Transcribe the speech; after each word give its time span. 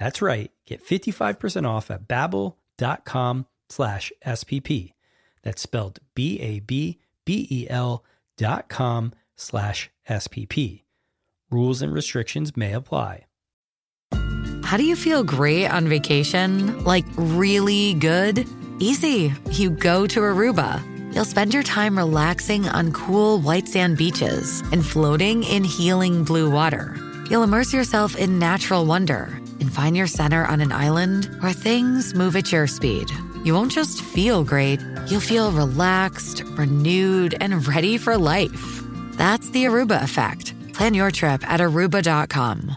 That's 0.00 0.22
right. 0.22 0.50
Get 0.66 0.84
55% 0.84 1.68
off 1.68 1.90
at 1.90 2.08
babbel.com 2.08 3.46
slash 3.68 4.12
SPP. 4.26 4.94
That's 5.42 5.60
spelled 5.62 5.98
B-A-B-B-E-L 6.14 8.04
dot 8.38 8.68
com 8.70 9.12
slash 9.36 9.90
SPP. 10.08 10.82
Rules 11.50 11.82
and 11.82 11.92
restrictions 11.92 12.56
may 12.56 12.72
apply. 12.72 13.26
How 14.64 14.76
do 14.76 14.84
you 14.84 14.96
feel 14.96 15.22
great 15.22 15.66
on 15.66 15.86
vacation? 15.88 16.82
Like 16.84 17.04
really 17.16 17.94
good? 17.94 18.48
Easy. 18.78 19.34
You 19.50 19.70
go 19.70 20.06
to 20.06 20.20
Aruba. 20.20 20.82
You'll 21.14 21.24
spend 21.26 21.52
your 21.52 21.64
time 21.64 21.98
relaxing 21.98 22.68
on 22.68 22.92
cool 22.92 23.40
white 23.40 23.68
sand 23.68 23.98
beaches 23.98 24.62
and 24.72 24.86
floating 24.86 25.42
in 25.42 25.64
healing 25.64 26.24
blue 26.24 26.50
water. 26.50 26.96
You'll 27.28 27.42
immerse 27.42 27.74
yourself 27.74 28.16
in 28.16 28.38
natural 28.38 28.86
wonder 28.86 29.40
and 29.60 29.72
find 29.72 29.96
your 29.96 30.06
center 30.06 30.44
on 30.46 30.60
an 30.60 30.72
island 30.72 31.26
where 31.40 31.52
things 31.52 32.14
move 32.14 32.36
at 32.36 32.52
your 32.52 32.66
speed. 32.66 33.10
You 33.44 33.54
won't 33.54 33.72
just 33.72 34.02
feel 34.02 34.44
great, 34.44 34.80
you'll 35.06 35.20
feel 35.20 35.52
relaxed, 35.52 36.42
renewed, 36.54 37.34
and 37.40 37.66
ready 37.66 37.98
for 37.98 38.16
life. 38.16 38.82
That's 39.12 39.50
the 39.50 39.64
Aruba 39.64 40.02
effect. 40.02 40.54
Plan 40.74 40.94
your 40.94 41.10
trip 41.10 41.46
at 41.50 41.60
aruba.com. 41.60 42.76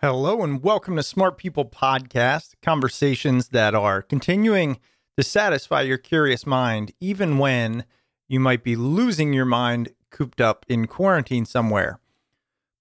Hello 0.00 0.44
and 0.44 0.62
welcome 0.62 0.94
to 0.94 1.02
Smart 1.02 1.38
People 1.38 1.64
Podcast, 1.64 2.54
conversations 2.62 3.48
that 3.48 3.74
are 3.74 4.00
continuing 4.00 4.78
to 5.16 5.24
satisfy 5.24 5.80
your 5.80 5.98
curious 5.98 6.46
mind, 6.46 6.92
even 7.00 7.38
when 7.38 7.84
you 8.28 8.38
might 8.38 8.62
be 8.62 8.76
losing 8.76 9.32
your 9.32 9.44
mind 9.44 9.88
cooped 10.12 10.40
up 10.40 10.64
in 10.68 10.86
quarantine 10.86 11.44
somewhere. 11.44 11.98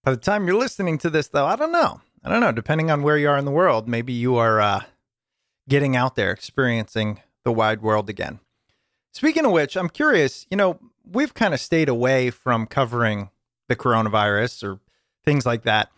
By 0.04 0.12
the 0.12 0.18
time 0.18 0.46
you're 0.46 0.60
listening 0.60 1.00
to 1.00 1.10
this, 1.10 1.28
though, 1.30 1.48
I 1.48 1.56
don't 1.56 1.72
know. 1.72 2.02
I 2.24 2.30
don't 2.30 2.40
know. 2.40 2.52
Depending 2.52 2.92
on 2.92 3.02
where 3.02 3.18
you 3.18 3.30
are 3.30 3.38
in 3.40 3.46
the 3.46 3.52
world, 3.52 3.88
maybe 3.88 4.14
you 4.14 4.36
are 4.36 4.62
uh, 4.62 4.82
getting 5.68 5.96
out 5.96 6.14
there, 6.14 6.30
experiencing 6.30 7.20
the 7.44 7.52
wide 7.52 7.82
world 7.82 8.12
again. 8.12 8.42
Speaking 9.12 9.44
of 9.44 9.54
which, 9.54 9.76
I'm 9.76 9.90
curious, 9.90 10.46
you 10.52 10.58
know, 10.58 10.78
we've 11.04 11.34
kind 11.34 11.56
of 11.56 11.60
stayed 11.60 11.90
away 11.90 12.30
from 12.30 12.68
covering 12.68 13.32
the 13.70 13.76
coronavirus 13.76 14.64
or 14.64 14.80
things 15.26 15.48
like 15.48 15.64
that 15.64 15.90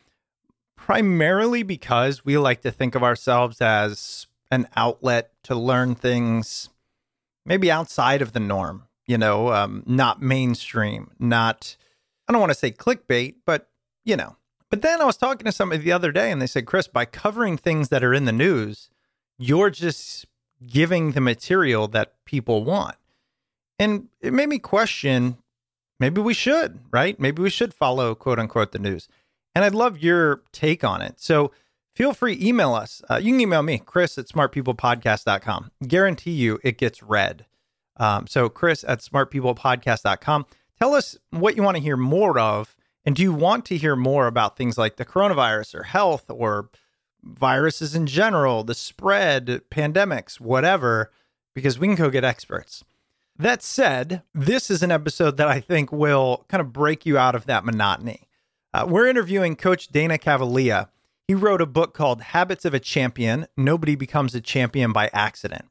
primarily 0.86 1.62
because 1.62 2.26
we 2.26 2.38
like 2.38 2.62
to 2.62 2.72
think 2.72 2.96
of 2.96 3.04
ourselves 3.04 3.62
as 3.62 4.28
an 4.50 4.68
outlet 4.76 5.32
to 5.44 5.56
learn 5.56 5.94
things 5.94 6.70
maybe 7.46 7.72
outside 7.72 8.22
of 8.22 8.34
the 8.34 8.40
norm, 8.40 8.84
you 9.06 9.18
know, 9.18 9.54
um, 9.54 9.84
not 9.86 10.22
mainstream, 10.22 11.12
not, 11.20 11.76
I 12.28 12.32
don't 12.32 12.42
want 12.42 12.52
to 12.52 12.58
say 12.58 12.72
clickbait, 12.72 13.36
but, 13.46 13.70
you 14.04 14.16
know. 14.16 14.36
But 14.70 14.82
then 14.82 15.02
I 15.02 15.06
was 15.06 15.18
talking 15.18 15.46
to 15.46 15.52
somebody 15.52 15.84
the 15.84 15.92
other 15.92 16.12
day 16.12 16.32
and 16.32 16.42
they 16.42 16.48
said, 16.48 16.66
Chris, 16.66 16.88
by 16.88 17.06
covering 17.06 17.58
things 17.58 17.90
that 17.90 18.04
are 18.04 18.14
in 18.14 18.26
the 18.26 18.32
news, 18.32 18.90
you're 19.38 19.72
just 19.72 20.26
giving 20.66 21.12
the 21.12 21.22
material 21.22 21.88
that 21.88 22.14
people 22.26 22.64
want. 22.64 22.96
And 23.80 24.10
it 24.22 24.34
made 24.34 24.50
me 24.50 24.60
question 24.60 25.38
maybe 26.00 26.22
we 26.22 26.34
should, 26.34 26.80
right? 26.92 27.20
Maybe 27.20 27.42
we 27.42 27.50
should 27.50 27.74
follow 27.74 28.16
quote 28.16 28.40
unquote 28.40 28.72
the 28.72 28.80
news. 28.80 29.08
And 29.56 29.66
I'd 29.66 29.76
love 29.76 29.98
your 30.00 30.44
take 30.52 30.84
on 30.84 31.02
it. 31.02 31.20
So 31.20 31.52
feel 31.96 32.14
free, 32.14 32.38
email 32.42 32.74
us. 32.74 33.02
Uh, 33.10 33.18
you 33.18 33.32
can 33.32 33.42
email 33.42 33.64
me, 33.64 33.80
Chris 33.80 34.18
at 34.18 34.28
smartpeoplepodcast.com. 34.28 35.72
Guarantee 35.88 36.32
you 36.32 36.60
it 36.64 36.78
gets 36.78 37.04
read. 37.04 37.46
Um, 37.98 38.28
so 38.28 38.48
Chris 38.50 38.86
at 38.88 39.00
smartpeoplepodcast.com. 39.00 40.46
Tell 40.80 40.94
us 40.94 41.18
what 41.32 41.56
you 41.58 41.64
want 41.64 41.78
to 41.78 41.84
hear 41.84 41.98
more 41.98 42.40
of. 42.40 42.76
And 43.06 43.16
do 43.16 43.22
you 43.22 43.34
want 43.34 43.66
to 43.66 43.78
hear 43.78 43.96
more 43.96 44.28
about 44.28 44.56
things 44.56 44.78
like 44.78 44.98
the 44.98 45.06
coronavirus 45.06 45.76
or 45.76 45.84
health 45.84 46.26
or 46.30 46.70
viruses 47.24 47.96
in 47.96 48.08
general, 48.08 48.64
the 48.64 48.76
spread, 48.76 49.62
pandemics, 49.70 50.40
whatever, 50.40 51.12
because 51.54 51.80
we 51.80 51.88
can 51.88 51.96
go 51.96 52.10
get 52.10 52.24
experts. 52.24 52.84
That 53.38 53.64
said, 53.64 54.24
this 54.34 54.70
is 54.70 54.84
an 54.84 54.92
episode 54.92 55.38
that 55.38 55.48
I 55.48 55.60
think 55.62 55.92
will 55.92 56.46
kind 56.50 56.62
of 56.62 56.74
break 56.74 57.06
you 57.06 57.18
out 57.18 57.36
of 57.36 57.46
that 57.46 57.66
monotony. 57.66 58.28
Uh, 58.72 58.86
we're 58.88 59.08
interviewing 59.08 59.56
Coach 59.56 59.88
Dana 59.88 60.18
Cavalea. 60.18 60.90
He 61.28 61.34
wrote 61.34 61.62
a 61.62 61.66
book 61.66 61.96
called 61.96 62.22
Habits 62.22 62.66
of 62.66 62.74
a 62.74 62.80
Champion 62.80 63.48
Nobody 63.58 63.96
Becomes 63.96 64.36
a 64.36 64.42
Champion 64.42 64.92
by 64.92 65.10
Accident. 65.12 65.66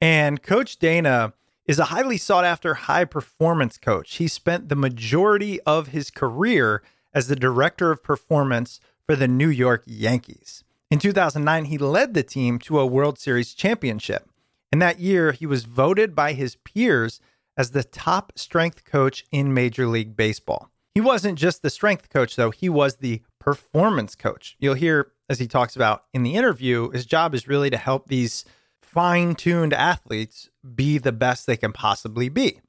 And 0.00 0.40
Coach 0.40 0.78
Dana 0.78 1.32
is 1.66 1.80
a 1.80 1.86
highly 1.86 2.16
sought 2.16 2.44
after 2.44 2.74
high 2.74 3.04
performance 3.04 3.76
coach. 3.76 4.16
He 4.16 4.28
spent 4.28 4.68
the 4.68 4.76
majority 4.76 5.60
of 5.62 5.88
his 5.88 6.10
career 6.10 6.82
as 7.12 7.26
the 7.26 7.36
director 7.36 7.90
of 7.90 8.04
performance 8.04 8.80
for 9.04 9.16
the 9.16 9.28
New 9.28 9.48
York 9.48 9.82
Yankees. 9.86 10.62
In 10.90 11.00
2009, 11.00 11.64
he 11.64 11.76
led 11.76 12.14
the 12.14 12.22
team 12.22 12.60
to 12.60 12.78
a 12.78 12.86
World 12.86 13.18
Series 13.18 13.52
championship. 13.52 14.30
And 14.70 14.80
that 14.80 15.00
year, 15.00 15.32
he 15.32 15.44
was 15.44 15.64
voted 15.64 16.14
by 16.14 16.34
his 16.34 16.56
peers 16.56 17.20
as 17.56 17.72
the 17.72 17.82
top 17.82 18.32
strength 18.36 18.84
coach 18.84 19.24
in 19.32 19.52
Major 19.52 19.88
League 19.88 20.16
Baseball. 20.16 20.70
He 20.98 21.02
wasn't 21.02 21.38
just 21.38 21.62
the 21.62 21.70
strength 21.70 22.10
coach, 22.10 22.34
though, 22.34 22.50
he 22.50 22.68
was 22.68 22.96
the 22.96 23.22
performance 23.38 24.16
coach. 24.16 24.56
You'll 24.58 24.74
hear, 24.74 25.12
as 25.30 25.38
he 25.38 25.46
talks 25.46 25.76
about 25.76 26.02
in 26.12 26.24
the 26.24 26.34
interview, 26.34 26.90
his 26.90 27.06
job 27.06 27.36
is 27.36 27.46
really 27.46 27.70
to 27.70 27.76
help 27.76 28.08
these 28.08 28.44
fine 28.82 29.36
tuned 29.36 29.72
athletes 29.72 30.50
be 30.74 30.98
the 30.98 31.12
best 31.12 31.46
they 31.46 31.56
can 31.56 31.72
possibly 31.72 32.28
be. 32.28 32.60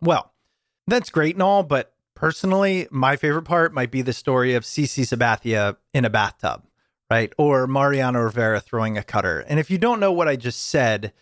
Well, 0.00 0.32
that's 0.88 1.10
great 1.10 1.36
and 1.36 1.44
all, 1.44 1.62
but 1.62 1.94
personally, 2.16 2.88
my 2.90 3.14
favorite 3.14 3.44
part 3.44 3.72
might 3.72 3.92
be 3.92 4.02
the 4.02 4.12
story 4.12 4.54
of 4.54 4.64
CC 4.64 5.04
Sabathia 5.04 5.76
in 5.92 6.04
a 6.04 6.10
bathtub, 6.10 6.64
right? 7.08 7.32
Or 7.38 7.68
Mariano 7.68 8.18
Rivera 8.18 8.60
throwing 8.60 8.98
a 8.98 9.04
cutter. 9.04 9.44
And 9.46 9.60
if 9.60 9.70
you 9.70 9.78
don't 9.78 10.00
know 10.00 10.10
what 10.10 10.26
I 10.26 10.34
just 10.34 10.60
said, 10.60 11.12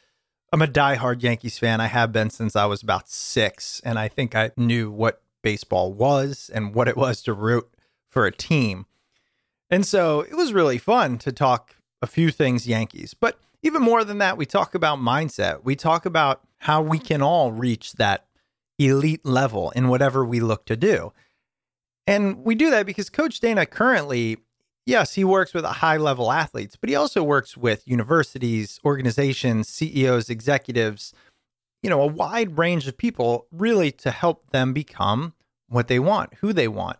I'm 0.50 0.62
a 0.62 0.66
diehard 0.66 1.22
Yankees 1.22 1.58
fan. 1.58 1.82
I 1.82 1.88
have 1.88 2.10
been 2.10 2.30
since 2.30 2.56
I 2.56 2.64
was 2.64 2.82
about 2.82 3.10
six, 3.10 3.82
and 3.84 3.98
I 3.98 4.08
think 4.08 4.34
I 4.34 4.52
knew 4.56 4.90
what 4.90 5.21
baseball 5.42 5.92
was 5.92 6.50
and 6.52 6.74
what 6.74 6.88
it 6.88 6.96
was 6.96 7.22
to 7.22 7.32
root 7.32 7.68
for 8.08 8.26
a 8.26 8.32
team. 8.32 8.86
And 9.70 9.86
so 9.86 10.20
it 10.20 10.34
was 10.34 10.52
really 10.52 10.78
fun 10.78 11.18
to 11.18 11.32
talk 11.32 11.76
a 12.00 12.06
few 12.06 12.30
things 12.30 12.66
Yankees. 12.66 13.14
But 13.14 13.38
even 13.62 13.82
more 13.82 14.04
than 14.04 14.18
that, 14.18 14.36
we 14.36 14.44
talk 14.44 14.74
about 14.74 14.98
mindset. 14.98 15.64
We 15.64 15.76
talk 15.76 16.04
about 16.04 16.42
how 16.58 16.82
we 16.82 16.98
can 16.98 17.22
all 17.22 17.52
reach 17.52 17.94
that 17.94 18.26
elite 18.78 19.24
level 19.24 19.70
in 19.70 19.88
whatever 19.88 20.24
we 20.24 20.40
look 20.40 20.64
to 20.66 20.76
do. 20.76 21.12
And 22.06 22.44
we 22.44 22.54
do 22.54 22.70
that 22.70 22.86
because 22.86 23.08
Coach 23.08 23.40
Dana 23.40 23.64
currently, 23.64 24.38
yes, 24.84 25.14
he 25.14 25.24
works 25.24 25.54
with 25.54 25.64
high 25.64 25.96
level 25.96 26.32
athletes, 26.32 26.76
but 26.76 26.88
he 26.88 26.96
also 26.96 27.22
works 27.22 27.56
with 27.56 27.86
universities, 27.86 28.80
organizations, 28.84 29.68
CEOs, 29.68 30.28
executives, 30.28 31.14
you 31.82 31.90
know, 31.90 32.00
a 32.00 32.06
wide 32.06 32.58
range 32.58 32.86
of 32.86 32.96
people 32.96 33.46
really 33.50 33.90
to 33.90 34.10
help 34.10 34.50
them 34.50 34.72
become 34.72 35.34
what 35.68 35.88
they 35.88 35.98
want, 35.98 36.34
who 36.34 36.52
they 36.52 36.68
want. 36.68 36.98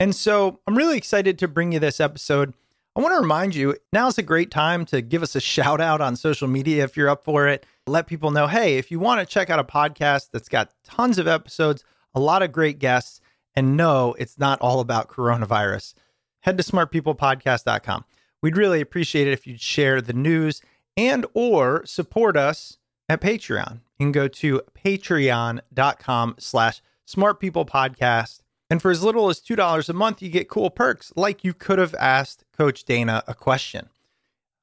And 0.00 0.14
so 0.14 0.60
I'm 0.66 0.76
really 0.76 0.96
excited 0.96 1.38
to 1.38 1.48
bring 1.48 1.72
you 1.72 1.80
this 1.80 2.00
episode. 2.00 2.54
I 2.94 3.00
want 3.00 3.12
to 3.12 3.20
remind 3.20 3.54
you 3.54 3.76
now's 3.92 4.18
a 4.18 4.22
great 4.22 4.50
time 4.50 4.84
to 4.86 5.02
give 5.02 5.22
us 5.22 5.34
a 5.34 5.40
shout 5.40 5.80
out 5.80 6.00
on 6.00 6.16
social 6.16 6.48
media 6.48 6.84
if 6.84 6.96
you're 6.96 7.08
up 7.08 7.24
for 7.24 7.48
it. 7.48 7.66
Let 7.86 8.06
people 8.06 8.30
know 8.30 8.46
hey, 8.46 8.78
if 8.78 8.90
you 8.90 9.00
want 9.00 9.20
to 9.20 9.26
check 9.26 9.50
out 9.50 9.58
a 9.58 9.64
podcast 9.64 10.30
that's 10.32 10.48
got 10.48 10.72
tons 10.84 11.18
of 11.18 11.26
episodes, 11.26 11.84
a 12.14 12.20
lot 12.20 12.42
of 12.42 12.52
great 12.52 12.78
guests, 12.78 13.20
and 13.54 13.76
no, 13.76 14.14
it's 14.18 14.38
not 14.38 14.60
all 14.60 14.80
about 14.80 15.08
coronavirus, 15.08 15.94
head 16.40 16.58
to 16.58 16.64
smartpeoplepodcast.com. 16.64 18.04
We'd 18.42 18.56
really 18.56 18.80
appreciate 18.80 19.26
it 19.26 19.32
if 19.32 19.46
you'd 19.46 19.60
share 19.60 20.00
the 20.00 20.12
news 20.12 20.62
and 20.96 21.26
or 21.34 21.84
support 21.86 22.36
us 22.36 22.78
at 23.08 23.20
Patreon. 23.20 23.80
You 23.98 24.06
can 24.06 24.12
go 24.12 24.28
to 24.28 24.62
patreon.com 24.84 26.36
slash 26.38 26.80
smartpeoplepodcast 27.06 28.40
and 28.70 28.82
for 28.82 28.90
as 28.90 29.02
little 29.02 29.30
as 29.30 29.40
$2 29.40 29.88
a 29.88 29.92
month, 29.92 30.20
you 30.20 30.28
get 30.28 30.48
cool 30.48 30.70
perks 30.70 31.12
like 31.16 31.42
you 31.42 31.54
could 31.54 31.78
have 31.78 31.94
asked 31.98 32.44
Coach 32.56 32.84
Dana 32.84 33.24
a 33.26 33.34
question. 33.34 33.88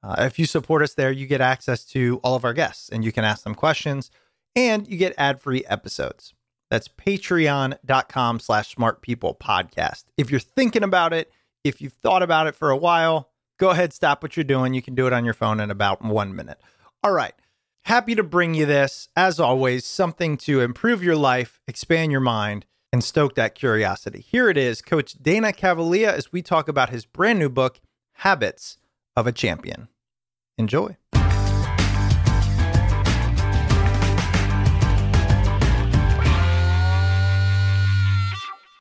Uh, 0.04 0.16
if 0.20 0.38
you 0.38 0.46
support 0.46 0.84
us 0.84 0.94
there, 0.94 1.12
you 1.12 1.26
get 1.26 1.42
access 1.42 1.84
to 1.86 2.20
all 2.24 2.36
of 2.36 2.46
our 2.46 2.54
guests 2.54 2.90
and 2.90 3.04
you 3.04 3.12
can 3.12 3.24
ask 3.24 3.44
them 3.44 3.56
questions 3.56 4.12
and 4.56 4.88
you 4.88 4.98
get 4.98 5.16
ad 5.18 5.42
free 5.42 5.66
episodes. 5.66 6.34
That's 6.70 6.88
patreon.com 6.88 8.40
slash 8.40 8.76
smart 8.76 9.02
people 9.02 9.36
podcast. 9.36 10.04
If 10.18 10.30
you're 10.30 10.40
thinking 10.40 10.84
about 10.84 11.14
it, 11.14 11.32
if 11.64 11.82
you've 11.82 11.94
thought 11.94 12.22
about 12.22 12.46
it 12.46 12.56
for 12.56 12.70
a 12.70 12.78
while, 12.78 13.32
go 13.58 13.72
ahead, 13.72 13.94
stop 13.94 14.22
what 14.22 14.38
you're 14.38 14.44
doing. 14.44 14.76
You 14.76 14.84
can 14.84 14.94
do 14.94 15.08
it 15.08 15.14
on 15.14 15.26
your 15.26 15.34
phone 15.34 15.60
in 15.60 15.72
about 15.72 16.04
one 16.04 16.36
minute. 16.36 16.60
All 17.04 17.12
right. 17.12 17.34
Happy 17.86 18.16
to 18.16 18.24
bring 18.24 18.56
you 18.56 18.66
this, 18.66 19.10
as 19.16 19.40
always, 19.40 19.86
something 19.86 20.38
to 20.38 20.60
improve 20.60 21.04
your 21.04 21.16
life, 21.16 21.62
expand 21.68 22.12
your 22.12 22.20
mind 22.20 22.66
and 22.92 23.04
stoke 23.04 23.36
that 23.36 23.54
curiosity. 23.54 24.26
Here 24.28 24.50
it 24.50 24.58
is, 24.58 24.82
Coach 24.82 25.14
Dana 25.22 25.54
Cavalea, 25.54 26.12
as 26.12 26.32
we 26.32 26.42
talk 26.42 26.68
about 26.68 26.90
his 26.90 27.06
brand 27.06 27.38
new 27.38 27.48
book, 27.48 27.80
Habits 28.14 28.80
of 29.16 29.28
a 29.28 29.32
Champion. 29.32 29.88
Enjoy. 30.58 30.98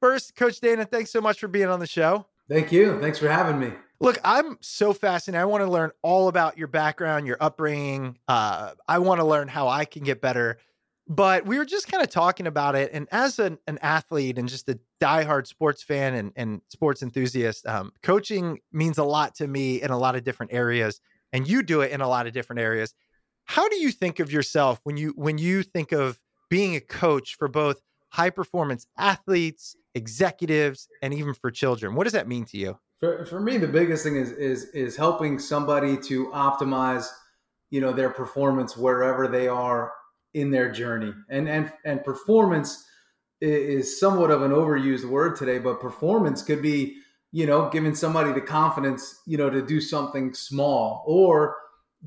First, 0.01 0.35
Coach 0.35 0.61
Dana, 0.61 0.87
thanks 0.87 1.11
so 1.11 1.21
much 1.21 1.41
for 1.41 1.49
being 1.49 1.69
on 1.69 1.79
the 1.79 1.87
show. 1.87 2.25
Thank 2.49 2.73
you. 2.73 2.99
Thanks 3.03 3.19
for 3.19 3.29
having 3.29 3.61
me. 3.61 3.75
Look, 4.01 4.19
I'm 4.25 4.59
so 4.61 4.93
fascinated. 4.93 5.41
I 5.41 5.45
want 5.45 5.65
to 5.65 5.71
learn 5.71 5.91
all 6.03 6.29
about 6.29 6.59
your 6.59 6.69
background, 6.69 7.27
your 7.27 7.37
upbringing. 7.41 8.19
Uh, 8.29 8.73
I 8.89 8.99
want 8.99 9.21
to 9.21 9.25
learn 9.25 9.49
how 9.49 9.69
I 9.69 9.85
can 9.85 10.03
get 10.05 10.21
better 10.21 10.59
but 11.07 11.45
we 11.45 11.59
were 11.59 11.67
just 11.67 11.89
kind 11.89 12.03
of 12.03 12.09
talking 12.09 12.47
about 12.47 12.75
it. 12.75 12.91
And 12.93 13.07
as 13.13 13.39
an, 13.39 13.59
an 13.67 13.79
athlete 13.83 14.39
and 14.39 14.49
just 14.49 14.69
a 14.69 14.79
diehard 15.01 15.47
sports 15.47 15.83
fan 15.83 16.15
and, 16.15 16.33
and 16.37 16.63
sports 16.69 17.03
enthusiast, 17.03 17.67
um, 17.67 17.93
coaching 18.03 18.61
means 18.73 18.97
a 18.97 19.05
lot 19.05 19.35
to 19.37 19.47
me 19.47 19.83
in 19.83 19.91
a 19.91 19.99
lot 19.99 20.17
of 20.17 20.25
different 20.25 20.53
areas. 20.53 21.01
And 21.33 21.47
you 21.47 21.63
do 21.63 21.83
it 21.83 21.91
in 21.91 22.01
a 22.01 22.09
lot 22.09 22.27
of 22.27 22.33
different 22.33 22.61
areas. 22.61 22.95
How 23.45 23.69
do 23.69 23.77
you 23.77 23.91
think 23.91 24.21
of 24.21 24.33
yourself 24.33 24.81
when 24.85 24.97
you 24.97 25.13
when 25.17 25.37
you 25.37 25.63
think 25.63 25.93
of 25.93 26.19
being 26.49 26.77
a 26.77 26.81
coach 26.81 27.37
for 27.37 27.49
both 27.49 27.83
high 28.09 28.31
performance 28.31 28.87
athletes, 28.97 29.77
executives, 29.95 30.89
and 31.03 31.13
even 31.13 31.35
for 31.35 31.51
children? 31.51 31.95
What 31.95 32.05
does 32.05 32.15
that 32.15 32.27
mean 32.27 32.47
to 32.47 32.57
you? 32.57 32.79
For, 33.05 33.27
for 33.27 33.39
me, 33.39 33.59
the 33.59 33.69
biggest 33.69 34.03
thing 34.03 34.17
is 34.17 34.33
is 34.33 34.65
is 34.71 34.97
helping 34.97 35.39
somebody 35.39 35.99
to 36.09 36.29
optimize, 36.29 37.07
you 37.69 37.83
know, 37.83 37.93
their 37.93 38.09
performance 38.09 38.79
wherever 38.79 39.29
they 39.29 39.47
are 39.47 39.93
in 40.33 40.51
their 40.51 40.73
journey. 40.73 41.13
And 41.29 41.47
and 41.47 41.71
and 41.85 42.03
performance 42.03 42.83
is 43.43 44.01
somewhat 44.01 44.31
of 44.31 44.41
an 44.41 44.53
overused 44.53 45.05
word 45.05 45.37
today, 45.37 45.59
but 45.59 45.81
performance 45.81 46.43
could 46.43 46.63
be, 46.63 46.97
you 47.31 47.45
know, 47.45 47.69
giving 47.69 47.95
somebody 47.95 48.33
the 48.33 48.41
confidence, 48.41 49.21
you 49.27 49.37
know, 49.37 49.51
to 49.51 49.61
do 49.61 49.83
something 49.83 50.33
small 50.33 51.05
or 51.07 51.57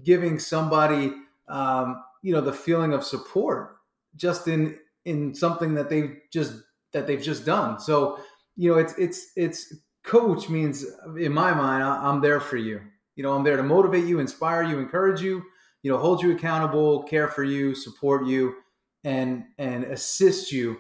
giving 0.04 0.40
somebody 0.40 1.14
um, 1.48 2.04
you 2.24 2.34
know, 2.34 2.42
the 2.42 2.52
feeling 2.52 2.94
of 2.94 3.04
support 3.04 3.78
just 4.16 4.48
in 4.48 4.76
in 5.06 5.36
something 5.36 5.76
that 5.76 5.92
they've 5.92 6.18
just 6.34 6.54
that 6.92 7.06
they've 7.06 7.22
just 7.22 7.46
done. 7.46 7.80
So, 7.80 8.20
you 8.56 8.72
know, 8.72 8.80
it's 8.80 8.96
it's 8.98 9.32
it's 9.36 9.76
coach 10.08 10.50
means 10.50 10.86
in 11.18 11.32
my 11.32 11.54
mind, 11.54 11.84
I'm 11.84 12.22
there 12.22 12.40
for 12.40 12.58
you. 12.58 12.82
You 13.16 13.24
know, 13.24 13.34
I'm 13.34 13.44
there 13.44 13.58
to 13.58 13.64
motivate 13.64 14.06
you, 14.06 14.20
inspire 14.20 14.64
you, 14.64 14.80
encourage 14.80 15.22
you, 15.22 15.44
you 15.84 15.92
know 15.92 15.98
hold 15.98 16.22
you 16.22 16.36
accountable 16.36 17.04
care 17.04 17.28
for 17.28 17.44
you 17.46 17.74
support 17.74 18.26
you 18.26 18.56
and 19.04 19.46
and 19.58 19.86
assist 19.86 20.52
you 20.52 20.78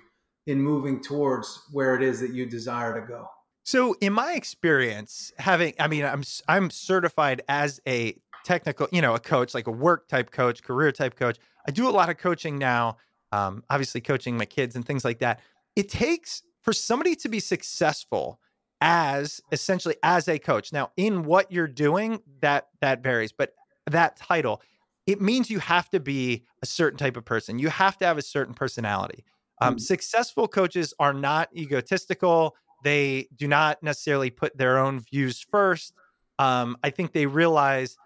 in 0.47 0.61
moving 0.61 1.01
towards 1.01 1.63
where 1.71 1.95
it 1.95 2.01
is 2.01 2.19
that 2.19 2.33
you 2.33 2.45
desire 2.45 2.99
to 2.99 3.07
go. 3.07 3.27
So 3.63 3.95
in 4.01 4.13
my 4.13 4.33
experience 4.33 5.31
having 5.37 5.73
i 5.79 5.87
mean 5.87 6.03
i'm 6.03 6.23
i'm 6.47 6.69
certified 6.69 7.41
as 7.47 7.79
a 7.87 8.19
technical 8.43 8.87
you 8.91 9.01
know 9.01 9.13
a 9.13 9.19
coach 9.19 9.53
like 9.53 9.67
a 9.67 9.71
work 9.71 10.07
type 10.07 10.31
coach 10.31 10.61
career 10.63 10.91
type 10.91 11.15
coach. 11.15 11.37
I 11.67 11.71
do 11.71 11.87
a 11.87 11.91
lot 11.91 12.09
of 12.09 12.17
coaching 12.17 12.57
now 12.57 12.97
um, 13.31 13.63
obviously 13.69 13.99
coaching 13.99 14.37
my 14.37 14.45
kids 14.45 14.75
and 14.75 14.85
things 14.85 15.03
like 15.03 15.19
that. 15.19 15.41
It 15.75 15.89
takes 15.89 16.43
for 16.61 16.71
somebody 16.71 17.13
to 17.17 17.29
be 17.29 17.41
successful 17.41 18.39
as 18.81 19.41
essentially 19.51 19.95
as 20.03 20.27
a 20.27 20.37
coach 20.37 20.71
now 20.71 20.91
in 20.97 21.23
what 21.23 21.51
you're 21.51 21.67
doing 21.67 22.19
that 22.41 22.67
that 22.79 23.01
varies 23.01 23.31
but 23.31 23.53
that 23.87 24.15
title 24.17 24.61
it 25.07 25.21
means 25.21 25.49
you 25.49 25.59
have 25.59 25.89
to 25.89 25.99
be 26.01 26.43
a 26.61 26.65
certain 26.65 26.99
type 26.99 27.17
of 27.17 27.25
person. 27.25 27.57
You 27.57 27.69
have 27.69 27.97
to 27.99 28.05
have 28.05 28.17
a 28.17 28.21
certain 28.21 28.53
personality. 28.53 29.23
Um, 29.61 29.77
mm. 29.77 29.81
Successful 29.81 30.47
coaches 30.47 30.93
are 30.99 31.13
not 31.13 31.49
egotistical. 31.55 32.55
They 32.83 33.27
do 33.35 33.47
not 33.47 33.81
necessarily 33.81 34.29
put 34.29 34.55
their 34.57 34.77
own 34.77 34.99
views 34.99 35.43
first. 35.49 35.93
Um, 36.37 36.77
I 36.83 36.89
think 36.89 37.13
they 37.13 37.25
realize 37.25 37.97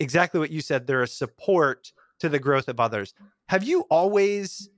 exactly 0.00 0.40
what 0.40 0.50
you 0.50 0.62
said. 0.62 0.86
They're 0.86 1.02
a 1.02 1.06
support 1.06 1.92
to 2.20 2.28
the 2.28 2.38
growth 2.40 2.66
of 2.66 2.80
others. 2.80 3.14
Have 3.48 3.62
you 3.62 3.82
always 3.90 4.70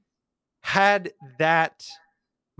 had 0.63 1.13
that 1.39 1.87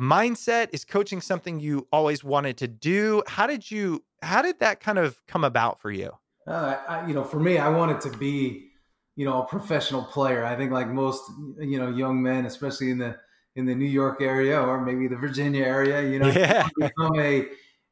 mindset? 0.01 0.69
Is 0.73 0.85
coaching 0.85 1.21
something 1.21 1.61
you 1.61 1.87
always 1.93 2.25
wanted 2.25 2.57
to 2.59 2.69
do? 2.69 3.23
How 3.27 3.47
did 3.47 3.71
you? 3.71 4.03
How 4.23 4.43
did 4.43 4.59
that 4.61 4.81
kind 4.81 4.99
of 4.99 5.21
come 5.27 5.45
about 5.45 5.81
for 5.81 5.91
you? 5.91 6.11
Uh, 6.47 6.77
I, 6.89 7.07
you 7.07 7.15
know, 7.15 7.25
for 7.25 7.39
me, 7.39 7.59
I 7.59 7.69
wanted 7.69 8.01
to 8.03 8.11
be 8.19 8.71
you 9.17 9.25
know 9.27 9.43
a 9.43 9.47
professional 9.47 10.03
player. 10.03 10.45
I 10.45 10.57
think 10.57 10.73
like 10.73 10.89
most 10.89 11.23
you 11.59 11.79
know 11.79 11.91
young 11.91 12.23
men, 12.23 12.47
especially 12.47 12.91
in 12.91 12.99
the 12.99 13.17
in 13.57 13.67
the 13.67 13.75
New 13.75 13.89
York 13.89 14.23
area 14.23 14.61
or 14.61 14.81
maybe 14.81 15.09
the 15.09 15.17
Virginia 15.17 15.65
area, 15.65 16.03
you 16.03 16.19
know, 16.19 16.29
yeah. 16.29 16.69
become 16.79 17.19
a 17.19 17.47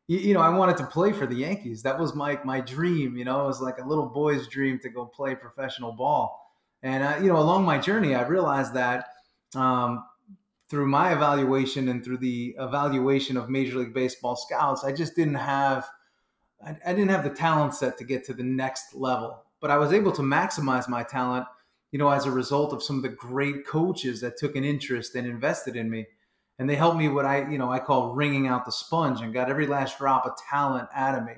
you 0.07 0.33
know 0.33 0.41
I 0.41 0.49
wanted 0.49 0.77
to 0.79 0.87
play 0.87 1.13
for 1.13 1.27
the 1.27 1.35
Yankees. 1.35 1.83
That 1.83 1.99
was 1.99 2.15
my 2.15 2.39
my 2.45 2.61
dream. 2.61 3.17
You 3.17 3.25
know, 3.25 3.45
it 3.45 3.47
was 3.47 3.61
like 3.61 3.79
a 3.79 3.87
little 3.87 4.07
boy's 4.07 4.49
dream 4.49 4.79
to 4.81 4.89
go 4.89 5.05
play 5.05 5.35
professional 5.35 5.93
ball. 5.93 6.45
And 6.83 7.03
uh, 7.03 7.19
you 7.21 7.29
know, 7.29 7.39
along 7.39 7.65
my 7.65 7.79
journey, 7.79 8.15
I 8.15 8.23
realized 8.23 8.75
that 8.75 9.09
um, 9.55 10.05
through 10.69 10.87
my 10.87 11.13
evaluation 11.13 11.89
and 11.89 12.05
through 12.05 12.19
the 12.19 12.55
evaluation 12.59 13.37
of 13.37 13.49
Major 13.49 13.79
League 13.79 13.95
Baseball 13.95 14.37
scouts, 14.37 14.85
I 14.85 14.93
just 14.93 15.17
didn't 15.17 15.35
have 15.35 15.89
I, 16.65 16.77
I 16.85 16.93
didn't 16.93 17.11
have 17.11 17.25
the 17.25 17.31
talent 17.31 17.75
set 17.75 17.99
to 17.99 18.05
get 18.05 18.25
to 18.25 18.35
the 18.35 18.43
next 18.43 18.95
level 18.95 19.45
but 19.61 19.71
I 19.71 19.79
was 19.79 19.93
able 19.93 20.13
to 20.13 20.23
maximize 20.23 20.89
my 20.89 21.03
talent, 21.03 21.47
you 21.91 21.99
know, 21.99 22.11
as 22.11 22.27
a 22.27 22.31
result 22.31 22.73
of 22.73 22.83
some 22.83 22.97
of 22.97 23.03
the 23.03 23.09
great 23.09 23.67
coaches 23.67 24.21
that 24.21 24.37
took 24.37 24.57
an 24.57 24.65
interest 24.65 25.15
and 25.15 25.27
invested 25.27 25.77
in 25.77 25.91
me. 25.91 26.07
And 26.59 26.69
they 26.69 26.77
helped 26.77 26.99
me 26.99 27.09
what 27.09 27.25
I, 27.25 27.49
you 27.49 27.59
know, 27.59 27.71
I 27.71 27.79
call 27.79 28.15
wringing 28.15 28.49
out 28.49 28.65
the 28.65 28.73
sponge 28.73 29.21
and 29.21 29.33
got 29.33 29.51
every 29.51 29.67
last 29.67 29.99
drop 29.99 30.27
of 30.27 30.33
talent 30.51 30.89
out 30.95 31.17
of 31.17 31.25
me. 31.25 31.35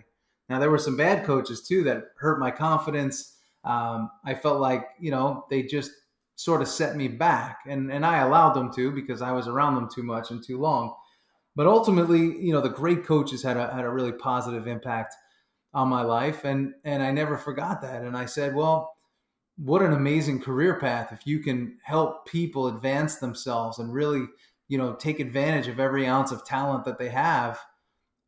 Now 0.49 0.59
there 0.59 0.71
were 0.71 0.79
some 0.79 0.97
bad 0.97 1.25
coaches 1.25 1.67
too 1.67 1.85
that 1.85 2.05
hurt 2.17 2.41
my 2.41 2.51
confidence. 2.51 3.37
Um, 3.65 4.11
I 4.25 4.35
felt 4.35 4.61
like, 4.61 4.89
you 4.99 5.11
know, 5.11 5.45
they 5.51 5.63
just 5.63 5.93
sort 6.43 6.63
of 6.63 6.69
set 6.69 6.97
me 6.97 7.09
back, 7.09 7.61
and 7.67 7.91
and 7.93 8.05
I 8.05 8.19
allowed 8.19 8.55
them 8.55 8.73
to 8.75 8.91
because 8.91 9.23
I 9.23 9.33
was 9.33 9.49
around 9.49 9.75
them 9.75 9.89
too 9.93 10.03
much 10.03 10.31
and 10.31 10.43
too 10.45 10.59
long. 10.59 10.95
But 11.57 11.67
ultimately, 11.67 12.21
you 12.21 12.53
know, 12.53 12.61
the 12.61 12.69
great 12.69 13.05
coaches 13.05 13.43
had 13.43 13.57
a 13.57 13.73
had 13.73 13.85
a 13.85 13.91
really 13.91 14.13
positive 14.13 14.67
impact 14.67 15.15
on 15.73 15.89
my 15.89 16.03
life 16.03 16.45
and 16.45 16.75
and 16.85 17.03
I 17.03 17.13
never 17.13 17.39
forgot 17.39 17.81
that 17.83 18.03
and 18.03 18.17
I 18.17 18.25
said 18.25 18.57
well 18.57 18.93
what 19.57 19.83
an 19.83 19.93
amazing 19.93 20.41
career 20.41 20.81
path 20.81 21.13
if 21.13 21.25
you 21.29 21.39
can 21.39 21.79
help 21.85 22.27
people 22.27 22.67
advance 22.67 23.19
themselves 23.19 23.79
and 23.79 23.93
really 23.93 24.27
you 24.71 24.79
know, 24.79 24.95
take 24.95 25.19
advantage 25.19 25.67
of 25.67 25.81
every 25.81 26.07
ounce 26.07 26.31
of 26.31 26.45
talent 26.45 26.85
that 26.85 26.97
they 26.97 27.09
have 27.09 27.59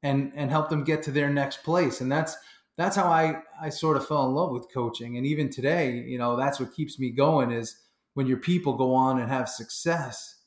and 0.03 0.33
and 0.35 0.51
help 0.51 0.69
them 0.69 0.83
get 0.83 1.05
to 1.05 1.13
their 1.13 1.31
next 1.31 1.63
place. 1.63 2.01
And 2.01 2.11
that's 2.11 2.37
that's 2.77 2.97
how 2.97 3.05
I 3.05 3.43
I 3.61 3.69
sort 3.69 3.97
of 3.97 4.07
fell 4.07 4.27
in 4.27 4.35
love 4.35 4.51
with 4.51 4.67
coaching. 4.75 5.17
And 5.17 5.25
even 5.25 5.49
today, 5.49 5.93
you 5.93 6.19
know, 6.19 6.37
that's 6.37 6.59
what 6.59 6.75
keeps 6.75 6.99
me 6.99 7.11
going 7.11 7.53
is 7.53 7.77
when 8.15 8.27
your 8.27 8.39
people 8.39 8.77
go 8.77 8.95
on 8.95 9.21
and 9.21 9.29
have 9.29 9.49
success. 9.49 10.41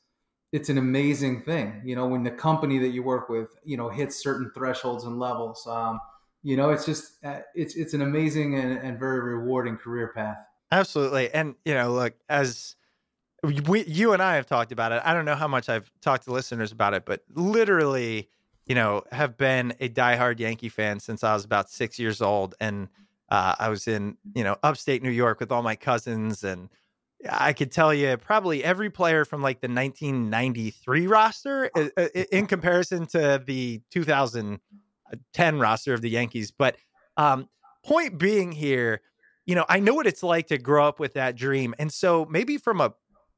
It's 0.52 0.68
an 0.68 0.78
amazing 0.78 1.42
thing, 1.42 1.82
you 1.84 1.96
know, 1.96 2.06
when 2.06 2.22
the 2.22 2.30
company 2.30 2.78
that 2.78 2.88
you 2.88 3.02
work 3.02 3.28
with, 3.28 3.50
you 3.64 3.76
know, 3.76 3.88
hits 3.88 4.22
certain 4.22 4.50
thresholds 4.54 5.04
and 5.04 5.18
levels. 5.18 5.66
Um, 5.66 6.00
you 6.42 6.56
know, 6.56 6.70
it's 6.70 6.86
just 6.86 7.24
uh, 7.24 7.40
it's 7.54 7.74
it's 7.74 7.92
an 7.92 8.02
amazing 8.02 8.54
and, 8.54 8.78
and 8.78 8.98
very 8.98 9.20
rewarding 9.20 9.76
career 9.76 10.12
path. 10.14 10.38
Absolutely, 10.70 11.30
and 11.32 11.56
you 11.64 11.74
know, 11.74 11.92
look 11.92 12.14
as 12.28 12.76
we, 13.42 13.84
you 13.84 14.12
and 14.12 14.22
I 14.22 14.36
have 14.36 14.46
talked 14.46 14.72
about 14.72 14.92
it. 14.92 15.02
I 15.04 15.12
don't 15.12 15.24
know 15.24 15.34
how 15.34 15.48
much 15.48 15.68
I've 15.68 15.90
talked 16.00 16.24
to 16.24 16.32
listeners 16.32 16.72
about 16.72 16.94
it, 16.94 17.04
but 17.04 17.22
literally, 17.34 18.28
you 18.66 18.74
know, 18.74 19.02
have 19.12 19.36
been 19.36 19.74
a 19.80 19.88
diehard 19.88 20.38
Yankee 20.38 20.68
fan 20.68 21.00
since 21.00 21.22
I 21.24 21.34
was 21.34 21.44
about 21.44 21.70
six 21.70 21.98
years 21.98 22.22
old, 22.22 22.54
and 22.60 22.88
uh, 23.28 23.56
I 23.58 23.68
was 23.68 23.88
in 23.88 24.16
you 24.34 24.44
know 24.44 24.56
upstate 24.62 25.02
New 25.02 25.10
York 25.10 25.40
with 25.40 25.50
all 25.50 25.62
my 25.62 25.76
cousins, 25.76 26.44
and 26.44 26.68
I 27.30 27.52
could 27.52 27.72
tell 27.72 27.94
you 27.94 28.16
probably 28.16 28.62
every 28.62 28.90
player 28.90 29.24
from 29.24 29.42
like 29.42 29.60
the 29.60 29.68
1993 29.68 31.06
roster 31.06 31.70
uh, 31.74 31.88
uh, 31.96 32.08
in 32.30 32.46
comparison 32.46 33.06
to 33.08 33.42
the 33.44 33.80
2010 33.90 35.58
roster 35.58 35.94
of 35.94 36.02
the 36.02 36.10
Yankees. 36.10 36.50
But 36.50 36.76
um, 37.16 37.48
point 37.84 38.18
being 38.18 38.52
here, 38.52 39.00
you 39.46 39.54
know, 39.54 39.64
I 39.68 39.80
know 39.80 39.94
what 39.94 40.06
it's 40.06 40.22
like 40.22 40.48
to 40.48 40.58
grow 40.58 40.86
up 40.86 41.00
with 41.00 41.14
that 41.14 41.36
dream, 41.36 41.74
and 41.78 41.92
so 41.92 42.26
maybe 42.28 42.58
from 42.58 42.80
a 42.80 42.92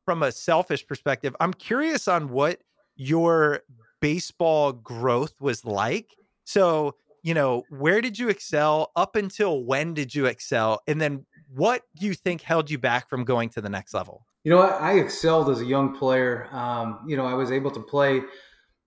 from 0.04 0.23
a 0.23 0.32
selfish 0.32 0.87
perspective, 0.87 1.37
I'm 1.38 1.52
curious 1.52 2.08
on 2.08 2.30
what 2.30 2.61
your 2.97 3.61
baseball 4.00 4.73
growth 4.73 5.35
was 5.38 5.66
like. 5.66 6.16
So, 6.44 6.94
you 7.23 7.35
know, 7.35 7.64
where 7.68 8.00
did 8.00 8.18
you 8.18 8.30
excel? 8.30 8.90
Up 8.97 9.16
until 9.16 9.62
when 9.62 9.92
did 9.92 10.14
you 10.14 10.25
excel? 10.25 10.80
And 10.87 10.99
then 10.99 11.26
what 11.55 11.83
do 11.97 12.07
you 12.07 12.14
think 12.14 12.43
held 12.43 12.71
you 12.71 12.78
back 12.78 13.09
from 13.09 13.25
going 13.25 13.49
to 13.50 13.61
the 13.61 13.69
next 13.69 13.95
level? 13.95 14.26
You 14.45 14.52
know, 14.52 14.61
I, 14.61 14.93
I 14.93 14.93
excelled 14.95 15.50
as 15.50 15.61
a 15.61 15.64
young 15.64 15.97
player. 15.97 16.49
Um, 16.52 17.05
you 17.07 17.17
know, 17.17 17.26
I 17.26 17.35
was 17.35 17.50
able 17.50 17.71
to 17.73 17.81
play 17.81 18.23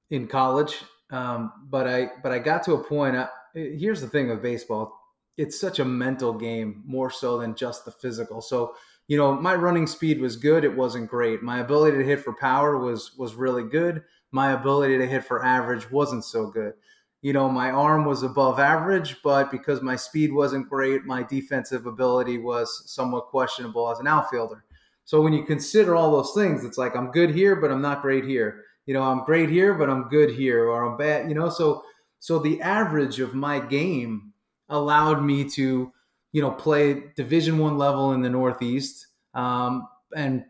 in 0.10 0.28
college, 0.28 0.78
um, 1.12 1.52
but 1.70 1.88
I 1.88 2.10
but 2.24 2.32
I 2.32 2.40
got 2.40 2.64
to 2.64 2.74
a 2.74 2.84
point. 2.84 3.16
I, 3.16 3.28
here's 3.54 4.02
the 4.02 4.08
thing 4.08 4.30
with 4.30 4.42
baseball: 4.42 4.98
it's 5.38 5.60
such 5.60 5.80
a 5.80 5.86
mental 5.86 6.34
game 6.34 6.84
more 6.86 7.10
so 7.10 7.40
than 7.40 7.56
just 7.56 7.86
the 7.86 7.92
physical. 7.92 8.42
So 8.42 8.76
you 9.08 9.18
know, 9.18 9.34
my 9.34 9.56
running 9.56 9.88
speed 9.88 10.22
was 10.22 10.38
good. 10.38 10.64
It 10.64 10.76
wasn't 10.76 11.10
great. 11.10 11.44
My 11.44 11.60
ability 11.60 11.98
to 11.98 12.04
hit 12.06 12.24
for 12.24 12.34
power 12.34 12.78
was 12.78 13.16
was 13.18 13.36
really 13.36 13.64
good. 13.64 14.04
My 14.32 14.54
ability 14.54 14.98
to 15.00 15.08
hit 15.08 15.26
for 15.26 15.44
average 15.44 15.92
wasn't 15.92 16.24
so 16.24 16.48
good. 16.48 16.74
You 17.22 17.34
know, 17.34 17.48
my 17.50 17.70
arm 17.70 18.06
was 18.06 18.24
above 18.24 18.60
average, 18.60 19.18
but 19.24 19.52
because 19.52 19.82
my 19.82 19.96
speed 19.96 20.34
wasn't 20.34 20.70
great, 20.70 21.06
my 21.06 21.24
defensive 21.24 21.86
ability 21.86 22.40
was 22.40 22.84
somewhat 22.92 23.28
questionable 23.28 23.92
as 23.92 24.00
an 24.00 24.08
outfielder. 24.08 24.64
So 25.06 25.22
when 25.22 25.34
you 25.34 25.44
consider 25.44 25.96
all 25.96 26.12
those 26.12 26.34
things, 26.34 26.64
it's 26.64 26.78
like 26.78 26.96
I'm 26.96 27.12
good 27.12 27.30
here, 27.30 27.56
but 27.56 27.72
I'm 27.72 27.82
not 27.82 28.02
great 28.02 28.24
here. 28.24 28.64
You 28.86 28.94
know, 28.94 29.04
I'm 29.04 29.24
great 29.24 29.50
here, 29.50 29.76
but 29.76 29.90
I'm 29.90 30.10
good 30.10 30.32
here, 30.32 30.68
or 30.68 30.84
I'm 30.84 30.98
bad. 30.98 31.30
You 31.30 31.36
know, 31.36 31.50
so 31.50 31.84
so 32.20 32.40
the 32.40 32.62
average 32.62 33.20
of 33.20 33.34
my 33.36 33.60
game 33.60 34.34
allowed 34.70 35.24
me 35.24 35.48
to 35.52 35.92
you 36.32 36.42
know, 36.42 36.52
play 36.52 37.04
Division 37.16 37.58
One 37.58 37.78
level 37.78 38.14
in 38.14 38.22
the 38.22 38.30
Northeast, 38.30 39.08
um, 39.34 39.88
and 40.16 40.44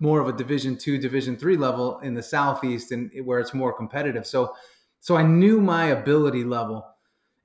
more 0.00 0.20
of 0.20 0.28
a 0.28 0.32
Division 0.32 0.76
Two, 0.76 0.98
Division 0.98 1.36
Three 1.36 1.56
level 1.56 1.98
in 2.00 2.14
the 2.14 2.22
Southeast, 2.22 2.92
and 2.92 3.10
where 3.24 3.38
it's 3.38 3.54
more 3.54 3.72
competitive. 3.72 4.26
So, 4.26 4.54
so 5.00 5.16
I 5.16 5.22
knew 5.22 5.60
my 5.60 5.86
ability 5.86 6.44
level, 6.44 6.86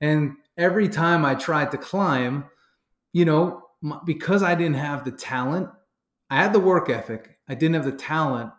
and 0.00 0.36
every 0.56 0.88
time 0.88 1.24
I 1.24 1.34
tried 1.34 1.70
to 1.72 1.78
climb, 1.78 2.44
you 3.12 3.24
know, 3.24 3.62
because 4.04 4.42
I 4.42 4.54
didn't 4.54 4.76
have 4.76 5.04
the 5.04 5.12
talent, 5.12 5.68
I 6.30 6.36
had 6.36 6.52
the 6.52 6.60
work 6.60 6.88
ethic. 6.88 7.38
I 7.48 7.54
didn't 7.54 7.74
have 7.74 7.84
the 7.84 7.92
talent. 7.92 8.50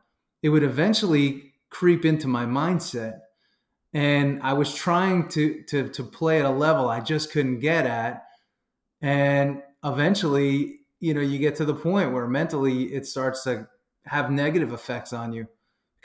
It 0.44 0.50
would 0.50 0.64
eventually 0.64 1.54
creep 1.70 2.06
into 2.06 2.28
my 2.28 2.46
mindset, 2.46 3.20
and 3.94 4.42
I 4.44 4.54
was 4.54 4.74
trying 4.76 5.30
to 5.30 5.64
to 5.64 5.90
to 5.90 6.04
play 6.04 6.40
at 6.40 6.46
a 6.46 6.50
level 6.50 6.90
I 6.90 7.00
just 7.00 7.32
couldn't 7.32 7.60
get 7.60 7.86
at 7.86 8.26
and 9.02 9.62
eventually 9.84 10.80
you 11.00 11.14
know 11.14 11.22
you 11.22 11.38
get 11.40 11.56
to 11.56 11.66
the 11.66 11.74
point 11.74 12.12
where 12.12 12.28
mentally 12.28 12.94
it 12.94 13.06
starts 13.06 13.44
to 13.44 13.68
have 14.06 14.32
negative 14.32 14.74
effects 14.74 15.14
on 15.14 15.32
you 15.32 15.48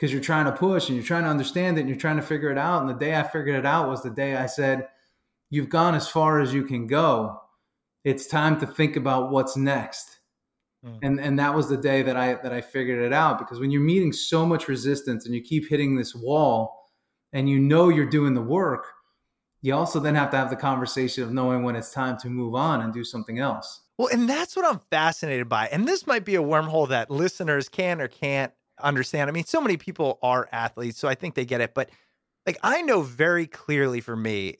because 0.01 0.11
you're 0.11 0.19
trying 0.19 0.45
to 0.45 0.51
push 0.51 0.89
and 0.89 0.97
you're 0.97 1.05
trying 1.05 1.23
to 1.23 1.29
understand 1.29 1.77
it 1.77 1.81
and 1.81 1.89
you're 1.89 1.97
trying 1.97 2.15
to 2.15 2.23
figure 2.23 2.49
it 2.49 2.57
out 2.57 2.81
and 2.81 2.89
the 2.89 2.95
day 2.95 3.15
i 3.15 3.21
figured 3.21 3.55
it 3.55 3.67
out 3.67 3.87
was 3.87 4.01
the 4.01 4.09
day 4.09 4.35
i 4.35 4.47
said 4.47 4.87
you've 5.51 5.69
gone 5.69 5.93
as 5.93 6.07
far 6.07 6.39
as 6.39 6.51
you 6.51 6.63
can 6.63 6.87
go 6.87 7.39
it's 8.03 8.25
time 8.25 8.59
to 8.59 8.65
think 8.65 8.95
about 8.95 9.29
what's 9.29 9.55
next 9.55 10.19
mm. 10.83 10.97
and 11.03 11.19
and 11.19 11.37
that 11.37 11.53
was 11.53 11.69
the 11.69 11.77
day 11.77 12.01
that 12.01 12.17
i 12.17 12.33
that 12.33 12.51
i 12.51 12.59
figured 12.59 13.05
it 13.05 13.13
out 13.13 13.37
because 13.37 13.59
when 13.59 13.69
you're 13.69 13.79
meeting 13.79 14.11
so 14.11 14.43
much 14.43 14.67
resistance 14.67 15.27
and 15.27 15.35
you 15.35 15.41
keep 15.41 15.69
hitting 15.69 15.95
this 15.95 16.15
wall 16.15 16.89
and 17.31 17.47
you 17.47 17.59
know 17.59 17.89
you're 17.89 18.09
doing 18.09 18.33
the 18.33 18.41
work 18.41 18.87
you 19.61 19.75
also 19.75 19.99
then 19.99 20.15
have 20.15 20.31
to 20.31 20.37
have 20.37 20.49
the 20.49 20.55
conversation 20.55 21.23
of 21.23 21.31
knowing 21.31 21.61
when 21.61 21.75
it's 21.75 21.91
time 21.91 22.17
to 22.17 22.29
move 22.29 22.55
on 22.55 22.81
and 22.81 22.91
do 22.91 23.03
something 23.03 23.37
else. 23.37 23.81
Well, 23.95 24.07
and 24.11 24.27
that's 24.27 24.55
what 24.55 24.65
I'm 24.65 24.79
fascinated 24.89 25.47
by. 25.47 25.67
And 25.67 25.87
this 25.87 26.07
might 26.07 26.25
be 26.25 26.33
a 26.33 26.41
wormhole 26.41 26.89
that 26.89 27.11
listeners 27.11 27.69
can 27.69 28.01
or 28.01 28.07
can't 28.07 28.51
understand. 28.83 29.29
I 29.29 29.33
mean, 29.33 29.45
so 29.45 29.61
many 29.61 29.77
people 29.77 30.19
are 30.21 30.47
athletes, 30.51 30.99
so 30.99 31.07
I 31.07 31.15
think 31.15 31.35
they 31.35 31.45
get 31.45 31.61
it. 31.61 31.73
But 31.73 31.89
like, 32.45 32.57
I 32.63 32.81
know 32.81 33.01
very 33.01 33.47
clearly 33.47 34.01
for 34.01 34.15
me, 34.15 34.57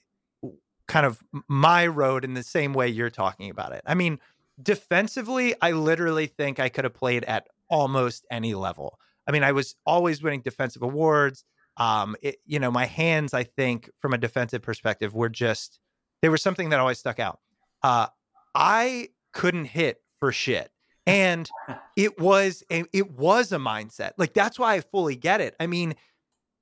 kind 0.87 1.05
of 1.05 1.23
my 1.47 1.87
road 1.87 2.25
in 2.25 2.33
the 2.33 2.43
same 2.43 2.73
way 2.73 2.87
you're 2.87 3.09
talking 3.09 3.49
about 3.49 3.71
it. 3.71 3.81
I 3.85 3.93
mean, 3.93 4.19
defensively, 4.61 5.55
I 5.61 5.71
literally 5.71 6.27
think 6.27 6.59
I 6.59 6.69
could 6.69 6.83
have 6.83 6.93
played 6.93 7.23
at 7.23 7.47
almost 7.69 8.25
any 8.29 8.53
level. 8.53 8.99
I 9.27 9.31
mean, 9.31 9.43
I 9.43 9.53
was 9.53 9.75
always 9.85 10.21
winning 10.21 10.41
defensive 10.41 10.81
awards. 10.81 11.45
Um, 11.77 12.15
it, 12.21 12.37
you 12.45 12.59
know, 12.59 12.69
my 12.69 12.85
hands, 12.85 13.33
I 13.33 13.43
think, 13.43 13.89
from 13.99 14.13
a 14.13 14.17
defensive 14.17 14.61
perspective, 14.61 15.13
were 15.13 15.29
just 15.29 15.79
they 16.21 16.29
were 16.29 16.37
something 16.37 16.69
that 16.69 16.79
always 16.79 16.99
stuck 16.99 17.19
out. 17.19 17.39
Uh, 17.81 18.07
I 18.53 19.09
couldn't 19.31 19.65
hit 19.65 20.01
for 20.19 20.31
shit, 20.31 20.71
and 21.05 21.49
it 21.95 22.19
was 22.19 22.63
a, 22.71 22.83
it 22.93 23.11
was 23.11 23.51
a 23.51 23.57
mindset. 23.57 24.11
Like 24.17 24.33
that's 24.33 24.59
why 24.59 24.75
I 24.75 24.81
fully 24.81 25.15
get 25.15 25.41
it. 25.41 25.55
I 25.59 25.67
mean, 25.67 25.95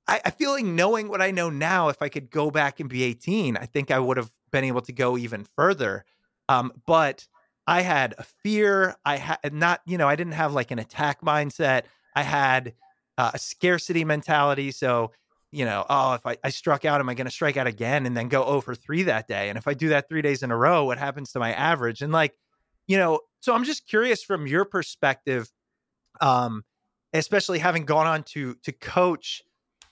I, 0.08 0.20
I 0.24 0.30
feel 0.30 0.50
like 0.50 0.64
knowing 0.64 1.08
what 1.08 1.22
I 1.22 1.30
know 1.30 1.50
now, 1.50 1.88
if 1.88 2.02
I 2.02 2.08
could 2.08 2.30
go 2.30 2.50
back 2.50 2.80
and 2.80 2.88
be 2.88 3.02
18, 3.02 3.56
I 3.56 3.66
think 3.66 3.90
I 3.90 3.98
would 3.98 4.16
have 4.16 4.30
been 4.50 4.64
able 4.64 4.80
to 4.82 4.92
go 4.92 5.16
even 5.16 5.46
further. 5.56 6.04
Um, 6.48 6.72
but 6.86 7.26
I 7.66 7.82
had 7.82 8.14
a 8.18 8.24
fear. 8.24 8.96
I 9.04 9.16
had 9.16 9.52
not, 9.52 9.80
you 9.86 9.98
know, 9.98 10.08
I 10.08 10.16
didn't 10.16 10.32
have 10.32 10.52
like 10.52 10.70
an 10.70 10.78
attack 10.78 11.20
mindset. 11.20 11.84
I 12.16 12.22
had 12.22 12.74
uh, 13.16 13.30
a 13.34 13.38
scarcity 13.38 14.04
mentality. 14.04 14.72
So, 14.72 15.12
you 15.52 15.64
know, 15.64 15.84
oh, 15.88 16.14
if 16.14 16.26
I, 16.26 16.36
I 16.42 16.50
struck 16.50 16.84
out, 16.84 17.00
am 17.00 17.08
I 17.08 17.14
going 17.14 17.26
to 17.26 17.30
strike 17.30 17.56
out 17.56 17.66
again 17.66 18.06
and 18.06 18.16
then 18.16 18.28
go 18.28 18.44
over 18.44 18.74
three 18.74 19.04
that 19.04 19.28
day? 19.28 19.48
And 19.48 19.58
if 19.58 19.68
I 19.68 19.74
do 19.74 19.90
that 19.90 20.08
three 20.08 20.22
days 20.22 20.42
in 20.42 20.50
a 20.50 20.56
row, 20.56 20.84
what 20.84 20.98
happens 20.98 21.32
to 21.32 21.38
my 21.38 21.52
average? 21.52 22.02
And 22.02 22.12
like, 22.12 22.34
you 22.88 22.96
know, 22.96 23.20
so 23.40 23.54
I'm 23.54 23.64
just 23.64 23.86
curious 23.88 24.22
from 24.22 24.46
your 24.46 24.64
perspective, 24.64 25.50
um, 26.20 26.64
especially 27.12 27.58
having 27.58 27.84
gone 27.84 28.06
on 28.06 28.22
to 28.24 28.54
to 28.62 28.72
coach 28.72 29.42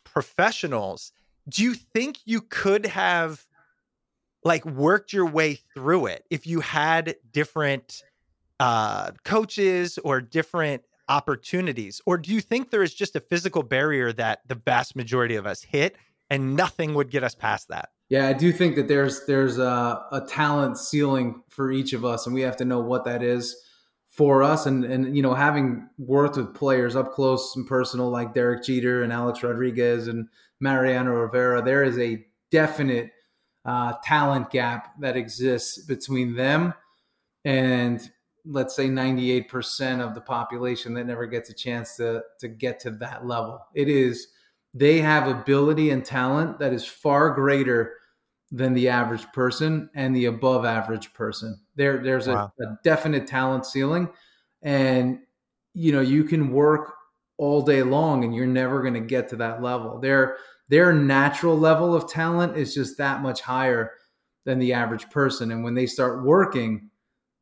professionals, 0.05 1.13
do 1.49 1.63
you 1.63 1.75
think 1.75 2.19
you 2.25 2.41
could 2.41 2.87
have 2.87 3.45
like 4.45 4.65
worked 4.65 5.13
your 5.13 5.27
way 5.27 5.59
through 5.75 6.07
it 6.07 6.25
if 6.31 6.47
you 6.47 6.61
had 6.61 7.17
different 7.33 8.03
uh 8.61 9.11
coaches 9.25 9.99
or 9.99 10.21
different 10.21 10.83
opportunities? 11.09 12.01
Or 12.07 12.19
do 12.19 12.33
you 12.33 12.41
think 12.41 12.71
there 12.71 12.83
is 12.83 12.95
just 12.95 13.17
a 13.17 13.21
physical 13.21 13.63
barrier 13.63 14.13
that 14.13 14.41
the 14.47 14.55
vast 14.55 14.95
majority 14.95 15.37
of 15.37 15.47
us 15.47 15.63
hit 15.63 15.97
and 16.31 16.55
nothing 16.55 16.95
would 16.95 17.11
get 17.11 17.25
us 17.25 17.35
past 17.35 17.69
that? 17.69 17.91
Yeah, 18.09 18.27
I 18.27 18.33
do 18.33 18.53
think 18.53 18.77
that 18.77 18.89
there's 18.89 19.27
there's 19.27 19.59
a, 19.59 20.07
a 20.13 20.23
talent 20.27 20.79
ceiling 20.79 21.43
for 21.51 21.71
each 21.71 21.93
of 21.93 22.05
us, 22.05 22.27
and 22.27 22.35
we 22.35 22.41
have 22.41 22.57
to 22.57 22.65
know 22.65 22.81
what 22.81 23.05
that 23.05 23.23
is 23.23 23.55
for 24.09 24.43
us. 24.43 24.67
And 24.67 24.85
and 24.85 25.15
you 25.15 25.23
know, 25.23 25.35
having 25.35 25.89
worked 25.99 26.37
with 26.37 26.55
players 26.55 26.97
up 26.97 27.13
close 27.13 27.55
and 27.55 27.67
personal 27.67 28.09
like 28.09 28.33
Derek 28.33 28.65
Jeter 28.65 29.03
and 29.03 29.13
Alex 29.13 29.43
Rodriguez 29.43 30.09
and 30.09 30.29
Mariano 30.61 31.13
Rivera, 31.13 31.61
there 31.63 31.85
is 31.85 31.99
a 31.99 32.25
definite 32.51 33.11
uh, 33.67 33.93
talent 34.03 34.51
gap 34.51 34.99
that 35.01 35.17
exists 35.17 35.85
between 35.85 36.35
them 36.35 36.73
and 37.45 38.11
let's 38.47 38.75
say 38.75 38.89
98% 38.89 40.01
of 40.01 40.15
the 40.15 40.21
population 40.23 40.95
that 40.95 41.05
never 41.05 41.27
gets 41.27 41.51
a 41.51 41.55
chance 41.55 41.97
to 41.97 42.23
to 42.41 42.49
get 42.49 42.81
to 42.81 42.91
that 42.93 43.27
level. 43.27 43.61
It 43.75 43.89
is 43.89 44.29
they 44.75 45.01
have 45.01 45.29
ability 45.29 45.91
and 45.91 46.05
talent 46.05 46.59
that 46.59 46.73
is 46.73 46.85
far 46.85 47.31
greater 47.31 47.98
than 48.51 48.75
the 48.75 48.89
average 48.89 49.31
person 49.33 49.91
and 49.95 50.15
the 50.15 50.27
above 50.27 50.65
average 50.65 51.13
person. 51.13 51.61
There 51.77 51.99
there's 51.99 52.29
wow. 52.29 52.53
a, 52.61 52.65
a 52.65 52.79
definite 52.83 53.27
talent 53.27 53.67
ceiling 53.67 54.09
and 54.63 55.19
you 55.75 55.93
know 55.93 56.01
you 56.01 56.25
can 56.25 56.51
work 56.51 56.95
all 57.37 57.63
day 57.63 57.83
long 57.83 58.25
and 58.25 58.35
you're 58.35 58.47
never 58.47 58.81
going 58.83 58.95
to 58.95 59.01
get 59.01 59.29
to 59.29 59.37
that 59.37 59.63
level. 59.63 59.99
Their 60.01 60.39
their 60.69 60.93
natural 60.93 61.59
level 61.59 61.95
of 61.95 62.09
talent 62.09 62.57
is 62.57 62.75
just 62.75 62.99
that 62.99 63.23
much 63.23 63.41
higher 63.41 63.93
than 64.45 64.59
the 64.59 64.73
average 64.73 65.09
person 65.11 65.53
and 65.53 65.63
when 65.63 65.75
they 65.75 65.87
start 65.87 66.25
working, 66.25 66.91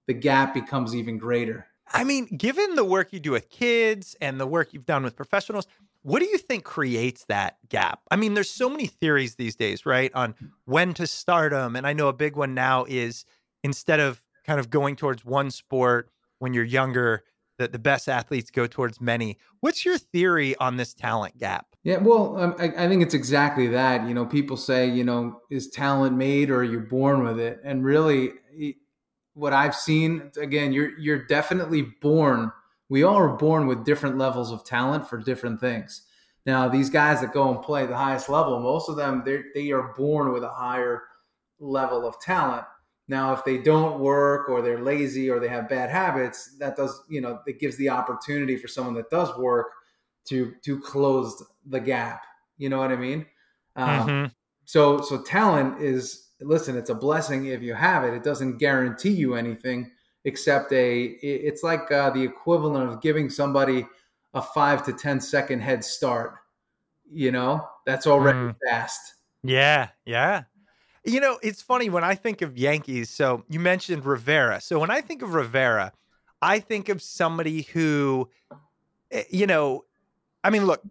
the 0.06 0.14
gap 0.14 0.54
becomes 0.54 0.94
even 0.94 1.18
greater. 1.18 1.66
I 1.92 2.02
mean, 2.02 2.26
given 2.36 2.74
the 2.74 2.84
work 2.84 3.12
you 3.12 3.20
do 3.20 3.30
with 3.30 3.48
kids 3.48 4.16
and 4.20 4.40
the 4.40 4.46
work 4.46 4.72
you've 4.72 4.86
done 4.86 5.04
with 5.04 5.14
professionals, 5.14 5.68
what 6.06 6.20
do 6.20 6.26
you 6.26 6.38
think 6.38 6.62
creates 6.62 7.24
that 7.24 7.56
gap? 7.68 7.98
I 8.12 8.16
mean, 8.16 8.34
there's 8.34 8.48
so 8.48 8.70
many 8.70 8.86
theories 8.86 9.34
these 9.34 9.56
days, 9.56 9.84
right, 9.84 10.12
on 10.14 10.36
when 10.64 10.94
to 10.94 11.06
start 11.06 11.50
them. 11.50 11.74
And 11.74 11.84
I 11.84 11.94
know 11.94 12.06
a 12.06 12.12
big 12.12 12.36
one 12.36 12.54
now 12.54 12.84
is 12.88 13.24
instead 13.64 13.98
of 13.98 14.22
kind 14.46 14.60
of 14.60 14.70
going 14.70 14.94
towards 14.94 15.24
one 15.24 15.50
sport 15.50 16.08
when 16.38 16.54
you're 16.54 16.62
younger, 16.62 17.24
that 17.58 17.72
the 17.72 17.80
best 17.80 18.08
athletes 18.08 18.52
go 18.52 18.68
towards 18.68 19.00
many. 19.00 19.36
What's 19.58 19.84
your 19.84 19.98
theory 19.98 20.54
on 20.58 20.76
this 20.76 20.94
talent 20.94 21.38
gap? 21.38 21.66
Yeah, 21.82 21.96
well, 21.96 22.38
um, 22.38 22.54
I, 22.56 22.84
I, 22.84 22.88
think 22.88 23.02
it's 23.02 23.14
exactly 23.14 23.66
that. 23.68 24.06
You 24.06 24.14
know, 24.14 24.26
people 24.26 24.56
say, 24.56 24.88
you 24.88 25.02
know, 25.02 25.40
is 25.50 25.70
talent 25.70 26.16
made 26.16 26.50
or 26.50 26.58
are 26.58 26.64
you're 26.64 26.82
born 26.82 27.24
with 27.24 27.40
it? 27.40 27.58
And 27.64 27.84
really, 27.84 28.30
what 29.34 29.52
I've 29.52 29.74
seen, 29.74 30.30
again, 30.40 30.72
you're 30.72 30.96
you're 31.00 31.24
definitely 31.24 31.82
born. 32.00 32.52
We 32.88 33.02
all 33.02 33.16
are 33.16 33.36
born 33.36 33.66
with 33.66 33.84
different 33.84 34.18
levels 34.18 34.52
of 34.52 34.64
talent 34.64 35.08
for 35.08 35.18
different 35.18 35.60
things. 35.60 36.02
Now, 36.44 36.68
these 36.68 36.90
guys 36.90 37.20
that 37.20 37.32
go 37.32 37.50
and 37.50 37.62
play 37.62 37.86
the 37.86 37.96
highest 37.96 38.28
level, 38.28 38.60
most 38.60 38.88
of 38.88 38.96
them 38.96 39.22
they 39.24 39.42
they 39.54 39.72
are 39.72 39.94
born 39.96 40.32
with 40.32 40.44
a 40.44 40.48
higher 40.48 41.02
level 41.58 42.06
of 42.06 42.20
talent 42.20 42.64
now, 43.08 43.32
if 43.32 43.44
they 43.44 43.58
don't 43.58 44.00
work 44.00 44.48
or 44.48 44.62
they're 44.62 44.82
lazy 44.82 45.30
or 45.30 45.38
they 45.38 45.48
have 45.48 45.68
bad 45.68 45.90
habits, 45.90 46.56
that 46.58 46.76
does, 46.76 47.02
you 47.08 47.20
know, 47.20 47.40
it 47.46 47.60
gives 47.60 47.76
the 47.76 47.88
opportunity 47.88 48.56
for 48.56 48.66
someone 48.66 48.94
that 48.94 49.10
does 49.10 49.36
work 49.38 49.68
to 50.26 50.54
to 50.64 50.80
close 50.80 51.42
the 51.66 51.78
gap. 51.78 52.22
You 52.58 52.68
know 52.68 52.78
what 52.78 52.90
I 52.90 52.96
mean? 52.96 53.26
Um, 53.76 54.08
mm-hmm. 54.08 54.26
So, 54.64 55.00
so 55.00 55.22
talent 55.22 55.80
is 55.80 56.30
listen. 56.40 56.76
It's 56.76 56.90
a 56.90 56.94
blessing 56.94 57.46
if 57.46 57.62
you 57.62 57.74
have 57.74 58.02
it. 58.02 58.12
It 58.12 58.24
doesn't 58.24 58.58
guarantee 58.58 59.10
you 59.10 59.34
anything 59.34 59.92
except 60.26 60.72
a. 60.72 61.04
It's 61.22 61.62
like 61.62 61.90
uh, 61.90 62.10
the 62.10 62.22
equivalent 62.22 62.90
of 62.90 63.00
giving 63.00 63.30
somebody 63.30 63.86
a 64.34 64.42
five 64.42 64.84
to 64.84 64.92
ten 64.92 65.20
second 65.20 65.60
head 65.60 65.82
start. 65.82 66.34
You 67.10 67.32
know, 67.32 67.66
that's 67.86 68.06
already 68.06 68.38
mm. 68.38 68.56
fast. 68.68 69.14
Yeah, 69.42 69.88
yeah. 70.04 70.42
You 71.04 71.20
know, 71.20 71.38
it's 71.40 71.62
funny 71.62 71.88
when 71.88 72.02
I 72.02 72.16
think 72.16 72.42
of 72.42 72.58
Yankees. 72.58 73.08
So 73.08 73.44
you 73.48 73.60
mentioned 73.60 74.04
Rivera. 74.04 74.60
So 74.60 74.78
when 74.80 74.90
I 74.90 75.00
think 75.00 75.22
of 75.22 75.34
Rivera, 75.34 75.92
I 76.42 76.58
think 76.58 76.88
of 76.88 77.00
somebody 77.00 77.62
who, 77.62 78.28
eh, 79.12 79.22
you 79.30 79.46
know, 79.46 79.84
I 80.42 80.50
mean, 80.50 80.66
look, 80.66 80.82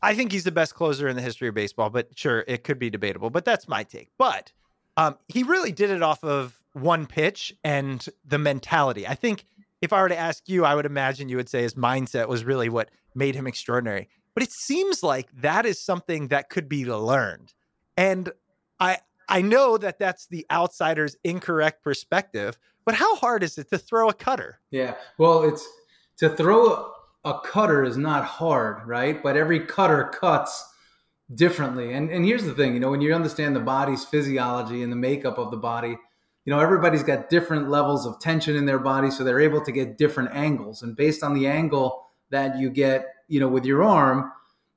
I 0.00 0.14
think 0.14 0.32
he's 0.32 0.44
the 0.44 0.52
best 0.52 0.74
closer 0.74 1.06
in 1.06 1.16
the 1.16 1.22
history 1.22 1.48
of 1.48 1.54
baseball, 1.54 1.90
but 1.90 2.08
sure, 2.16 2.44
it 2.48 2.64
could 2.64 2.78
be 2.78 2.88
debatable, 2.88 3.28
but 3.28 3.44
that's 3.44 3.68
my 3.68 3.84
take. 3.84 4.08
But 4.16 4.52
um, 4.96 5.18
he 5.28 5.42
really 5.42 5.72
did 5.72 5.90
it 5.90 6.02
off 6.02 6.24
of 6.24 6.57
one 6.80 7.06
pitch 7.06 7.54
and 7.64 8.06
the 8.24 8.38
mentality. 8.38 9.06
I 9.06 9.14
think 9.14 9.44
if 9.80 9.92
I 9.92 10.02
were 10.02 10.08
to 10.08 10.16
ask 10.16 10.48
you, 10.48 10.64
I 10.64 10.74
would 10.74 10.86
imagine 10.86 11.28
you 11.28 11.36
would 11.36 11.48
say 11.48 11.62
his 11.62 11.74
mindset 11.74 12.28
was 12.28 12.44
really 12.44 12.68
what 12.68 12.90
made 13.14 13.34
him 13.34 13.46
extraordinary. 13.46 14.08
But 14.34 14.42
it 14.42 14.52
seems 14.52 15.02
like 15.02 15.28
that 15.40 15.66
is 15.66 15.80
something 15.80 16.28
that 16.28 16.50
could 16.50 16.68
be 16.68 16.84
learned. 16.84 17.52
And 17.96 18.30
I 18.78 18.98
I 19.28 19.42
know 19.42 19.76
that 19.78 19.98
that's 19.98 20.26
the 20.26 20.46
outsider's 20.50 21.16
incorrect 21.22 21.82
perspective, 21.82 22.58
but 22.84 22.94
how 22.94 23.16
hard 23.16 23.42
is 23.42 23.58
it 23.58 23.68
to 23.70 23.78
throw 23.78 24.08
a 24.08 24.14
cutter? 24.14 24.60
Yeah. 24.70 24.94
Well, 25.18 25.42
it's 25.42 25.68
to 26.18 26.30
throw 26.30 26.92
a 27.24 27.40
cutter 27.44 27.84
is 27.84 27.96
not 27.96 28.24
hard, 28.24 28.86
right? 28.86 29.22
But 29.22 29.36
every 29.36 29.60
cutter 29.60 30.04
cuts 30.04 30.64
differently. 31.34 31.92
And 31.92 32.10
and 32.10 32.24
here's 32.24 32.44
the 32.44 32.54
thing, 32.54 32.74
you 32.74 32.80
know, 32.80 32.90
when 32.90 33.00
you 33.00 33.14
understand 33.14 33.54
the 33.54 33.60
body's 33.60 34.04
physiology 34.04 34.82
and 34.82 34.90
the 34.90 34.96
makeup 34.96 35.38
of 35.38 35.50
the 35.50 35.56
body, 35.56 35.98
you 36.48 36.54
know, 36.54 36.60
everybody's 36.60 37.02
got 37.02 37.28
different 37.28 37.68
levels 37.68 38.06
of 38.06 38.18
tension 38.18 38.56
in 38.56 38.64
their 38.64 38.78
body, 38.78 39.10
so 39.10 39.22
they're 39.22 39.38
able 39.38 39.60
to 39.60 39.70
get 39.70 39.98
different 39.98 40.30
angles. 40.32 40.82
And 40.82 40.96
based 40.96 41.22
on 41.22 41.34
the 41.34 41.46
angle 41.46 42.06
that 42.30 42.58
you 42.58 42.70
get, 42.70 43.04
you 43.28 43.38
know, 43.38 43.48
with 43.48 43.66
your 43.66 43.82
arm, 43.82 44.32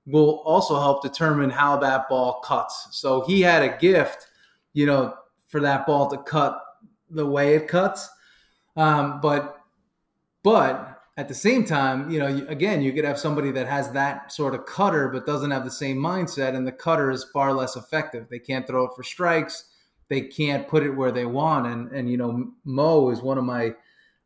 will 0.06 0.42
also 0.44 0.78
help 0.82 1.02
determine 1.02 1.50
how 1.50 1.78
that 1.78 2.10
ball 2.10 2.42
cuts. 2.42 2.90
So 2.92 3.22
he 3.22 3.40
had 3.40 3.64
a 3.64 3.78
gift 3.78 4.28
you 4.74 4.86
know, 4.86 5.16
for 5.48 5.62
that 5.62 5.86
ball 5.86 6.10
to 6.10 6.18
cut 6.18 6.62
the 7.10 7.26
way 7.26 7.56
it 7.56 7.68
cuts. 7.68 8.10
Um, 8.76 9.20
but 9.22 9.58
but 10.44 11.02
at 11.18 11.28
the 11.28 11.36
same 11.36 11.66
time, 11.66 12.10
you 12.10 12.20
know, 12.20 12.46
again, 12.48 12.82
you 12.82 12.94
could 12.94 13.06
have 13.06 13.20
somebody 13.20 13.52
that 13.52 13.68
has 13.68 13.92
that 13.92 14.32
sort 14.32 14.56
of 14.56 14.66
cutter 14.66 15.10
but 15.10 15.26
doesn't 15.26 15.52
have 15.52 15.66
the 15.66 15.72
same 15.72 15.98
mindset, 15.98 16.56
and 16.56 16.66
the 16.66 16.72
cutter 16.72 17.12
is 17.12 17.26
far 17.26 17.54
less 17.54 17.76
effective. 17.76 18.28
They 18.30 18.40
can't 18.40 18.66
throw 18.66 18.86
it 18.86 18.92
for 18.96 19.04
strikes. 19.04 19.66
They 20.12 20.22
can't 20.22 20.68
put 20.68 20.84
it 20.84 20.92
where 20.92 21.12
they 21.12 21.26
want. 21.26 21.68
And 21.68 21.90
and 21.92 22.12
you 22.12 22.18
know, 22.18 22.52
Mo 22.66 23.10
is 23.10 23.22
one 23.22 23.38
of 23.38 23.46
my 23.46 23.74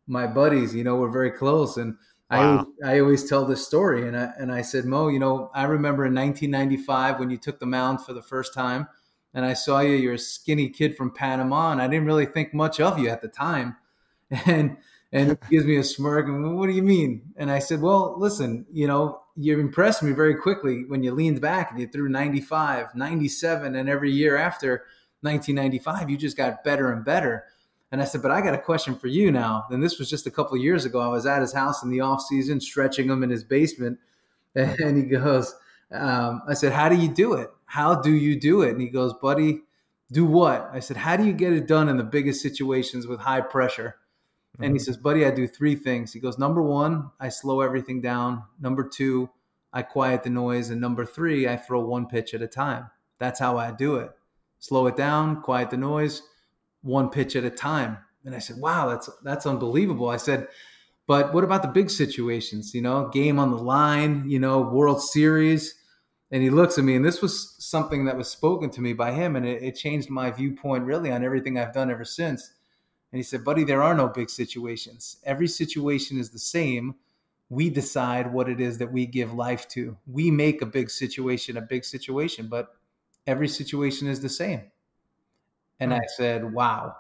my 0.07 0.25
buddies. 0.25 0.73
You 0.73 0.83
know, 0.83 0.95
we're 0.95 1.11
very 1.11 1.31
close, 1.31 1.77
and 1.77 1.95
wow. 2.31 2.65
I 2.83 2.95
I 2.95 2.99
always 2.99 3.29
tell 3.29 3.45
this 3.45 3.65
story. 3.65 4.07
And 4.07 4.17
I 4.17 4.31
and 4.39 4.51
I 4.51 4.63
said, 4.63 4.85
Mo, 4.85 5.09
you 5.09 5.19
know, 5.19 5.51
I 5.53 5.65
remember 5.65 6.07
in 6.07 6.15
1995 6.15 7.19
when 7.19 7.29
you 7.29 7.37
took 7.37 7.59
the 7.59 7.67
mound 7.67 8.01
for 8.01 8.13
the 8.13 8.23
first 8.23 8.53
time 8.53 8.87
and 9.35 9.45
I 9.45 9.53
saw 9.53 9.81
you. 9.81 9.91
You're 9.91 10.13
a 10.13 10.17
skinny 10.17 10.69
kid 10.69 10.97
from 10.97 11.11
Panama, 11.11 11.71
and 11.71 11.81
I 11.81 11.87
didn't 11.87 12.07
really 12.07 12.25
think 12.25 12.53
much 12.53 12.79
of 12.79 12.97
you 12.97 13.09
at 13.09 13.21
the 13.21 13.27
time. 13.27 13.77
And 14.47 14.77
and 15.11 15.37
gives 15.49 15.65
me 15.65 15.77
a 15.77 15.83
smirk. 15.83 16.25
And 16.25 16.57
what 16.57 16.65
do 16.67 16.73
you 16.73 16.81
mean? 16.83 17.21
And 17.37 17.49
I 17.49 17.59
said, 17.59 17.79
well, 17.79 18.15
listen, 18.17 18.65
you 18.73 18.85
know, 18.85 19.21
you 19.37 19.57
impressed 19.59 20.03
me 20.03 20.11
very 20.11 20.35
quickly 20.35 20.83
when 20.87 21.03
you 21.03 21.13
leaned 21.13 21.39
back 21.39 21.71
and 21.71 21.79
you 21.79 21.87
threw 21.87 22.09
95, 22.09 22.95
97, 22.95 23.75
and 23.75 23.87
every 23.87 24.11
year 24.11 24.35
after 24.35 24.85
1995, 25.25 26.09
you 26.09 26.17
just 26.17 26.37
got 26.37 26.63
better 26.63 26.91
and 26.91 27.03
better. 27.03 27.45
And 27.91 28.01
I 28.01 28.05
said, 28.05 28.21
but 28.21 28.31
I 28.31 28.41
got 28.41 28.53
a 28.53 28.59
question 28.59 28.95
for 28.95 29.07
you 29.07 29.31
now. 29.31 29.65
And 29.69 29.83
this 29.83 29.99
was 29.99 30.09
just 30.09 30.27
a 30.27 30.31
couple 30.31 30.55
of 30.55 30.63
years 30.63 30.85
ago. 30.85 30.99
I 30.99 31.07
was 31.07 31.25
at 31.25 31.41
his 31.41 31.53
house 31.53 31.83
in 31.83 31.89
the 31.89 32.01
off 32.01 32.21
season, 32.21 32.61
stretching 32.61 33.09
him 33.09 33.23
in 33.23 33.29
his 33.29 33.43
basement, 33.43 33.99
and 34.55 34.97
he 34.97 35.03
goes, 35.03 35.53
um, 35.91 36.41
I 36.47 36.53
said, 36.53 36.71
how 36.71 36.89
do 36.89 36.95
you 36.95 37.07
do 37.07 37.33
it? 37.33 37.49
how 37.65 37.95
do 37.95 38.13
you 38.13 38.39
do 38.39 38.61
it? 38.61 38.71
And 38.71 38.81
he 38.81 38.87
goes, 38.87 39.13
buddy, 39.13 39.61
do 40.11 40.25
what? 40.25 40.69
I 40.71 40.79
said, 40.79 40.97
how 40.97 41.17
do 41.17 41.25
you 41.25 41.33
get 41.33 41.53
it 41.53 41.67
done 41.67 41.89
in 41.89 41.97
the 41.97 42.03
biggest 42.03 42.41
situations 42.41 43.07
with 43.07 43.19
high 43.19 43.41
pressure? 43.41 43.97
Mm-hmm. 44.53 44.63
And 44.63 44.73
he 44.73 44.79
mm-hmm. 44.79 44.85
says, 44.85 44.97
buddy, 44.97 45.25
I 45.25 45.31
do 45.31 45.47
three 45.47 45.75
things. 45.75 46.13
He 46.13 46.19
goes, 46.19 46.37
number 46.37 46.61
one, 46.61 47.11
I 47.19 47.29
slow 47.29 47.61
everything 47.61 48.01
down. 48.01 48.43
Number 48.59 48.87
two, 48.87 49.29
I 49.73 49.81
quiet 49.81 50.23
the 50.23 50.29
noise. 50.29 50.69
And 50.69 50.79
number 50.79 51.05
three, 51.05 51.47
I 51.47 51.57
throw 51.57 51.81
one 51.81 52.07
pitch 52.07 52.33
at 52.33 52.41
a 52.41 52.47
time. 52.47 52.89
That's 53.19 53.39
how 53.39 53.57
I 53.57 53.71
do 53.71 53.95
it. 53.95 54.11
Slow 54.65 54.87
it 54.87 54.95
down, 54.95 55.41
quiet 55.41 55.69
the 55.69 55.77
noise, 55.77 56.21
one 56.81 57.09
pitch 57.09 57.35
at 57.35 57.43
a 57.43 57.49
time. 57.49 57.97
And 58.25 58.33
I 58.33 58.39
said, 58.39 58.57
wow, 58.57 58.89
that's 58.89 59.09
that's 59.23 59.45
unbelievable. 59.45 60.09
I 60.09 60.17
said, 60.17 60.47
but 61.07 61.33
what 61.33 61.43
about 61.43 61.61
the 61.61 61.67
big 61.67 61.89
situations? 61.89 62.73
You 62.73 62.81
know, 62.81 63.09
game 63.09 63.37
on 63.37 63.51
the 63.51 63.57
line, 63.57 64.27
you 64.27 64.39
know, 64.39 64.61
World 64.61 65.01
Series 65.01 65.75
and 66.31 66.41
he 66.41 66.49
looks 66.49 66.77
at 66.77 66.83
me 66.83 66.95
and 66.95 67.05
this 67.05 67.21
was 67.21 67.55
something 67.59 68.05
that 68.05 68.17
was 68.17 68.29
spoken 68.29 68.69
to 68.69 68.81
me 68.81 68.93
by 68.93 69.11
him 69.11 69.35
and 69.35 69.45
it, 69.45 69.61
it, 69.61 69.75
changed 69.75 70.09
my 70.09 70.31
viewpoint 70.31 70.83
really 70.83 71.11
on 71.11 71.23
everything 71.23 71.57
i've 71.57 71.73
done 71.73 71.91
ever 71.91 72.05
since 72.05 72.51
and 73.11 73.17
he 73.17 73.23
said 73.23 73.43
buddy 73.43 73.63
there 73.63 73.83
are 73.83 73.95
no 73.95 74.07
big 74.07 74.29
situations 74.29 75.17
every 75.23 75.47
situation 75.47 76.19
is 76.19 76.31
the 76.31 76.39
same 76.39 76.95
we 77.49 77.69
decide 77.69 78.33
what 78.33 78.49
it 78.49 78.59
is 78.59 78.77
that 78.77 78.91
we 78.91 79.05
give 79.05 79.33
life 79.33 79.67
to 79.67 79.95
we 80.07 80.31
make 80.31 80.61
a 80.61 80.65
big 80.65 80.89
situation 80.89 81.57
a 81.57 81.61
big 81.61 81.85
situation 81.85 82.47
but 82.47 82.75
every 83.27 83.47
situation 83.47 84.07
is 84.07 84.21
the 84.21 84.29
same. 84.29 84.63
And 85.79 85.93
i 85.93 86.01
said 86.17 86.53
wow 86.53 86.95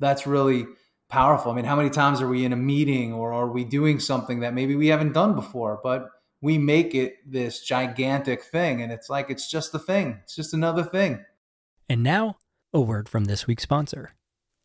that's 0.00 0.26
really 0.26 0.66
powerful. 1.08 1.52
I 1.52 1.54
mean 1.54 1.64
how 1.64 1.76
many 1.76 1.90
times 1.90 2.20
are 2.20 2.28
we 2.28 2.44
in 2.44 2.52
a 2.52 2.56
meeting 2.56 3.12
or 3.12 3.32
are 3.32 3.48
we 3.48 3.64
doing 3.64 4.00
something 4.00 4.40
that 4.40 4.54
maybe 4.54 4.74
we 4.74 4.88
haven't 4.88 5.12
done 5.12 5.34
before 5.34 5.80
but 5.82 6.08
we 6.40 6.56
make 6.56 6.94
it 6.94 7.16
this 7.26 7.60
gigantic 7.60 8.42
thing 8.42 8.82
and 8.82 8.90
it's 8.90 9.10
like 9.10 9.30
it's 9.30 9.48
just 9.48 9.74
a 9.74 9.78
thing. 9.78 10.20
It's 10.22 10.34
just 10.34 10.54
another 10.54 10.82
thing. 10.82 11.24
And 11.88 12.02
now 12.02 12.36
a 12.72 12.80
word 12.80 13.08
from 13.08 13.24
this 13.24 13.46
week's 13.46 13.64
sponsor. 13.64 14.12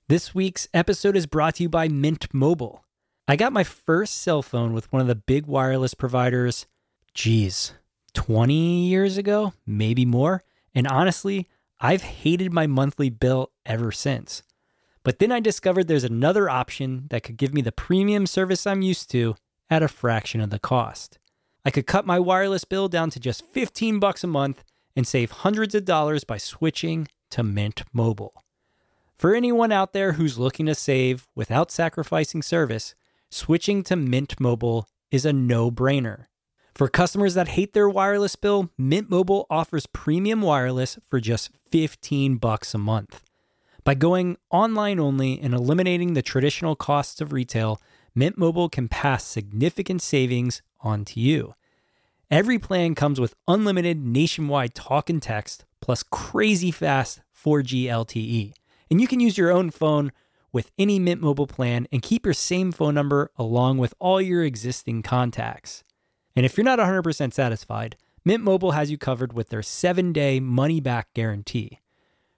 This 0.08 0.36
week's 0.36 0.68
episode 0.74 1.18
is 1.18 1.26
brought 1.26 1.56
to 1.56 1.64
you 1.64 1.70
by 1.70 1.88
mint 1.88 2.34
mobile. 2.34 2.86
I 3.28 3.36
got 3.36 3.52
my 3.52 3.64
first 3.64 4.20
cell 4.20 4.44
phone 4.44 4.74
with 4.74 4.92
one 4.94 5.02
of 5.02 5.08
the 5.08 5.16
big 5.16 5.48
wireless 5.48 5.96
providers 5.96 6.68
geez 7.16 7.74
20 8.14 8.88
years 8.88 9.18
ago 9.18 9.54
maybe 9.66 10.06
more 10.06 10.44
and 10.76 10.88
honestly 10.88 11.48
i've 11.80 12.04
hated 12.04 12.54
my 12.54 12.68
monthly 12.68 13.10
bill 13.10 13.52
ever 13.66 13.92
since 13.92 14.44
but 15.04 15.18
then 15.18 15.32
i 15.32 15.40
discovered 15.40 15.88
there's 15.88 16.04
another 16.04 16.50
option 16.50 17.08
that 17.10 17.24
could 17.24 17.38
give 17.38 17.54
me 17.54 17.62
the 17.62 17.72
premium 17.72 18.28
service 18.28 18.68
i'm 18.68 18.84
used 18.84 19.10
to 19.10 19.36
at 19.70 19.82
a 19.82 19.88
fraction 19.88 20.40
of 20.42 20.52
the 20.52 20.60
cost 20.60 21.18
I 21.66 21.72
could 21.72 21.88
cut 21.88 22.06
my 22.06 22.20
wireless 22.20 22.64
bill 22.64 22.88
down 22.88 23.10
to 23.10 23.20
just 23.20 23.44
15 23.44 23.98
bucks 23.98 24.24
a 24.24 24.28
month 24.28 24.64
and 24.96 25.08
save 25.08 25.32
hundreds 25.32 25.74
of 25.74 25.84
dollars 25.84 26.24
by 26.24 26.38
switching 26.38 27.08
to 27.32 27.42
Mint 27.42 27.84
Mobile. 27.92 28.44
For 29.18 29.34
anyone 29.34 29.72
out 29.72 29.92
there 29.92 30.14
who's 30.14 30.38
looking 30.38 30.68
to 30.68 30.76
save 30.76 31.28
without 31.36 31.72
sacrificing 31.72 32.44
service, 32.44 32.94
switching 33.32 33.82
to 33.84 33.96
Mint 33.96 34.40
Mobile 34.40 34.88
is 35.10 35.26
a 35.26 35.34
no-brainer. 35.34 36.26
For 36.76 36.90
customers 36.90 37.36
that 37.36 37.48
hate 37.48 37.72
their 37.72 37.88
wireless 37.88 38.36
bill, 38.36 38.70
Mint 38.78 39.10
Mobile 39.10 39.48
offers 39.50 39.86
premium 39.86 40.42
wireless 40.42 41.00
for 41.10 41.22
just 41.22 41.52
15 41.72 42.36
bucks 42.36 42.74
a 42.74 42.78
month. 42.78 43.24
By 43.86 43.94
going 43.94 44.36
online 44.52 45.00
only 45.00 45.40
and 45.40 45.54
eliminating 45.54 46.16
the 46.16 46.22
traditional 46.22 46.76
costs 46.76 47.22
of 47.22 47.32
retail, 47.32 47.80
Mint 48.14 48.38
Mobile 48.38 48.68
can 48.68 48.90
pass 48.90 49.24
significant 49.24 50.02
savings 50.02 50.62
on 50.82 51.06
to 51.06 51.22
you. 51.22 51.54
Every 52.30 52.60
plan 52.60 52.94
comes 52.94 53.22
with 53.22 53.36
unlimited 53.48 54.06
nationwide 54.06 54.76
talk 54.76 55.10
and 55.10 55.22
text, 55.22 55.64
plus 55.80 56.04
crazy 56.04 56.72
fast 56.72 57.22
4G 57.42 57.86
LTE. 57.86 58.52
And 58.92 59.00
you 59.00 59.08
can 59.08 59.22
use 59.22 59.38
your 59.38 59.50
own 59.50 59.70
phone 59.70 60.12
with 60.52 60.72
any 60.78 61.00
Mint 61.00 61.22
Mobile 61.22 61.48
plan 61.48 61.88
and 61.94 62.02
keep 62.02 62.26
your 62.26 62.34
same 62.34 62.74
phone 62.74 62.96
number 62.96 63.32
along 63.38 63.78
with 63.78 63.94
all 63.98 64.20
your 64.20 64.44
existing 64.44 65.04
contacts. 65.04 65.86
And 66.36 66.46
if 66.46 66.58
you're 66.58 66.66
not 66.66 66.80
100% 66.80 67.34
satisfied, 67.34 67.98
Mint 68.24 68.44
Mobile 68.44 68.72
has 68.72 68.92
you 68.92 68.98
covered 68.98 69.34
with 69.34 69.50
their 69.50 69.62
7-day 69.62 70.40
money-back 70.40 71.14
guarantee. 71.14 71.80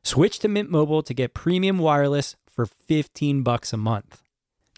Switch 0.04 0.40
to 0.40 0.48
Mint 0.48 0.70
Mobile 0.70 1.02
to 1.02 1.14
get 1.14 1.34
premium 1.34 1.80
wireless 1.80 2.36
for 2.50 2.66
15 2.66 3.42
bucks 3.44 3.74
a 3.74 3.78
month. 3.78 4.22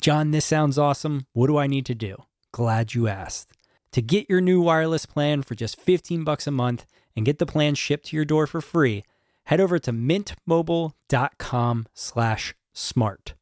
John, 0.02 0.32
this 0.32 0.46
sounds 0.46 0.78
awesome. 0.78 1.26
What 1.34 1.48
do 1.48 1.58
I 1.58 1.68
need 1.68 1.86
to 1.88 1.96
do? 1.96 2.24
Glad 2.52 2.94
you 2.94 3.08
asked. 3.08 3.52
To 3.94 4.02
get 4.02 4.30
your 4.30 4.42
new 4.42 4.62
wireless 4.62 5.06
plan 5.06 5.42
for 5.42 5.56
just 5.56 5.80
15 5.80 6.24
bucks 6.24 6.48
a 6.48 6.52
month 6.52 6.86
and 7.16 7.26
get 7.26 7.40
the 7.40 7.46
plan 7.46 7.76
shipped 7.76 8.08
to 8.08 8.16
your 8.16 8.26
door 8.26 8.48
for 8.48 8.62
free, 8.62 9.04
head 9.46 9.60
over 9.60 9.80
to 9.80 9.92
mintmobile.com 9.92 11.88
slash 11.94 12.56
smart. 12.72 13.34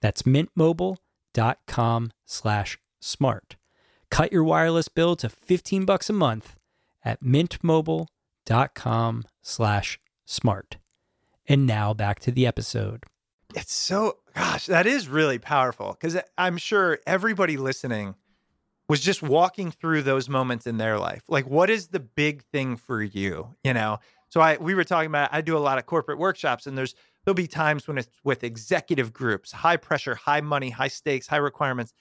That's 0.00 0.22
mintmobile.com 0.22 2.10
slash 2.24 2.78
smart. 3.00 3.56
Cut 4.10 4.32
your 4.32 4.44
wireless 4.44 4.88
bill 4.88 5.16
to 5.16 5.28
15 5.28 5.84
bucks 5.84 6.10
a 6.10 6.12
month 6.12 6.56
at 7.04 7.22
mintmobile.com 7.22 9.24
slash 9.42 9.98
smart. 10.24 10.76
And 11.48 11.66
now 11.66 11.94
back 11.94 12.20
to 12.20 12.30
the 12.30 12.46
episode. 12.46 13.04
It's 13.54 13.72
so, 13.72 14.18
gosh, 14.34 14.66
that 14.66 14.86
is 14.86 15.08
really 15.08 15.38
powerful 15.38 15.96
because 15.98 16.16
I'm 16.38 16.56
sure 16.56 16.98
everybody 17.06 17.56
listening 17.56 18.14
was 18.88 19.00
just 19.00 19.22
walking 19.22 19.70
through 19.70 20.02
those 20.02 20.28
moments 20.28 20.66
in 20.66 20.76
their 20.76 20.98
life. 20.98 21.22
Like, 21.28 21.48
what 21.48 21.70
is 21.70 21.88
the 21.88 22.00
big 22.00 22.42
thing 22.44 22.76
for 22.76 23.02
you? 23.02 23.54
You 23.64 23.74
know, 23.74 23.98
so 24.28 24.40
I 24.40 24.56
we 24.58 24.74
were 24.74 24.84
talking 24.84 25.08
about 25.08 25.30
I 25.32 25.40
do 25.40 25.56
a 25.56 25.58
lot 25.58 25.78
of 25.78 25.86
corporate 25.86 26.18
workshops, 26.18 26.66
and 26.66 26.78
there's 26.78 26.94
there'll 27.24 27.34
be 27.34 27.48
times 27.48 27.88
when 27.88 27.98
it's 27.98 28.08
with 28.24 28.44
executive 28.44 29.12
groups, 29.12 29.52
high 29.52 29.76
pressure, 29.76 30.14
high 30.14 30.40
money, 30.40 30.70
high 30.70 30.88
stakes, 30.88 31.26
high 31.26 31.36
requirements, 31.36 31.92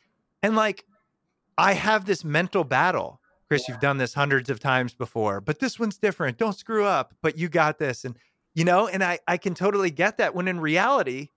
and 0.44 0.56
like 0.56 0.86
I 1.60 1.74
have 1.74 2.06
this 2.06 2.24
mental 2.24 2.64
battle. 2.64 3.20
Chris, 3.50 3.64
yeah. 3.68 3.74
you've 3.74 3.82
done 3.82 3.98
this 3.98 4.14
hundreds 4.14 4.50
of 4.50 4.60
times 4.60 4.94
before, 4.94 5.42
but 5.42 5.60
this 5.60 5.78
one's 5.78 5.98
different. 5.98 6.38
Don't 6.38 6.56
screw 6.56 6.86
up, 6.86 7.14
but 7.22 7.38
you 7.38 7.50
got 7.50 7.80
this. 7.80 8.06
And, 8.06 8.16
you 8.54 8.64
know, 8.64 8.88
and 8.88 9.04
I, 9.04 9.20
I 9.28 9.38
can 9.38 9.56
totally 9.56 9.92
get 9.92 10.18
that 10.18 10.34
when 10.34 10.48
in 10.48 10.60
reality, 10.60 11.30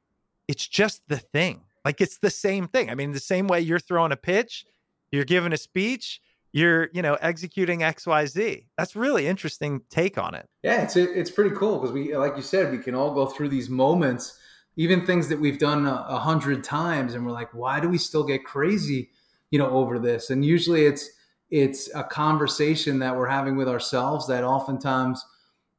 it's 0.47 0.67
just 0.67 1.03
the 1.09 1.17
thing. 1.17 1.63
Like 1.85 2.01
it's 2.01 2.19
the 2.19 2.31
same 2.31 2.69
thing. 2.69 2.89
I 2.91 2.95
mean, 2.95 3.11
the 3.13 3.19
same 3.19 3.49
way 3.49 3.61
you're 3.61 3.81
throwing 3.81 4.13
a 4.13 4.17
pitch, 4.17 4.65
you're 5.11 5.25
giving 5.25 5.53
a 5.53 5.57
speech, 5.57 6.21
you're, 6.53 6.89
you 6.93 7.03
know, 7.03 7.15
executing 7.15 7.81
XYZ. 7.81 8.67
That's 8.79 8.95
really 8.95 9.27
interesting 9.27 9.81
take 9.91 10.19
on 10.19 10.35
it. 10.37 10.49
Yeah, 10.63 10.83
it's 10.83 10.97
it's 10.97 11.31
pretty 11.31 11.57
cool 11.57 11.79
because 11.79 11.93
we, 11.93 12.15
like 12.17 12.37
you 12.37 12.43
said, 12.43 12.71
we 12.71 12.79
can 12.79 12.95
all 12.95 13.13
go 13.13 13.27
through 13.27 13.49
these 13.49 13.69
moments, 13.69 14.39
even 14.77 15.05
things 15.05 15.29
that 15.31 15.41
we've 15.41 15.59
done 15.59 15.87
a, 15.87 16.07
a 16.09 16.19
hundred 16.19 16.63
times, 16.63 17.15
and 17.15 17.27
we're 17.27 17.33
like, 17.33 17.53
why 17.53 17.81
do 17.81 17.89
we 17.89 17.99
still 17.99 18.23
get 18.23 18.45
crazy? 18.45 19.11
You 19.53 19.59
know 19.59 19.71
over 19.71 20.01
this. 20.01 20.31
And 20.31 20.45
usually 20.45 20.87
it's 20.87 21.09
it's 21.51 21.95
a 21.95 22.03
conversation 22.03 22.99
that 22.99 23.15
we're 23.15 23.29
having 23.29 23.57
with 23.57 23.69
ourselves 23.69 24.27
that 24.27 24.43
oftentimes 24.43 25.25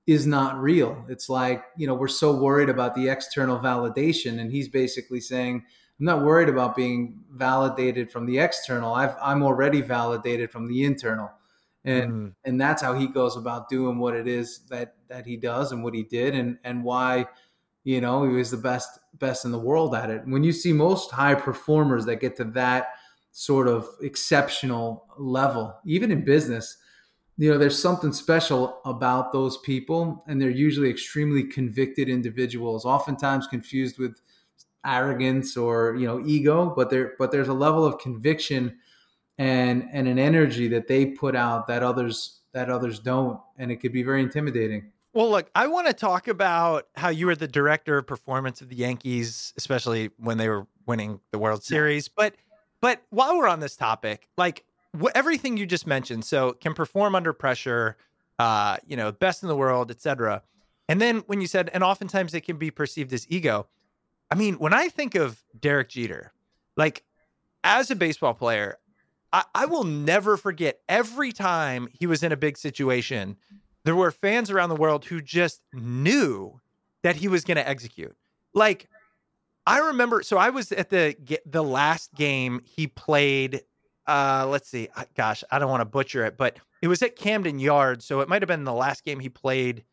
is 0.05 0.27
not 0.27 0.62
real. 0.62 1.03
It's 1.09 1.27
like 1.27 1.65
you 1.75 1.88
know 1.88 1.95
we're 1.95 2.07
so 2.07 2.33
worried 2.39 2.69
about 2.69 2.95
the 2.95 3.09
external 3.09 3.59
validation 3.59 4.39
and 4.39 4.51
he's 4.51 4.69
basically 4.69 5.19
saying 5.19 5.65
i'm 5.99 6.05
not 6.05 6.23
worried 6.23 6.49
about 6.49 6.75
being 6.75 7.19
validated 7.31 8.12
from 8.12 8.25
the 8.25 8.39
external. 8.39 8.93
I've, 8.93 9.15
i'm 9.21 9.43
already 9.43 9.81
validated 9.81 10.51
from 10.51 10.67
the 10.67 10.86
internal. 10.86 11.31
And 11.83 12.12
mm-hmm. 12.12 12.27
and 12.45 12.62
that's 12.62 12.81
how 12.81 12.93
he 12.93 13.07
goes 13.07 13.36
about 13.36 13.69
doing 13.69 13.97
what 13.97 14.15
it 14.15 14.27
is 14.27 14.59
that 14.69 14.95
that 15.09 15.25
he 15.25 15.36
does 15.36 15.71
and 15.71 15.83
what 15.83 15.95
he 15.95 16.03
did 16.03 16.36
and 16.36 16.59
and 16.63 16.83
why 16.83 17.25
you 17.83 17.99
know 18.01 18.23
he 18.23 18.36
was 18.36 18.51
the 18.51 18.57
best 18.57 18.99
best 19.17 19.45
in 19.45 19.51
the 19.51 19.59
world 19.59 19.95
at 19.95 20.12
it. 20.12 20.21
When 20.25 20.43
you 20.43 20.51
see 20.51 20.73
most 20.73 21.09
high 21.09 21.36
performers 21.36 22.05
that 22.05 22.21
get 22.21 22.36
to 22.38 22.43
that 22.62 22.89
sort 23.33 23.67
of 23.67 23.89
exceptional 24.01 25.07
level, 25.17 25.75
even 25.85 26.11
in 26.11 26.23
business. 26.23 26.77
You 27.37 27.51
know, 27.51 27.57
there's 27.57 27.81
something 27.81 28.13
special 28.13 28.79
about 28.85 29.33
those 29.33 29.57
people, 29.57 30.23
and 30.27 30.39
they're 30.39 30.51
usually 30.51 30.89
extremely 30.89 31.43
convicted 31.43 32.07
individuals, 32.07 32.85
oftentimes 32.85 33.47
confused 33.47 33.97
with 33.97 34.15
arrogance 34.85 35.57
or 35.57 35.95
you 35.95 36.05
know 36.05 36.21
ego, 36.25 36.73
but 36.75 36.89
there 36.89 37.13
but 37.17 37.31
there's 37.31 37.47
a 37.47 37.53
level 37.53 37.83
of 37.85 37.97
conviction 37.97 38.77
and 39.39 39.89
and 39.91 40.07
an 40.07 40.19
energy 40.19 40.67
that 40.67 40.87
they 40.87 41.07
put 41.07 41.35
out 41.35 41.67
that 41.67 41.81
others 41.81 42.41
that 42.53 42.69
others 42.69 42.99
don't, 42.99 43.39
and 43.57 43.71
it 43.71 43.77
could 43.77 43.91
be 43.91 44.03
very 44.03 44.21
intimidating. 44.21 44.91
Well, 45.13 45.29
look, 45.29 45.49
I 45.55 45.67
want 45.67 45.87
to 45.87 45.93
talk 45.93 46.27
about 46.27 46.87
how 46.95 47.09
you 47.09 47.25
were 47.27 47.35
the 47.35 47.47
director 47.47 47.97
of 47.97 48.05
performance 48.07 48.61
of 48.61 48.69
the 48.69 48.75
Yankees, 48.75 49.53
especially 49.57 50.09
when 50.17 50.37
they 50.37 50.49
were 50.49 50.67
winning 50.85 51.19
the 51.31 51.39
World 51.39 51.63
Series. 51.63 52.07
But 52.07 52.35
but 52.83 53.01
while 53.11 53.37
we're 53.37 53.47
on 53.47 53.61
this 53.61 53.77
topic, 53.77 54.27
like 54.37 54.65
wh- 55.01 55.07
everything 55.15 55.55
you 55.55 55.65
just 55.65 55.87
mentioned, 55.87 56.25
so 56.25 56.51
can 56.51 56.73
perform 56.73 57.15
under 57.15 57.31
pressure, 57.31 57.95
uh, 58.39 58.75
you 58.85 58.97
know, 58.97 59.09
best 59.09 59.41
in 59.41 59.47
the 59.47 59.55
world, 59.55 59.89
etc. 59.89 60.41
And 60.89 60.99
then 60.99 61.19
when 61.27 61.39
you 61.39 61.47
said, 61.47 61.69
and 61.73 61.81
oftentimes 61.81 62.33
it 62.33 62.41
can 62.41 62.57
be 62.57 62.71
perceived 62.71 63.13
as 63.13 63.25
ego. 63.29 63.67
I 64.29 64.35
mean, 64.35 64.55
when 64.55 64.73
I 64.73 64.89
think 64.89 65.15
of 65.15 65.41
Derek 65.57 65.87
Jeter, 65.87 66.33
like 66.75 67.03
as 67.63 67.89
a 67.89 67.95
baseball 67.95 68.33
player, 68.33 68.77
I, 69.31 69.45
I 69.55 69.65
will 69.65 69.85
never 69.85 70.35
forget 70.35 70.81
every 70.89 71.31
time 71.31 71.87
he 71.97 72.05
was 72.05 72.21
in 72.21 72.33
a 72.33 72.37
big 72.37 72.57
situation, 72.57 73.37
there 73.85 73.95
were 73.95 74.11
fans 74.11 74.51
around 74.51 74.67
the 74.67 74.75
world 74.75 75.05
who 75.05 75.21
just 75.21 75.61
knew 75.71 76.59
that 77.01 77.15
he 77.15 77.29
was 77.29 77.45
going 77.45 77.55
to 77.55 77.65
execute. 77.65 78.17
Like 78.53 78.89
I 79.65 79.80
remember. 79.80 80.23
So 80.23 80.38
I 80.38 80.49
was 80.49 80.71
at 80.71 80.89
the 80.89 81.15
the 81.45 81.63
last 81.63 82.13
game 82.13 82.62
he 82.63 82.88
played. 82.88 83.62
Uh, 84.06 84.47
let's 84.49 84.69
see. 84.69 84.89
Gosh, 85.15 85.43
I 85.49 85.60
don't 85.60 85.69
want 85.69 85.82
to 85.82 85.86
butcher 85.86 86.26
it, 86.26 86.38
but 86.38 86.58
it 86.82 86.88
was 86.89 87.02
at 87.02 87.15
Camden 87.15 87.60
Yards, 87.60 88.06
so 88.06 88.19
it 88.19 88.28
might 88.28 88.41
have 88.41 88.49
been 88.49 88.65
the 88.65 88.73
last 88.73 89.06
game 89.06 89.19
he 89.19 89.30
played 89.30 89.86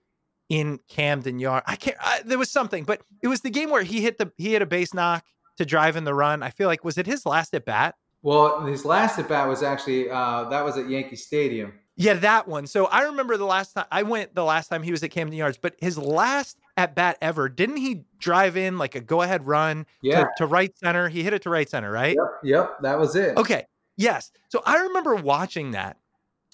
in 0.48 0.80
Camden 0.88 1.38
Yard. 1.38 1.62
I 1.66 1.76
can't. 1.76 1.96
I, 2.00 2.22
there 2.24 2.38
was 2.38 2.50
something, 2.50 2.84
but 2.84 3.02
it 3.22 3.28
was 3.28 3.40
the 3.40 3.50
game 3.50 3.70
where 3.70 3.84
he 3.84 4.00
hit 4.00 4.18
the 4.18 4.32
he 4.36 4.52
hit 4.52 4.62
a 4.62 4.66
base 4.66 4.92
knock 4.92 5.24
to 5.58 5.64
drive 5.64 5.96
in 5.96 6.04
the 6.04 6.14
run. 6.14 6.42
I 6.42 6.50
feel 6.50 6.66
like 6.66 6.84
was 6.84 6.98
it 6.98 7.06
his 7.06 7.24
last 7.24 7.54
at 7.54 7.64
bat? 7.64 7.94
Well, 8.22 8.66
his 8.66 8.84
last 8.84 9.18
at 9.18 9.28
bat 9.28 9.48
was 9.48 9.62
actually 9.62 10.10
uh, 10.10 10.44
that 10.50 10.64
was 10.64 10.76
at 10.76 10.90
Yankee 10.90 11.16
Stadium. 11.16 11.72
Yeah, 11.96 12.14
that 12.14 12.48
one. 12.48 12.66
So 12.66 12.86
I 12.86 13.02
remember 13.02 13.36
the 13.36 13.46
last 13.46 13.74
time 13.74 13.86
I 13.92 14.02
went 14.02 14.34
the 14.34 14.44
last 14.44 14.68
time 14.68 14.82
he 14.82 14.90
was 14.90 15.02
at 15.02 15.10
Camden 15.10 15.36
Yards, 15.36 15.58
but 15.58 15.76
his 15.80 15.96
last 15.96 16.58
at 16.80 16.94
bat 16.94 17.18
ever, 17.20 17.48
didn't 17.48 17.76
he 17.76 18.04
drive 18.18 18.56
in 18.56 18.78
like 18.78 18.94
a 18.94 19.00
go 19.00 19.20
ahead 19.20 19.46
run 19.46 19.86
yeah. 20.02 20.20
to, 20.20 20.28
to, 20.38 20.46
right 20.46 20.76
center? 20.78 21.08
He 21.08 21.22
hit 21.22 21.34
it 21.34 21.42
to 21.42 21.50
right 21.50 21.68
center, 21.68 21.90
right? 21.90 22.16
Yep, 22.16 22.40
yep, 22.42 22.80
that 22.80 22.98
was 22.98 23.14
it. 23.14 23.36
Okay. 23.36 23.66
Yes. 23.96 24.32
So 24.48 24.62
I 24.64 24.78
remember 24.78 25.14
watching 25.14 25.72
that 25.72 25.98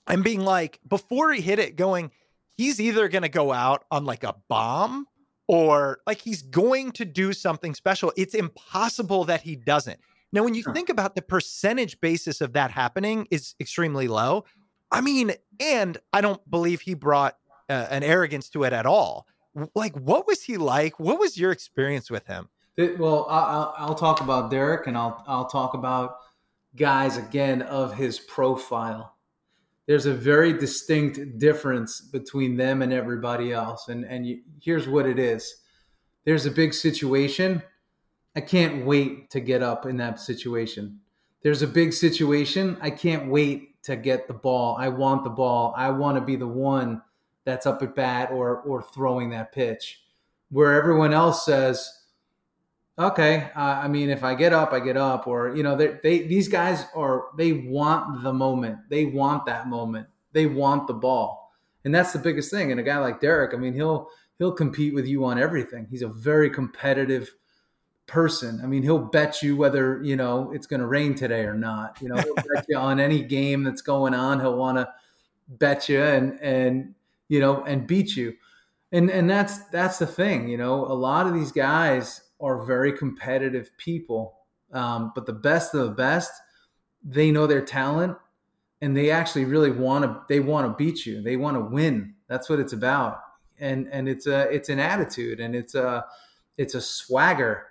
and 0.09 0.25
being 0.25 0.41
like, 0.41 0.81
before 0.87 1.33
he 1.33 1.41
hit 1.41 1.61
it, 1.61 1.77
going, 1.77 2.11
he's 2.57 2.81
either 2.81 3.09
going 3.09 3.23
to 3.23 3.29
go 3.29 3.53
out 3.53 3.85
on 3.91 4.05
like 4.05 4.25
a 4.25 4.35
bomb 4.49 5.07
or 5.47 6.01
like 6.09 6.21
he's 6.21 6.43
going 6.43 6.91
to 6.93 7.05
do 7.05 7.33
something 7.33 7.73
special. 7.75 8.13
It's 8.17 8.35
impossible 8.35 9.25
that 9.27 9.43
he 9.43 9.55
doesn't. 9.55 10.01
Now, 10.33 10.43
when 10.43 10.55
you 10.55 10.65
think 10.75 10.89
about 10.89 11.15
the 11.15 11.23
percentage 11.23 12.01
basis 12.01 12.41
of 12.41 12.53
that 12.55 12.73
happening 12.73 13.29
is 13.31 13.55
extremely 13.61 14.09
low. 14.09 14.45
I 14.91 15.01
mean, 15.01 15.33
and 15.61 15.99
I 16.13 16.21
don't 16.21 16.51
believe 16.51 16.81
he 16.81 16.95
brought 16.95 17.37
uh, 17.69 17.87
an 17.91 18.03
arrogance 18.03 18.51
to 18.51 18.65
it 18.65 18.73
at 18.73 18.87
all. 18.87 19.27
Like, 19.75 19.97
what 19.97 20.27
was 20.27 20.43
he 20.43 20.57
like? 20.57 21.01
What 21.01 21.19
was 21.19 21.39
your 21.39 21.51
experience 21.51 22.11
with 22.11 22.27
him? 22.27 22.49
It, 22.77 22.99
well, 22.99 23.27
I'll, 23.31 23.75
I'll 23.79 23.95
talk 23.95 24.21
about 24.21 24.51
Derek, 24.51 24.87
and 24.87 24.99
I'll 24.99 25.25
I'll 25.27 25.49
talk 25.49 25.73
about 25.75 26.17
guys 26.77 27.17
again 27.17 27.63
of 27.63 27.95
his 27.95 28.19
profile. 28.21 29.15
There's 29.87 30.05
a 30.05 30.13
very 30.13 30.53
distinct 30.53 31.39
difference 31.39 32.01
between 32.01 32.57
them 32.57 32.83
and 32.83 32.93
everybody 32.93 33.53
else, 33.53 33.89
and 33.89 34.05
and 34.05 34.27
you, 34.27 34.43
here's 34.61 34.87
what 34.87 35.07
it 35.07 35.19
is. 35.19 35.63
There's 36.25 36.45
a 36.45 36.51
big 36.51 36.75
situation. 36.75 37.63
I 38.35 38.43
can't 38.43 38.85
wait 38.85 39.31
to 39.31 39.41
get 39.41 39.63
up 39.63 39.87
in 39.87 39.97
that 39.97 40.21
situation. 40.21 41.01
There's 41.43 41.63
a 41.63 41.67
big 41.67 41.95
situation. 41.95 42.77
I 42.83 42.91
can't 42.91 43.31
wait 43.31 43.83
to 43.85 43.97
get 43.97 44.27
the 44.27 44.35
ball. 44.35 44.77
I 44.79 44.89
want 44.89 45.25
the 45.25 45.31
ball. 45.31 45.73
I 45.77 45.91
want 45.91 46.19
to 46.19 46.21
be 46.21 46.37
the 46.37 46.47
one 46.47 47.01
that's 47.47 47.65
up 47.65 47.83
at 47.83 47.95
bat 47.95 48.31
or 48.31 48.61
or 48.61 48.83
throwing 48.83 49.31
that 49.31 49.53
pitch. 49.53 50.03
Where 50.51 50.75
everyone 50.75 51.15
else 51.15 51.45
says, 51.47 51.91
okay, 52.99 53.51
uh, 53.57 53.81
I 53.83 53.89
mean, 53.89 54.11
if 54.11 54.23
I 54.23 54.35
get 54.35 54.53
up, 54.53 54.73
I 54.73 54.81
get 54.81 54.97
up, 54.97 55.27
or 55.27 55.57
you 55.57 55.63
know, 55.63 55.75
they, 55.77 56.23
these 56.23 56.49
guys 56.49 56.85
are 56.95 57.27
they 57.39 57.53
want 57.53 58.23
the 58.23 58.33
moment, 58.33 58.79
they 58.91 59.07
want 59.07 59.47
that 59.47 59.69
moment, 59.69 60.09
they 60.33 60.47
want 60.47 60.87
the 60.87 60.95
ball, 60.95 61.53
and 61.85 61.95
that's 61.95 62.13
the 62.13 62.19
biggest 62.19 62.51
thing. 62.51 62.71
And 62.71 62.79
a 62.79 62.83
guy 62.83 62.99
like 62.99 63.21
Derek, 63.21 63.55
I 63.55 63.57
mean, 63.57 63.73
he'll 63.73 64.11
he'll 64.39 64.53
compete 64.53 64.95
with 64.95 65.07
you 65.07 65.25
on 65.25 65.39
everything. 65.39 65.87
He's 65.91 66.03
a 66.03 66.09
very 66.09 66.51
competitive 66.51 67.31
person. 68.07 68.61
I 68.63 68.67
mean, 68.67 68.83
he'll 68.83 68.99
bet 68.99 69.43
you 69.43 69.57
whether 69.57 70.03
you 70.03 70.17
know 70.17 70.53
it's 70.53 70.67
going 70.67 70.81
to 70.81 70.87
rain 70.87 71.15
today 71.15 71.45
or 71.45 71.55
not. 71.55 71.99
You 72.01 72.09
know, 72.09 72.17
he'll 72.17 72.35
bet 72.35 72.67
you 72.69 72.77
on 72.77 73.01
any 73.01 73.23
game 73.23 73.63
that's 73.63 73.83
going 73.83 74.15
on. 74.15 74.41
He'll 74.41 74.57
want 74.57 74.79
to 74.79 74.89
bet 75.49 75.89
you 75.89 76.03
and 76.03 76.39
and 76.41 76.95
you 77.29 77.41
know 77.41 77.63
and 77.65 77.87
beat 77.87 78.17
you. 78.17 78.35
And 78.93 79.11
and 79.11 79.29
that's 79.29 79.59
that's 79.69 79.99
the 79.99 80.07
thing. 80.07 80.49
You 80.49 80.59
know, 80.59 80.85
a 80.85 80.95
lot 80.95 81.27
of 81.27 81.35
these 81.35 81.53
guys 81.53 82.23
are 82.41 82.65
very 82.65 82.93
competitive 82.93 83.71
people. 83.79 84.35
Um, 84.73 85.13
but 85.15 85.27
the 85.27 85.33
best 85.33 85.75
of 85.75 85.87
the 85.87 85.95
best, 85.95 86.31
they 87.03 87.31
know 87.31 87.47
their 87.47 87.65
talent 87.65 88.17
and 88.81 88.97
they 88.97 89.11
actually 89.11 89.45
really 89.45 89.71
want 89.71 90.05
to 90.05 90.23
they 90.29 90.41
want 90.41 90.67
to 90.67 90.85
beat 90.85 91.07
you. 91.07 91.23
They 91.23 91.37
want 91.37 91.57
to 91.57 91.61
win. 91.61 92.15
That's 92.29 92.49
what 92.49 92.61
it's 92.61 92.73
about. 92.73 93.21
And 93.59 93.89
and 93.91 94.09
it's 94.09 94.27
a 94.27 94.43
it's 94.53 94.69
an 94.69 94.79
attitude 94.79 95.41
and 95.41 95.55
it's 95.55 95.75
a 95.75 96.05
it's 96.57 96.75
a 96.75 96.81
swagger. 96.81 97.67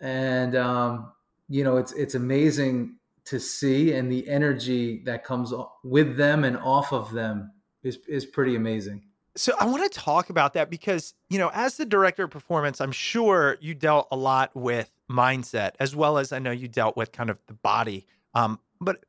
And 0.00 0.56
um, 0.56 1.12
you 1.48 1.64
know, 1.64 1.76
it's 1.76 1.92
it's 1.92 2.14
amazing 2.14 2.96
to 3.26 3.40
see 3.40 3.92
and 3.92 4.10
the 4.10 4.28
energy 4.28 5.02
that 5.04 5.24
comes 5.24 5.52
with 5.82 6.16
them 6.16 6.44
and 6.44 6.56
off 6.58 6.92
of 6.92 7.12
them 7.12 7.50
is 7.86 7.98
is 8.08 8.26
pretty 8.26 8.56
amazing. 8.56 9.02
So 9.36 9.54
I 9.60 9.66
want 9.66 9.90
to 9.90 9.98
talk 9.98 10.30
about 10.30 10.54
that 10.54 10.70
because, 10.70 11.12
you 11.28 11.38
know, 11.38 11.50
as 11.52 11.76
the 11.76 11.84
director 11.84 12.24
of 12.24 12.30
performance, 12.30 12.80
I'm 12.80 12.92
sure 12.92 13.58
you 13.60 13.74
dealt 13.74 14.08
a 14.10 14.16
lot 14.16 14.56
with 14.56 14.90
mindset 15.10 15.72
as 15.78 15.94
well 15.94 16.16
as 16.16 16.32
I 16.32 16.38
know 16.38 16.50
you 16.50 16.68
dealt 16.68 16.96
with 16.96 17.12
kind 17.12 17.28
of 17.28 17.38
the 17.46 17.52
body. 17.52 18.06
Um, 18.34 18.58
but 18.80 19.04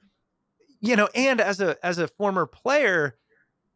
you 0.81 0.95
know, 0.95 1.09
and 1.15 1.39
as 1.41 1.61
a 1.61 1.77
as 1.85 1.97
a 1.97 2.07
former 2.07 2.45
player, 2.45 3.17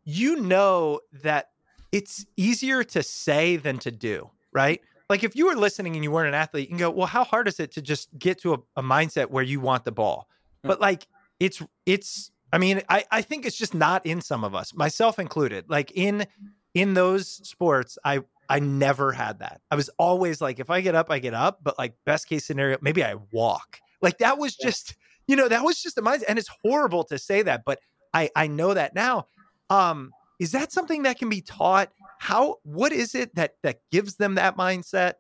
you 0.04 0.36
know 0.38 1.00
that 1.24 1.52
it's 1.92 2.26
easier 2.38 2.84
to 2.84 3.02
say 3.02 3.58
than 3.58 3.80
to 3.80 3.92
do, 3.92 4.30
right? 4.52 4.82
Like 5.10 5.24
if 5.24 5.36
you 5.36 5.48
were 5.48 5.56
listening 5.56 5.96
and 5.96 6.04
you 6.04 6.12
weren't 6.12 6.30
an 6.30 6.34
athlete, 6.34 6.64
you 6.64 6.70
can 6.70 6.78
go, 6.78 6.90
well, 6.90 7.08
how 7.08 7.24
hard 7.24 7.48
is 7.48 7.60
it 7.60 7.72
to 7.74 7.82
just 7.82 8.08
get 8.18 8.40
to 8.42 8.54
a, 8.54 8.58
a 8.78 8.84
mindset 8.84 9.30
where 9.30 9.44
you 9.44 9.60
want 9.60 9.84
the 9.84 9.92
ball? 9.92 10.28
But 10.64 10.80
like 10.80 11.08
it's 11.40 11.62
it's 11.86 12.32
I 12.54 12.58
mean, 12.58 12.82
I, 12.90 13.06
I 13.12 13.22
think 13.22 13.46
it's 13.46 13.58
just 13.58 13.74
not 13.74 14.06
in 14.06 14.22
some 14.22 14.44
of 14.44 14.54
us, 14.54 14.74
myself 14.74 15.20
included. 15.20 15.66
Like 15.70 15.92
in 15.96 16.26
in 16.74 16.94
those 16.94 17.28
sports, 17.48 17.98
I 18.04 18.22
I 18.50 18.60
never 18.60 19.14
had 19.14 19.40
that. 19.40 19.62
I 19.72 19.76
was 19.76 19.90
always 19.98 20.42
like, 20.42 20.60
if 20.60 20.70
I 20.70 20.82
get 20.82 20.96
up, 20.96 21.10
I 21.10 21.20
get 21.20 21.34
up. 21.34 21.60
But 21.64 21.78
like 21.78 21.94
best 22.06 22.28
case 22.28 22.46
scenario, 22.46 22.78
maybe 22.82 23.04
I 23.04 23.16
walk. 23.32 23.80
Like 24.02 24.18
that 24.18 24.38
was 24.38 24.56
just, 24.56 24.96
you 25.28 25.36
know, 25.36 25.48
that 25.48 25.64
was 25.64 25.82
just 25.82 25.96
the 25.96 26.02
mindset. 26.02 26.26
And 26.28 26.38
it's 26.38 26.50
horrible 26.64 27.04
to 27.06 27.18
say 27.18 27.42
that, 27.44 27.64
but 27.66 27.80
I 28.14 28.30
I 28.36 28.48
know 28.48 28.74
that 28.74 28.96
now. 28.96 29.28
Um, 29.70 30.12
is 30.40 30.52
that 30.52 30.72
something 30.72 31.04
that 31.04 31.20
can 31.20 31.30
be 31.30 31.42
taught? 31.42 31.92
How 32.20 32.58
what 32.64 32.92
is 32.92 33.16
it 33.16 33.36
that 33.36 33.56
that 33.64 33.80
gives 33.92 34.16
them 34.16 34.36
that 34.36 34.58
mindset? 34.58 35.14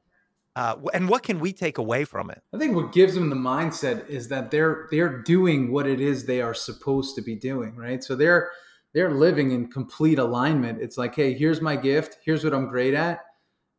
Uh, 0.55 0.75
and 0.93 1.07
what 1.07 1.23
can 1.23 1.39
we 1.39 1.53
take 1.53 1.77
away 1.77 2.03
from 2.03 2.29
it? 2.29 2.41
I 2.53 2.57
think 2.57 2.75
what 2.75 2.91
gives 2.91 3.13
them 3.13 3.29
the 3.29 3.35
mindset 3.35 4.07
is 4.09 4.27
that 4.29 4.51
they're 4.51 4.87
they're 4.91 5.21
doing 5.21 5.71
what 5.71 5.87
it 5.87 6.01
is 6.01 6.25
they 6.25 6.41
are 6.41 6.53
supposed 6.53 7.15
to 7.15 7.21
be 7.21 7.35
doing, 7.35 7.75
right? 7.75 8.03
So 8.03 8.15
they're 8.15 8.51
they're 8.93 9.11
living 9.11 9.51
in 9.51 9.71
complete 9.71 10.19
alignment. 10.19 10.81
It's 10.81 10.97
like, 10.97 11.15
hey, 11.15 11.33
here's 11.33 11.61
my 11.61 11.77
gift, 11.77 12.17
here's 12.25 12.43
what 12.43 12.53
I'm 12.53 12.67
great 12.67 12.93
at, 12.93 13.21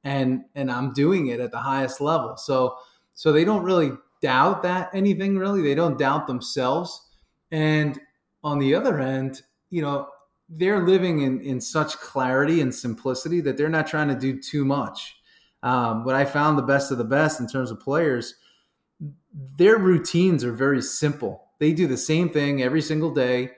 and 0.04 0.44
and 0.54 0.70
I'm 0.70 0.94
doing 0.94 1.26
it 1.26 1.40
at 1.40 1.50
the 1.50 1.58
highest 1.58 2.00
level. 2.00 2.38
So 2.38 2.76
so 3.12 3.32
they 3.32 3.44
don't 3.44 3.64
really 3.64 3.92
doubt 4.22 4.62
that 4.62 4.90
anything 4.94 5.36
really. 5.36 5.60
They 5.60 5.74
don't 5.74 5.98
doubt 5.98 6.26
themselves. 6.26 7.10
And 7.50 8.00
on 8.42 8.58
the 8.58 8.74
other 8.74 8.98
end, 8.98 9.42
you 9.68 9.82
know, 9.82 10.08
they're 10.48 10.86
living 10.86 11.20
in 11.20 11.42
in 11.42 11.60
such 11.60 11.98
clarity 11.98 12.62
and 12.62 12.74
simplicity 12.74 13.42
that 13.42 13.58
they're 13.58 13.68
not 13.68 13.86
trying 13.86 14.08
to 14.08 14.14
do 14.14 14.40
too 14.40 14.64
much 14.64 15.16
um, 15.62 16.04
but 16.04 16.14
I 16.14 16.24
found 16.24 16.58
the 16.58 16.62
best 16.62 16.90
of 16.90 16.98
the 16.98 17.04
best 17.04 17.40
in 17.40 17.46
terms 17.46 17.70
of 17.70 17.80
players. 17.80 18.34
Their 19.56 19.78
routines 19.78 20.44
are 20.44 20.52
very 20.52 20.82
simple. 20.82 21.44
They 21.58 21.72
do 21.72 21.86
the 21.86 21.96
same 21.96 22.30
thing 22.30 22.62
every 22.62 22.82
single 22.82 23.12
day, 23.12 23.52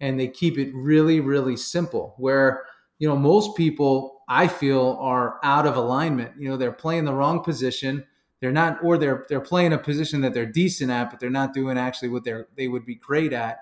and 0.00 0.18
they 0.18 0.28
keep 0.28 0.58
it 0.58 0.72
really, 0.74 1.20
really 1.20 1.56
simple. 1.56 2.14
Where 2.16 2.64
you 2.98 3.08
know 3.08 3.16
most 3.16 3.56
people, 3.56 4.22
I 4.28 4.48
feel, 4.48 4.96
are 5.00 5.38
out 5.42 5.66
of 5.66 5.76
alignment. 5.76 6.32
You 6.38 6.48
know, 6.48 6.56
they're 6.56 6.72
playing 6.72 7.04
the 7.04 7.14
wrong 7.14 7.42
position. 7.44 8.04
They're 8.40 8.52
not, 8.52 8.82
or 8.82 8.96
they're 8.96 9.26
they're 9.28 9.40
playing 9.40 9.74
a 9.74 9.78
position 9.78 10.22
that 10.22 10.32
they're 10.32 10.46
decent 10.46 10.90
at, 10.90 11.10
but 11.10 11.20
they're 11.20 11.28
not 11.28 11.52
doing 11.52 11.76
actually 11.76 12.08
what 12.08 12.24
they're 12.24 12.48
they 12.56 12.68
would 12.68 12.86
be 12.86 12.94
great 12.94 13.34
at, 13.34 13.58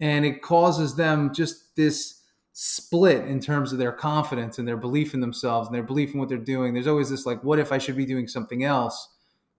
and 0.00 0.24
it 0.24 0.40
causes 0.40 0.96
them 0.96 1.34
just 1.34 1.76
this 1.76 2.17
split 2.60 3.24
in 3.26 3.38
terms 3.38 3.72
of 3.72 3.78
their 3.78 3.92
confidence 3.92 4.58
and 4.58 4.66
their 4.66 4.76
belief 4.76 5.14
in 5.14 5.20
themselves 5.20 5.68
and 5.68 5.74
their 5.76 5.82
belief 5.84 6.12
in 6.12 6.18
what 6.18 6.28
they're 6.28 6.38
doing. 6.38 6.74
There's 6.74 6.88
always 6.88 7.08
this 7.08 7.24
like, 7.24 7.44
what 7.44 7.60
if 7.60 7.70
I 7.70 7.78
should 7.78 7.96
be 7.96 8.04
doing 8.04 8.26
something 8.26 8.64
else? 8.64 9.10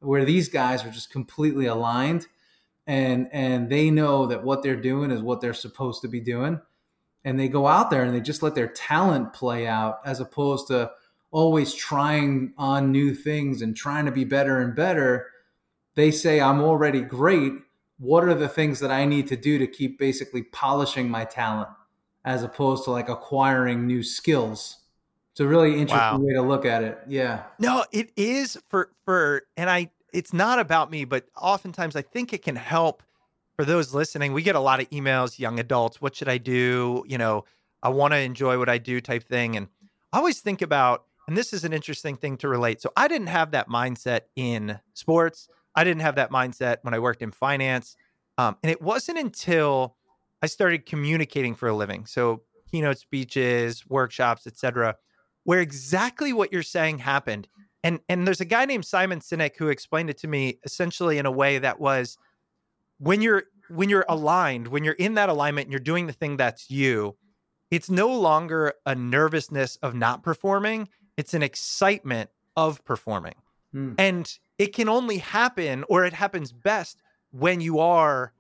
Where 0.02 0.26
these 0.26 0.50
guys 0.50 0.84
are 0.84 0.92
just 0.92 1.10
completely 1.10 1.68
aligned 1.68 2.28
and 2.88 3.30
and 3.32 3.70
they 3.70 3.90
know 3.90 4.26
that 4.26 4.44
what 4.44 4.64
they're 4.64 4.76
doing 4.76 5.12
is 5.12 5.22
what 5.22 5.40
they're 5.40 5.54
supposed 5.54 6.02
to 6.02 6.10
be 6.10 6.20
doing. 6.20 6.60
And 7.24 7.40
they 7.40 7.48
go 7.48 7.68
out 7.68 7.90
there 7.90 8.04
and 8.04 8.14
they 8.14 8.20
just 8.20 8.44
let 8.44 8.54
their 8.54 8.68
talent 8.68 9.32
play 9.32 9.66
out 9.66 10.02
as 10.04 10.20
opposed 10.20 10.68
to 10.68 10.92
always 11.32 11.74
trying 11.74 12.52
on 12.58 12.92
new 12.92 13.16
things 13.16 13.62
and 13.62 13.78
trying 13.78 14.08
to 14.08 14.12
be 14.12 14.26
better 14.26 14.60
and 14.60 14.76
better. 14.76 15.28
They 15.96 16.12
say, 16.12 16.42
I'm 16.42 16.60
already 16.60 17.00
great. 17.00 17.54
What 17.98 18.26
are 18.26 18.36
the 18.36 18.50
things 18.50 18.82
that 18.82 18.92
I 18.92 19.06
need 19.06 19.28
to 19.28 19.38
do 19.38 19.58
to 19.58 19.68
keep 19.68 19.98
basically 19.98 20.44
polishing 20.44 21.10
my 21.10 21.24
talent? 21.24 21.70
As 22.30 22.44
opposed 22.44 22.84
to 22.84 22.92
like 22.92 23.10
acquiring 23.10 23.88
new 23.88 24.04
skills. 24.04 24.78
It's 25.32 25.40
a 25.40 25.48
really 25.48 25.72
interesting 25.80 25.98
wow. 25.98 26.20
way 26.20 26.34
to 26.34 26.44
look 26.44 26.64
at 26.64 26.84
it. 26.84 27.00
Yeah. 27.08 27.42
No, 27.58 27.86
it 27.92 28.12
is 28.16 28.56
for 28.70 28.92
for 29.04 29.48
and 29.58 29.68
I 29.68 29.90
it's 30.14 30.32
not 30.32 30.60
about 30.60 30.92
me, 30.92 31.06
but 31.06 31.26
oftentimes 31.36 31.96
I 31.96 32.04
think 32.04 32.32
it 32.32 32.44
can 32.44 32.56
help 32.56 33.02
for 33.56 33.66
those 33.66 33.96
listening. 33.96 34.34
We 34.34 34.44
get 34.44 34.56
a 34.56 34.60
lot 34.60 34.80
of 34.80 34.88
emails, 34.92 35.40
young 35.40 35.60
adults, 35.60 36.02
what 36.02 36.16
should 36.16 36.30
I 36.30 36.38
do? 36.38 37.04
You 37.08 37.18
know, 37.18 37.46
I 37.82 37.90
want 37.90 38.14
to 38.14 38.20
enjoy 38.20 38.60
what 38.60 38.70
I 38.70 38.78
do 38.78 39.02
type 39.02 39.24
thing 39.24 39.56
and 39.56 39.68
I 40.14 40.20
always 40.20 40.40
think 40.40 40.62
about 40.62 41.06
and 41.28 41.36
this 41.36 41.52
is 41.52 41.64
an 41.64 41.74
interesting 41.74 42.16
thing 42.16 42.38
to 42.38 42.48
relate. 42.48 42.80
So 42.80 42.92
I 42.96 43.08
didn't 43.08 43.28
have 43.28 43.52
that 43.52 43.70
mindset 43.70 44.22
in 44.36 44.80
sports. 44.94 45.50
I 45.74 45.84
didn't 45.84 46.02
have 46.02 46.16
that 46.16 46.30
mindset 46.30 46.78
when 46.84 46.94
I 46.94 47.00
worked 47.00 47.24
in 47.24 47.32
finance. 47.32 47.96
Um, 48.38 48.56
and 48.62 48.72
it 48.72 48.84
wasn't 48.84 49.18
until 49.18 49.96
I 50.42 50.48
started 50.48 50.86
communicating 50.86 51.56
for 51.56 51.68
a 51.68 51.76
living. 51.76 52.06
So 52.06 52.42
keynote 52.72 52.98
speeches, 52.98 53.86
workshops, 53.88 54.48
etc., 54.48 54.96
where 55.44 55.60
exactly 55.60 56.34
what 56.34 56.52
you're 56.52 56.64
saying 56.64 57.00
happened. 57.00 57.48
And 57.84 58.00
and 58.10 58.28
there's 58.28 58.42
a 58.42 58.46
guy 58.46 58.66
named 58.66 58.86
Simon 58.86 59.20
Sinek 59.20 59.56
who 59.58 59.70
explained 59.70 60.10
it 60.10 60.18
to 60.20 60.28
me 60.28 60.60
essentially 60.64 61.18
in 61.18 61.26
a 61.26 61.32
way 61.32 61.60
that 61.60 61.80
was 61.80 62.18
when 62.98 63.22
you're 63.22 63.44
when 63.70 63.90
you're 63.90 64.06
aligned, 64.10 64.68
when 64.68 64.84
you're 64.84 64.96
in 64.96 65.14
that 65.16 65.30
alignment 65.30 65.66
and 65.66 65.72
you're 65.72 65.80
doing 65.80 66.08
the 66.08 66.14
thing 66.14 66.38
that's 66.38 66.70
you, 66.70 67.16
it's 67.72 67.90
no 67.90 68.08
longer 68.10 68.74
a 68.86 68.96
nervousness 68.96 69.78
of 69.78 69.96
not 69.96 70.24
performing, 70.24 70.90
it's 71.18 71.34
an 71.34 71.44
excitement 71.44 72.30
of 72.58 72.84
performing. 72.84 73.36
Hmm. 73.72 73.94
And 73.98 74.40
it 74.58 74.74
can 74.74 74.90
only 74.90 75.20
happen 75.20 75.86
or 75.88 76.04
it 76.04 76.14
happens 76.14 76.52
best 76.52 77.02
when 77.32 77.62
you 77.62 77.80
are 77.80 78.34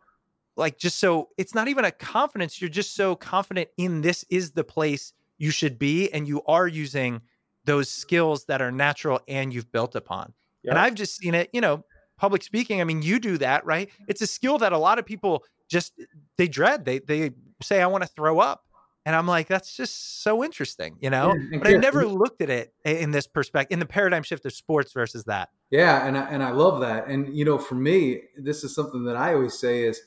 like 0.59 0.77
just 0.77 0.99
so 0.99 1.29
it's 1.37 1.55
not 1.55 1.67
even 1.67 1.85
a 1.85 1.91
confidence 1.91 2.61
you're 2.61 2.69
just 2.69 2.93
so 2.93 3.15
confident 3.15 3.69
in 3.77 4.01
this 4.01 4.23
is 4.29 4.51
the 4.51 4.63
place 4.63 5.13
you 5.37 5.49
should 5.49 5.79
be 5.79 6.11
and 6.11 6.27
you 6.27 6.43
are 6.45 6.67
using 6.67 7.21
those 7.65 7.89
skills 7.89 8.45
that 8.45 8.61
are 8.61 8.71
natural 8.71 9.19
and 9.27 9.53
you've 9.53 9.71
built 9.71 9.95
upon. 9.95 10.33
Yep. 10.63 10.71
and 10.71 10.79
i've 10.79 10.95
just 10.95 11.15
seen 11.15 11.35
it 11.35 11.49
you 11.53 11.61
know 11.61 11.85
public 12.17 12.43
speaking 12.43 12.81
i 12.81 12.83
mean 12.83 13.01
you 13.01 13.17
do 13.17 13.37
that 13.37 13.65
right? 13.65 13.89
It's 14.09 14.21
a 14.21 14.27
skill 14.27 14.57
that 14.57 14.73
a 14.73 14.77
lot 14.77 14.99
of 14.99 15.05
people 15.05 15.45
just 15.69 15.93
they 16.37 16.49
dread 16.49 16.83
they 16.83 16.99
they 16.99 17.31
say 17.63 17.81
i 17.81 17.87
want 17.87 18.03
to 18.03 18.09
throw 18.09 18.39
up. 18.39 18.65
And 19.05 19.15
i'm 19.15 19.25
like 19.25 19.47
that's 19.47 19.75
just 19.75 20.21
so 20.21 20.43
interesting 20.43 20.97
you 20.99 21.09
know? 21.09 21.33
yeah, 21.51 21.59
but 21.59 21.67
i 21.67 21.77
never 21.77 22.05
looked 22.05 22.41
at 22.41 22.49
it 22.49 22.73
in 22.83 23.11
this 23.11 23.25
perspective 23.25 23.73
in 23.73 23.79
the 23.79 23.85
paradigm 23.85 24.23
shift 24.23 24.45
of 24.45 24.53
sports 24.53 24.91
versus 24.91 25.23
that. 25.23 25.49
Yeah 25.71 26.05
and 26.05 26.17
I, 26.17 26.23
and 26.29 26.43
I 26.43 26.51
love 26.51 26.81
that. 26.81 27.07
And 27.07 27.35
you 27.35 27.45
know 27.45 27.57
for 27.57 27.75
me 27.75 28.23
this 28.37 28.65
is 28.65 28.75
something 28.75 29.05
that 29.05 29.15
i 29.15 29.33
always 29.33 29.57
say 29.57 29.83
is 29.83 30.01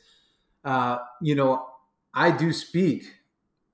uh, 0.64 0.98
you 1.20 1.34
know, 1.34 1.66
I 2.14 2.30
do 2.30 2.52
speak, 2.52 3.04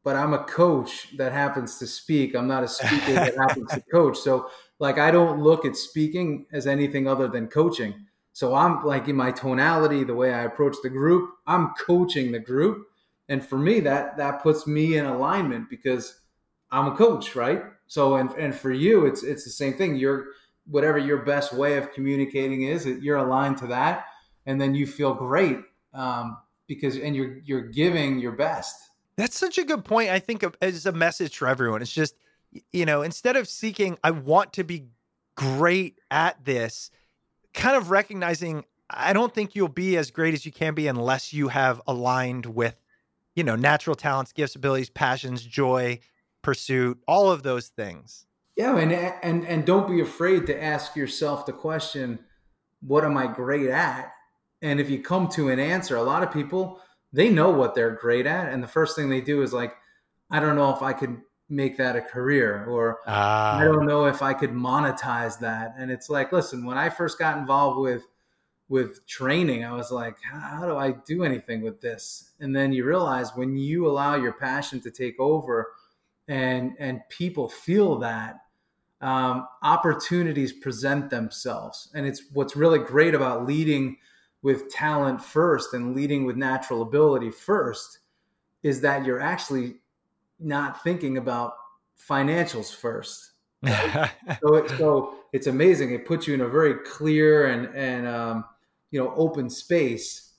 but 0.04 0.16
I'm 0.16 0.32
a 0.32 0.44
coach 0.44 1.16
that 1.16 1.32
happens 1.32 1.78
to 1.78 1.86
speak. 1.86 2.34
I'm 2.34 2.48
not 2.48 2.64
a 2.64 2.68
speaker 2.68 3.12
that 3.14 3.36
happens 3.48 3.70
to 3.70 3.82
coach. 3.92 4.18
So, 4.18 4.48
like, 4.78 4.98
I 4.98 5.10
don't 5.10 5.40
look 5.40 5.64
at 5.64 5.76
speaking 5.76 6.46
as 6.52 6.66
anything 6.66 7.08
other 7.08 7.28
than 7.28 7.48
coaching. 7.48 7.94
So, 8.32 8.54
I'm 8.54 8.84
like 8.84 9.08
in 9.08 9.16
my 9.16 9.32
tonality, 9.32 10.04
the 10.04 10.14
way 10.14 10.32
I 10.32 10.44
approach 10.44 10.76
the 10.82 10.90
group, 10.90 11.30
I'm 11.46 11.74
coaching 11.74 12.32
the 12.32 12.38
group. 12.38 12.86
And 13.28 13.44
for 13.44 13.58
me, 13.58 13.80
that 13.80 14.16
that 14.16 14.42
puts 14.42 14.66
me 14.66 14.96
in 14.96 15.04
alignment 15.04 15.68
because 15.68 16.20
I'm 16.70 16.92
a 16.92 16.96
coach, 16.96 17.34
right? 17.36 17.62
So, 17.86 18.16
and 18.16 18.30
and 18.32 18.54
for 18.54 18.72
you, 18.72 19.04
it's 19.06 19.22
it's 19.22 19.44
the 19.44 19.50
same 19.50 19.74
thing. 19.74 19.96
You're 19.96 20.28
whatever 20.66 20.98
your 20.98 21.18
best 21.18 21.52
way 21.52 21.76
of 21.76 21.92
communicating 21.92 22.62
is, 22.62 22.86
you're 22.86 23.16
aligned 23.16 23.58
to 23.58 23.66
that, 23.68 24.06
and 24.46 24.60
then 24.60 24.74
you 24.74 24.86
feel 24.86 25.14
great 25.14 25.58
um, 25.94 26.36
because 26.68 26.96
and 26.96 27.16
you're 27.16 27.38
you're 27.44 27.62
giving 27.62 28.20
your 28.20 28.32
best. 28.32 28.90
That's 29.16 29.36
such 29.36 29.58
a 29.58 29.64
good 29.64 29.84
point. 29.84 30.10
I 30.10 30.20
think 30.20 30.44
as 30.62 30.86
a 30.86 30.92
message 30.92 31.36
for 31.36 31.48
everyone, 31.48 31.82
it's 31.82 31.92
just 31.92 32.14
you 32.72 32.86
know 32.86 33.02
instead 33.02 33.36
of 33.36 33.48
seeking, 33.48 33.98
I 34.04 34.12
want 34.12 34.52
to 34.54 34.64
be 34.64 34.86
great 35.34 35.98
at 36.10 36.44
this, 36.44 36.90
kind 37.54 37.76
of 37.76 37.90
recognizing 37.90 38.64
I 38.90 39.12
don't 39.12 39.34
think 39.34 39.54
you'll 39.54 39.68
be 39.68 39.96
as 39.96 40.10
great 40.10 40.34
as 40.34 40.46
you 40.46 40.52
can 40.52 40.74
be 40.74 40.86
unless 40.86 41.32
you 41.32 41.48
have 41.48 41.80
aligned 41.86 42.46
with 42.46 42.76
you 43.34 43.42
know 43.42 43.56
natural 43.56 43.96
talents, 43.96 44.32
gifts, 44.32 44.54
abilities, 44.54 44.90
passions, 44.90 45.42
joy, 45.42 45.98
pursuit, 46.42 46.98
all 47.08 47.32
of 47.32 47.42
those 47.42 47.68
things. 47.68 48.26
Yeah, 48.56 48.76
and 48.76 48.92
and 48.92 49.46
and 49.46 49.64
don't 49.64 49.88
be 49.88 50.00
afraid 50.00 50.46
to 50.46 50.62
ask 50.62 50.96
yourself 50.96 51.46
the 51.46 51.52
question, 51.52 52.18
what 52.80 53.04
am 53.04 53.16
I 53.16 53.26
great 53.26 53.68
at? 53.68 54.12
And 54.62 54.80
if 54.80 54.90
you 54.90 55.02
come 55.02 55.28
to 55.28 55.50
an 55.50 55.58
answer, 55.58 55.96
a 55.96 56.02
lot 56.02 56.22
of 56.22 56.32
people 56.32 56.80
they 57.12 57.30
know 57.30 57.50
what 57.50 57.74
they're 57.74 57.92
great 57.92 58.26
at 58.26 58.52
and 58.52 58.62
the 58.62 58.68
first 58.68 58.94
thing 58.94 59.08
they 59.08 59.22
do 59.22 59.40
is 59.40 59.52
like 59.52 59.74
I 60.30 60.40
don't 60.40 60.56
know 60.56 60.74
if 60.74 60.82
I 60.82 60.92
could 60.92 61.22
make 61.48 61.76
that 61.78 61.96
a 61.96 62.00
career 62.00 62.66
or 62.68 62.98
uh, 63.06 63.58
I 63.60 63.64
don't 63.64 63.86
know 63.86 64.06
if 64.06 64.22
I 64.22 64.34
could 64.34 64.52
monetize 64.52 65.38
that. 65.40 65.74
And 65.78 65.90
it's 65.90 66.10
like, 66.10 66.32
listen, 66.32 66.64
when 66.64 66.76
I 66.76 66.90
first 66.90 67.18
got 67.18 67.38
involved 67.38 67.80
with 67.80 68.06
with 68.68 69.06
training, 69.06 69.64
I 69.64 69.72
was 69.72 69.90
like, 69.90 70.18
how 70.22 70.66
do 70.66 70.76
I 70.76 70.90
do 70.90 71.24
anything 71.24 71.62
with 71.62 71.80
this? 71.80 72.32
And 72.40 72.54
then 72.54 72.70
you 72.70 72.84
realize 72.84 73.30
when 73.34 73.56
you 73.56 73.88
allow 73.88 74.16
your 74.16 74.34
passion 74.34 74.80
to 74.82 74.90
take 74.90 75.18
over 75.18 75.72
and 76.28 76.76
and 76.78 77.00
people 77.08 77.48
feel 77.48 77.98
that 78.00 78.40
um, 79.00 79.46
opportunities 79.62 80.52
present 80.52 81.08
themselves. 81.08 81.90
And 81.94 82.06
it's 82.06 82.24
what's 82.32 82.56
really 82.56 82.80
great 82.80 83.14
about 83.14 83.46
leading 83.46 83.96
with 84.42 84.70
talent 84.70 85.22
first 85.22 85.74
and 85.74 85.94
leading 85.96 86.24
with 86.24 86.36
natural 86.36 86.82
ability 86.82 87.30
first 87.30 88.00
is 88.62 88.80
that 88.80 89.04
you're 89.04 89.20
actually 89.20 89.76
not 90.38 90.82
thinking 90.82 91.18
about 91.18 91.54
financials 92.08 92.74
first. 92.74 93.32
so, 93.66 94.54
it, 94.54 94.70
so 94.78 95.14
it's 95.32 95.48
amazing. 95.48 95.92
It 95.92 96.06
puts 96.06 96.26
you 96.26 96.34
in 96.34 96.42
a 96.42 96.48
very 96.48 96.74
clear 96.86 97.48
and 97.48 97.74
and 97.74 98.06
um, 98.06 98.44
you 98.90 99.02
know 99.02 99.12
open 99.16 99.50
space 99.50 100.34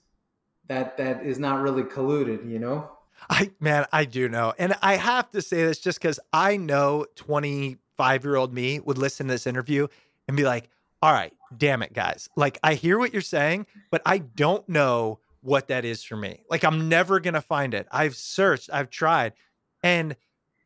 that 0.67 0.95
that 0.97 1.25
is 1.25 1.37
not 1.37 1.61
really 1.61 1.83
colluded. 1.83 2.49
You 2.49 2.59
know. 2.59 2.89
I 3.29 3.51
man, 3.59 3.85
I 3.91 4.05
do 4.05 4.29
know, 4.29 4.53
and 4.57 4.73
I 4.81 4.95
have 4.95 5.29
to 5.31 5.41
say 5.41 5.63
this 5.63 5.79
just 5.79 5.99
because 5.99 6.19
I 6.31 6.55
know 6.55 7.05
twenty 7.15 7.77
five 7.97 8.23
year 8.23 8.37
old 8.37 8.53
me 8.53 8.79
would 8.79 8.97
listen 8.97 9.27
to 9.27 9.33
this 9.33 9.45
interview 9.45 9.85
and 10.29 10.37
be 10.37 10.43
like, 10.43 10.69
all 11.01 11.11
right, 11.11 11.33
damn 11.57 11.81
it, 11.81 11.93
guys. 11.93 12.29
Like, 12.35 12.59
I 12.63 12.75
hear 12.75 12.97
what 12.97 13.13
you're 13.13 13.21
saying, 13.21 13.65
but 13.91 14.01
I 14.05 14.19
don't 14.19 14.67
know 14.69 15.19
what 15.41 15.67
that 15.69 15.85
is 15.85 16.03
for 16.03 16.17
me. 16.17 16.43
Like, 16.49 16.63
I'm 16.63 16.89
never 16.89 17.19
going 17.19 17.33
to 17.33 17.41
find 17.41 17.73
it. 17.73 17.87
I've 17.91 18.15
searched, 18.15 18.69
I've 18.71 18.89
tried. 18.89 19.33
And 19.83 20.15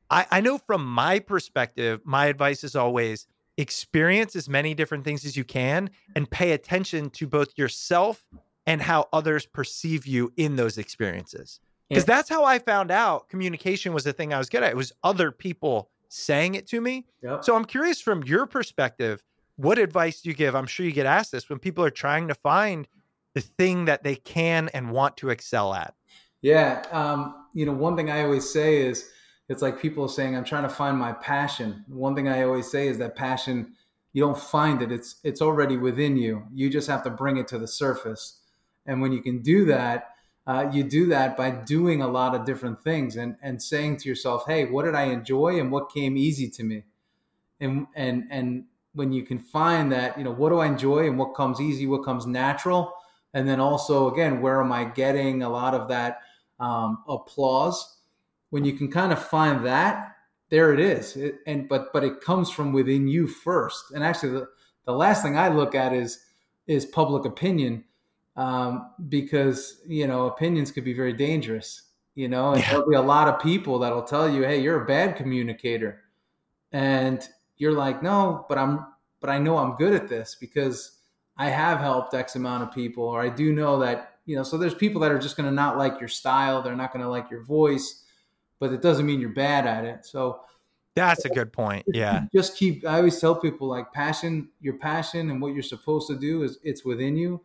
I, 0.10 0.26
I 0.32 0.42
know 0.42 0.58
from 0.58 0.86
my 0.86 1.20
perspective, 1.20 2.02
my 2.04 2.26
advice 2.26 2.64
is 2.64 2.76
always 2.76 3.28
experience 3.58 4.36
as 4.36 4.50
many 4.50 4.74
different 4.74 5.04
things 5.04 5.26
as 5.26 5.38
you 5.38 5.44
can 5.44 5.90
and 6.16 6.30
pay 6.30 6.52
attention 6.54 7.10
to 7.12 7.28
both 7.28 7.50
yourself 7.56 8.24
and 8.66 8.82
how 8.82 9.08
others 9.14 9.46
perceive 9.46 10.08
you 10.08 10.32
in 10.38 10.56
those 10.56 10.78
experiences. 10.78 11.60
Because 11.90 12.04
yeah. 12.04 12.16
that's 12.16 12.30
how 12.30 12.44
I 12.46 12.60
found 12.60 12.90
out 12.90 13.30
communication 13.30 13.94
was 13.94 14.06
the 14.06 14.14
thing 14.14 14.34
I 14.34 14.38
was 14.40 14.50
good 14.50 14.64
at. 14.64 14.72
It 14.72 14.78
was 14.78 14.92
other 15.04 15.32
people 15.32 15.90
saying 16.08 16.56
it 16.56 16.66
to 16.68 16.82
me. 16.82 17.06
So 17.42 17.56
I'm 17.56 17.66
curious 17.66 18.02
from 18.02 18.24
your 18.24 18.46
perspective, 18.48 19.24
what 19.56 19.78
advice 19.78 20.22
do 20.22 20.30
you 20.30 20.36
give? 20.36 20.56
I'm 20.56 20.66
sure 20.66 20.86
you 20.86 20.92
get 20.92 21.06
asked 21.06 21.32
this 21.32 21.50
when 21.50 21.60
people 21.60 21.84
are 21.84 21.92
trying 21.92 22.28
to 22.28 22.36
find 22.36 22.88
the 23.34 23.42
thing 23.42 23.86
that 23.86 24.04
they 24.04 24.16
can 24.16 24.70
and 24.74 24.92
want 24.92 25.18
to 25.18 25.30
excel 25.30 25.74
at. 25.74 25.94
Yeah. 26.42 26.84
Um, 26.92 27.48
you 27.54 27.66
know, 27.66 27.72
one 27.72 27.96
thing 27.96 28.12
I 28.12 28.24
always 28.24 28.50
say 28.50 28.78
is 28.78 29.10
it's 29.50 29.62
like 29.62 29.80
people 29.80 30.08
saying, 30.08 30.36
I'm 30.36 30.44
trying 30.44 30.64
to 30.64 30.70
find 30.70 30.98
my 30.98 31.14
passion. 31.14 31.84
One 31.88 32.16
thing 32.16 32.28
I 32.28 32.44
always 32.44 32.70
say 32.70 32.88
is 32.88 32.98
that 33.00 33.16
passion, 33.16 33.74
you 34.14 34.24
don't 34.24 34.38
find 34.38 34.82
it. 34.82 34.92
It's 34.92 35.16
it's 35.24 35.42
already 35.42 35.78
within 35.78 36.18
you. 36.18 36.44
You 36.54 36.70
just 36.70 36.88
have 36.88 37.04
to 37.04 37.10
bring 37.10 37.38
it 37.38 37.48
to 37.50 37.58
the 37.58 37.68
surface. 37.68 38.40
And 38.86 39.02
when 39.02 39.12
you 39.12 39.22
can 39.22 39.42
do 39.42 39.66
that, 39.66 40.10
uh, 40.46 40.70
you 40.72 40.84
do 40.84 41.08
that 41.08 41.36
by 41.38 41.50
doing 41.50 42.02
a 42.02 42.08
lot 42.08 42.36
of 42.36 42.46
different 42.46 42.82
things 42.84 43.16
and 43.16 43.36
and 43.42 43.62
saying 43.62 43.98
to 43.98 44.10
yourself, 44.10 44.46
"Hey, 44.46 44.66
what 44.66 44.86
did 44.86 44.96
I 44.96 45.04
enjoy 45.04 45.60
and 45.60 45.72
what 45.72 45.92
came 45.92 46.16
easy 46.16 46.50
to 46.52 46.64
me?" 46.64 46.84
And 47.60 47.88
and 47.96 48.26
and 48.30 48.66
when 48.96 49.12
you 49.12 49.24
can 49.24 49.40
find 49.40 49.92
that, 49.92 50.18
you 50.18 50.24
know, 50.24 50.32
what 50.32 50.50
do 50.50 50.60
I 50.60 50.68
enjoy 50.68 51.08
and 51.08 51.18
what 51.18 51.36
comes 51.36 51.60
easy, 51.60 51.88
what 51.88 52.06
comes 52.06 52.26
natural, 52.26 52.94
and 53.34 53.48
then 53.48 53.60
also 53.60 54.12
again, 54.12 54.42
where 54.42 54.62
am 54.62 54.72
I 54.72 54.86
getting 54.86 55.44
a 55.44 55.50
lot 55.50 55.74
of 55.74 55.88
that 55.90 56.22
um, 56.60 57.04
applause? 57.08 57.98
When 58.52 58.64
you 58.64 58.74
can 58.74 58.92
kind 58.92 59.12
of 59.12 59.24
find 59.24 59.66
that, 59.66 60.16
there 60.50 60.72
it 60.72 60.80
is. 60.80 61.16
It, 61.16 61.40
and 61.48 61.68
but 61.68 61.92
but 61.92 62.04
it 62.04 62.22
comes 62.22 62.52
from 62.52 62.72
within 62.72 63.08
you 63.08 63.26
first. 63.26 63.92
And 63.92 64.04
actually, 64.04 64.34
the, 64.34 64.48
the 64.86 64.92
last 64.92 65.24
thing 65.24 65.36
I 65.36 65.50
look 65.50 65.74
at 65.74 65.94
is 65.94 66.20
is 66.68 66.86
public 66.86 67.26
opinion 67.26 67.84
um, 68.36 68.92
because 69.10 69.82
you 69.88 70.06
know 70.06 70.28
opinions 70.28 70.72
could 70.72 70.84
be 70.84 70.94
very 70.94 71.14
dangerous. 71.14 71.90
You 72.14 72.28
know, 72.28 72.52
and 72.52 72.62
yeah. 72.62 72.70
there'll 72.70 72.88
be 72.88 72.96
a 72.96 73.02
lot 73.02 73.28
of 73.28 73.42
people 73.42 73.80
that'll 73.80 74.04
tell 74.04 74.30
you, 74.30 74.44
"Hey, 74.44 74.62
you're 74.62 74.84
a 74.84 74.86
bad 74.86 75.16
communicator," 75.16 76.02
and 76.72 77.28
you're 77.64 77.72
like, 77.72 78.04
"No, 78.04 78.46
but 78.50 78.58
I'm, 78.58 78.86
but 79.22 79.30
I 79.30 79.40
know 79.40 79.58
I'm 79.58 79.76
good 79.78 79.94
at 79.94 80.10
this 80.10 80.36
because 80.38 81.00
I 81.38 81.50
have 81.50 81.80
helped 81.80 82.14
X 82.14 82.36
amount 82.36 82.64
of 82.64 82.74
people, 82.74 83.06
or 83.06 83.22
I 83.22 83.30
do 83.30 83.54
know 83.54 83.80
that 83.80 84.16
you 84.26 84.36
know." 84.36 84.44
So 84.44 84.58
there's 84.58 84.76
people 84.76 85.00
that 85.02 85.12
are 85.12 85.18
just 85.18 85.38
going 85.38 85.48
to 85.48 85.56
not 85.56 85.78
like 85.78 86.00
your 86.00 86.10
style, 86.10 86.62
they're 86.62 86.76
not 86.76 86.92
going 86.92 87.04
to 87.04 87.10
like 87.10 87.32
your 87.32 87.44
voice, 87.44 88.04
but 88.60 88.74
it 88.74 88.82
doesn't 88.82 89.06
mean 89.06 89.22
you're 89.22 89.30
bad 89.30 89.66
at 89.66 89.86
it. 89.86 90.06
So 90.06 90.42
that's 90.94 91.24
a 91.24 91.30
good 91.30 91.54
point. 91.54 91.86
Yeah. 91.88 92.26
Just 92.36 92.58
keep 92.58 92.86
I 92.86 92.98
always 92.98 93.20
tell 93.20 93.36
people 93.36 93.68
like 93.68 93.94
passion, 93.94 94.50
your 94.60 94.78
passion 94.78 95.32
and 95.32 95.42
what 95.42 95.54
you're 95.54 95.64
supposed 95.64 96.08
to 96.10 96.16
do 96.16 96.44
is 96.44 96.60
it's 96.62 96.84
within 96.84 97.16
you 97.16 97.42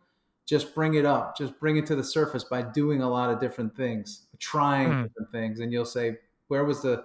just 0.49 0.73
bring 0.73 0.95
it 0.95 1.05
up 1.05 1.37
just 1.37 1.57
bring 1.59 1.77
it 1.77 1.85
to 1.85 1.95
the 1.95 2.03
surface 2.03 2.43
by 2.43 2.63
doing 2.63 3.03
a 3.03 3.09
lot 3.09 3.29
of 3.29 3.39
different 3.39 3.75
things 3.75 4.25
trying 4.39 4.89
mm. 4.89 5.03
different 5.03 5.31
things 5.31 5.59
and 5.59 5.71
you'll 5.71 5.85
say 5.85 6.17
where 6.47 6.65
was 6.65 6.81
the 6.81 7.03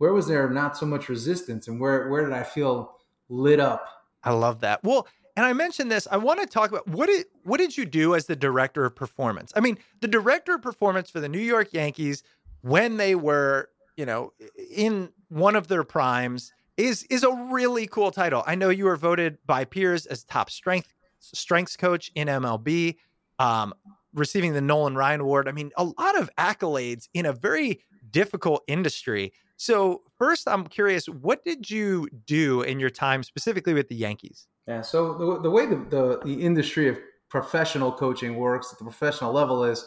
where 0.00 0.12
was 0.12 0.26
there 0.26 0.48
not 0.48 0.76
so 0.76 0.86
much 0.86 1.08
resistance 1.08 1.68
and 1.68 1.80
where 1.80 2.08
where 2.08 2.24
did 2.24 2.32
i 2.32 2.42
feel 2.42 2.96
lit 3.28 3.60
up 3.60 3.86
i 4.24 4.32
love 4.32 4.60
that 4.60 4.82
well 4.82 5.06
and 5.36 5.46
i 5.46 5.52
mentioned 5.52 5.90
this 5.90 6.08
i 6.10 6.16
want 6.16 6.40
to 6.40 6.46
talk 6.46 6.70
about 6.70 6.86
what 6.88 7.06
did 7.06 7.26
what 7.44 7.58
did 7.58 7.76
you 7.76 7.84
do 7.84 8.14
as 8.14 8.26
the 8.26 8.36
director 8.36 8.84
of 8.84 8.94
performance 8.94 9.52
i 9.56 9.60
mean 9.60 9.78
the 10.00 10.08
director 10.08 10.54
of 10.54 10.62
performance 10.62 11.10
for 11.10 11.20
the 11.20 11.28
new 11.28 11.38
york 11.38 11.72
yankees 11.72 12.22
when 12.62 12.96
they 12.96 13.14
were 13.14 13.68
you 13.96 14.06
know 14.06 14.32
in 14.74 15.10
one 15.28 15.56
of 15.56 15.68
their 15.68 15.84
primes 15.84 16.52
is 16.76 17.04
is 17.04 17.22
a 17.22 17.32
really 17.50 17.86
cool 17.86 18.10
title 18.10 18.42
i 18.46 18.54
know 18.54 18.68
you 18.68 18.84
were 18.84 18.96
voted 18.96 19.38
by 19.46 19.64
peers 19.64 20.06
as 20.06 20.24
top 20.24 20.50
strength 20.50 20.92
strengths 21.20 21.76
coach 21.76 22.10
in 22.14 22.28
MLB, 22.28 22.96
um, 23.38 23.72
receiving 24.14 24.54
the 24.54 24.60
Nolan 24.60 24.96
Ryan 24.96 25.20
Award. 25.20 25.48
I 25.48 25.52
mean, 25.52 25.70
a 25.76 25.84
lot 25.84 26.18
of 26.18 26.30
accolades 26.36 27.08
in 27.14 27.26
a 27.26 27.32
very 27.32 27.80
difficult 28.10 28.62
industry. 28.66 29.32
So, 29.60 30.00
first, 30.16 30.48
I'm 30.48 30.66
curious, 30.66 31.04
what 31.06 31.44
did 31.44 31.70
you 31.70 32.08
do 32.24 32.62
in 32.62 32.80
your 32.80 32.88
time 32.88 33.22
specifically 33.22 33.74
with 33.74 33.90
the 33.90 33.94
Yankees? 33.94 34.46
Yeah, 34.66 34.80
so 34.80 35.12
the, 35.12 35.42
the 35.42 35.50
way 35.50 35.66
the, 35.66 35.76
the, 35.76 36.20
the 36.24 36.32
industry 36.32 36.88
of 36.88 36.98
professional 37.28 37.92
coaching 37.92 38.36
works 38.36 38.72
at 38.72 38.78
the 38.78 38.84
professional 38.84 39.34
level 39.34 39.64
is 39.64 39.86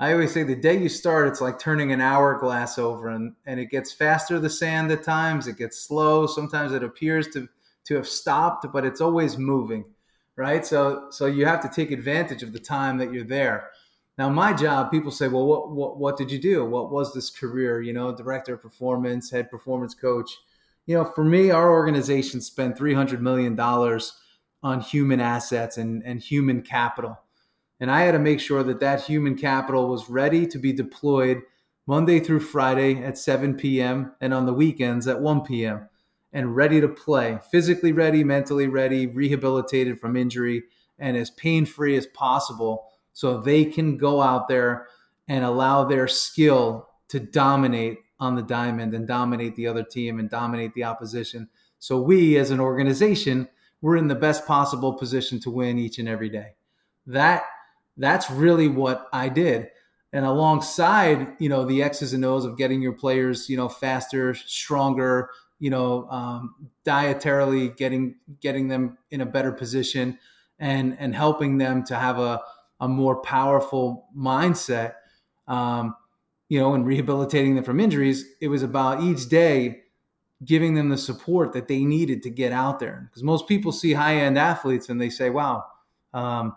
I 0.00 0.12
always 0.12 0.34
say 0.34 0.42
the 0.42 0.56
day 0.56 0.76
you 0.76 0.88
start, 0.88 1.28
it's 1.28 1.40
like 1.40 1.56
turning 1.56 1.92
an 1.92 2.00
hourglass 2.00 2.78
over, 2.78 3.10
and, 3.10 3.36
and 3.46 3.60
it 3.60 3.70
gets 3.70 3.92
faster, 3.92 4.40
the 4.40 4.50
sand 4.50 4.90
at 4.90 5.04
times, 5.04 5.46
it 5.46 5.56
gets 5.56 5.78
slow. 5.82 6.26
Sometimes 6.26 6.72
it 6.72 6.82
appears 6.82 7.28
to, 7.28 7.48
to 7.84 7.94
have 7.94 8.08
stopped, 8.08 8.66
but 8.72 8.84
it's 8.84 9.00
always 9.00 9.38
moving 9.38 9.84
right? 10.36 10.64
So 10.64 11.06
so 11.10 11.26
you 11.26 11.46
have 11.46 11.60
to 11.62 11.68
take 11.68 11.90
advantage 11.90 12.42
of 12.42 12.52
the 12.52 12.58
time 12.58 12.98
that 12.98 13.12
you're 13.12 13.24
there. 13.24 13.70
Now, 14.18 14.30
my 14.30 14.52
job, 14.52 14.90
people 14.90 15.10
say, 15.10 15.28
well, 15.28 15.46
what, 15.46 15.70
what, 15.70 15.98
what 15.98 16.16
did 16.16 16.30
you 16.30 16.38
do? 16.38 16.64
What 16.64 16.90
was 16.90 17.12
this 17.12 17.30
career? 17.30 17.82
You 17.82 17.92
know, 17.92 18.14
director 18.14 18.54
of 18.54 18.62
performance, 18.62 19.30
head 19.30 19.50
performance 19.50 19.94
coach. 19.94 20.30
You 20.86 20.96
know, 20.96 21.04
for 21.04 21.24
me, 21.24 21.50
our 21.50 21.70
organization 21.70 22.40
spent 22.40 22.78
$300 22.78 23.20
million 23.20 23.58
on 24.62 24.80
human 24.80 25.20
assets 25.20 25.76
and, 25.76 26.02
and 26.04 26.20
human 26.20 26.62
capital. 26.62 27.18
And 27.78 27.90
I 27.90 28.02
had 28.02 28.12
to 28.12 28.18
make 28.18 28.40
sure 28.40 28.62
that 28.62 28.80
that 28.80 29.02
human 29.02 29.36
capital 29.36 29.88
was 29.88 30.08
ready 30.08 30.46
to 30.46 30.58
be 30.58 30.72
deployed 30.72 31.42
Monday 31.86 32.20
through 32.20 32.40
Friday 32.40 33.02
at 33.02 33.18
7 33.18 33.54
p.m. 33.54 34.12
and 34.20 34.32
on 34.32 34.46
the 34.46 34.54
weekends 34.54 35.06
at 35.06 35.20
1 35.20 35.42
p.m 35.42 35.88
and 36.36 36.54
ready 36.54 36.82
to 36.82 36.88
play, 36.88 37.38
physically 37.50 37.92
ready, 37.92 38.22
mentally 38.22 38.66
ready, 38.68 39.06
rehabilitated 39.06 39.98
from 39.98 40.16
injury, 40.16 40.64
and 40.98 41.16
as 41.16 41.30
pain 41.30 41.64
free 41.64 41.96
as 41.96 42.06
possible 42.08 42.90
so 43.16 43.40
they 43.40 43.64
can 43.64 43.96
go 43.96 44.20
out 44.20 44.46
there 44.46 44.88
and 45.26 45.42
allow 45.42 45.84
their 45.84 46.06
skill 46.06 46.86
to 47.08 47.18
dominate 47.18 47.96
on 48.20 48.34
the 48.34 48.42
diamond 48.42 48.92
and 48.92 49.08
dominate 49.08 49.56
the 49.56 49.66
other 49.66 49.82
team 49.82 50.18
and 50.18 50.28
dominate 50.28 50.74
the 50.74 50.84
opposition. 50.84 51.48
So 51.78 51.98
we 51.98 52.36
as 52.36 52.50
an 52.50 52.60
organization 52.60 53.48
we're 53.80 53.96
in 53.96 54.08
the 54.08 54.14
best 54.14 54.46
possible 54.46 54.92
position 54.92 55.40
to 55.40 55.50
win 55.50 55.78
each 55.78 55.98
and 55.98 56.08
every 56.08 56.28
day. 56.28 56.56
That 57.06 57.44
that's 57.96 58.30
really 58.30 58.68
what 58.68 59.08
I 59.14 59.30
did. 59.30 59.68
And 60.12 60.26
alongside, 60.26 61.36
you 61.38 61.48
know, 61.48 61.64
the 61.64 61.82
X's 61.82 62.12
and 62.12 62.24
O's 62.24 62.44
of 62.44 62.58
getting 62.58 62.82
your 62.82 62.92
players, 62.92 63.48
you 63.48 63.56
know, 63.56 63.68
faster, 63.68 64.34
stronger, 64.34 65.30
you 65.58 65.70
know, 65.70 66.06
um, 66.10 66.54
dietarily 66.84 67.74
getting 67.76 68.16
getting 68.40 68.68
them 68.68 68.98
in 69.10 69.22
a 69.22 69.26
better 69.26 69.52
position, 69.52 70.18
and 70.58 70.96
and 70.98 71.14
helping 71.14 71.56
them 71.56 71.82
to 71.84 71.96
have 71.96 72.18
a 72.18 72.42
a 72.80 72.88
more 72.88 73.16
powerful 73.22 74.06
mindset, 74.16 74.94
um, 75.48 75.94
you 76.48 76.58
know, 76.60 76.74
and 76.74 76.86
rehabilitating 76.86 77.54
them 77.54 77.64
from 77.64 77.80
injuries. 77.80 78.24
It 78.40 78.48
was 78.48 78.62
about 78.62 79.02
each 79.02 79.28
day 79.28 79.82
giving 80.44 80.74
them 80.74 80.90
the 80.90 80.98
support 80.98 81.52
that 81.54 81.66
they 81.66 81.84
needed 81.84 82.22
to 82.22 82.30
get 82.30 82.52
out 82.52 82.78
there. 82.78 83.08
Because 83.08 83.22
most 83.22 83.48
people 83.48 83.72
see 83.72 83.94
high 83.94 84.16
end 84.16 84.38
athletes 84.38 84.88
and 84.88 85.00
they 85.00 85.10
say, 85.10 85.30
"Wow." 85.30 85.64
Um, 86.12 86.54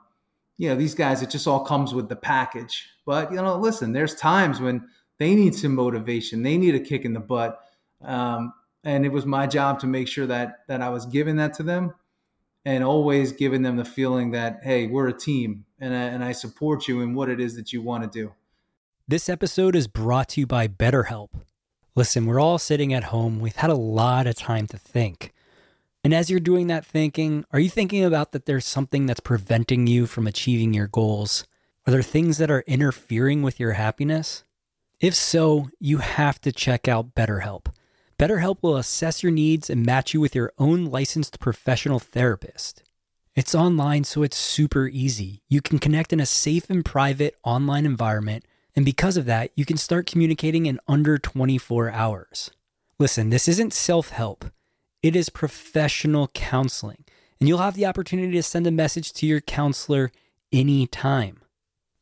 you 0.57 0.67
know, 0.67 0.75
these 0.75 0.93
guys, 0.93 1.21
it 1.21 1.29
just 1.29 1.47
all 1.47 1.63
comes 1.63 1.93
with 1.93 2.09
the 2.09 2.15
package. 2.17 2.89
But, 3.05 3.31
you 3.31 3.37
know, 3.37 3.57
listen, 3.57 3.93
there's 3.93 4.13
times 4.15 4.59
when 4.59 4.87
they 5.17 5.33
need 5.33 5.55
some 5.55 5.73
motivation. 5.73 6.43
They 6.43 6.57
need 6.57 6.75
a 6.75 6.79
kick 6.79 7.05
in 7.05 7.13
the 7.13 7.19
butt. 7.21 7.61
Um, 8.01 8.53
and 8.83 9.05
it 9.05 9.11
was 9.11 9.25
my 9.25 9.47
job 9.47 9.79
to 9.79 9.87
make 9.87 10.07
sure 10.07 10.27
that 10.27 10.59
that 10.67 10.81
I 10.81 10.89
was 10.89 11.05
giving 11.05 11.37
that 11.37 11.53
to 11.55 11.63
them 11.63 11.93
and 12.69 12.83
always 12.83 13.31
giving 13.31 13.63
them 13.63 13.77
the 13.77 13.83
feeling 13.83 14.29
that, 14.29 14.59
hey, 14.61 14.85
we're 14.85 15.07
a 15.07 15.13
team 15.13 15.65
and 15.79 15.91
I, 15.91 16.01
and 16.01 16.23
I 16.23 16.33
support 16.33 16.87
you 16.87 17.01
in 17.01 17.15
what 17.15 17.27
it 17.27 17.39
is 17.39 17.55
that 17.55 17.73
you 17.73 17.81
want 17.81 18.03
to 18.03 18.09
do. 18.21 18.31
This 19.07 19.27
episode 19.27 19.75
is 19.75 19.87
brought 19.87 20.29
to 20.29 20.41
you 20.41 20.45
by 20.45 20.67
BetterHelp. 20.67 21.29
Listen, 21.95 22.27
we're 22.27 22.39
all 22.39 22.59
sitting 22.59 22.93
at 22.93 23.05
home. 23.05 23.39
We've 23.39 23.55
had 23.55 23.71
a 23.71 23.75
lot 23.75 24.27
of 24.27 24.35
time 24.35 24.67
to 24.67 24.77
think. 24.77 25.33
And 26.03 26.13
as 26.13 26.29
you're 26.29 26.39
doing 26.39 26.67
that 26.67 26.85
thinking, 26.85 27.43
are 27.51 27.59
you 27.59 27.71
thinking 27.71 28.03
about 28.05 28.33
that 28.33 28.45
there's 28.45 28.67
something 28.67 29.07
that's 29.07 29.19
preventing 29.19 29.87
you 29.87 30.05
from 30.05 30.27
achieving 30.27 30.71
your 30.71 30.87
goals? 30.87 31.47
Are 31.87 31.91
there 31.91 32.03
things 32.03 32.37
that 32.37 32.51
are 32.51 32.63
interfering 32.67 33.41
with 33.41 33.59
your 33.59 33.73
happiness? 33.73 34.43
If 34.99 35.15
so, 35.15 35.69
you 35.79 35.97
have 35.97 36.39
to 36.41 36.51
check 36.51 36.87
out 36.87 37.15
BetterHelp. 37.15 37.73
BetterHelp 38.19 38.57
will 38.61 38.75
assess 38.75 39.23
your 39.23 39.31
needs 39.31 39.69
and 39.69 39.85
match 39.85 40.13
you 40.13 40.19
with 40.19 40.35
your 40.35 40.51
own 40.57 40.83
licensed 40.83 41.39
professional 41.39 41.99
therapist. 41.99 42.83
It's 43.33 43.55
online, 43.55 44.03
so 44.03 44.23
it's 44.23 44.35
super 44.35 44.89
easy. 44.89 45.41
You 45.47 45.61
can 45.61 45.79
connect 45.79 46.11
in 46.11 46.19
a 46.19 46.25
safe 46.25 46.69
and 46.69 46.83
private 46.83 47.37
online 47.45 47.85
environment, 47.85 48.43
and 48.75 48.83
because 48.83 49.15
of 49.15 49.23
that, 49.27 49.51
you 49.55 49.63
can 49.63 49.77
start 49.77 50.05
communicating 50.05 50.65
in 50.65 50.81
under 50.85 51.17
24 51.17 51.91
hours. 51.91 52.51
Listen, 52.97 53.29
this 53.29 53.47
isn't 53.47 53.71
self 53.71 54.09
help. 54.09 54.43
It 55.01 55.15
is 55.15 55.29
professional 55.29 56.27
counseling, 56.33 57.05
and 57.39 57.47
you'll 57.47 57.59
have 57.59 57.75
the 57.75 57.85
opportunity 57.85 58.33
to 58.33 58.43
send 58.43 58.67
a 58.67 58.71
message 58.71 59.13
to 59.13 59.27
your 59.27 59.39
counselor 59.39 60.11
anytime. 60.51 61.39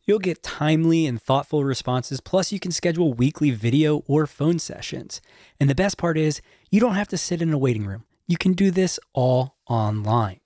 You'll 0.07 0.19
get 0.19 0.41
timely 0.41 1.05
and 1.05 1.21
thoughtful 1.21 1.63
responses, 1.63 2.21
plus, 2.21 2.51
you 2.51 2.59
can 2.59 2.71
schedule 2.71 3.13
weekly 3.13 3.51
video 3.51 4.03
or 4.07 4.25
phone 4.25 4.57
sessions. 4.57 5.21
And 5.59 5.69
the 5.69 5.75
best 5.75 5.97
part 5.97 6.17
is, 6.17 6.41
you 6.71 6.79
don't 6.79 6.95
have 6.95 7.09
to 7.09 7.17
sit 7.17 7.41
in 7.41 7.53
a 7.53 7.57
waiting 7.57 7.85
room. 7.85 8.05
You 8.25 8.37
can 8.37 8.53
do 8.53 8.71
this 8.71 8.99
all 9.13 9.57
online. 9.67 10.39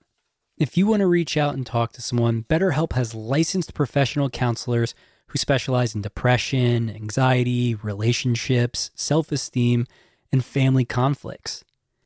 If 0.58 0.78
you 0.78 0.88
want 0.88 1.00
to 1.00 1.08
reach 1.08 1.38
out 1.38 1.56
and 1.56 1.66
talk 1.66 1.94
to 1.94 2.02
someone, 2.02 2.44
BetterHelp 2.50 2.94
has 2.94 3.16
licensed 3.16 3.74
professional 3.74 4.30
counselors 4.30 4.94
who 5.28 5.38
specialize 5.38 5.96
in 5.96 6.02
depression, 6.02 6.90
anxiety, 6.90 7.76
relationships, 7.76 8.92
self 8.96 9.32
esteem, 9.32 9.88
and 10.32 10.44
family 10.44 10.84
conflicts 10.84 11.64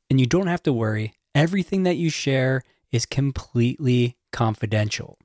and 0.10 0.20
you 0.20 0.26
don't 0.26 0.48
have 0.48 0.64
to 0.64 0.74
worry. 0.74 1.14
Everything 1.34 1.84
that 1.84 1.98
you 1.98 2.10
share 2.10 2.64
is 2.92 3.06
completely 3.06 4.18
confidential. 4.32 5.18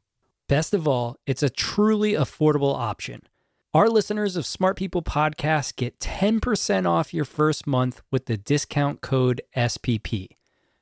Best 0.51 0.75
of 0.75 0.89
all, 0.89 1.17
it's 1.27 1.45
a 1.45 1.49
truly 1.49 2.15
affordable 2.15 2.75
option. 2.75 3.23
Our 3.73 3.89
listeners 3.89 4.35
of 4.35 4.45
Smart 4.45 4.77
People 4.77 5.01
Podcast 5.01 5.77
get 5.77 6.01
10% 6.01 6.89
off 6.89 7.15
your 7.15 7.25
first 7.25 7.69
month 7.69 8.03
with 8.11 8.27
the 8.27 8.37
discount 8.37 9.01
code 9.01 9.43
SPP. 9.57 10.27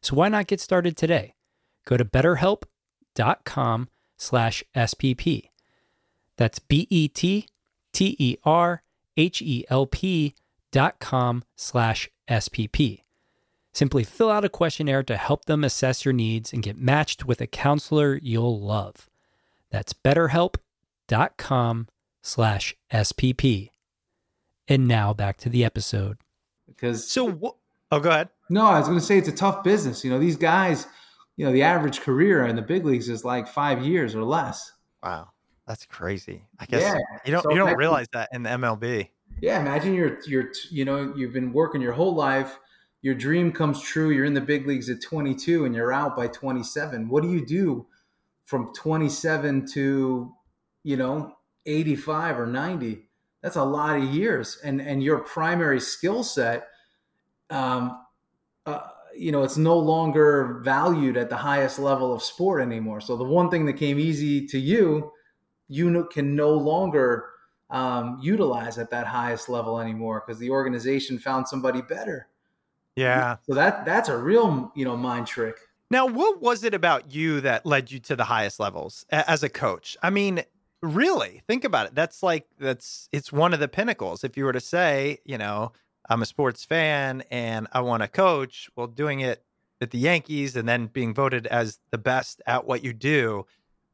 So 0.01 0.17
why 0.17 0.31
not 0.31 0.47
get 0.47 0.63
started 0.63 0.97
today? 0.97 1.35
Go 1.85 1.99
to 1.99 2.05
betterhelp.com 2.07 3.89
slash 4.17 4.65
SPP. 4.75 5.51
That's 6.39 6.59
B-E-T-T-E-R-H-E-L-P 6.61 7.45
dot 10.73 10.99
com 10.99 11.45
slash 11.57 12.09
SPP. 12.27 13.03
Simply 13.75 14.05
fill 14.05 14.31
out 14.31 14.47
a 14.47 14.49
questionnaire 14.49 15.03
to 15.03 15.19
help 15.19 15.45
them 15.45 15.63
assess 15.63 16.07
your 16.07 16.15
needs 16.15 16.55
and 16.55 16.63
get 16.63 16.79
matched 16.79 17.27
with 17.27 17.43
a 17.43 17.47
counselor 17.47 18.19
you'll 18.23 18.59
love. 18.59 19.11
That's 19.71 19.93
betterhelp.com 19.93 21.89
slash 22.23 22.77
SPP. 22.93 23.71
And 24.67 24.87
now 24.87 25.15
back 25.15 25.39
to 25.39 25.49
the 25.49 25.65
episode. 25.65 26.19
Because 26.67 27.07
so, 27.09 27.31
wh- 27.31 27.57
oh, 27.93 28.01
go 28.01 28.11
ahead. 28.11 28.29
No, 28.51 28.67
I 28.67 28.79
was 28.79 28.89
going 28.89 28.99
to 28.99 29.05
say 29.05 29.19
it's 29.19 29.29
a 29.29 29.33
tough 29.33 29.65
business. 29.65 30.05
You 30.05 30.11
know, 30.11 30.19
these 30.19 30.37
guys, 30.37 30.87
you 31.37 31.47
know, 31.47 31.53
the 31.53 31.63
average 31.63 32.01
career 32.01 32.47
in 32.47 32.57
the 32.57 32.63
big 32.63 32.85
leagues 32.85 33.09
is 33.09 33.25
like 33.25 33.49
five 33.49 33.85
years 33.85 34.15
or 34.15 34.25
less. 34.25 34.73
Wow, 35.03 35.31
that's 35.67 35.87
crazy. 35.87 36.45
I 36.59 36.67
guess 36.67 36.83
yeah. 36.83 36.99
you 37.25 37.33
don't 37.33 37.43
so 37.43 37.51
you 37.51 37.57
don't 37.59 37.77
realize 37.77 38.07
that 38.13 38.29
in 38.33 38.43
the 38.43 38.51
MLB. 38.51 39.09
Yeah, 39.41 39.61
imagine 39.61 39.95
you're 39.95 40.19
you're 40.27 40.51
you 40.71 40.85
know 40.85 41.15
you've 41.17 41.33
been 41.33 41.53
working 41.53 41.81
your 41.81 41.93
whole 41.93 42.15
life 42.15 42.59
your 43.01 43.15
dream 43.15 43.53
comes 43.53 43.81
true. 43.81 44.11
You're 44.11 44.25
in 44.25 44.35
the 44.35 44.41
big 44.41 44.67
leagues 44.67 44.91
at 44.91 45.01
22 45.01 45.65
and 45.65 45.75
you're 45.75 45.93
out 45.93 46.17
by 46.17 46.27
27. 46.27 47.09
What 47.09 47.23
do 47.23 47.31
you 47.31 47.45
do 47.45 47.87
from 48.49 48.73
27 48.73 49.67
to, 49.67 50.33
you 50.83 50.97
know, 50.97 51.35
85 51.67 52.41
or 52.41 52.47
90? 52.47 53.07
That's 53.43 53.57
a 53.57 53.65
lot 53.65 53.99
of 53.99 54.05
years. 54.05 54.59
And, 54.65 54.81
and 54.81 55.03
your 55.03 55.19
primary 55.19 55.81
skill 55.81 56.25
set, 56.25 56.69
um, 57.51 58.01
uh, 58.65 58.81
you 59.15 59.33
know, 59.33 59.43
it's 59.43 59.59
no 59.59 59.79
longer 59.79 60.61
valued 60.65 61.19
at 61.19 61.29
the 61.29 61.37
highest 61.37 61.79
level 61.79 62.15
of 62.15 62.23
sport 62.23 62.63
anymore. 62.63 63.03
So 63.03 63.19
the 63.19 63.25
one 63.25 63.51
thing 63.51 63.67
that 63.67 63.75
came 63.75 63.99
easy 63.99 64.47
to 64.47 64.59
you, 64.59 65.13
you 65.69 66.09
can 66.11 66.35
no 66.35 66.53
longer 66.53 67.27
um, 67.69 68.19
utilize 68.23 68.79
at 68.79 68.89
that 68.91 69.07
highest 69.07 69.51
level 69.51 69.79
anymore 69.79 70.25
because 70.27 70.41
the 70.41 70.49
organization 70.49 71.19
found 71.19 71.47
somebody 71.47 71.83
better. 71.83 72.29
Yeah. 72.97 73.37
So 73.47 73.55
that 73.55 73.85
that's 73.85 74.09
a 74.09 74.17
real, 74.17 74.73
you 74.75 74.87
know, 74.87 74.97
mind 74.97 75.27
trick. 75.27 75.57
Now, 75.91 76.07
what 76.07 76.43
was 76.43 76.65
it 76.65 76.75
about 76.75 77.15
you 77.15 77.41
that 77.41 77.65
led 77.65 77.91
you 77.91 77.99
to 78.01 78.17
the 78.17 78.25
highest 78.25 78.61
levels 78.61 79.07
as 79.11 79.43
a 79.43 79.49
coach? 79.49 79.97
I 80.03 80.11
mean, 80.11 80.43
really, 80.83 81.43
think 81.47 81.65
about 81.65 81.87
it. 81.87 81.95
That's 81.95 82.23
like 82.23 82.47
that's 82.59 83.09
it's 83.11 83.33
one 83.33 83.55
of 83.55 83.61
the 83.61 83.69
pinnacles. 83.69 84.23
If 84.23 84.37
you 84.37 84.45
were 84.45 84.53
to 84.53 84.61
say, 84.61 85.19
you 85.25 85.39
know, 85.39 85.73
I'm 86.09 86.23
a 86.23 86.27
sports 86.27 86.65
fan 86.65 87.23
and 87.31 87.69
I 87.73 87.81
want 87.81 88.03
to 88.03 88.09
coach, 88.09 88.69
well, 88.77 88.87
doing 88.87 89.21
it 89.21 89.43
at 89.81 89.91
the 89.91 89.99
Yankees 89.99 90.57
and 90.57 90.69
then 90.69 90.87
being 90.87 91.15
voted 91.15 91.47
as 91.47 91.79
the 91.91 91.99
best 91.99 92.43
at 92.47 92.67
what 92.67 92.85
you 92.85 92.93
do, 92.93 93.47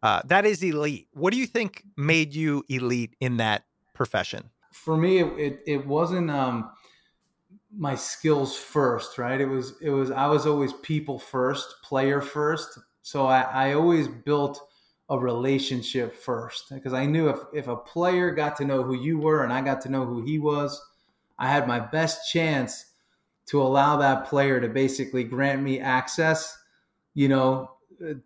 uh, 0.02 0.22
that 0.24 0.44
is 0.44 0.62
elite. 0.62 1.08
What 1.12 1.32
do 1.32 1.38
you 1.38 1.46
think 1.46 1.84
made 1.96 2.34
you 2.34 2.64
elite 2.68 3.14
in 3.20 3.36
that 3.36 3.64
profession? 3.94 4.50
For 4.72 4.96
me, 4.96 5.18
it 5.18 5.32
it, 5.38 5.60
it 5.66 5.86
wasn't. 5.86 6.30
Um, 6.30 6.70
my 7.76 7.94
skills 7.94 8.56
first, 8.56 9.18
right? 9.18 9.40
It 9.40 9.46
was 9.46 9.74
it 9.80 9.90
was 9.90 10.10
I 10.10 10.26
was 10.26 10.46
always 10.46 10.72
people 10.72 11.18
first, 11.18 11.76
player 11.82 12.20
first. 12.20 12.78
So 13.02 13.26
I, 13.26 13.40
I 13.40 13.72
always 13.74 14.08
built 14.08 14.60
a 15.10 15.18
relationship 15.18 16.16
first 16.16 16.70
because 16.70 16.92
I 16.92 17.06
knew 17.06 17.28
if 17.28 17.38
if 17.52 17.68
a 17.68 17.76
player 17.76 18.30
got 18.30 18.56
to 18.56 18.64
know 18.64 18.82
who 18.82 18.94
you 18.94 19.18
were 19.18 19.44
and 19.44 19.52
I 19.52 19.60
got 19.60 19.80
to 19.82 19.90
know 19.90 20.04
who 20.04 20.22
he 20.22 20.38
was, 20.38 20.80
I 21.38 21.48
had 21.48 21.68
my 21.68 21.80
best 21.80 22.30
chance 22.30 22.86
to 23.46 23.60
allow 23.60 23.96
that 23.98 24.26
player 24.26 24.60
to 24.60 24.68
basically 24.68 25.24
grant 25.24 25.62
me 25.62 25.78
access, 25.80 26.56
you 27.12 27.28
know, 27.28 27.70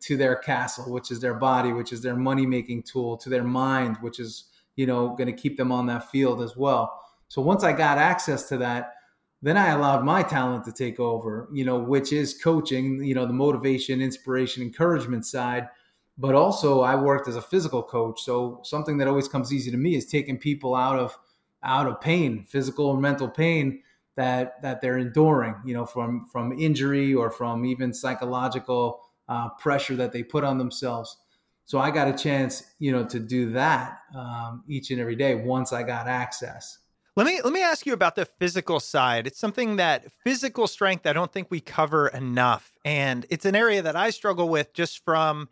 to 0.00 0.16
their 0.16 0.36
castle, 0.36 0.92
which 0.92 1.10
is 1.10 1.20
their 1.20 1.34
body, 1.34 1.72
which 1.72 1.92
is 1.92 2.02
their 2.02 2.16
money 2.16 2.46
making 2.46 2.84
tool, 2.84 3.16
to 3.16 3.28
their 3.28 3.44
mind, 3.44 3.96
which 4.00 4.20
is, 4.20 4.44
you 4.76 4.86
know, 4.86 5.08
going 5.10 5.26
to 5.26 5.32
keep 5.32 5.56
them 5.56 5.72
on 5.72 5.86
that 5.86 6.10
field 6.10 6.40
as 6.40 6.56
well. 6.56 7.00
So 7.26 7.42
once 7.42 7.64
I 7.64 7.72
got 7.72 7.98
access 7.98 8.48
to 8.48 8.58
that, 8.58 8.94
then 9.40 9.56
I 9.56 9.68
allowed 9.70 10.04
my 10.04 10.22
talent 10.22 10.64
to 10.64 10.72
take 10.72 10.98
over, 10.98 11.48
you 11.52 11.64
know, 11.64 11.78
which 11.78 12.12
is 12.12 12.40
coaching, 12.42 13.02
you 13.04 13.14
know, 13.14 13.26
the 13.26 13.32
motivation, 13.32 14.00
inspiration, 14.00 14.62
encouragement 14.62 15.26
side. 15.26 15.68
But 16.16 16.34
also 16.34 16.80
I 16.80 16.96
worked 16.96 17.28
as 17.28 17.36
a 17.36 17.42
physical 17.42 17.82
coach. 17.82 18.20
So 18.22 18.60
something 18.64 18.98
that 18.98 19.06
always 19.06 19.28
comes 19.28 19.52
easy 19.52 19.70
to 19.70 19.76
me 19.76 19.94
is 19.94 20.06
taking 20.06 20.38
people 20.38 20.74
out 20.74 20.98
of 20.98 21.16
out 21.62 21.86
of 21.86 22.00
pain, 22.00 22.44
physical 22.48 22.86
or 22.86 23.00
mental 23.00 23.28
pain 23.28 23.82
that 24.16 24.60
that 24.62 24.80
they're 24.80 24.98
enduring, 24.98 25.54
you 25.64 25.74
know, 25.74 25.86
from 25.86 26.26
from 26.26 26.52
injury 26.52 27.14
or 27.14 27.30
from 27.30 27.64
even 27.64 27.94
psychological 27.94 29.00
uh, 29.28 29.50
pressure 29.50 29.94
that 29.94 30.12
they 30.12 30.24
put 30.24 30.42
on 30.42 30.58
themselves. 30.58 31.16
So 31.64 31.78
I 31.78 31.92
got 31.92 32.08
a 32.08 32.16
chance, 32.16 32.74
you 32.80 32.90
know, 32.90 33.04
to 33.04 33.20
do 33.20 33.52
that 33.52 33.98
um, 34.16 34.64
each 34.66 34.90
and 34.90 34.98
every 34.98 35.16
day 35.16 35.36
once 35.36 35.72
I 35.72 35.84
got 35.84 36.08
access 36.08 36.78
Let 37.18 37.26
me 37.26 37.40
let 37.42 37.52
me 37.52 37.64
ask 37.64 37.84
you 37.84 37.94
about 37.94 38.14
the 38.14 38.26
physical 38.26 38.78
side. 38.78 39.26
It's 39.26 39.40
something 39.40 39.74
that 39.74 40.04
physical 40.22 40.68
strength 40.68 41.04
I 41.04 41.12
don't 41.12 41.32
think 41.32 41.50
we 41.50 41.58
cover 41.58 42.06
enough, 42.06 42.70
and 42.84 43.26
it's 43.28 43.44
an 43.44 43.56
area 43.56 43.82
that 43.82 43.96
I 43.96 44.10
struggle 44.10 44.48
with 44.48 44.72
just 44.72 45.04
from 45.04 45.48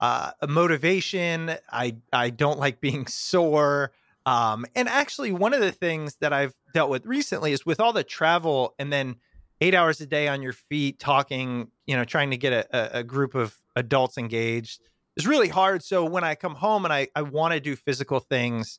uh, 0.00 0.30
motivation. 0.48 1.56
I 1.70 1.96
I 2.10 2.30
don't 2.30 2.58
like 2.58 2.80
being 2.80 3.06
sore. 3.06 3.92
Um, 4.24 4.64
and 4.74 4.88
actually, 4.88 5.30
one 5.30 5.52
of 5.52 5.60
the 5.60 5.72
things 5.72 6.16
that 6.22 6.32
I've 6.32 6.54
dealt 6.72 6.88
with 6.88 7.04
recently 7.04 7.52
is 7.52 7.66
with 7.66 7.80
all 7.80 7.92
the 7.92 8.02
travel 8.02 8.74
and 8.78 8.90
then 8.90 9.16
eight 9.60 9.74
hours 9.74 10.00
a 10.00 10.06
day 10.06 10.26
on 10.26 10.40
your 10.40 10.54
feet, 10.54 10.98
talking, 10.98 11.70
you 11.86 11.96
know, 11.96 12.04
trying 12.04 12.30
to 12.30 12.38
get 12.38 12.54
a, 12.54 13.00
a 13.00 13.04
group 13.04 13.34
of 13.34 13.54
adults 13.76 14.16
engaged 14.16 14.80
is 15.18 15.26
really 15.26 15.48
hard. 15.48 15.84
So 15.84 16.02
when 16.02 16.24
I 16.24 16.34
come 16.34 16.54
home 16.54 16.86
and 16.86 16.94
I, 16.94 17.08
I 17.14 17.20
want 17.20 17.52
to 17.52 17.60
do 17.60 17.76
physical 17.76 18.20
things, 18.20 18.78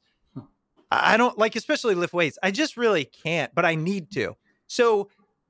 I 0.91 1.15
don't 1.17 1.37
like, 1.37 1.55
especially 1.55 1.95
lift 1.95 2.13
weights. 2.13 2.37
I 2.43 2.51
just 2.51 2.75
really 2.75 3.05
can't, 3.05 3.53
but 3.55 3.65
I 3.65 3.75
need 3.75 4.11
to. 4.11 4.35
So, 4.67 5.09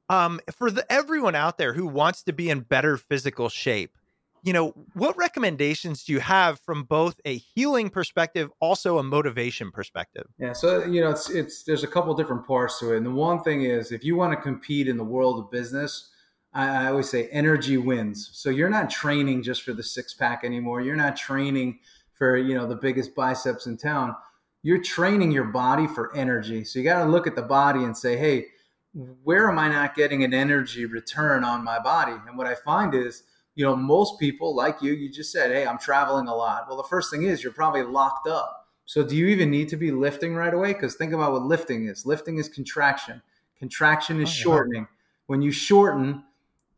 um, 0.10 0.40
for 0.52 0.70
the 0.70 0.90
everyone 0.92 1.36
out 1.36 1.58
there 1.58 1.74
who 1.74 1.88
wants 1.88 2.24
to 2.24 2.34
be 2.34 2.50
in 2.50 2.62
better 2.62 2.98
physical 2.98 3.50
shape, 3.50 3.98
you 4.44 4.54
know, 4.54 4.74
what 4.94 5.16
recommendations 5.18 6.04
do 6.04 6.14
you 6.14 6.20
have 6.20 6.60
from 6.60 6.84
both 6.84 7.20
a 7.26 7.38
healing 7.38 7.90
perspective, 7.90 8.50
also 8.60 8.98
a 8.98 9.04
motivation 9.04 9.72
perspective? 9.72 10.26
Yeah, 10.38 10.54
so 10.54 10.84
you 10.86 11.02
know, 11.02 11.10
it's 11.10 11.30
it's 11.30 11.64
there's 11.64 11.84
a 11.84 11.88
couple 11.88 12.14
different 12.14 12.46
parts 12.46 12.80
to 12.80 12.94
it, 12.94 12.98
and 12.98 13.06
the 13.06 13.12
one 13.12 13.42
thing 13.44 13.64
is, 13.64 13.92
if 13.92 14.04
you 14.04 14.16
want 14.16 14.34
to 14.34 14.42
compete 14.42 14.88
in 14.88 14.98
the 14.98 15.04
world 15.04 15.40
of 15.40 15.50
business, 15.50 16.10
I, 16.54 16.86
I 16.86 16.88
always 16.88 17.10
say 17.10 17.28
energy 17.30 17.78
wins. 17.78 18.30
So 18.34 18.50
you're 18.50 18.70
not 18.70 18.90
training 18.90 19.44
just 19.44 19.64
for 19.64 19.74
the 19.74 19.84
six 19.84 20.14
pack 20.14 20.44
anymore. 20.44 20.82
You're 20.82 20.96
not 20.96 21.16
training 21.16 21.80
for 22.14 22.38
you 22.38 22.56
know 22.56 22.68
the 22.68 22.76
biggest 22.76 23.16
biceps 23.16 23.66
in 23.66 23.78
town 23.78 24.16
you're 24.64 24.82
training 24.82 25.32
your 25.32 25.46
body 25.46 25.88
for 25.88 26.16
energy. 26.16 26.64
So 26.64 26.80
you 26.80 26.86
got 26.86 27.04
to 27.04 27.10
look 27.10 27.28
at 27.28 27.36
the 27.36 27.42
body 27.42 27.84
and 27.84 27.98
say, 27.98 28.18
hey, 28.18 28.48
where 29.24 29.50
am 29.50 29.58
I 29.58 29.70
not 29.70 29.96
getting 29.96 30.24
an 30.24 30.34
energy 30.34 30.86
return 30.86 31.44
on 31.44 31.64
my 31.64 31.80
body? 31.80 32.14
And 32.28 32.38
what 32.38 32.48
I 32.48 32.56
find 32.56 32.94
is, 32.94 33.24
you 33.56 33.66
know, 33.66 33.76
most 33.76 34.20
people 34.20 34.56
like 34.56 34.82
you, 34.82 34.94
you 34.94 35.12
just 35.12 35.32
said, 35.32 35.52
hey, 35.52 35.66
I'm 35.66 35.78
traveling 35.78 36.28
a 36.28 36.36
lot. 36.36 36.66
Well, 36.68 36.78
the 36.78 36.84
first 36.84 37.12
thing 37.12 37.24
is 37.24 37.44
you're 37.44 37.54
probably 37.54 37.84
locked 37.84 38.28
up. 38.28 38.68
So 38.86 39.04
do 39.04 39.16
you 39.16 39.28
even 39.28 39.50
need 39.50 39.70
to 39.70 39.78
be 39.78 39.92
lifting 39.92 40.36
right 40.36 40.54
away? 40.54 40.74
Because 40.74 40.96
think 40.96 41.14
about 41.14 41.32
what 41.32 41.44
lifting 41.44 41.88
is. 41.88 42.06
Lifting 42.06 42.38
is 42.38 42.50
contraction. 42.50 43.22
Contraction 43.58 44.22
is 44.22 44.30
oh, 44.30 44.32
shortening. 44.32 44.88
When 45.28 45.42
you 45.42 45.52
shorten, 45.52 46.24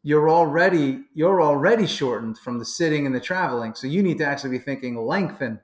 you're 0.04 0.30
already 0.30 1.06
you're 1.14 1.42
already 1.42 1.88
shortened 1.88 2.38
from 2.38 2.60
the 2.60 2.66
sitting 2.66 3.06
and 3.06 3.16
the 3.16 3.22
traveling. 3.22 3.74
So 3.74 3.88
you 3.88 4.04
need 4.04 4.18
to 4.20 4.26
actually 4.26 4.52
be 4.52 4.60
thinking 4.60 4.96
lengthen 4.98 5.62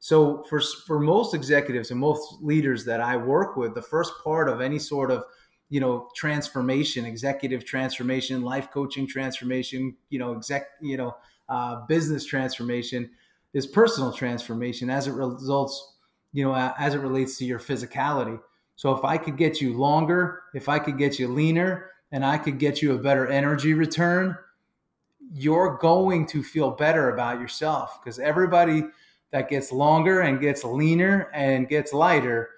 so 0.00 0.44
for 0.44 0.60
for 0.60 1.00
most 1.00 1.34
executives 1.34 1.90
and 1.90 1.98
most 1.98 2.40
leaders 2.40 2.84
that 2.84 3.00
I 3.00 3.16
work 3.16 3.56
with, 3.56 3.74
the 3.74 3.82
first 3.82 4.12
part 4.22 4.48
of 4.48 4.60
any 4.60 4.78
sort 4.78 5.10
of 5.10 5.24
you 5.70 5.80
know 5.80 6.08
transformation, 6.14 7.04
executive 7.04 7.64
transformation, 7.64 8.42
life 8.42 8.70
coaching 8.70 9.06
transformation, 9.06 9.96
you 10.10 10.18
know 10.18 10.34
exec 10.34 10.66
you 10.80 10.96
know 10.96 11.16
uh, 11.48 11.86
business 11.86 12.24
transformation 12.24 13.10
is 13.54 13.66
personal 13.66 14.12
transformation 14.12 14.90
as 14.90 15.06
it 15.06 15.12
results 15.12 15.96
you 16.32 16.44
know 16.44 16.54
as 16.78 16.94
it 16.94 16.98
relates 16.98 17.38
to 17.38 17.44
your 17.44 17.58
physicality. 17.58 18.38
So 18.76 18.94
if 18.94 19.04
I 19.04 19.18
could 19.18 19.36
get 19.36 19.60
you 19.60 19.76
longer, 19.76 20.42
if 20.54 20.68
I 20.68 20.78
could 20.78 20.98
get 20.98 21.18
you 21.18 21.26
leaner, 21.26 21.90
and 22.12 22.24
I 22.24 22.38
could 22.38 22.58
get 22.58 22.80
you 22.80 22.94
a 22.94 22.98
better 22.98 23.26
energy 23.26 23.74
return, 23.74 24.36
you're 25.32 25.76
going 25.78 26.26
to 26.28 26.42
feel 26.42 26.70
better 26.70 27.10
about 27.10 27.40
yourself 27.40 27.98
because 28.00 28.18
everybody 28.18 28.84
that 29.32 29.48
gets 29.48 29.72
longer 29.72 30.20
and 30.20 30.40
gets 30.40 30.64
leaner 30.64 31.30
and 31.34 31.68
gets 31.68 31.92
lighter, 31.92 32.50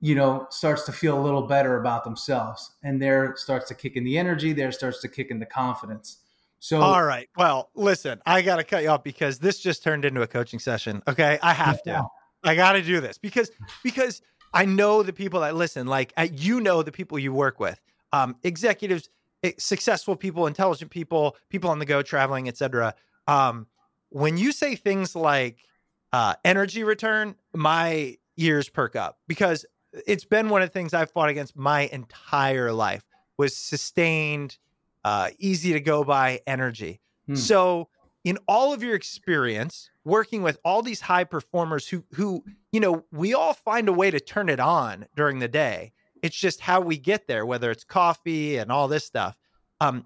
you 0.00 0.14
know, 0.14 0.46
starts 0.50 0.84
to 0.84 0.92
feel 0.92 1.18
a 1.18 1.22
little 1.22 1.42
better 1.42 1.80
about 1.80 2.04
themselves. 2.04 2.72
And 2.82 3.00
there 3.00 3.34
starts 3.36 3.68
to 3.68 3.74
kick 3.74 3.96
in 3.96 4.04
the 4.04 4.18
energy, 4.18 4.52
there 4.52 4.72
starts 4.72 5.00
to 5.00 5.08
kick 5.08 5.30
in 5.30 5.38
the 5.38 5.46
confidence. 5.46 6.18
So, 6.58 6.80
all 6.82 7.04
right. 7.04 7.28
Well, 7.38 7.70
listen, 7.74 8.20
I 8.26 8.42
got 8.42 8.56
to 8.56 8.64
cut 8.64 8.82
you 8.82 8.90
off 8.90 9.02
because 9.02 9.38
this 9.38 9.60
just 9.60 9.82
turned 9.82 10.04
into 10.04 10.20
a 10.20 10.26
coaching 10.26 10.58
session. 10.58 11.02
Okay. 11.08 11.38
I 11.42 11.54
have 11.54 11.82
to. 11.84 12.06
I 12.44 12.54
got 12.54 12.72
to 12.72 12.82
do 12.82 13.00
this 13.00 13.18
because, 13.18 13.50
because 13.82 14.22
I 14.52 14.64
know 14.64 15.02
the 15.02 15.12
people 15.12 15.40
that 15.40 15.56
listen, 15.56 15.86
like 15.86 16.12
you 16.32 16.60
know, 16.60 16.82
the 16.82 16.92
people 16.92 17.18
you 17.18 17.32
work 17.32 17.60
with, 17.60 17.80
um, 18.12 18.36
executives, 18.42 19.08
eh, 19.42 19.52
successful 19.58 20.16
people, 20.16 20.46
intelligent 20.46 20.90
people, 20.90 21.36
people 21.48 21.70
on 21.70 21.78
the 21.78 21.84
go, 21.84 22.02
traveling, 22.02 22.48
etc. 22.48 22.94
Um, 23.26 23.66
when 24.10 24.36
you 24.36 24.52
say 24.52 24.74
things 24.74 25.14
like, 25.14 25.64
uh, 26.12 26.34
energy 26.44 26.84
return, 26.84 27.34
my 27.54 28.16
ears 28.36 28.68
perk 28.68 28.96
up 28.96 29.18
because 29.28 29.64
it's 30.06 30.24
been 30.24 30.48
one 30.48 30.62
of 30.62 30.68
the 30.68 30.72
things 30.72 30.94
I've 30.94 31.10
fought 31.10 31.28
against 31.28 31.56
my 31.56 31.82
entire 31.92 32.72
life 32.72 33.04
was 33.36 33.56
sustained, 33.56 34.58
uh, 35.04 35.30
easy 35.38 35.72
to 35.72 35.80
go 35.80 36.04
by 36.04 36.40
energy. 36.46 37.00
Hmm. 37.26 37.34
So, 37.34 37.88
in 38.24 38.38
all 38.46 38.72
of 38.72 38.82
your 38.82 38.94
experience 38.94 39.90
working 40.04 40.42
with 40.42 40.58
all 40.64 40.82
these 40.82 41.00
high 41.00 41.24
performers 41.24 41.88
who 41.88 42.04
who 42.14 42.44
you 42.72 42.80
know 42.80 43.04
we 43.12 43.34
all 43.34 43.54
find 43.54 43.88
a 43.88 43.92
way 43.92 44.10
to 44.10 44.20
turn 44.20 44.48
it 44.48 44.60
on 44.60 45.06
during 45.16 45.38
the 45.38 45.48
day 45.48 45.92
it's 46.22 46.36
just 46.36 46.60
how 46.60 46.80
we 46.80 46.98
get 46.98 47.26
there 47.26 47.46
whether 47.46 47.70
it's 47.70 47.84
coffee 47.84 48.56
and 48.56 48.70
all 48.70 48.88
this 48.88 49.04
stuff 49.04 49.36
um 49.80 50.04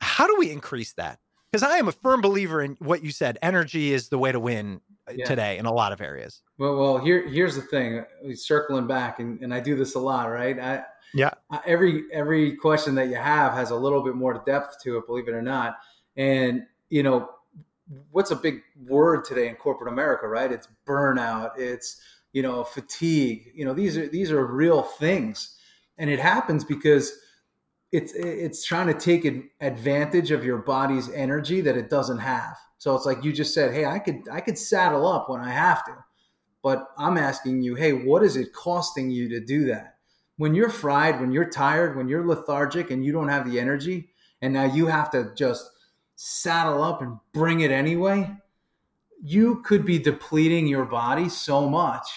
how 0.00 0.26
do 0.26 0.36
we 0.38 0.50
increase 0.50 0.92
that 0.94 1.18
because 1.50 1.62
i 1.62 1.76
am 1.76 1.88
a 1.88 1.92
firm 1.92 2.20
believer 2.20 2.62
in 2.62 2.76
what 2.78 3.02
you 3.02 3.10
said 3.10 3.38
energy 3.42 3.92
is 3.92 4.08
the 4.08 4.18
way 4.18 4.30
to 4.30 4.40
win 4.40 4.80
yeah. 5.14 5.24
today 5.24 5.58
in 5.58 5.66
a 5.66 5.72
lot 5.72 5.92
of 5.92 6.00
areas. 6.00 6.42
Well, 6.58 6.76
well, 6.76 6.98
here 6.98 7.28
here's 7.28 7.56
the 7.56 7.62
thing. 7.62 7.98
Uh, 7.98 8.34
circling 8.34 8.86
back, 8.86 9.20
and, 9.20 9.40
and 9.40 9.52
I 9.52 9.60
do 9.60 9.76
this 9.76 9.94
a 9.94 9.98
lot, 9.98 10.30
right? 10.30 10.58
I, 10.58 10.82
yeah. 11.14 11.30
I, 11.50 11.60
every 11.66 12.04
every 12.12 12.56
question 12.56 12.94
that 12.96 13.08
you 13.08 13.16
have 13.16 13.52
has 13.54 13.70
a 13.70 13.76
little 13.76 14.02
bit 14.02 14.14
more 14.14 14.42
depth 14.46 14.82
to 14.82 14.98
it, 14.98 15.06
believe 15.06 15.28
it 15.28 15.34
or 15.34 15.42
not. 15.42 15.78
And 16.16 16.66
you 16.88 17.02
know, 17.02 17.30
what's 18.10 18.30
a 18.30 18.36
big 18.36 18.62
word 18.86 19.24
today 19.24 19.48
in 19.48 19.56
corporate 19.56 19.92
America, 19.92 20.28
right? 20.28 20.50
It's 20.50 20.68
burnout. 20.86 21.58
It's 21.58 22.00
you 22.32 22.42
know 22.42 22.64
fatigue. 22.64 23.52
You 23.54 23.64
know, 23.64 23.74
these 23.74 23.96
are 23.96 24.08
these 24.08 24.30
are 24.30 24.44
real 24.46 24.82
things, 24.82 25.56
and 25.98 26.10
it 26.10 26.20
happens 26.20 26.64
because 26.64 27.12
it's 27.92 28.12
it's 28.14 28.64
trying 28.64 28.86
to 28.86 28.94
take 28.94 29.52
advantage 29.60 30.30
of 30.30 30.44
your 30.44 30.58
body's 30.58 31.10
energy 31.10 31.60
that 31.60 31.76
it 31.76 31.90
doesn't 31.90 32.18
have 32.18 32.56
so 32.80 32.96
it's 32.96 33.04
like 33.04 33.22
you 33.22 33.30
just 33.30 33.52
said, 33.52 33.74
hey, 33.74 33.84
I 33.84 33.98
could 33.98 34.22
I 34.32 34.40
could 34.40 34.56
saddle 34.56 35.06
up 35.06 35.28
when 35.28 35.42
I 35.42 35.50
have 35.50 35.84
to. 35.84 35.92
But 36.62 36.88
I'm 36.96 37.18
asking 37.18 37.62
you, 37.62 37.74
hey, 37.74 37.92
what 37.92 38.22
is 38.22 38.36
it 38.36 38.54
costing 38.54 39.10
you 39.10 39.28
to 39.28 39.40
do 39.40 39.66
that? 39.66 39.96
When 40.38 40.54
you're 40.54 40.70
fried, 40.70 41.20
when 41.20 41.30
you're 41.30 41.50
tired, 41.50 41.94
when 41.94 42.08
you're 42.08 42.26
lethargic 42.26 42.90
and 42.90 43.04
you 43.04 43.12
don't 43.12 43.28
have 43.28 43.50
the 43.50 43.60
energy, 43.60 44.08
and 44.40 44.54
now 44.54 44.64
you 44.64 44.86
have 44.86 45.10
to 45.10 45.30
just 45.34 45.70
saddle 46.16 46.82
up 46.82 47.02
and 47.02 47.18
bring 47.34 47.60
it 47.60 47.70
anyway, 47.70 48.30
you 49.22 49.60
could 49.60 49.84
be 49.84 49.98
depleting 49.98 50.66
your 50.66 50.86
body 50.86 51.28
so 51.28 51.68
much 51.68 52.08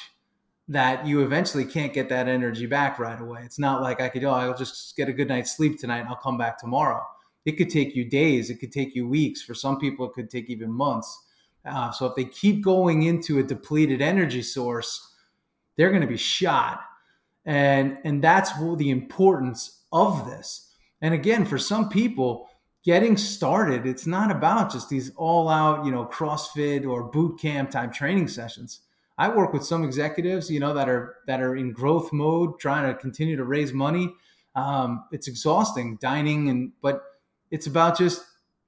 that 0.69 1.05
you 1.05 1.23
eventually 1.23 1.65
can't 1.65 1.91
get 1.91 2.07
that 2.07 2.29
energy 2.29 2.67
back 2.67 2.99
right 2.99 3.19
away. 3.19 3.41
It's 3.43 3.59
not 3.59 3.81
like 3.81 3.99
I 3.99 4.07
could, 4.07 4.23
oh, 4.23 4.31
I'll 4.31 4.57
just 4.57 4.95
get 4.95 5.09
a 5.09 5.13
good 5.13 5.27
night's 5.27 5.57
sleep 5.57 5.77
tonight 5.77 5.99
and 5.99 6.07
I'll 6.07 6.15
come 6.15 6.37
back 6.37 6.57
tomorrow 6.57 7.05
it 7.45 7.53
could 7.53 7.69
take 7.69 7.95
you 7.95 8.05
days, 8.05 8.49
it 8.49 8.59
could 8.59 8.71
take 8.71 8.95
you 8.95 9.07
weeks. 9.07 9.41
For 9.41 9.53
some 9.53 9.77
people, 9.79 10.05
it 10.05 10.13
could 10.13 10.29
take 10.29 10.49
even 10.49 10.71
months. 10.71 11.23
Uh, 11.65 11.91
so 11.91 12.05
if 12.05 12.15
they 12.15 12.25
keep 12.25 12.63
going 12.63 13.03
into 13.03 13.39
a 13.39 13.43
depleted 13.43 14.01
energy 14.01 14.41
source, 14.41 15.13
they're 15.77 15.89
going 15.89 16.01
to 16.01 16.07
be 16.07 16.17
shot. 16.17 16.81
And 17.45 17.97
and 18.03 18.23
that's 18.23 18.51
the 18.57 18.89
importance 18.89 19.81
of 19.91 20.25
this. 20.25 20.71
And 21.01 21.13
again, 21.13 21.45
for 21.45 21.57
some 21.57 21.89
people, 21.89 22.47
getting 22.83 23.17
started, 23.17 23.85
it's 23.85 24.07
not 24.07 24.31
about 24.31 24.71
just 24.71 24.89
these 24.89 25.11
all 25.15 25.49
out, 25.49 25.85
you 25.85 25.91
know, 25.91 26.05
CrossFit 26.05 26.87
or 26.87 27.03
boot 27.03 27.39
camp 27.39 27.71
type 27.71 27.93
training 27.93 28.27
sessions. 28.27 28.81
I 29.17 29.29
work 29.29 29.53
with 29.53 29.63
some 29.63 29.83
executives, 29.83 30.49
you 30.49 30.59
know, 30.59 30.73
that 30.73 30.89
are 30.89 31.17
that 31.27 31.41
are 31.41 31.55
in 31.55 31.71
growth 31.71 32.11
mode, 32.11 32.59
trying 32.59 32.91
to 32.91 32.99
continue 32.99 33.35
to 33.35 33.43
raise 33.43 33.73
money. 33.73 34.13
Um, 34.55 35.05
it's 35.11 35.27
exhausting 35.27 35.97
dining 36.01 36.49
and 36.49 36.71
but 36.81 37.01
it's 37.53 37.67
about 37.67 37.95
just 37.95 38.25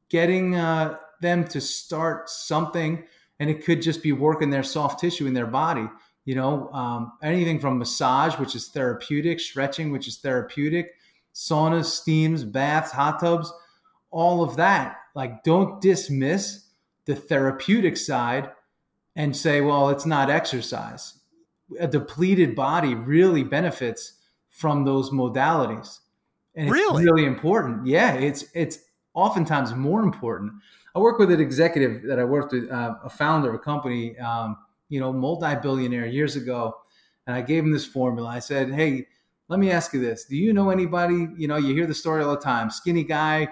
getting 0.10 0.56
uh, 0.56 0.98
them 1.20 1.44
to 1.46 1.60
start 1.60 2.30
something, 2.30 3.04
and 3.40 3.50
it 3.50 3.66
could 3.66 3.82
just 3.82 4.04
be 4.04 4.12
working 4.12 4.52
their 4.52 4.62
soft 4.62 5.00
tissue 5.00 5.26
in 5.26 5.34
their 5.34 5.48
body. 5.48 5.90
You 6.24 6.36
know, 6.36 6.70
um, 6.72 7.14
anything 7.24 7.60
from 7.60 7.80
massage, 7.80 8.38
which 8.38 8.54
is 8.56 8.68
therapeutic, 8.68 9.40
stretching, 9.40 9.92
which 9.92 10.08
is 10.08 10.18
therapeutic, 10.18 10.92
saunas, 11.34 11.86
steams, 11.86 12.44
baths, 12.44 12.92
hot 12.92 13.20
tubs, 13.20 13.52
all 14.12 14.44
of 14.44 14.56
that. 14.58 14.98
Like, 15.16 15.44
don't 15.44 15.82
dismiss 15.82 16.68
the 17.06 17.16
therapeutic 17.16 17.98
side 17.98 18.52
and 19.16 19.36
say, 19.36 19.62
well, 19.62 19.90
it's 19.90 20.06
not 20.06 20.30
exercise. 20.30 21.18
A 21.80 21.88
depleted 21.88 22.56
body 22.56 22.94
really 22.94 23.42
benefits 23.42 24.20
from 24.52 24.86
those 24.86 25.10
modalities 25.10 26.02
and 26.56 26.68
it's 26.68 26.74
really? 26.74 27.04
really 27.04 27.26
important. 27.26 27.86
Yeah, 27.86 28.14
it's 28.14 28.46
it's 28.54 28.80
oftentimes 29.14 29.74
more 29.74 30.02
important. 30.02 30.54
I 30.96 31.00
work 31.00 31.20
with 31.20 31.32
an 31.32 31.42
executive 31.42 32.04
that 32.04 32.20
I 32.20 32.24
worked 32.24 32.54
with, 32.54 32.72
uh, 32.72 32.96
a 33.04 33.10
founder 33.10 33.50
of 33.50 33.56
a 33.56 33.60
company, 33.60 34.18
um, 34.20 34.58
you 34.88 35.00
know, 35.00 35.12
multi-billionaire 35.12 36.06
years 36.06 36.36
ago, 36.36 36.76
and 37.28 37.36
I 37.36 37.42
gave 37.42 37.64
him 37.64 37.72
this 37.72 37.86
formula. 37.86 38.30
I 38.30 38.40
said, 38.40 38.72
"Hey, 38.72 39.08
let 39.48 39.60
me 39.60 39.72
ask 39.72 39.94
you 39.94 40.00
this: 40.00 40.26
Do 40.26 40.38
you 40.38 40.54
know 40.54 40.70
anybody? 40.70 41.28
You 41.38 41.48
know, 41.48 41.58
you 41.58 41.74
hear 41.74 41.88
the 41.88 41.96
story 41.96 42.24
all 42.24 42.32
the 42.32 42.42
time. 42.42 42.70
Skinny 42.70 43.04
guy, 43.04 43.50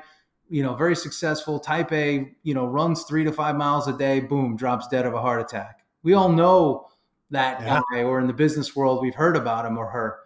you 0.50 0.64
know, 0.64 0.76
very 0.76 0.96
successful, 0.96 1.60
Type 1.60 1.92
A. 1.92 2.32
You 2.44 2.54
know, 2.54 2.66
runs 2.66 3.04
three 3.04 3.24
to 3.24 3.32
five 3.32 3.56
miles 3.56 3.88
a 3.88 3.98
day. 3.98 4.20
Boom, 4.20 4.56
drops 4.56 4.88
dead 4.88 5.06
of 5.06 5.14
a 5.14 5.22
heart 5.22 5.42
attack. 5.42 5.80
We 6.04 6.14
all 6.14 6.30
know 6.30 6.88
that 7.32 7.62
yeah. 7.62 7.82
guy, 7.92 8.04
or 8.04 8.20
in 8.20 8.28
the 8.28 8.34
business 8.34 8.76
world, 8.76 9.02
we've 9.02 9.16
heard 9.16 9.36
about 9.36 9.66
him 9.66 9.78
or 9.78 9.88
her. 9.88 10.20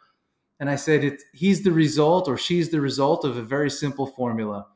And 0.60 0.70
I 0.70 0.76
said, 0.76 1.18
he's 1.34 1.64
the 1.64 1.72
result, 1.72 2.28
or 2.28 2.38
she's 2.38 2.70
the 2.70 2.82
result 2.82 3.26
of 3.26 3.38
a 3.38 3.44
very 3.44 3.70
simple 3.70 4.08
formula: 4.08 4.68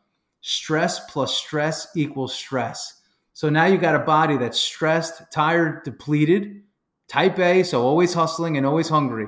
stress 0.41 0.99
plus 1.11 1.38
stress 1.38 1.88
equals 1.95 2.34
stress. 2.36 3.01
So 3.34 3.49
now 3.49 3.65
you 3.65 3.77
got 3.77 3.95
a 3.95 3.99
body 3.99 4.38
that's 4.38 4.59
stressed, 4.59 5.32
tired, 5.32 5.84
depleted, 5.84 6.63
Type 7.07 7.39
A, 7.39 7.63
so 7.63 7.82
always 7.82 8.13
hustling 8.13 8.55
and 8.57 8.65
always 8.65 8.88
hungry 8.88 9.27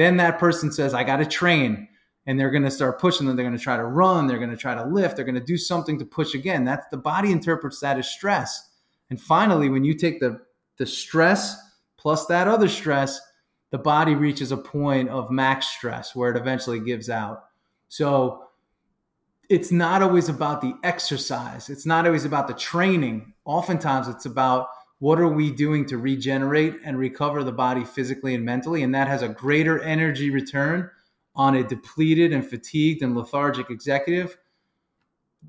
then 0.00 0.16
that 0.16 0.38
person 0.38 0.72
says, 0.72 0.94
I 0.94 1.04
got 1.04 1.18
to 1.18 1.26
train. 1.26 1.86
And 2.24 2.40
they're 2.40 2.50
going 2.50 2.62
to 2.62 2.70
start 2.70 2.98
pushing 2.98 3.26
them. 3.26 3.36
They're 3.36 3.44
going 3.44 3.56
to 3.56 3.62
try 3.62 3.76
to 3.76 3.84
run. 3.84 4.26
They're 4.26 4.38
going 4.38 4.50
to 4.50 4.56
try 4.56 4.74
to 4.74 4.86
lift. 4.86 5.14
They're 5.14 5.26
going 5.26 5.34
to 5.34 5.44
do 5.44 5.58
something 5.58 5.98
to 5.98 6.06
push 6.06 6.32
again. 6.34 6.64
That's 6.64 6.86
the 6.90 6.96
body 6.96 7.32
interprets 7.32 7.80
that 7.80 7.98
as 7.98 8.08
stress. 8.08 8.70
And 9.10 9.20
finally, 9.20 9.68
when 9.68 9.84
you 9.84 9.92
take 9.92 10.18
the, 10.18 10.40
the 10.78 10.86
stress 10.86 11.54
plus 11.98 12.24
that 12.26 12.48
other 12.48 12.68
stress, 12.68 13.20
the 13.70 13.78
body 13.78 14.14
reaches 14.14 14.52
a 14.52 14.56
point 14.56 15.08
of 15.08 15.30
max 15.30 15.66
stress 15.66 16.14
where 16.14 16.30
it 16.30 16.36
eventually 16.36 16.80
gives 16.80 17.08
out. 17.08 17.44
So 17.88 18.44
it's 19.48 19.72
not 19.72 20.02
always 20.02 20.28
about 20.28 20.60
the 20.60 20.74
exercise, 20.84 21.70
it's 21.70 21.86
not 21.86 22.06
always 22.06 22.24
about 22.24 22.48
the 22.48 22.54
training. 22.54 23.34
Oftentimes, 23.44 24.08
it's 24.08 24.26
about 24.26 24.68
what 25.00 25.18
are 25.18 25.28
we 25.28 25.50
doing 25.50 25.86
to 25.86 25.98
regenerate 25.98 26.74
and 26.84 26.98
recover 26.98 27.42
the 27.42 27.52
body 27.52 27.84
physically 27.84 28.34
and 28.34 28.44
mentally 28.44 28.82
and 28.82 28.94
that 28.94 29.08
has 29.08 29.22
a 29.22 29.28
greater 29.28 29.80
energy 29.82 30.30
return 30.30 30.88
on 31.34 31.56
a 31.56 31.64
depleted 31.64 32.32
and 32.32 32.48
fatigued 32.48 33.02
and 33.02 33.16
lethargic 33.16 33.70
executive 33.70 34.36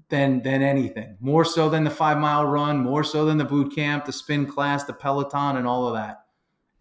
than 0.10 0.42
than 0.42 0.62
anything 0.62 1.18
more 1.20 1.44
so 1.44 1.70
than 1.70 1.84
the 1.84 1.90
five 1.90 2.18
mile 2.18 2.46
run 2.46 2.78
more 2.78 3.04
so 3.04 3.26
than 3.26 3.38
the 3.38 3.46
boot 3.46 3.76
camp 3.76 4.06
the 4.06 4.14
spin 4.14 4.46
class 4.46 4.86
the 4.86 4.94
peloton 4.94 5.58
and 5.58 5.68
all 5.68 5.86
of 5.86 5.94
that 5.94 6.22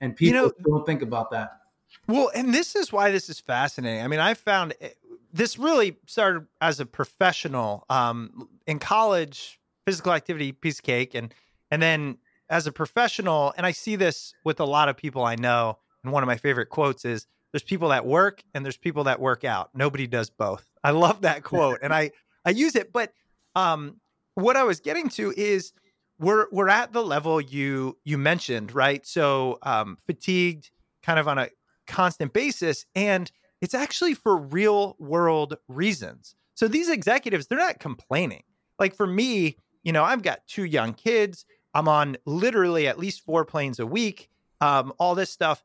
and 0.01 0.17
people 0.17 0.35
you 0.35 0.43
know, 0.43 0.53
don't 0.65 0.87
think 0.87 1.03
about 1.03 1.31
that 1.31 1.61
well 2.09 2.31
and 2.35 2.55
this 2.55 2.75
is 2.77 2.93
why 2.93 3.11
this 3.11 3.29
is 3.29 3.41
fascinating 3.41 4.03
i 4.03 4.07
mean 4.07 4.21
i 4.21 4.35
found 4.35 4.75
it, 4.81 4.97
this 5.33 5.59
really 5.59 5.97
started 6.07 6.47
as 6.61 6.81
a 6.81 6.87
professional 6.87 7.85
um, 7.89 8.49
in 8.67 8.79
college 8.79 9.61
physical 9.87 10.13
activity 10.13 10.53
piece 10.53 10.79
of 10.79 10.85
cake 10.85 11.15
and 11.15 11.33
and 11.71 11.81
then 11.81 12.19
as 12.51 12.67
a 12.67 12.73
professional, 12.73 13.55
and 13.57 13.65
I 13.65 13.71
see 13.71 13.97
this 13.97 14.35
with 14.45 14.61
a 14.61 14.65
lot 14.65 14.89
of 14.89 14.97
people 14.97 15.25
I 15.25 15.37
know, 15.37 15.79
and 16.03 16.13
one 16.13 16.23
of 16.23 16.27
my 16.27 16.37
favorite 16.37 16.67
quotes 16.67 17.05
is 17.05 17.27
there's 17.53 17.63
people 17.63 17.89
that 17.91 18.05
work 18.05 18.43
and 18.53 18.65
there's 18.65 18.77
people 18.77 19.05
that 19.05 19.21
work 19.21 19.45
out. 19.45 19.71
Nobody 19.75 20.07
does 20.07 20.31
both. 20.31 20.69
I 20.83 20.91
love 20.91 21.23
that 21.23 21.45
quote 21.45 21.79
and 21.83 21.95
I 21.95 22.11
I 22.45 22.51
use 22.51 22.75
it, 22.75 22.93
but 22.93 23.13
um 23.55 24.01
what 24.35 24.57
I 24.57 24.65
was 24.65 24.81
getting 24.81 25.09
to 25.11 25.33
is 25.37 25.73
we're 26.21 26.47
we're 26.53 26.69
at 26.69 26.93
the 26.93 27.03
level 27.03 27.41
you 27.41 27.97
you 28.05 28.19
mentioned, 28.19 28.73
right? 28.75 29.05
So 29.07 29.59
um 29.63 29.97
fatigued 30.07 30.71
kind 31.03 31.19
of 31.19 31.27
on 31.27 31.39
a 31.39 31.49
constant 31.87 32.33
basis 32.33 32.85
and 32.95 33.31
it's 33.61 33.75
actually 33.75 34.15
for 34.15 34.37
real 34.37 34.97
world 34.99 35.57
reasons. 35.69 36.35
So 36.55 36.69
these 36.69 36.89
executives, 36.89 37.47
they're 37.47 37.59
not 37.59 37.79
complaining. 37.79 38.43
Like 38.79 38.95
for 38.95 39.07
me, 39.07 39.57
you 39.83 39.93
know, 39.93 40.05
I've 40.05 40.23
got 40.23 40.47
two 40.47 40.65
young 40.65 40.95
kids. 40.95 41.45
I'm 41.75 41.89
on 41.89 42.17
literally 42.27 42.87
at 42.87 42.99
least 42.99 43.25
four 43.25 43.45
planes 43.45 43.79
a 43.79 43.87
week. 43.87 44.29
Um, 44.61 44.93
all 44.99 45.15
this 45.15 45.31
stuff. 45.31 45.65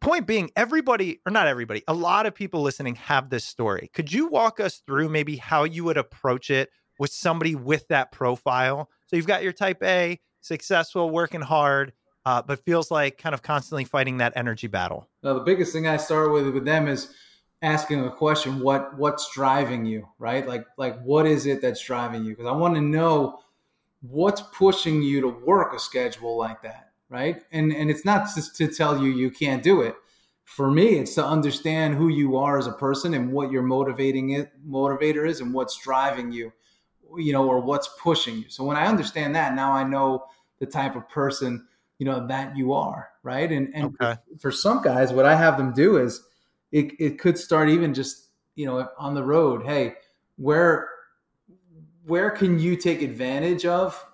Point 0.00 0.26
being, 0.26 0.50
everybody, 0.56 1.20
or 1.26 1.32
not 1.32 1.46
everybody, 1.46 1.82
a 1.88 1.92
lot 1.92 2.26
of 2.26 2.34
people 2.34 2.62
listening 2.62 2.94
have 2.94 3.28
this 3.28 3.44
story. 3.44 3.90
Could 3.92 4.12
you 4.12 4.28
walk 4.28 4.60
us 4.60 4.82
through 4.86 5.08
maybe 5.08 5.36
how 5.36 5.64
you 5.64 5.84
would 5.84 5.98
approach 5.98 6.48
it 6.48 6.70
with 6.98 7.12
somebody 7.12 7.54
with 7.54 7.86
that 7.88 8.12
profile? 8.12 8.88
So 9.10 9.16
you've 9.16 9.26
got 9.26 9.42
your 9.42 9.52
type 9.52 9.82
A, 9.82 10.20
successful, 10.40 11.10
working 11.10 11.40
hard, 11.40 11.92
uh, 12.24 12.42
but 12.42 12.64
feels 12.64 12.92
like 12.92 13.18
kind 13.18 13.34
of 13.34 13.42
constantly 13.42 13.84
fighting 13.84 14.18
that 14.18 14.34
energy 14.36 14.68
battle. 14.68 15.08
Now, 15.24 15.34
the 15.34 15.40
biggest 15.40 15.72
thing 15.72 15.88
I 15.88 15.96
start 15.96 16.30
with 16.30 16.48
with 16.50 16.64
them 16.64 16.86
is 16.86 17.12
asking 17.60 18.04
a 18.04 18.10
question: 18.10 18.60
what 18.60 18.96
what's 18.96 19.34
driving 19.34 19.84
you, 19.84 20.08
right? 20.20 20.46
Like 20.46 20.64
like 20.78 21.02
what 21.02 21.26
is 21.26 21.46
it 21.46 21.60
that's 21.60 21.84
driving 21.84 22.24
you? 22.24 22.36
Because 22.36 22.46
I 22.46 22.52
want 22.52 22.76
to 22.76 22.80
know 22.80 23.40
what's 24.00 24.42
pushing 24.52 25.02
you 25.02 25.20
to 25.22 25.28
work 25.28 25.74
a 25.74 25.78
schedule 25.78 26.38
like 26.38 26.62
that 26.62 26.92
right 27.10 27.42
and 27.52 27.70
and 27.72 27.90
it's 27.90 28.04
not 28.04 28.26
just 28.34 28.56
to 28.56 28.66
tell 28.66 29.02
you 29.02 29.10
you 29.10 29.30
can't 29.30 29.62
do 29.62 29.82
it 29.82 29.94
for 30.44 30.70
me 30.70 30.94
it's 30.94 31.14
to 31.14 31.22
understand 31.24 31.94
who 31.94 32.08
you 32.08 32.36
are 32.36 32.56
as 32.56 32.66
a 32.66 32.72
person 32.72 33.12
and 33.12 33.30
what 33.30 33.50
your 33.50 33.62
motivating 33.62 34.30
it 34.30 34.52
motivator 34.66 35.28
is 35.28 35.40
and 35.40 35.52
what's 35.52 35.76
driving 35.82 36.32
you 36.32 36.50
you 37.16 37.32
know 37.32 37.46
or 37.46 37.60
what's 37.60 37.88
pushing 38.00 38.36
you 38.36 38.48
so 38.48 38.64
when 38.64 38.76
i 38.76 38.86
understand 38.86 39.34
that 39.34 39.54
now 39.54 39.72
i 39.72 39.84
know 39.84 40.24
the 40.58 40.66
type 40.66 40.96
of 40.96 41.08
person 41.08 41.66
you 41.98 42.06
know 42.06 42.26
that 42.26 42.56
you 42.56 42.72
are 42.72 43.10
right 43.22 43.50
and 43.52 43.70
and 43.74 43.96
okay. 44.00 44.18
for 44.38 44.50
some 44.50 44.82
guys 44.82 45.12
what 45.12 45.26
i 45.26 45.34
have 45.34 45.56
them 45.56 45.72
do 45.72 45.96
is 45.96 46.22
it, 46.72 46.92
it 47.00 47.18
could 47.18 47.36
start 47.36 47.68
even 47.68 47.92
just 47.92 48.28
you 48.54 48.66
know 48.66 48.88
on 48.98 49.14
the 49.14 49.22
road 49.22 49.64
hey 49.64 49.94
where 50.36 50.88
where 52.06 52.30
can 52.30 52.58
you 52.58 52.76
take 52.76 53.02
advantage 53.02 53.64
of 53.64 54.04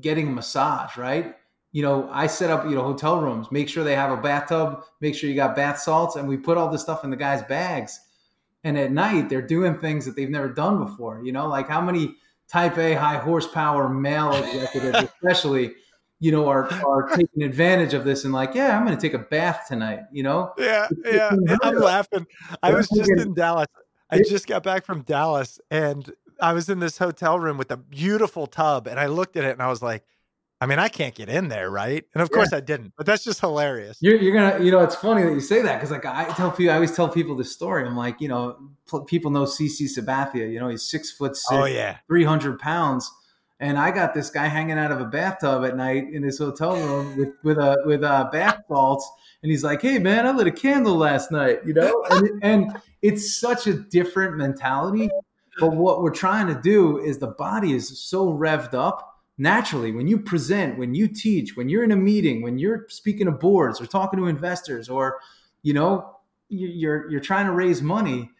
getting 0.00 0.28
a 0.28 0.30
massage, 0.30 0.96
right? 0.96 1.34
You 1.72 1.82
know, 1.82 2.08
I 2.12 2.26
set 2.26 2.50
up, 2.50 2.64
you 2.64 2.74
know, 2.74 2.82
hotel 2.82 3.20
rooms, 3.20 3.50
make 3.50 3.68
sure 3.68 3.82
they 3.82 3.96
have 3.96 4.10
a 4.10 4.20
bathtub, 4.20 4.84
make 5.00 5.14
sure 5.14 5.30
you 5.30 5.36
got 5.36 5.56
bath 5.56 5.78
salts, 5.78 6.16
and 6.16 6.28
we 6.28 6.36
put 6.36 6.58
all 6.58 6.68
this 6.68 6.82
stuff 6.82 7.04
in 7.04 7.10
the 7.10 7.16
guys' 7.16 7.42
bags. 7.44 7.98
And 8.64 8.78
at 8.78 8.92
night, 8.92 9.28
they're 9.28 9.46
doing 9.46 9.78
things 9.78 10.04
that 10.06 10.14
they've 10.16 10.30
never 10.30 10.48
done 10.48 10.84
before. 10.84 11.22
You 11.24 11.32
know, 11.32 11.48
like 11.48 11.68
how 11.68 11.80
many 11.80 12.14
type 12.48 12.78
A 12.78 12.94
high 12.94 13.18
horsepower 13.18 13.88
male 13.88 14.32
executives, 14.32 15.10
especially, 15.22 15.72
you 16.20 16.30
know, 16.30 16.48
are 16.48 16.72
are 16.84 17.08
taking 17.08 17.42
advantage 17.42 17.94
of 17.94 18.04
this 18.04 18.24
and 18.24 18.32
like, 18.32 18.54
yeah, 18.54 18.76
I'm 18.76 18.86
going 18.86 18.96
to 18.96 19.00
take 19.00 19.14
a 19.14 19.24
bath 19.24 19.64
tonight. 19.68 20.00
You 20.12 20.22
know? 20.22 20.52
Yeah, 20.58 20.86
yeah. 21.04 21.34
I'm 21.62 21.76
laughing. 21.76 22.26
I 22.62 22.72
was 22.72 22.88
just 22.88 23.10
in 23.10 23.34
Dallas. 23.34 23.66
I 24.10 24.18
just 24.18 24.46
got 24.46 24.62
back 24.62 24.84
from 24.84 25.02
Dallas, 25.02 25.58
and 25.70 26.12
I 26.42 26.52
was 26.52 26.68
in 26.68 26.80
this 26.80 26.98
hotel 26.98 27.38
room 27.38 27.56
with 27.56 27.70
a 27.70 27.76
beautiful 27.76 28.48
tub 28.48 28.88
and 28.88 28.98
I 28.98 29.06
looked 29.06 29.36
at 29.36 29.44
it 29.44 29.52
and 29.52 29.62
I 29.62 29.68
was 29.68 29.80
like, 29.80 30.04
I 30.62 30.66
mean, 30.66 30.78
I 30.78 30.88
can't 30.88 31.12
get 31.12 31.28
in 31.28 31.48
there, 31.48 31.68
right? 31.68 32.04
And 32.14 32.22
of 32.22 32.28
yeah. 32.30 32.36
course 32.36 32.52
I 32.52 32.60
didn't, 32.60 32.92
but 32.96 33.04
that's 33.04 33.24
just 33.24 33.40
hilarious. 33.40 33.98
You're, 34.00 34.14
you're, 34.14 34.32
gonna, 34.32 34.64
you 34.64 34.70
know, 34.70 34.78
it's 34.78 34.94
funny 34.94 35.24
that 35.24 35.32
you 35.32 35.40
say 35.40 35.60
that 35.60 35.74
because, 35.74 35.90
like, 35.90 36.06
I 36.06 36.32
tell 36.34 36.52
people, 36.52 36.70
I 36.70 36.76
always 36.76 36.94
tell 36.94 37.08
people 37.08 37.34
this 37.34 37.50
story. 37.50 37.84
I'm 37.84 37.96
like, 37.96 38.20
you 38.20 38.28
know, 38.28 38.56
people 39.08 39.32
know 39.32 39.42
CC 39.42 39.88
Sabathia. 39.92 40.48
You 40.48 40.60
know, 40.60 40.68
he's 40.68 40.88
six 40.88 41.10
foot 41.10 41.34
six, 41.34 41.48
oh 41.50 41.64
yeah, 41.64 41.96
three 42.06 42.22
hundred 42.22 42.60
pounds, 42.60 43.10
and 43.58 43.76
I 43.76 43.90
got 43.90 44.14
this 44.14 44.30
guy 44.30 44.46
hanging 44.46 44.78
out 44.78 44.92
of 44.92 45.00
a 45.00 45.04
bathtub 45.04 45.64
at 45.64 45.76
night 45.76 46.04
in 46.12 46.22
his 46.22 46.38
hotel 46.38 46.76
room 46.76 47.16
with 47.16 47.30
with 47.42 47.58
a 47.58 47.82
with 47.84 48.04
a 48.04 48.28
bath 48.30 48.60
salts, 48.68 49.10
and 49.42 49.50
he's 49.50 49.64
like, 49.64 49.82
"Hey, 49.82 49.98
man, 49.98 50.28
I 50.28 50.30
lit 50.30 50.46
a 50.46 50.52
candle 50.52 50.94
last 50.94 51.32
night," 51.32 51.58
you 51.66 51.74
know, 51.74 52.04
and, 52.10 52.44
and 52.44 52.80
it's 53.02 53.34
such 53.34 53.66
a 53.66 53.74
different 53.74 54.36
mentality 54.36 55.10
but 55.58 55.74
what 55.74 56.00
we're 56.00 56.10
trying 56.10 56.46
to 56.46 56.58
do 56.60 56.98
is 56.98 57.18
the 57.18 57.26
body 57.26 57.74
is 57.74 58.00
so 58.00 58.32
revved 58.32 58.72
up 58.72 59.11
naturally 59.38 59.92
when 59.92 60.06
you 60.06 60.18
present, 60.18 60.78
when 60.78 60.94
you 60.94 61.08
teach, 61.08 61.56
when 61.56 61.68
you're 61.68 61.84
in 61.84 61.92
a 61.92 61.96
meeting, 61.96 62.42
when 62.42 62.58
you're 62.58 62.86
speaking 62.88 63.26
to 63.26 63.32
boards 63.32 63.80
or 63.80 63.86
talking 63.86 64.18
to 64.18 64.26
investors 64.26 64.88
or 64.88 65.18
you 65.62 65.72
know 65.72 66.16
you're 66.48 67.10
you're 67.10 67.20
trying 67.20 67.46
to 67.46 67.52
raise 67.52 67.82
money, 67.82 68.30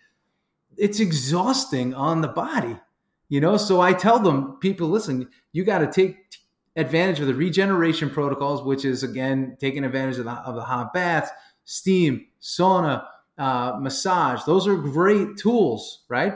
it's 0.76 1.00
exhausting 1.00 1.94
on 1.94 2.20
the 2.20 2.28
body. 2.28 2.76
You 3.28 3.40
know, 3.40 3.56
so 3.56 3.80
I 3.80 3.94
tell 3.94 4.18
them 4.18 4.58
people 4.60 4.88
listen, 4.88 5.28
you 5.52 5.64
got 5.64 5.78
to 5.78 5.90
take 5.90 6.18
advantage 6.76 7.20
of 7.20 7.26
the 7.26 7.34
regeneration 7.34 8.10
protocols, 8.10 8.62
which 8.62 8.84
is 8.84 9.02
again 9.02 9.56
taking 9.58 9.84
advantage 9.84 10.18
of 10.18 10.24
the, 10.26 10.32
of 10.32 10.54
the 10.54 10.62
hot 10.62 10.92
bath, 10.92 11.30
steam, 11.64 12.26
sauna, 12.40 13.06
uh, 13.38 13.78
massage. 13.80 14.42
Those 14.44 14.66
are 14.66 14.76
great 14.76 15.36
tools, 15.36 16.04
right? 16.08 16.34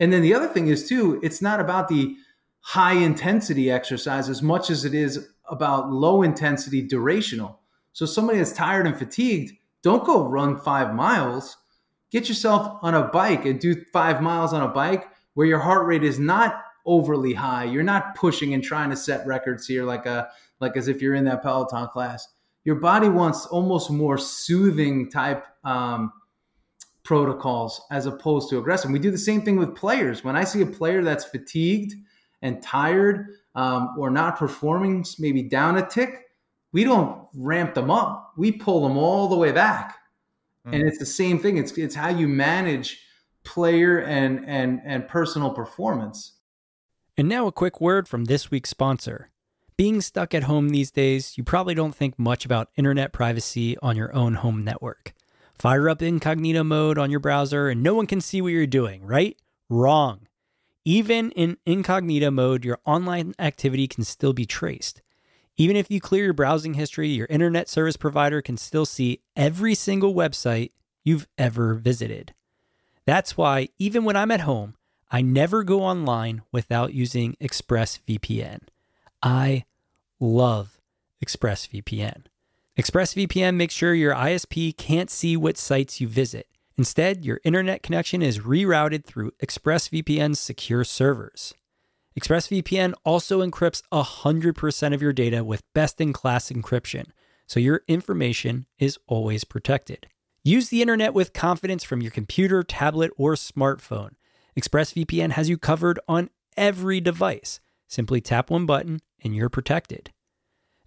And 0.00 0.12
then 0.12 0.22
the 0.22 0.34
other 0.34 0.48
thing 0.48 0.68
is 0.68 0.88
too, 0.88 1.20
it's 1.22 1.40
not 1.40 1.60
about 1.60 1.88
the 1.88 2.16
high 2.64 2.94
intensity 2.94 3.70
exercise 3.70 4.30
as 4.30 4.40
much 4.40 4.70
as 4.70 4.86
it 4.86 4.94
is 4.94 5.28
about 5.50 5.92
low 5.92 6.22
intensity 6.22 6.86
durational. 6.86 7.56
So 7.92 8.06
somebody 8.06 8.38
that's 8.38 8.52
tired 8.52 8.86
and 8.86 8.96
fatigued, 8.96 9.52
don't 9.82 10.02
go 10.02 10.26
run 10.26 10.58
five 10.58 10.94
miles. 10.94 11.58
Get 12.10 12.26
yourself 12.26 12.78
on 12.80 12.94
a 12.94 13.08
bike 13.08 13.44
and 13.44 13.60
do 13.60 13.84
five 13.92 14.22
miles 14.22 14.54
on 14.54 14.62
a 14.62 14.72
bike 14.72 15.06
where 15.34 15.46
your 15.46 15.58
heart 15.58 15.86
rate 15.86 16.02
is 16.02 16.18
not 16.18 16.62
overly 16.86 17.34
high. 17.34 17.64
You're 17.64 17.82
not 17.82 18.14
pushing 18.14 18.54
and 18.54 18.64
trying 18.64 18.88
to 18.88 18.96
set 18.96 19.26
records 19.26 19.66
here 19.66 19.84
like 19.84 20.06
a 20.06 20.30
like 20.58 20.78
as 20.78 20.88
if 20.88 21.02
you're 21.02 21.14
in 21.14 21.24
that 21.24 21.42
Peloton 21.42 21.88
class. 21.88 22.26
Your 22.64 22.76
body 22.76 23.10
wants 23.10 23.44
almost 23.44 23.90
more 23.90 24.16
soothing 24.16 25.10
type 25.10 25.44
um, 25.64 26.12
protocols 27.02 27.82
as 27.90 28.06
opposed 28.06 28.48
to 28.48 28.58
aggressive. 28.58 28.90
We 28.90 28.98
do 29.00 29.10
the 29.10 29.18
same 29.18 29.42
thing 29.42 29.58
with 29.58 29.76
players. 29.76 30.24
When 30.24 30.34
I 30.34 30.44
see 30.44 30.62
a 30.62 30.66
player 30.66 31.02
that's 31.02 31.26
fatigued 31.26 31.94
and 32.44 32.62
tired 32.62 33.26
um, 33.56 33.94
or 33.98 34.10
not 34.10 34.38
performing, 34.38 35.04
maybe 35.18 35.42
down 35.42 35.78
a 35.78 35.86
tick, 35.86 36.26
we 36.72 36.84
don't 36.84 37.26
ramp 37.34 37.74
them 37.74 37.90
up. 37.90 38.32
We 38.36 38.52
pull 38.52 38.86
them 38.86 38.96
all 38.96 39.28
the 39.28 39.36
way 39.36 39.50
back. 39.50 39.96
Mm. 40.68 40.74
And 40.74 40.88
it's 40.88 40.98
the 40.98 41.06
same 41.06 41.40
thing. 41.40 41.56
It's 41.56 41.72
it's 41.72 41.94
how 41.94 42.10
you 42.10 42.28
manage 42.28 43.00
player 43.44 43.98
and 43.98 44.44
and 44.46 44.80
and 44.84 45.08
personal 45.08 45.50
performance. 45.50 46.38
And 47.16 47.28
now 47.28 47.46
a 47.46 47.52
quick 47.52 47.80
word 47.80 48.06
from 48.06 48.26
this 48.26 48.50
week's 48.50 48.70
sponsor. 48.70 49.30
Being 49.76 50.00
stuck 50.00 50.34
at 50.34 50.44
home 50.44 50.68
these 50.68 50.90
days, 50.90 51.36
you 51.36 51.42
probably 51.42 51.74
don't 51.74 51.94
think 51.94 52.18
much 52.18 52.44
about 52.44 52.70
internet 52.76 53.12
privacy 53.12 53.76
on 53.78 53.96
your 53.96 54.14
own 54.14 54.34
home 54.34 54.62
network. 54.62 55.14
Fire 55.58 55.88
up 55.88 56.02
incognito 56.02 56.62
mode 56.62 56.98
on 56.98 57.10
your 57.10 57.20
browser 57.20 57.68
and 57.68 57.82
no 57.82 57.94
one 57.94 58.06
can 58.06 58.20
see 58.20 58.42
what 58.42 58.52
you're 58.52 58.66
doing, 58.66 59.04
right? 59.04 59.36
Wrong. 59.68 60.26
Even 60.84 61.30
in 61.30 61.56
incognito 61.64 62.30
mode, 62.30 62.64
your 62.64 62.78
online 62.84 63.34
activity 63.38 63.88
can 63.88 64.04
still 64.04 64.34
be 64.34 64.44
traced. 64.44 65.00
Even 65.56 65.76
if 65.76 65.90
you 65.90 66.00
clear 66.00 66.24
your 66.24 66.32
browsing 66.34 66.74
history, 66.74 67.08
your 67.08 67.26
internet 67.30 67.68
service 67.68 67.96
provider 67.96 68.42
can 68.42 68.56
still 68.56 68.84
see 68.84 69.22
every 69.34 69.74
single 69.74 70.14
website 70.14 70.72
you've 71.02 71.26
ever 71.38 71.74
visited. 71.74 72.34
That's 73.06 73.36
why, 73.36 73.68
even 73.78 74.04
when 74.04 74.16
I'm 74.16 74.30
at 74.30 74.40
home, 74.40 74.74
I 75.10 75.22
never 75.22 75.62
go 75.62 75.82
online 75.82 76.42
without 76.50 76.92
using 76.92 77.36
ExpressVPN. 77.40 78.60
I 79.22 79.64
love 80.20 80.78
ExpressVPN. 81.24 82.24
ExpressVPN 82.78 83.54
makes 83.54 83.74
sure 83.74 83.94
your 83.94 84.14
ISP 84.14 84.76
can't 84.76 85.10
see 85.10 85.36
what 85.36 85.56
sites 85.56 86.00
you 86.00 86.08
visit. 86.08 86.48
Instead, 86.76 87.24
your 87.24 87.40
internet 87.44 87.82
connection 87.82 88.20
is 88.22 88.40
rerouted 88.40 89.04
through 89.04 89.30
ExpressVPN's 89.42 90.40
secure 90.40 90.84
servers. 90.84 91.54
ExpressVPN 92.18 92.94
also 93.04 93.44
encrypts 93.44 93.82
100% 93.92 94.94
of 94.94 95.02
your 95.02 95.12
data 95.12 95.44
with 95.44 95.62
best 95.72 96.00
in 96.00 96.12
class 96.12 96.50
encryption, 96.50 97.06
so 97.46 97.60
your 97.60 97.82
information 97.88 98.66
is 98.78 98.98
always 99.06 99.44
protected. 99.44 100.06
Use 100.42 100.68
the 100.68 100.82
internet 100.82 101.14
with 101.14 101.32
confidence 101.32 101.84
from 101.84 102.02
your 102.02 102.10
computer, 102.10 102.62
tablet, 102.62 103.10
or 103.16 103.34
smartphone. 103.34 104.10
ExpressVPN 104.58 105.32
has 105.32 105.48
you 105.48 105.58
covered 105.58 105.98
on 106.06 106.30
every 106.56 107.00
device. 107.00 107.60
Simply 107.88 108.20
tap 108.20 108.50
one 108.50 108.66
button 108.66 109.00
and 109.22 109.34
you're 109.34 109.48
protected. 109.48 110.12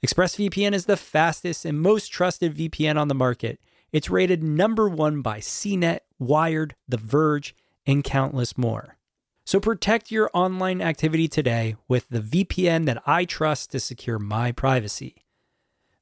ExpressVPN 0.05 0.73
is 0.73 0.85
the 0.85 0.97
fastest 0.97 1.65
and 1.65 1.81
most 1.81 2.09
trusted 2.09 2.55
VPN 2.55 2.97
on 2.99 3.07
the 3.07 3.15
market. 3.15 3.59
It's 3.91 4.09
rated 4.09 4.41
number 4.43 4.89
one 4.89 5.21
by 5.21 5.39
CNET, 5.39 5.99
Wired, 6.19 6.75
The 6.87 6.97
Verge, 6.97 7.55
and 7.85 8.03
countless 8.03 8.57
more. 8.57 8.97
So 9.45 9.59
protect 9.59 10.09
your 10.11 10.31
online 10.33 10.81
activity 10.81 11.29
today 11.29 11.75
with 11.87 12.09
the 12.09 12.19
VPN 12.19 12.85
that 12.85 13.01
I 13.05 13.23
trust 13.23 13.71
to 13.71 13.79
secure 13.79 14.19
my 14.19 14.51
privacy. 14.51 15.23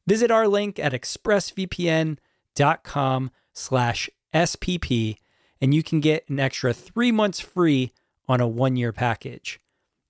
Visit 0.07 0.31
our 0.31 0.47
link 0.47 0.79
at 0.79 0.93
expressvpn.com 0.93 3.31
slash 3.53 4.09
SPP 4.33 5.17
and 5.61 5.73
you 5.73 5.83
can 5.83 5.99
get 5.99 6.29
an 6.29 6.39
extra 6.39 6.73
three 6.73 7.11
months 7.11 7.39
free 7.39 7.91
on 8.27 8.41
a 8.41 8.47
one 8.47 8.75
year 8.75 8.91
package. 8.91 9.59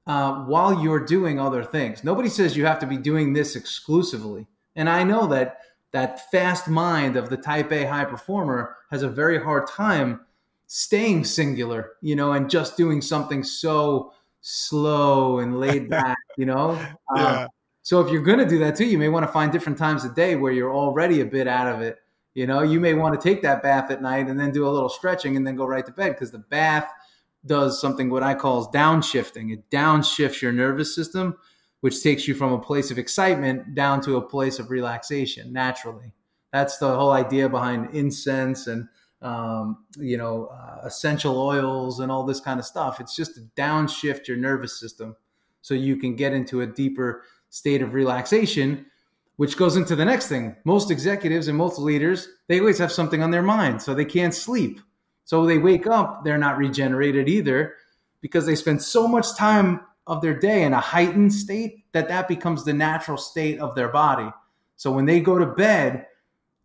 uh, 0.08 0.44
while 0.44 0.82
you're 0.84 1.04
doing 1.04 1.40
other 1.40 1.64
things. 1.64 2.04
Nobody 2.04 2.30
says 2.30 2.56
you 2.56 2.66
have 2.66 2.80
to 2.80 2.88
be 2.88 2.98
doing 2.98 3.34
this 3.34 3.56
exclusively. 3.56 4.48
And 4.76 4.90
I 4.90 5.04
know 5.04 5.28
that 5.28 5.60
that 5.92 6.30
fast 6.30 6.68
mind 6.68 7.16
of 7.16 7.30
the 7.30 7.38
type 7.38 7.72
A 7.72 7.86
high 7.86 8.06
performer 8.06 8.76
has 8.92 9.02
a 9.02 9.10
very 9.10 9.42
hard 9.42 9.68
time 9.68 10.22
staying 10.68 11.24
singular, 11.24 11.94
you 12.02 12.16
know, 12.16 12.34
and 12.34 12.50
just 12.50 12.76
doing 12.76 13.02
something 13.02 13.44
so 13.44 14.14
slow 14.42 15.40
and 15.40 15.60
laid 15.60 15.90
back, 15.90 16.18
you 16.38 16.46
know? 16.46 16.80
Yeah. 17.16 17.42
Um, 17.42 17.48
so 17.82 18.02
if 18.02 18.12
you're 18.12 18.24
going 18.24 18.40
to 18.40 18.48
do 18.48 18.60
that 18.60 18.76
too, 18.76 18.86
you 18.86 18.98
may 18.98 19.10
want 19.10 19.26
to 19.26 19.32
find 19.32 19.52
different 19.52 19.78
times 19.78 20.04
a 20.06 20.10
day 20.10 20.36
where 20.36 20.52
you're 20.52 20.74
already 20.74 21.22
a 21.22 21.26
bit 21.26 21.48
out 21.48 21.74
of 21.74 21.82
it. 21.82 22.00
You 22.34 22.48
know, 22.48 22.64
you 22.64 22.80
may 22.80 22.94
want 22.94 23.20
to 23.20 23.30
take 23.30 23.42
that 23.44 23.64
bath 23.64 23.92
at 23.92 24.02
night 24.02 24.28
and 24.28 24.40
then 24.40 24.52
do 24.52 24.68
a 24.68 24.70
little 24.70 24.90
stretching 24.90 25.38
and 25.38 25.48
then 25.48 25.56
go 25.56 25.66
right 25.66 25.86
to 25.86 25.92
bed 25.92 26.10
because 26.10 26.32
the 26.32 26.40
bath 26.40 26.90
does 27.46 27.80
something 27.80 28.10
what 28.10 28.24
I 28.24 28.36
call 28.36 28.72
downshifting. 28.72 29.54
It 29.54 29.70
downshifts 29.70 30.42
your 30.42 30.52
nervous 30.52 30.96
system 30.96 31.38
which 31.86 32.02
takes 32.02 32.28
you 32.28 32.34
from 32.34 32.52
a 32.52 32.58
place 32.58 32.90
of 32.90 32.98
excitement 32.98 33.76
down 33.76 34.02
to 34.02 34.18
a 34.18 34.22
place 34.22 34.58
of 34.58 34.72
relaxation 34.72 35.54
naturally. 35.54 36.12
That's 36.52 36.80
the 36.80 36.96
whole 36.96 37.12
idea 37.12 37.48
behind 37.48 37.94
incense 37.94 38.66
and 38.66 38.88
um, 39.22 39.86
you 39.98 40.18
know 40.18 40.48
uh, 40.48 40.82
essential 40.84 41.40
oils 41.40 42.00
and 42.00 42.12
all 42.12 42.24
this 42.24 42.40
kind 42.40 42.60
of 42.60 42.66
stuff. 42.66 43.00
It's 43.00 43.16
just 43.16 43.36
to 43.36 43.42
downshift 43.56 44.28
your 44.28 44.38
nervous 44.38 44.80
system 44.80 45.16
so 45.62 45.76
you 45.76 45.96
can 45.98 46.16
get 46.16 46.34
into 46.34 46.62
a 46.62 46.66
deeper 46.66 47.24
state 47.50 47.84
of 47.84 47.94
relaxation 47.94 48.88
which 49.36 49.56
goes 49.56 49.76
into 49.76 49.96
the 49.96 50.06
next 50.06 50.28
thing. 50.28 50.56
Most 50.64 50.90
executives 50.90 51.50
and 51.50 51.58
most 51.58 51.78
leaders, 51.78 52.30
they 52.48 52.60
always 52.60 52.80
have 52.80 52.92
something 52.92 53.22
on 53.22 53.30
their 53.30 53.44
mind, 53.44 53.82
so 53.82 53.94
they 53.94 54.06
can't 54.06 54.34
sleep. 54.34 54.80
So 55.26 55.46
they 55.46 55.58
wake 55.58 55.88
up, 55.88 56.24
they're 56.24 56.38
not 56.38 56.58
regenerated 56.58 57.28
either 57.28 57.74
because 58.22 58.46
they 58.46 58.56
spend 58.56 58.82
so 58.82 59.08
much 59.08 59.36
time 59.36 59.82
of 60.08 60.22
their 60.22 60.38
day 60.38 60.64
in 60.64 60.74
a 60.74 60.80
heightened 60.80 61.34
state 61.34 61.86
that 61.92 62.08
that 62.08 62.28
becomes 62.28 62.64
the 62.64 62.74
natural 62.74 63.18
state 63.18 63.60
of 63.60 63.76
their 63.76 63.90
body. 63.90 64.30
So 64.76 64.92
when 64.92 65.06
they 65.06 65.20
go 65.20 65.38
to 65.38 65.46
bed, 65.46 66.06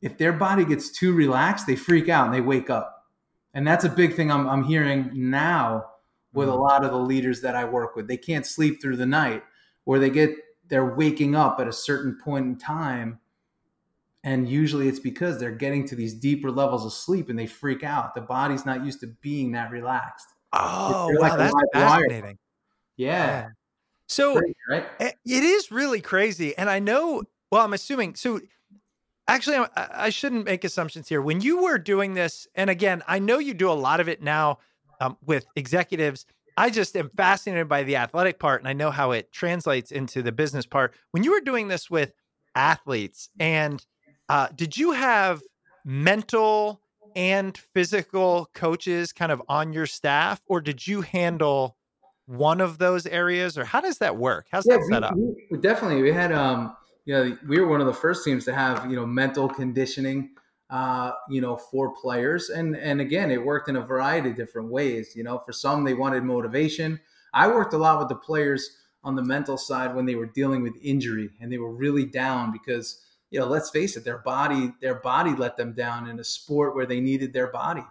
if 0.02 0.18
their 0.18 0.32
body 0.32 0.64
gets 0.64 0.90
too 0.90 1.14
relaxed, 1.14 1.66
they 1.66 1.76
freak 1.76 2.08
out 2.08 2.26
and 2.26 2.34
they 2.34 2.40
wake 2.40 2.70
up. 2.70 3.08
And 3.54 3.66
that's 3.66 3.84
a 3.84 3.88
big 3.88 4.14
thing 4.14 4.30
I'm, 4.30 4.48
I'm 4.48 4.64
hearing 4.64 5.10
now 5.14 5.86
with 6.32 6.48
a 6.48 6.52
mm-hmm. 6.52 6.60
lot 6.60 6.84
of 6.84 6.90
the 6.90 6.98
leaders 6.98 7.40
that 7.42 7.56
I 7.56 7.64
work 7.64 7.96
with. 7.96 8.08
They 8.08 8.16
can't 8.16 8.46
sleep 8.46 8.80
through 8.80 8.96
the 8.96 9.06
night 9.06 9.42
or 9.86 9.98
they 9.98 10.10
get 10.10 10.30
they're 10.68 10.94
waking 10.94 11.34
up 11.34 11.58
at 11.58 11.66
a 11.66 11.72
certain 11.72 12.16
point 12.22 12.46
in 12.46 12.56
time 12.56 13.18
And 14.22 14.48
usually 14.48 14.88
it's 14.88 14.98
because 14.98 15.38
they're 15.40 15.50
getting 15.50 15.86
to 15.88 15.96
these 15.96 16.14
deeper 16.14 16.50
levels 16.50 16.84
of 16.84 16.92
sleep 16.92 17.30
and 17.30 17.38
they 17.38 17.46
freak 17.46 17.82
out. 17.82 18.14
The 18.14 18.20
body's 18.20 18.66
not 18.66 18.84
used 18.84 19.00
to 19.00 19.06
being 19.22 19.52
that 19.52 19.70
relaxed. 19.70 20.26
Oh, 20.52 21.10
wow, 21.12 21.20
like 21.20 21.38
that's 21.38 21.54
fascinating. 21.72 22.38
Yeah. 22.96 23.08
yeah. 23.08 23.48
So 24.08 24.36
crazy, 24.36 24.56
right? 24.68 24.86
it 24.98 25.14
is 25.24 25.70
really 25.70 26.00
crazy. 26.00 26.56
And 26.58 26.68
I 26.68 26.80
know, 26.80 27.22
well, 27.50 27.64
I'm 27.64 27.72
assuming, 27.72 28.14
so 28.16 28.40
actually, 29.26 29.56
I, 29.56 29.68
I 29.76 30.10
shouldn't 30.10 30.44
make 30.44 30.64
assumptions 30.64 31.08
here. 31.08 31.22
When 31.22 31.40
you 31.40 31.62
were 31.62 31.78
doing 31.78 32.14
this, 32.14 32.46
and 32.54 32.68
again, 32.68 33.02
I 33.06 33.20
know 33.20 33.38
you 33.38 33.54
do 33.54 33.70
a 33.70 33.72
lot 33.72 34.00
of 34.00 34.08
it 34.08 34.20
now 34.20 34.58
um, 35.00 35.16
with 35.24 35.46
executives. 35.56 36.26
I 36.56 36.68
just 36.68 36.94
am 36.96 37.10
fascinated 37.16 37.68
by 37.68 37.84
the 37.84 37.96
athletic 37.96 38.38
part 38.38 38.60
and 38.60 38.68
I 38.68 38.74
know 38.74 38.90
how 38.90 39.12
it 39.12 39.32
translates 39.32 39.92
into 39.92 40.20
the 40.20 40.32
business 40.32 40.66
part. 40.66 40.92
When 41.12 41.22
you 41.22 41.30
were 41.30 41.40
doing 41.40 41.68
this 41.68 41.88
with 41.88 42.12
athletes, 42.54 43.30
and 43.38 43.84
uh, 44.30 44.48
did 44.54 44.76
you 44.76 44.92
have 44.92 45.42
mental 45.84 46.80
and 47.16 47.58
physical 47.74 48.48
coaches 48.54 49.12
kind 49.12 49.32
of 49.32 49.42
on 49.48 49.72
your 49.72 49.86
staff, 49.86 50.40
or 50.46 50.60
did 50.60 50.86
you 50.86 51.00
handle 51.00 51.76
one 52.26 52.60
of 52.60 52.78
those 52.78 53.06
areas, 53.06 53.58
or 53.58 53.64
how 53.64 53.80
does 53.80 53.98
that 53.98 54.16
work? 54.16 54.46
How's 54.52 54.64
yeah, 54.66 54.76
that 54.76 54.86
set 54.86 55.02
up? 55.02 55.14
We, 55.50 55.58
definitely, 55.58 56.00
we 56.02 56.12
had 56.12 56.30
um, 56.30 56.76
you 57.06 57.14
know, 57.14 57.36
we 57.48 57.58
were 57.60 57.66
one 57.66 57.80
of 57.80 57.88
the 57.88 57.92
first 57.92 58.24
teams 58.24 58.44
to 58.44 58.54
have 58.54 58.88
you 58.88 58.94
know 58.94 59.04
mental 59.04 59.48
conditioning, 59.48 60.30
uh, 60.70 61.10
you 61.28 61.40
know, 61.40 61.56
for 61.56 61.92
players, 61.92 62.50
and 62.50 62.76
and 62.76 63.00
again, 63.00 63.32
it 63.32 63.44
worked 63.44 63.68
in 63.68 63.74
a 63.74 63.80
variety 63.80 64.30
of 64.30 64.36
different 64.36 64.68
ways. 64.68 65.16
You 65.16 65.24
know, 65.24 65.42
for 65.44 65.52
some 65.52 65.82
they 65.82 65.94
wanted 65.94 66.22
motivation. 66.22 67.00
I 67.34 67.48
worked 67.48 67.74
a 67.74 67.78
lot 67.78 67.98
with 67.98 68.08
the 68.08 68.14
players 68.14 68.76
on 69.02 69.16
the 69.16 69.24
mental 69.24 69.56
side 69.56 69.96
when 69.96 70.06
they 70.06 70.14
were 70.14 70.26
dealing 70.26 70.62
with 70.62 70.74
injury 70.82 71.30
and 71.40 71.50
they 71.50 71.58
were 71.58 71.72
really 71.72 72.04
down 72.04 72.52
because 72.52 73.00
you 73.30 73.38
know, 73.38 73.46
let's 73.46 73.70
face 73.70 73.96
it, 73.96 74.04
their 74.04 74.18
body, 74.18 74.72
their 74.80 74.96
body 74.96 75.34
let 75.34 75.56
them 75.56 75.72
down 75.72 76.08
in 76.08 76.18
a 76.18 76.24
sport 76.24 76.74
where 76.74 76.86
they 76.86 77.00
needed 77.00 77.32
their 77.32 77.48
body. 77.48 77.84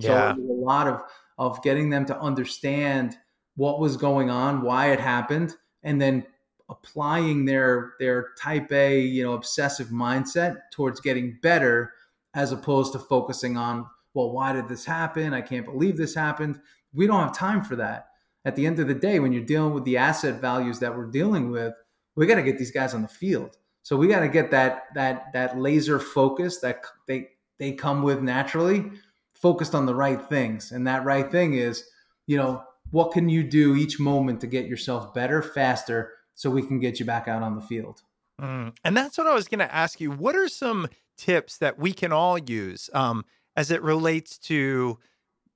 So 0.00 0.08
yeah. 0.08 0.34
a 0.34 0.38
lot 0.38 0.88
of 0.88 1.02
of 1.36 1.62
getting 1.62 1.90
them 1.90 2.06
to 2.06 2.18
understand 2.18 3.16
what 3.56 3.80
was 3.80 3.96
going 3.96 4.30
on, 4.30 4.62
why 4.62 4.92
it 4.92 5.00
happened, 5.00 5.54
and 5.82 6.00
then 6.00 6.24
applying 6.68 7.44
their 7.44 7.94
their 7.98 8.28
type 8.40 8.72
A, 8.72 9.00
you 9.00 9.22
know, 9.22 9.34
obsessive 9.34 9.88
mindset 9.88 10.56
towards 10.72 11.00
getting 11.00 11.38
better 11.42 11.92
as 12.34 12.52
opposed 12.52 12.92
to 12.92 12.98
focusing 12.98 13.56
on, 13.56 13.86
well, 14.12 14.32
why 14.32 14.52
did 14.52 14.68
this 14.68 14.84
happen? 14.84 15.32
I 15.32 15.40
can't 15.40 15.64
believe 15.64 15.96
this 15.96 16.14
happened. 16.14 16.60
We 16.92 17.06
don't 17.06 17.20
have 17.20 17.36
time 17.36 17.62
for 17.62 17.76
that. 17.76 18.08
At 18.44 18.56
the 18.56 18.66
end 18.66 18.78
of 18.78 18.88
the 18.88 18.94
day, 18.94 19.20
when 19.20 19.32
you're 19.32 19.44
dealing 19.44 19.72
with 19.72 19.84
the 19.84 19.96
asset 19.96 20.40
values 20.40 20.80
that 20.80 20.96
we're 20.96 21.06
dealing 21.06 21.50
with, 21.50 21.74
we 22.16 22.26
got 22.26 22.34
to 22.34 22.42
get 22.42 22.58
these 22.58 22.72
guys 22.72 22.92
on 22.92 23.02
the 23.02 23.08
field. 23.08 23.56
So 23.84 23.96
we 23.96 24.08
got 24.08 24.20
to 24.20 24.28
get 24.28 24.50
that 24.50 24.86
that 24.94 25.32
that 25.34 25.58
laser 25.58 26.00
focus 26.00 26.58
that 26.60 26.84
they 27.06 27.28
they 27.58 27.72
come 27.72 28.02
with 28.02 28.22
naturally, 28.22 28.90
focused 29.34 29.74
on 29.74 29.84
the 29.84 29.94
right 29.94 30.20
things. 30.20 30.72
And 30.72 30.86
that 30.86 31.04
right 31.04 31.30
thing 31.30 31.52
is, 31.52 31.84
you 32.26 32.38
know, 32.38 32.64
what 32.90 33.12
can 33.12 33.28
you 33.28 33.44
do 33.44 33.76
each 33.76 34.00
moment 34.00 34.40
to 34.40 34.46
get 34.46 34.66
yourself 34.66 35.12
better, 35.12 35.42
faster, 35.42 36.12
so 36.34 36.50
we 36.50 36.62
can 36.62 36.80
get 36.80 36.98
you 36.98 37.04
back 37.04 37.28
out 37.28 37.42
on 37.42 37.56
the 37.56 37.60
field. 37.60 38.02
Mm. 38.40 38.74
And 38.84 38.96
that's 38.96 39.18
what 39.18 39.26
I 39.26 39.34
was 39.34 39.48
going 39.48 39.60
to 39.60 39.72
ask 39.72 40.00
you. 40.00 40.10
What 40.10 40.34
are 40.34 40.48
some 40.48 40.88
tips 41.18 41.58
that 41.58 41.78
we 41.78 41.92
can 41.92 42.10
all 42.10 42.38
use 42.38 42.88
um, 42.94 43.24
as 43.54 43.70
it 43.70 43.82
relates 43.82 44.38
to 44.38 44.98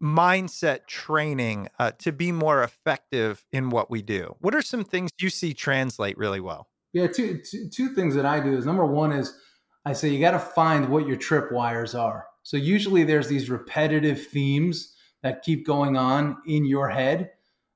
mindset 0.03 0.87
training 0.87 1.69
uh, 1.79 1.93
to 1.99 2.13
be 2.13 2.31
more 2.31 2.63
effective 2.63 3.45
in 3.53 3.71
what 3.71 3.91
we 3.91 4.03
do? 4.03 4.37
What 4.41 4.55
are 4.55 4.63
some 4.63 4.85
things 4.85 5.11
you 5.19 5.31
see 5.31 5.55
translate 5.55 6.19
really 6.19 6.41
well? 6.41 6.69
Yeah, 6.93 7.07
two, 7.07 7.41
two, 7.49 7.69
two 7.69 7.95
things 7.95 8.15
that 8.15 8.27
I 8.27 8.41
do 8.41 8.57
is 8.57 8.67
number 8.67 8.87
one 8.87 9.13
is 9.13 9.39
I 9.85 9.93
say 9.93 10.09
you 10.09 10.21
got 10.21 10.33
to 10.33 10.39
find 10.39 10.89
what 10.89 11.07
your 11.07 11.17
trip 11.17 11.53
wires 11.53 11.95
are. 11.95 12.27
So 12.43 12.57
usually 12.57 13.05
there's 13.05 13.29
these 13.29 13.51
repetitive 13.51 14.27
themes 14.29 14.95
that 15.23 15.43
keep 15.43 15.67
going 15.67 15.97
on 15.97 16.39
in 16.47 16.65
your 16.65 16.89
head 16.89 17.31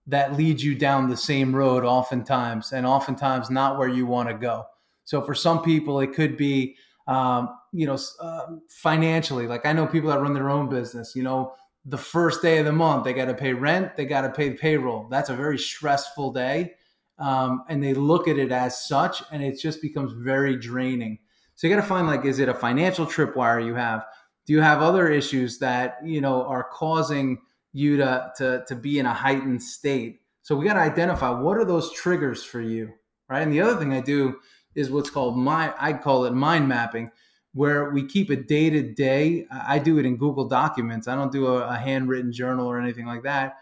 that 0.07 0.37
lead 0.37 0.61
you 0.61 0.75
down 0.75 1.09
the 1.09 1.17
same 1.17 1.55
road 1.55 1.85
oftentimes 1.85 2.73
and 2.73 2.87
oftentimes 2.87 3.51
not 3.51 3.79
where 3.79 3.89
you 3.89 4.07
want 4.07 4.29
to 4.29 4.35
go. 4.35 4.65
So 5.05 5.23
for 5.23 5.35
some 5.35 5.63
people 5.63 6.01
it 6.01 6.15
could 6.15 6.37
be 6.37 6.77
um, 7.07 7.51
you 7.73 7.87
know 7.87 7.99
uh, 8.21 8.47
financially 8.69 9.47
like 9.47 9.67
I 9.67 9.73
know 9.73 9.87
people 9.87 10.11
that 10.11 10.21
run 10.21 10.35
their 10.35 10.51
own 10.51 10.69
business, 10.69 11.15
you 11.15 11.23
know, 11.23 11.55
the 11.85 11.99
first 11.99 12.43
day 12.43 12.59
of 12.59 12.65
the 12.65 12.73
month 12.73 13.05
they 13.05 13.13
got 13.13 13.27
to 13.27 13.35
pay 13.35 13.53
rent, 13.53 13.97
they 13.97 14.07
got 14.07 14.23
to 14.23 14.31
pay 14.31 14.53
payroll. 14.53 15.09
That's 15.11 15.31
a 15.31 15.37
very 15.37 15.59
stressful 15.59 16.33
day 16.33 16.75
um, 17.23 17.63
and 17.69 17.83
they 17.83 17.95
look 17.95 18.27
at 18.27 18.37
it 18.37 18.51
as 18.51 18.85
such, 18.85 19.23
and 19.31 19.43
it 19.43 19.59
just 19.59 19.81
becomes 19.81 20.13
very 20.13 20.57
draining. 20.57 21.21
So 21.55 21.69
you 21.69 21.75
got 21.75 21.81
to 21.81 21.87
find 21.87 22.09
like, 22.09 22.25
is 22.25 22.41
it 22.41 22.49
a 22.49 22.55
financial 22.55 23.07
tripwire 23.07 23.65
you 23.65 23.77
have? 23.77 24.05
Do 24.45 24.53
you 24.53 24.61
have 24.61 24.83
other 24.83 25.09
issues 25.09 25.59
that 25.61 25.99
you 26.05 26.21
know 26.21 26.45
are 26.45 26.65
causing 26.65 27.39
you 27.73 27.97
to 27.99 28.33
to 28.39 28.65
to 28.67 28.75
be 28.75 28.99
in 28.99 29.07
a 29.07 29.15
heightened 29.15 29.63
state? 29.63 30.21
So 30.43 30.57
we 30.57 30.67
got 30.67 30.75
to 30.75 30.81
identify 30.81 31.31
what 31.31 31.57
are 31.57 31.65
those 31.65 31.93
triggers 31.93 32.43
for 32.43 32.61
you, 32.61 32.93
right? 33.29 33.43
And 33.43 33.53
the 33.53 33.61
other 33.61 33.79
thing 33.79 33.93
I 33.93 34.01
do 34.01 34.41
is 34.75 34.91
what's 34.91 35.11
called 35.11 35.39
my 35.39 35.73
I 35.79 35.93
call 35.93 36.25
it 36.25 36.33
mind 36.33 36.67
mapping, 36.67 37.13
where 37.55 37.91
we 37.91 38.05
keep 38.05 38.31
a 38.31 38.37
day 38.37 38.69
to 38.69 38.83
day. 38.83 39.47
I 39.53 39.79
do 39.79 39.99
it 39.99 40.07
in 40.07 40.17
Google 40.17 40.49
Documents. 40.49 41.07
I 41.07 41.15
don't 41.15 41.31
do 41.31 41.47
a, 41.47 41.69
a 41.69 41.77
handwritten 41.77 42.33
journal 42.33 42.67
or 42.67 42.81
anything 42.81 43.07
like 43.07 43.23
that, 43.23 43.59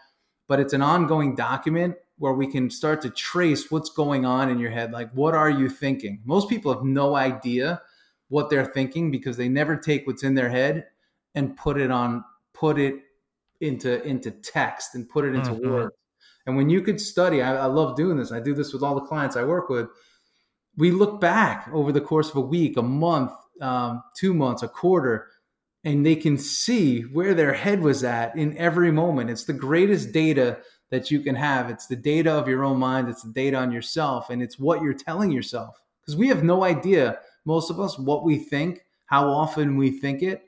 but 0.47 0.59
it's 0.59 0.73
an 0.73 0.81
ongoing 0.81 1.35
document 1.35 1.93
where 2.21 2.33
we 2.33 2.45
can 2.45 2.69
start 2.69 3.01
to 3.01 3.09
trace 3.09 3.71
what's 3.71 3.89
going 3.89 4.27
on 4.27 4.47
in 4.47 4.59
your 4.59 4.69
head. 4.69 4.91
Like, 4.91 5.11
what 5.13 5.33
are 5.33 5.49
you 5.49 5.67
thinking? 5.67 6.21
Most 6.23 6.49
people 6.49 6.71
have 6.71 6.83
no 6.83 7.15
idea 7.15 7.81
what 8.27 8.51
they're 8.51 8.67
thinking 8.67 9.09
because 9.09 9.37
they 9.37 9.49
never 9.49 9.75
take 9.75 10.05
what's 10.05 10.21
in 10.21 10.35
their 10.35 10.47
head 10.47 10.85
and 11.33 11.57
put 11.57 11.81
it 11.81 11.89
on, 11.89 12.23
put 12.53 12.77
it 12.77 12.93
into 13.59 14.03
into 14.03 14.29
text 14.29 14.93
and 14.93 15.09
put 15.09 15.25
it 15.25 15.33
into 15.33 15.49
mm-hmm. 15.49 15.71
words. 15.71 15.95
And 16.45 16.55
when 16.55 16.69
you 16.69 16.81
could 16.81 17.01
study, 17.01 17.41
I, 17.41 17.63
I 17.63 17.65
love 17.65 17.95
doing 17.95 18.17
this. 18.17 18.31
I 18.31 18.39
do 18.39 18.53
this 18.53 18.71
with 18.71 18.83
all 18.83 18.93
the 18.93 19.01
clients 19.01 19.35
I 19.35 19.43
work 19.43 19.67
with. 19.67 19.87
We 20.77 20.91
look 20.91 21.19
back 21.19 21.69
over 21.73 21.91
the 21.91 22.01
course 22.01 22.29
of 22.29 22.35
a 22.35 22.41
week, 22.41 22.77
a 22.77 22.83
month, 22.83 23.31
um, 23.61 24.03
two 24.15 24.35
months, 24.35 24.61
a 24.61 24.67
quarter, 24.67 25.27
and 25.83 26.05
they 26.05 26.15
can 26.15 26.37
see 26.37 27.01
where 27.01 27.33
their 27.33 27.53
head 27.53 27.81
was 27.81 28.03
at 28.03 28.35
in 28.35 28.55
every 28.59 28.91
moment. 28.91 29.31
It's 29.31 29.45
the 29.45 29.53
greatest 29.53 30.11
data 30.11 30.59
that 30.91 31.09
you 31.09 31.21
can 31.21 31.33
have. 31.33 31.69
It's 31.69 31.87
the 31.87 31.95
data 31.95 32.31
of 32.31 32.47
your 32.47 32.63
own 32.63 32.77
mind, 32.77 33.09
it's 33.09 33.23
the 33.23 33.31
data 33.31 33.57
on 33.57 33.71
yourself, 33.71 34.29
and 34.29 34.41
it's 34.41 34.59
what 34.59 34.83
you're 34.83 34.93
telling 34.93 35.31
yourself. 35.31 35.81
Because 36.01 36.15
we 36.15 36.27
have 36.27 36.43
no 36.43 36.63
idea, 36.63 37.19
most 37.45 37.71
of 37.71 37.79
us, 37.79 37.97
what 37.97 38.23
we 38.23 38.37
think, 38.37 38.85
how 39.05 39.27
often 39.27 39.77
we 39.77 39.89
think 39.89 40.21
it, 40.21 40.43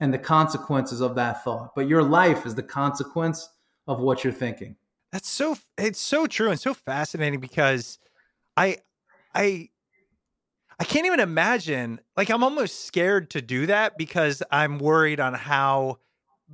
and 0.00 0.12
the 0.12 0.18
consequences 0.18 1.00
of 1.00 1.14
that 1.14 1.42
thought. 1.42 1.74
But 1.74 1.88
your 1.88 2.02
life 2.02 2.44
is 2.44 2.54
the 2.54 2.62
consequence 2.62 3.48
of 3.86 4.00
what 4.00 4.24
you're 4.24 4.32
thinking. 4.32 4.76
That's 5.12 5.28
so 5.28 5.56
it's 5.78 6.00
so 6.00 6.26
true 6.26 6.50
and 6.50 6.58
so 6.58 6.74
fascinating 6.74 7.38
because 7.38 7.98
I 8.56 8.78
I 9.32 9.68
I 10.80 10.84
can't 10.84 11.06
even 11.06 11.20
imagine 11.20 12.00
like 12.16 12.30
I'm 12.30 12.42
almost 12.42 12.86
scared 12.86 13.30
to 13.30 13.40
do 13.40 13.66
that 13.66 13.96
because 13.96 14.42
I'm 14.50 14.78
worried 14.78 15.20
on 15.20 15.34
how 15.34 15.98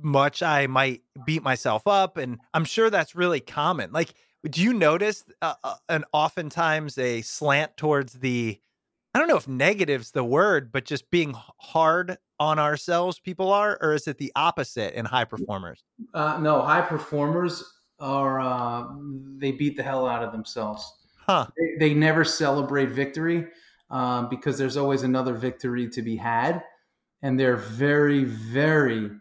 much 0.03 0.43
I 0.43 0.67
might 0.67 1.01
beat 1.25 1.43
myself 1.43 1.87
up. 1.87 2.17
And 2.17 2.39
I'm 2.53 2.65
sure 2.65 2.89
that's 2.89 3.15
really 3.15 3.39
common. 3.39 3.91
Like, 3.91 4.13
do 4.49 4.61
you 4.61 4.73
notice 4.73 5.23
uh, 5.41 5.53
uh, 5.63 5.75
an 5.89 6.03
oftentimes 6.13 6.97
a 6.97 7.21
slant 7.21 7.77
towards 7.77 8.13
the, 8.13 8.59
I 9.13 9.19
don't 9.19 9.27
know 9.27 9.37
if 9.37 9.47
negative's 9.47 10.11
the 10.11 10.23
word, 10.23 10.71
but 10.71 10.85
just 10.85 11.09
being 11.11 11.35
hard 11.59 12.17
on 12.39 12.57
ourselves 12.57 13.19
people 13.19 13.53
are, 13.53 13.77
or 13.81 13.93
is 13.93 14.07
it 14.07 14.17
the 14.17 14.31
opposite 14.35 14.97
in 14.97 15.05
high 15.05 15.25
performers? 15.25 15.83
Uh, 16.13 16.39
no, 16.39 16.61
high 16.61 16.81
performers 16.81 17.63
are, 17.99 18.39
uh, 18.39 18.85
they 19.37 19.51
beat 19.51 19.77
the 19.77 19.83
hell 19.83 20.07
out 20.07 20.23
of 20.23 20.31
themselves. 20.31 20.91
Huh. 21.17 21.45
They, 21.55 21.89
they 21.89 21.93
never 21.93 22.23
celebrate 22.23 22.89
victory 22.89 23.47
um, 23.91 24.27
because 24.27 24.57
there's 24.57 24.77
always 24.77 25.03
another 25.03 25.35
victory 25.35 25.87
to 25.89 26.01
be 26.01 26.15
had. 26.15 26.63
And 27.21 27.39
they're 27.39 27.57
very, 27.57 28.23
very 28.23 29.11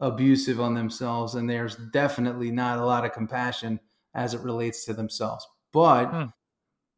abusive 0.00 0.60
on 0.60 0.74
themselves 0.74 1.34
and 1.34 1.48
there's 1.48 1.76
definitely 1.76 2.50
not 2.50 2.78
a 2.78 2.84
lot 2.84 3.04
of 3.04 3.12
compassion 3.12 3.80
as 4.14 4.34
it 4.34 4.40
relates 4.40 4.84
to 4.84 4.94
themselves. 4.94 5.46
But 5.72 6.06
hmm. 6.06 6.24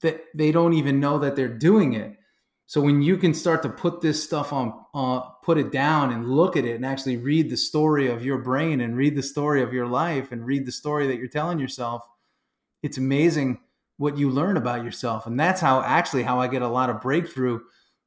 that 0.03 0.25
they 0.35 0.53
don't 0.53 0.75
even 0.75 1.01
know 1.01 1.19
that 1.19 1.37
they're 1.37 1.49
doing 1.49 1.95
it. 1.95 2.17
So 2.67 2.81
when 2.81 3.03
you 3.03 3.17
can 3.17 3.35
start 3.35 3.63
to 3.65 3.69
put 3.69 4.01
this 4.01 4.23
stuff 4.23 4.53
on 4.53 4.73
uh, 4.95 5.21
put 5.43 5.59
it 5.59 5.73
down 5.73 6.13
and 6.13 6.31
look 6.31 6.57
at 6.57 6.65
it 6.65 6.77
and 6.77 6.87
actually 6.87 7.17
read 7.17 7.51
the 7.51 7.57
story 7.57 8.09
of 8.09 8.25
your 8.25 8.39
brain 8.39 8.81
and 8.81 8.97
read 8.97 9.17
the 9.17 9.23
story 9.23 9.63
of 9.63 9.73
your 9.73 9.87
life 9.87 10.31
and 10.31 10.47
read 10.47 10.67
the 10.67 10.73
story 10.73 11.07
that 11.09 11.17
you're 11.17 11.29
telling 11.29 11.59
yourself 11.59 12.03
it's 12.83 12.99
amazing 12.99 13.59
what 13.97 14.17
you 14.17 14.31
learn 14.31 14.57
about 14.57 14.85
yourself. 14.85 15.27
And 15.27 15.39
that's 15.39 15.61
how 15.61 15.83
actually 15.83 16.23
how 16.23 16.41
i 16.41 16.47
get 16.47 16.63
a 16.63 16.69
lot 16.69 16.91
of 16.91 17.01
breakthrough 17.01 17.61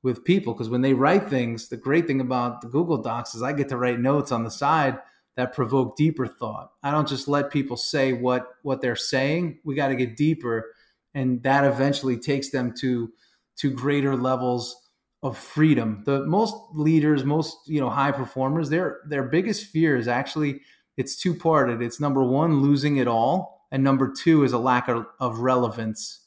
with 0.03 0.23
people 0.23 0.53
because 0.53 0.69
when 0.69 0.81
they 0.81 0.93
write 0.93 1.29
things, 1.29 1.69
the 1.69 1.77
great 1.77 2.05
thing 2.05 2.21
about 2.21 2.61
the 2.61 2.67
Google 2.67 3.01
Docs 3.01 3.35
is 3.35 3.41
I 3.41 3.53
get 3.53 3.69
to 3.69 3.77
write 3.77 3.99
notes 3.99 4.31
on 4.31 4.43
the 4.43 4.51
side 4.51 4.99
that 5.35 5.53
provoke 5.53 5.95
deeper 5.97 6.27
thought. 6.27 6.71
I 6.83 6.91
don't 6.91 7.07
just 7.07 7.27
let 7.27 7.49
people 7.49 7.77
say 7.77 8.13
what 8.13 8.47
what 8.61 8.81
they're 8.81 8.95
saying. 8.95 9.59
We 9.63 9.75
got 9.75 9.87
to 9.87 9.95
get 9.95 10.17
deeper, 10.17 10.73
and 11.13 11.41
that 11.43 11.63
eventually 11.63 12.17
takes 12.17 12.49
them 12.49 12.73
to 12.79 13.11
to 13.57 13.71
greater 13.71 14.15
levels 14.15 14.75
of 15.23 15.37
freedom. 15.37 16.03
The 16.05 16.25
most 16.25 16.55
leaders, 16.73 17.23
most 17.23 17.57
you 17.65 17.79
know 17.79 17.89
high 17.89 18.11
performers, 18.11 18.69
their 18.69 18.99
their 19.07 19.23
biggest 19.23 19.67
fear 19.67 19.95
is 19.95 20.07
actually 20.07 20.61
it's 20.97 21.15
two 21.15 21.33
parted. 21.33 21.81
It's 21.81 21.99
number 21.99 22.23
one, 22.23 22.61
losing 22.61 22.97
it 22.97 23.07
all, 23.07 23.67
and 23.71 23.83
number 23.83 24.11
two 24.11 24.43
is 24.43 24.53
a 24.53 24.59
lack 24.59 24.87
of, 24.87 25.07
of 25.19 25.39
relevance. 25.39 26.19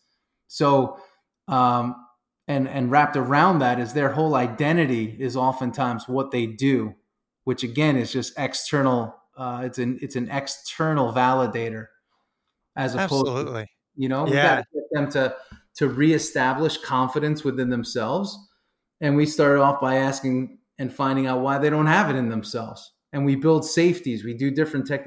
So, 0.49 0.99
um, 1.47 2.06
and 2.49 2.69
and 2.69 2.91
wrapped 2.91 3.17
around 3.17 3.59
that 3.59 3.81
is 3.81 3.93
their 3.93 4.11
whole 4.11 4.35
identity 4.35 5.17
is 5.19 5.37
oftentimes 5.37 6.09
what 6.09 6.31
they 6.31 6.47
do, 6.47 6.95
which 7.45 7.63
again 7.63 7.97
is 7.97 8.13
just 8.13 8.33
external. 8.39 9.15
Uh, 9.37 9.63
it's 9.65 9.79
an 9.79 9.99
it's 10.01 10.17
an 10.17 10.31
external 10.31 11.13
validator, 11.13 11.87
as 12.77 12.95
opposed 12.95 13.29
Absolutely. 13.29 13.65
to 13.65 13.69
you 13.97 14.09
know 14.09 14.27
yeah. 14.27 14.63
get 14.73 14.85
them 14.93 15.11
to 15.11 15.35
to 15.77 15.89
reestablish 15.89 16.79
confidence 16.79 17.45
within 17.45 17.69
themselves, 17.69 18.39
and 19.01 19.17
we 19.17 19.27
started 19.27 19.61
off 19.61 19.81
by 19.81 19.97
asking 19.97 20.59
and 20.79 20.93
finding 20.93 21.27
out 21.27 21.41
why 21.41 21.59
they 21.59 21.71
don't 21.71 21.87
have 21.87 22.11
it 22.11 22.17
in 22.17 22.29
themselves, 22.29 22.93
and 23.13 23.25
we 23.25 23.35
build 23.35 23.65
safeties. 23.65 24.25
We 24.25 24.35
do 24.35 24.53
different 24.53 24.87
tech 24.87 25.05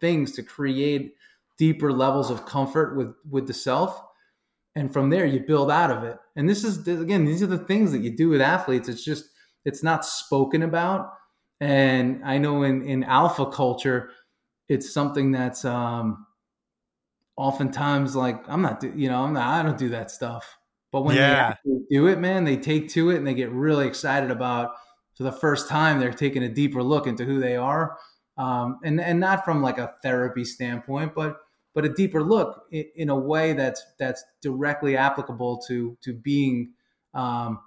things 0.00 0.32
to 0.32 0.42
create 0.42 1.14
deeper 1.56 1.92
levels 1.92 2.30
of 2.30 2.44
comfort 2.44 2.94
with 2.94 3.14
with 3.30 3.46
the 3.46 3.54
self 3.54 4.03
and 4.76 4.92
from 4.92 5.10
there 5.10 5.24
you 5.26 5.40
build 5.40 5.70
out 5.70 5.90
of 5.90 6.02
it. 6.04 6.18
And 6.36 6.48
this 6.48 6.64
is 6.64 6.86
again 6.88 7.24
these 7.24 7.42
are 7.42 7.46
the 7.46 7.58
things 7.58 7.92
that 7.92 8.00
you 8.02 8.16
do 8.16 8.28
with 8.28 8.40
athletes. 8.40 8.88
It's 8.88 9.04
just 9.04 9.26
it's 9.64 9.82
not 9.82 10.04
spoken 10.04 10.62
about. 10.62 11.12
And 11.60 12.22
i 12.24 12.38
know 12.38 12.62
in 12.64 12.82
in 12.82 13.04
alpha 13.04 13.46
culture 13.46 14.10
it's 14.68 14.92
something 14.92 15.30
that's 15.30 15.64
um 15.64 16.26
oftentimes 17.36 18.14
like 18.14 18.42
i'm 18.48 18.62
not 18.62 18.82
you 18.96 19.08
know 19.08 19.22
i'm 19.24 19.32
not 19.32 19.48
i 19.48 19.62
don't 19.62 19.78
do 19.78 19.88
that 19.90 20.10
stuff. 20.10 20.56
But 20.92 21.02
when 21.02 21.16
Yeah. 21.16 21.56
they 21.64 21.72
do 21.90 22.06
it 22.08 22.18
man 22.18 22.44
they 22.44 22.56
take 22.56 22.88
to 22.90 23.10
it 23.10 23.16
and 23.16 23.26
they 23.26 23.34
get 23.34 23.50
really 23.50 23.86
excited 23.86 24.30
about 24.30 24.72
for 25.16 25.22
the 25.24 25.32
first 25.32 25.68
time 25.68 25.98
they're 26.00 26.12
taking 26.12 26.42
a 26.42 26.48
deeper 26.48 26.82
look 26.82 27.06
into 27.06 27.24
who 27.24 27.40
they 27.40 27.56
are. 27.56 27.96
Um, 28.36 28.78
and 28.84 29.00
and 29.00 29.20
not 29.20 29.44
from 29.44 29.62
like 29.62 29.78
a 29.78 29.94
therapy 30.02 30.44
standpoint 30.44 31.14
but 31.14 31.36
but 31.74 31.84
a 31.84 31.88
deeper 31.88 32.22
look 32.22 32.64
in, 32.70 32.84
in 32.96 33.08
a 33.10 33.16
way 33.16 33.52
that's 33.52 33.84
that's 33.98 34.24
directly 34.40 34.96
applicable 34.96 35.62
to 35.68 35.96
to 36.02 36.12
being 36.12 36.72
um, 37.12 37.60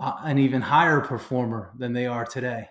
uh, 0.00 0.14
an 0.22 0.38
even 0.38 0.62
higher 0.62 1.00
performer 1.00 1.72
than 1.76 1.92
they 1.92 2.06
are 2.06 2.24
today. 2.24 2.68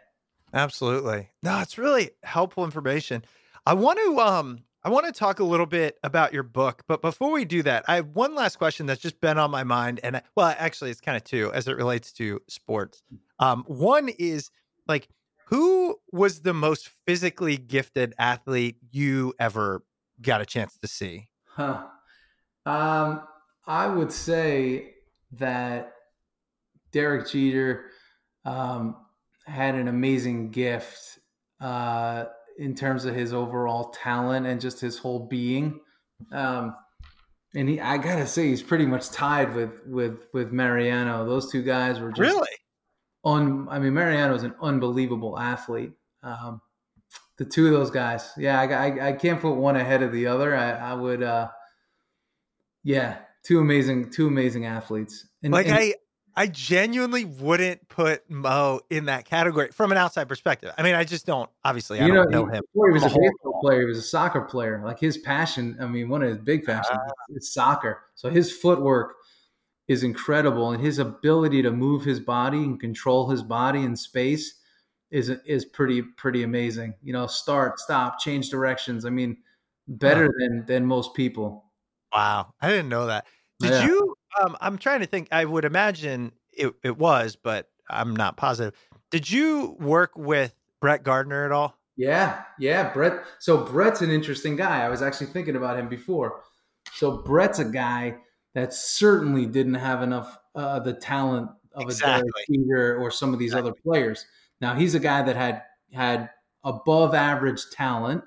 Absolutely. 0.53 1.29
No, 1.43 1.59
it's 1.59 1.77
really 1.77 2.11
helpful 2.23 2.63
information. 2.63 3.23
I 3.65 3.73
want 3.73 3.99
to 3.99 4.19
um 4.19 4.63
I 4.83 4.89
want 4.89 5.05
to 5.05 5.11
talk 5.11 5.39
a 5.39 5.43
little 5.43 5.65
bit 5.65 5.97
about 6.03 6.31
your 6.31 6.43
book, 6.43 6.83
but 6.87 7.01
before 7.01 7.31
we 7.31 7.43
do 7.43 7.61
that, 7.63 7.83
I 7.89 7.95
have 7.95 8.07
one 8.09 8.35
last 8.35 8.57
question 8.57 8.85
that's 8.85 9.01
just 9.01 9.19
been 9.19 9.37
on 9.37 9.51
my 9.51 9.65
mind 9.65 9.99
and 10.03 10.17
I, 10.17 10.21
well, 10.35 10.55
actually 10.57 10.91
it's 10.91 11.01
kind 11.01 11.17
of 11.17 11.25
two 11.25 11.51
as 11.53 11.67
it 11.67 11.75
relates 11.75 12.13
to 12.13 12.41
sports. 12.47 13.03
Um 13.39 13.65
one 13.67 14.07
is 14.07 14.49
like 14.87 15.09
who 15.47 15.97
was 16.11 16.41
the 16.41 16.53
most 16.53 16.89
physically 17.05 17.57
gifted 17.57 18.13
athlete 18.17 18.77
you 18.91 19.33
ever 19.39 19.83
got 20.21 20.41
a 20.41 20.45
chance 20.45 20.77
to 20.77 20.87
see? 20.87 21.27
Huh. 21.45 21.85
Um, 22.65 23.21
I 23.65 23.87
would 23.87 24.11
say 24.11 24.93
that 25.33 25.93
Derek 26.91 27.27
Jeter 27.29 27.85
um, 28.45 28.95
had 29.45 29.75
an 29.75 29.87
amazing 29.87 30.51
gift 30.51 31.19
uh, 31.61 32.25
in 32.57 32.75
terms 32.75 33.05
of 33.05 33.15
his 33.15 33.33
overall 33.33 33.89
talent 33.89 34.45
and 34.45 34.59
just 34.61 34.79
his 34.79 34.97
whole 34.97 35.27
being. 35.27 35.79
Um, 36.31 36.75
and 37.55 37.69
he, 37.69 37.79
I 37.79 37.97
gotta 37.97 38.27
say, 38.27 38.47
he's 38.49 38.63
pretty 38.63 38.85
much 38.85 39.09
tied 39.09 39.55
with 39.55 39.85
with 39.87 40.27
with 40.33 40.51
Mariano. 40.51 41.25
Those 41.25 41.51
two 41.51 41.63
guys 41.63 41.99
were 41.99 42.09
just 42.11 42.19
Really? 42.19 42.47
un. 43.23 43.67
I 43.69 43.79
mean, 43.79 43.93
Mariano 43.93 44.35
is 44.35 44.43
an 44.43 44.53
unbelievable 44.61 45.37
athlete. 45.39 45.91
Um, 46.23 46.61
the 47.37 47.45
two 47.45 47.67
of 47.67 47.73
those 47.73 47.91
guys, 47.91 48.31
yeah, 48.37 48.59
I, 48.59 48.65
I, 48.65 49.07
I 49.09 49.11
can't 49.13 49.39
put 49.39 49.53
one 49.53 49.75
ahead 49.75 50.01
of 50.03 50.11
the 50.11 50.27
other. 50.27 50.55
I, 50.55 50.71
I 50.71 50.93
would, 50.93 51.21
uh, 51.23 51.49
yeah, 52.83 53.19
two 53.43 53.59
amazing, 53.59 54.09
two 54.11 54.27
amazing 54.27 54.65
athletes. 54.65 55.27
And, 55.43 55.53
Like 55.53 55.67
and- 55.67 55.75
I 55.75 55.93
I 56.39 56.45
genuinely 56.45 57.25
wouldn't 57.25 57.89
put 57.89 58.29
Mo 58.29 58.81
in 58.91 59.05
that 59.05 59.25
category 59.25 59.69
from 59.71 59.91
an 59.91 59.97
outside 59.97 60.27
perspective. 60.29 60.71
I 60.77 60.83
mean, 60.83 60.93
I 60.93 61.03
just 61.03 61.25
don't 61.25 61.49
obviously 61.65 61.99
I 61.99 62.05
you 62.05 62.13
know, 62.13 62.25
don't 62.25 62.31
know 62.31 62.45
he- 62.45 62.57
him. 62.57 62.63
He 62.73 62.91
was 62.93 63.01
a 63.03 63.07
baseball 63.07 63.59
player, 63.59 63.79
he 63.79 63.85
was 63.85 63.97
a 63.97 64.03
soccer 64.03 64.41
player. 64.41 64.79
Like 64.85 64.99
his 64.99 65.17
passion, 65.17 65.75
I 65.81 65.87
mean, 65.87 66.09
one 66.09 66.21
of 66.21 66.29
his 66.29 66.37
big 66.37 66.63
passions 66.63 66.99
Ah. 67.01 67.11
is 67.29 67.51
soccer. 67.51 68.03
So 68.13 68.29
his 68.29 68.51
footwork 68.55 69.15
is 69.87 70.03
incredible, 70.03 70.71
and 70.71 70.83
his 70.83 70.99
ability 70.99 71.63
to 71.63 71.71
move 71.71 72.03
his 72.03 72.19
body 72.19 72.57
and 72.59 72.79
control 72.79 73.29
his 73.29 73.41
body 73.41 73.81
in 73.83 73.95
space 73.95 74.56
is 75.11 75.29
is 75.29 75.65
pretty 75.65 76.01
pretty 76.01 76.43
amazing. 76.43 76.93
You 77.01 77.13
know, 77.13 77.27
start, 77.27 77.79
stop, 77.79 78.19
change 78.19 78.49
directions. 78.49 79.05
I 79.05 79.09
mean, 79.09 79.37
better 79.87 80.33
than 80.39 80.65
than 80.65 80.85
most 80.85 81.13
people. 81.13 81.65
Wow, 82.13 82.53
I 82.61 82.69
didn't 82.69 82.89
know 82.89 83.07
that. 83.07 83.25
Did 83.59 83.71
Yeah. 83.71 83.85
you? 83.85 84.15
Um, 84.41 84.57
I'm 84.61 84.77
trying 84.77 84.99
to 84.99 85.05
think. 85.05 85.27
I 85.31 85.45
would 85.45 85.65
imagine 85.65 86.31
it, 86.51 86.73
it 86.83 86.97
was, 86.97 87.35
but 87.35 87.69
I'm 87.89 88.15
not 88.15 88.37
positive. 88.37 88.73
Did 89.09 89.29
you 89.29 89.75
work 89.79 90.11
with 90.15 90.53
Brett 90.81 91.03
Gardner 91.03 91.45
at 91.45 91.51
all? 91.51 91.75
Yeah, 91.95 92.43
yeah, 92.59 92.93
Brett. 92.93 93.23
So 93.39 93.65
Brett's 93.65 94.01
an 94.01 94.11
interesting 94.11 94.55
guy. 94.55 94.83
I 94.83 94.89
was 94.89 95.01
actually 95.01 95.27
thinking 95.27 95.55
about 95.55 95.79
him 95.79 95.89
before. 95.89 96.43
So 96.93 97.17
Brett's 97.17 97.59
a 97.59 97.65
guy 97.65 98.17
that 98.53 98.73
certainly 98.73 99.45
didn't 99.45 99.75
have 99.75 100.01
enough 100.03 100.37
uh, 100.55 100.79
the 100.79 100.93
talent 100.93 101.49
of 101.73 101.89
a 101.89 101.93
Derek 101.93 102.25
Exactly. 102.25 102.71
Or 102.71 103.11
some 103.11 103.33
of 103.33 103.39
these 103.39 103.53
other 103.53 103.73
players. 103.83 104.25
Now 104.61 104.75
he's 104.75 104.95
a 104.95 104.99
guy 104.99 105.21
that 105.21 105.35
had 105.35 105.63
had 105.93 106.29
above 106.63 107.13
average 107.13 107.61
talent. 107.71 108.23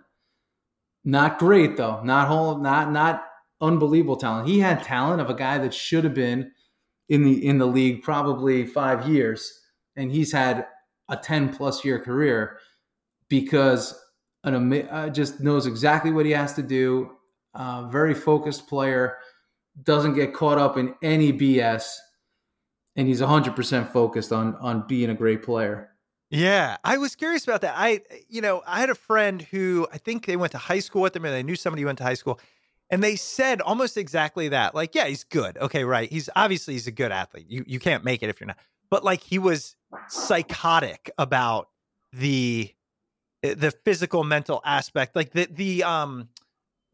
Not 1.05 1.39
great 1.39 1.76
though. 1.76 2.03
Not 2.03 2.28
whole. 2.28 2.59
Not 2.59 2.93
not 2.93 3.24
unbelievable 3.61 4.16
talent. 4.16 4.49
He 4.49 4.59
had 4.59 4.83
talent 4.83 5.20
of 5.20 5.31
a 5.31 5.35
guy 5.35 5.59
that 5.59 5.74
should 5.74 6.05
have 6.05 6.14
been 6.14 6.53
in 7.09 7.24
the 7.24 7.47
in 7.47 7.59
the 7.59 7.66
league 7.66 8.03
probably 8.03 8.66
five 8.66 9.09
years, 9.09 9.61
and 9.97 10.11
he's 10.11 10.33
had 10.33 10.66
a 11.09 11.16
ten 11.16 11.53
plus 11.53 11.85
year 11.85 11.99
career 11.99 12.59
because 13.28 13.99
an 14.45 14.72
uh, 14.89 15.09
just 15.09 15.41
knows 15.41 15.66
exactly 15.66 16.11
what 16.11 16.26
he 16.26 16.33
has 16.33 16.55
to 16.55 16.62
do. 16.62 17.11
Uh, 17.55 17.89
very 17.89 18.14
focused 18.14 18.68
player, 18.68 19.16
doesn't 19.83 20.14
get 20.14 20.33
caught 20.33 20.59
up 20.59 20.76
in 20.76 20.95
any 21.03 21.33
BS, 21.33 21.97
and 22.97 23.09
he's 23.09 23.20
100% 23.20 23.93
focused 23.93 24.33
on 24.33 24.55
on 24.57 24.87
being 24.87 25.11
a 25.11 25.14
great 25.14 25.43
player. 25.43 25.91
Yeah, 26.31 26.76
I 26.85 26.97
was 26.99 27.16
curious 27.16 27.43
about 27.45 27.61
that. 27.62 27.74
I, 27.76 28.03
you 28.28 28.41
know, 28.41 28.62
I 28.66 28.78
had 28.81 28.91
a 28.91 28.95
friend 28.95 29.43
who 29.43 29.89
I 29.93 29.99
think 29.99 30.26
they 30.26 30.37
went 30.37 30.53
to 30.53 30.59
high 30.59 30.78
school 30.78 31.03
with 31.03 31.14
him, 31.16 31.24
and 31.24 31.35
they 31.35 31.43
knew 31.43 31.57
somebody 31.57 31.83
who 31.83 31.87
went 31.87 31.99
to 31.99 32.05
high 32.05 32.14
school, 32.14 32.39
and 32.89 33.03
they 33.03 33.16
said 33.16 33.61
almost 33.61 33.97
exactly 33.97 34.49
that. 34.49 34.74
Like, 34.74 34.95
yeah, 34.95 35.07
he's 35.07 35.24
good. 35.24 35.59
Okay, 35.59 35.83
right. 35.85 36.11
He's 36.11 36.31
obviously 36.37 36.74
he's 36.74 36.87
a 36.87 36.93
good 36.93 37.11
athlete. 37.11 37.47
You 37.49 37.64
you 37.66 37.81
can't 37.81 38.05
make 38.05 38.22
it 38.22 38.28
if 38.28 38.41
you're 38.41 38.47
not. 38.47 38.59
But 38.91 39.03
like, 39.05 39.20
he 39.22 39.39
was 39.41 39.74
psychotic 40.09 41.11
about 41.18 41.68
the 42.12 42.72
eh, 43.45 43.55
the 43.55 43.72
physical 43.72 44.24
mental 44.24 44.62
aspect, 44.64 45.16
like 45.16 45.33
the 45.33 45.49
the 45.51 45.85
um, 45.85 46.28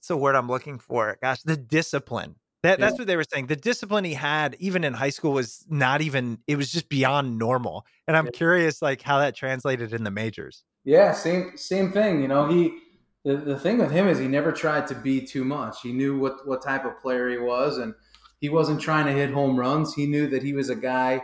it's 0.01 0.09
the 0.09 0.17
word 0.17 0.37
I'm 0.37 0.49
looking 0.49 0.79
for. 0.79 1.19
Gosh, 1.23 1.43
the 1.43 1.57
discipline. 1.57 2.37
That, 2.63 2.81
that's 2.81 2.95
Yeah. 2.95 3.03
what 3.03 3.07
they 3.07 3.17
were 3.17 3.25
saying. 3.33 3.47
The 3.47 3.57
discipline 3.57 4.05
he 4.05 4.15
had, 4.15 4.57
even 4.59 4.83
in 4.83 4.95
high 4.95 5.11
school, 5.11 5.33
was 5.33 5.65
not 5.69 6.01
even. 6.01 6.39
It 6.47 6.57
was 6.57 6.71
just 6.73 6.89
beyond 6.89 7.39
normal. 7.39 7.87
And 8.09 8.17
I'm 8.17 8.27
Yeah. 8.27 8.33
curious, 8.33 8.83
like 8.83 9.03
how 9.03 9.19
that 9.19 9.37
translated 9.37 9.93
in 9.93 10.05
the 10.05 10.11
majors. 10.11 10.65
Yeah, 10.85 11.13
same 11.13 11.57
same 11.57 11.93
thing. 11.93 12.23
You 12.23 12.29
know, 12.29 12.49
he 12.49 12.79
the, 13.25 13.37
the 13.37 13.59
thing 13.59 13.79
with 13.79 13.91
him 13.91 14.07
is 14.09 14.19
he 14.19 14.29
never 14.29 14.53
tried 14.53 14.87
to 14.89 14.95
be 14.95 15.21
too 15.21 15.45
much. 15.45 15.83
He 15.83 15.93
knew 15.93 16.19
what 16.19 16.47
what 16.47 16.63
type 16.63 16.85
of 16.85 17.01
player 17.01 17.29
he 17.29 17.39
was, 17.39 17.79
and 17.79 17.95
he 18.41 18.49
wasn't 18.49 18.81
trying 18.81 19.07
to 19.07 19.13
hit 19.13 19.31
home 19.31 19.59
runs. 19.59 19.95
He 19.95 20.07
knew 20.07 20.29
that 20.29 20.43
he 20.43 20.53
was 20.53 20.71
a 20.71 20.77
guy 20.77 21.23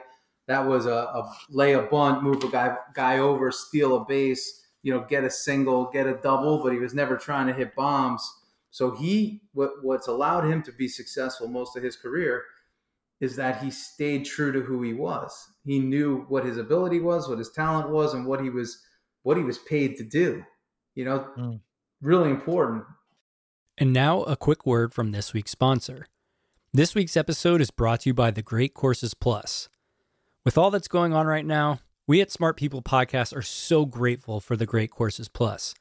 that 0.48 0.66
was 0.66 0.86
a, 0.86 0.90
a 0.90 1.32
lay 1.48 1.72
a 1.74 1.82
bunt, 1.82 2.22
move 2.22 2.42
a 2.42 2.48
guy 2.48 2.76
guy 2.94 3.18
over, 3.18 3.50
steal 3.52 3.96
a 3.96 4.04
base, 4.04 4.66
you 4.82 4.92
know, 4.92 5.04
get 5.08 5.22
a 5.24 5.30
single, 5.30 5.90
get 5.92 6.06
a 6.06 6.14
double, 6.14 6.62
but 6.62 6.72
he 6.72 6.78
was 6.78 6.92
never 6.94 7.16
trying 7.16 7.46
to 7.46 7.52
hit 7.52 7.74
bombs. 7.76 8.28
So 8.72 8.90
he 8.90 9.42
what 9.52 9.70
what's 9.82 10.08
allowed 10.08 10.44
him 10.44 10.62
to 10.64 10.72
be 10.72 10.88
successful 10.88 11.46
most 11.46 11.76
of 11.76 11.82
his 11.82 11.94
career 11.94 12.42
is 13.20 13.36
that 13.36 13.62
he 13.62 13.70
stayed 13.70 14.24
true 14.24 14.50
to 14.50 14.60
who 14.62 14.82
he 14.82 14.94
was. 14.94 15.32
He 15.64 15.78
knew 15.78 16.22
what 16.28 16.44
his 16.44 16.56
ability 16.56 16.98
was, 16.98 17.28
what 17.28 17.38
his 17.38 17.52
talent 17.52 17.90
was, 17.90 18.14
and 18.14 18.26
what 18.26 18.42
he 18.42 18.50
was 18.50 18.82
what 19.22 19.36
he 19.36 19.44
was 19.44 19.58
paid 19.58 19.96
to 19.98 20.02
do. 20.04 20.42
You 20.96 21.04
know, 21.04 21.30
Mm. 21.38 21.60
really 22.00 22.30
important. 22.30 22.84
And 23.78 23.92
now, 23.92 24.22
a 24.24 24.36
quick 24.36 24.66
word 24.66 24.92
from 24.92 25.12
this 25.12 25.32
week's 25.32 25.52
sponsor. 25.52 26.06
This 26.72 26.94
week's 26.94 27.16
episode 27.16 27.60
is 27.60 27.70
brought 27.70 28.00
to 28.00 28.10
you 28.10 28.14
by 28.14 28.30
the 28.30 28.42
Great 28.42 28.74
Courses 28.74 29.14
Plus. 29.14 29.68
With 30.44 30.58
all 30.58 30.70
that's 30.70 30.88
going 30.88 31.12
on 31.12 31.26
right 31.26 31.46
now, 31.46 31.78
we 32.06 32.20
at 32.20 32.30
Smart 32.32 32.56
People 32.56 32.82
Podcast 32.82 33.34
are 33.36 33.42
so 33.42 33.86
grateful 33.86 34.40
for 34.40 34.56
the 34.56 34.66
Great 34.66 34.90
Courses 34.90 35.28
Plus. 35.28 35.74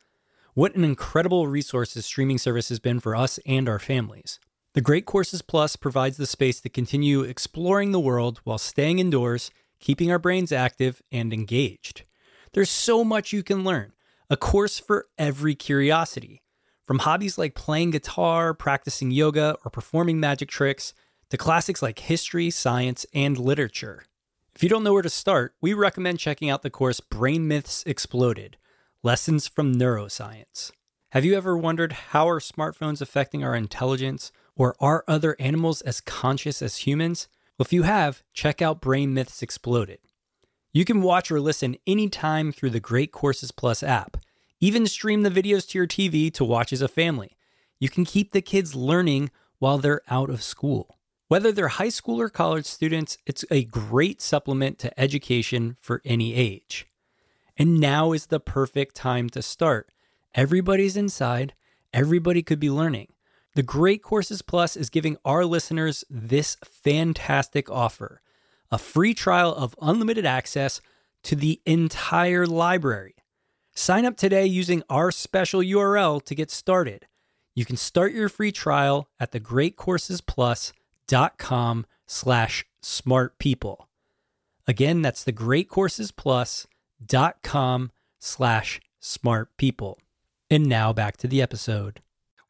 What 0.54 0.76
an 0.76 0.84
incredible 0.84 1.48
resource 1.48 1.94
this 1.94 2.06
streaming 2.06 2.38
service 2.38 2.68
has 2.68 2.80
been 2.80 3.00
for 3.00 3.16
us 3.16 3.40
and 3.46 3.70
our 3.70 3.80
families. 3.80 4.38
The 4.74 4.82
Great 4.82 5.06
Courses 5.06 5.42
Plus 5.42 5.78
provides 5.78 6.18
the 6.18 6.26
space 6.26 6.60
to 6.60 6.68
continue 6.68 7.22
exploring 7.22 7.94
the 7.94 8.02
world 8.02 8.42
while 8.44 8.58
staying 8.58 9.00
indoors, 9.00 9.50
keeping 9.80 10.12
our 10.12 10.20
brains 10.20 10.52
active 10.52 11.02
and 11.10 11.32
engaged. 11.32 12.04
There's 12.52 12.70
so 12.70 13.06
much 13.06 13.32
you 13.32 13.44
can 13.44 13.64
learn, 13.64 13.94
a 14.30 14.36
course 14.36 14.78
for 14.78 15.08
every 15.18 15.56
curiosity. 15.56 16.42
From 16.86 17.00
hobbies 17.00 17.38
like 17.38 17.56
playing 17.56 17.92
guitar, 17.92 18.54
practicing 18.54 19.10
yoga, 19.10 19.56
or 19.64 19.72
performing 19.72 20.20
magic 20.20 20.50
tricks, 20.50 20.94
to 21.30 21.38
classics 21.38 21.82
like 21.82 22.00
history, 22.00 22.50
science, 22.50 23.06
and 23.14 23.38
literature. 23.38 24.04
If 24.54 24.64
you 24.64 24.68
don't 24.68 24.84
know 24.84 24.92
where 24.92 25.02
to 25.02 25.10
start, 25.10 25.56
we 25.62 25.74
recommend 25.74 26.20
checking 26.20 26.50
out 26.50 26.62
the 26.62 26.70
course 26.70 27.00
Brain 27.00 27.48
Myths 27.48 27.86
Exploded 27.86 28.58
Lessons 29.04 29.48
from 29.48 29.74
Neuroscience. 29.74 30.72
Have 31.10 31.26
you 31.26 31.34
ever 31.34 31.58
wondered 31.58 31.92
how 31.92 32.30
are 32.30 32.40
smartphones 32.40 33.02
affecting 33.02 33.44
our 33.44 33.56
intelligence, 33.56 34.32
or 34.56 34.76
are 34.80 35.04
other 35.08 35.36
animals 35.40 35.82
as 35.82 36.02
conscious 36.02 36.62
as 36.62 36.86
humans? 36.86 37.28
Well, 37.58 37.66
if 37.66 37.74
you 37.74 37.82
have, 37.82 38.22
check 38.32 38.62
out 38.62 38.80
Brain 38.80 39.12
Myths 39.12 39.42
Exploded. 39.42 39.98
You 40.72 40.86
can 40.86 41.02
watch 41.02 41.32
or 41.32 41.42
listen 41.42 41.78
anytime 41.88 42.52
through 42.52 42.70
the 42.70 42.80
Great 42.80 43.12
Courses 43.12 43.52
Plus 43.52 43.82
app. 43.82 44.18
Even 44.60 44.86
stream 44.86 45.24
the 45.24 45.32
videos 45.32 45.68
to 45.70 45.80
your 45.80 45.88
TV 45.88 46.32
to 46.36 46.46
watch 46.46 46.72
as 46.72 46.84
a 46.84 46.88
family. 46.88 47.36
You 47.80 47.90
can 47.90 48.06
keep 48.06 48.34
the 48.34 48.42
kids 48.44 48.76
learning 48.76 49.32
while 49.58 49.80
they're 49.80 50.04
out 50.12 50.30
of 50.30 50.44
school. 50.44 51.00
Whether 51.28 51.52
they're 51.52 51.70
high 51.70 51.90
school 51.90 52.22
or 52.22 52.30
college 52.30 52.66
students, 52.66 53.18
it's 53.26 53.46
a 53.50 53.64
great 53.64 54.22
supplement 54.22 54.78
to 54.78 55.00
education 55.00 55.78
for 55.82 56.04
any 56.06 56.36
age. 56.36 56.86
And 57.58 57.80
now 57.80 58.12
is 58.12 58.28
the 58.28 58.40
perfect 58.40 58.96
time 58.96 59.28
to 59.30 59.42
start. 59.42 59.90
Everybody's 60.34 60.96
inside, 60.96 61.54
everybody 61.94 62.42
could 62.42 62.60
be 62.60 62.70
learning. 62.70 63.10
The 63.56 63.64
Great 63.64 64.02
Courses 64.02 64.42
Plus 64.42 64.78
is 64.78 64.90
giving 64.90 65.18
our 65.26 65.44
listeners 65.44 66.06
this 66.10 66.56
fantastic 66.64 67.70
offer 67.70 68.22
a 68.72 68.78
free 68.78 69.14
trial 69.14 69.54
of 69.54 69.76
unlimited 69.82 70.26
access 70.26 70.80
to 71.24 71.36
the 71.36 71.60
entire 71.66 72.48
library. 72.48 73.16
Sign 73.76 74.06
up 74.06 74.16
today 74.16 74.46
using 74.46 74.82
our 74.90 75.12
special 75.12 75.60
URL 75.60 76.24
to 76.24 76.34
get 76.34 76.50
started. 76.50 77.06
You 77.54 77.66
can 77.66 77.76
start 77.76 78.14
your 78.14 78.30
free 78.30 78.54
trial 78.54 79.10
at 79.20 79.34
thegreatcoursesplus.com 79.34 81.86
slash 82.08 82.66
smart 82.82 83.38
people. 83.40 83.90
Again, 84.68 85.02
that's 85.02 85.26
thegreatcoursesplus.com 85.26 86.71
slash 88.20 88.82
smart 89.00 89.56
people. 89.58 90.00
And 90.50 90.68
now 90.68 90.94
back 90.94 91.18
to 91.18 91.28
the 91.28 91.42
episode. 91.42 92.02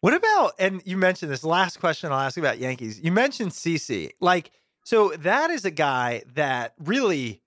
What 0.01 0.15
about, 0.15 0.53
and 0.57 0.81
you 0.83 0.97
mentioned 0.97 1.31
this 1.31 1.43
last 1.43 1.79
question 1.79 2.11
I'll 2.11 2.19
ask 2.19 2.35
you 2.35 2.43
about 2.43 2.57
Yankees. 2.57 2.99
You 2.99 3.11
mentioned 3.11 3.51
CC. 3.51 4.09
Like, 4.19 4.51
so 4.83 5.09
that 5.19 5.51
is 5.51 5.63
a 5.63 5.71
guy 5.71 6.23
that 6.33 6.73
really, 6.79 7.41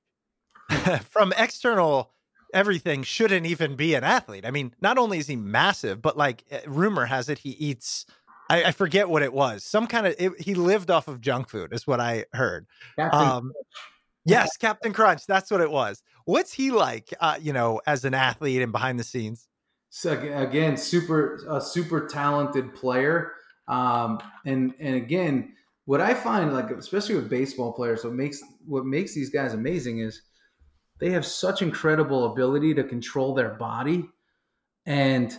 from 1.11 1.33
external 1.37 2.13
everything, 2.53 3.03
shouldn't 3.03 3.47
even 3.47 3.75
be 3.75 3.95
an 3.95 4.05
athlete. 4.05 4.47
I 4.47 4.53
mean, 4.53 4.73
not 4.81 4.97
only 4.97 5.19
is 5.19 5.27
he 5.27 5.35
massive, 5.35 6.01
but 6.01 6.17
like 6.17 6.45
eh, 6.51 6.61
rumor 6.67 7.05
has 7.05 7.29
it, 7.29 7.41
he 7.41 7.51
eats. 7.51 8.07
I, 8.49 8.65
I 8.65 8.71
forget 8.71 9.09
what 9.09 9.23
it 9.23 9.33
was. 9.33 9.65
Some 9.65 9.89
kind 9.89 10.07
of 10.07 10.15
it, 10.19 10.41
he 10.41 10.55
lived 10.55 10.91
off 10.91 11.09
of 11.09 11.21
junk 11.21 11.49
food, 11.49 11.73
is 11.73 11.87
what 11.87 11.99
I 11.99 12.27
heard. 12.33 12.67
Um, 13.17 13.53
yes, 14.25 14.57
Captain 14.57 14.93
Crunch. 14.93 15.27
That's 15.27 15.51
what 15.51 15.61
it 15.61 15.71
was. 15.71 16.03
What's 16.25 16.53
he 16.53 16.71
like? 16.71 17.13
Uh, 17.21 17.37
you 17.41 17.53
know, 17.53 17.81
as 17.87 18.05
an 18.05 18.15
athlete 18.15 18.63
and 18.63 18.73
behind 18.73 18.99
the 18.99 19.05
scenes. 19.05 19.49
So 19.91 20.13
again, 20.13 20.77
super 20.77 21.45
a 21.49 21.61
super 21.61 22.09
talented 22.09 22.75
player, 22.75 23.33
um, 23.69 24.19
and 24.45 24.75
and 24.81 24.97
again, 24.97 25.55
what 25.85 26.01
I 26.01 26.15
find 26.15 26.53
like 26.53 26.71
especially 26.71 27.15
with 27.15 27.31
baseball 27.31 27.73
players, 27.73 28.05
what 28.05 28.15
makes 28.15 28.43
what 28.67 28.85
makes 28.85 29.15
these 29.15 29.31
guys 29.31 29.55
amazing 29.55 30.01
is 30.01 30.21
they 30.99 31.11
have 31.11 31.25
such 31.25 31.63
incredible 31.63 32.33
ability 32.33 32.75
to 32.75 32.85
control 32.85 33.35
their 33.35 33.51
body, 33.51 34.09
and 34.87 35.39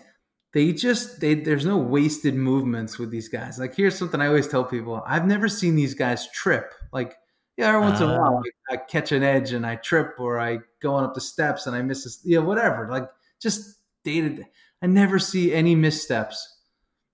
they 0.53 0.71
just 0.71 1.19
they 1.19 1.33
there's 1.33 1.65
no 1.65 1.77
wasted 1.77 2.35
movements 2.35 2.97
with 2.97 3.11
these 3.11 3.27
guys. 3.27 3.59
Like 3.59 3.75
here's 3.75 3.97
something 3.97 4.21
I 4.21 4.27
always 4.27 4.47
tell 4.47 4.63
people: 4.63 5.03
I've 5.05 5.27
never 5.27 5.49
seen 5.49 5.75
these 5.75 5.95
guys 5.95 6.31
trip. 6.31 6.73
Like 6.93 7.15
yeah, 7.57 7.69
every 7.69 7.81
once 7.81 8.01
uh, 8.01 8.05
in 8.05 8.11
a 8.11 8.19
while 8.19 8.43
ah. 8.43 8.49
I, 8.69 8.73
I 8.73 8.77
catch 8.77 9.11
an 9.11 9.23
edge 9.23 9.53
and 9.53 9.65
I 9.65 9.75
trip, 9.75 10.15
or 10.19 10.39
I 10.39 10.59
go 10.81 10.93
on 10.93 11.03
up 11.03 11.13
the 11.13 11.21
steps 11.21 11.67
and 11.67 11.75
I 11.75 11.81
miss 11.81 12.19
you 12.23 12.39
know 12.39 12.45
whatever. 12.45 12.87
Like 12.89 13.09
just 13.41 13.79
dated. 14.03 14.45
I 14.81 14.87
never 14.87 15.19
see 15.19 15.53
any 15.53 15.75
missteps. 15.75 16.59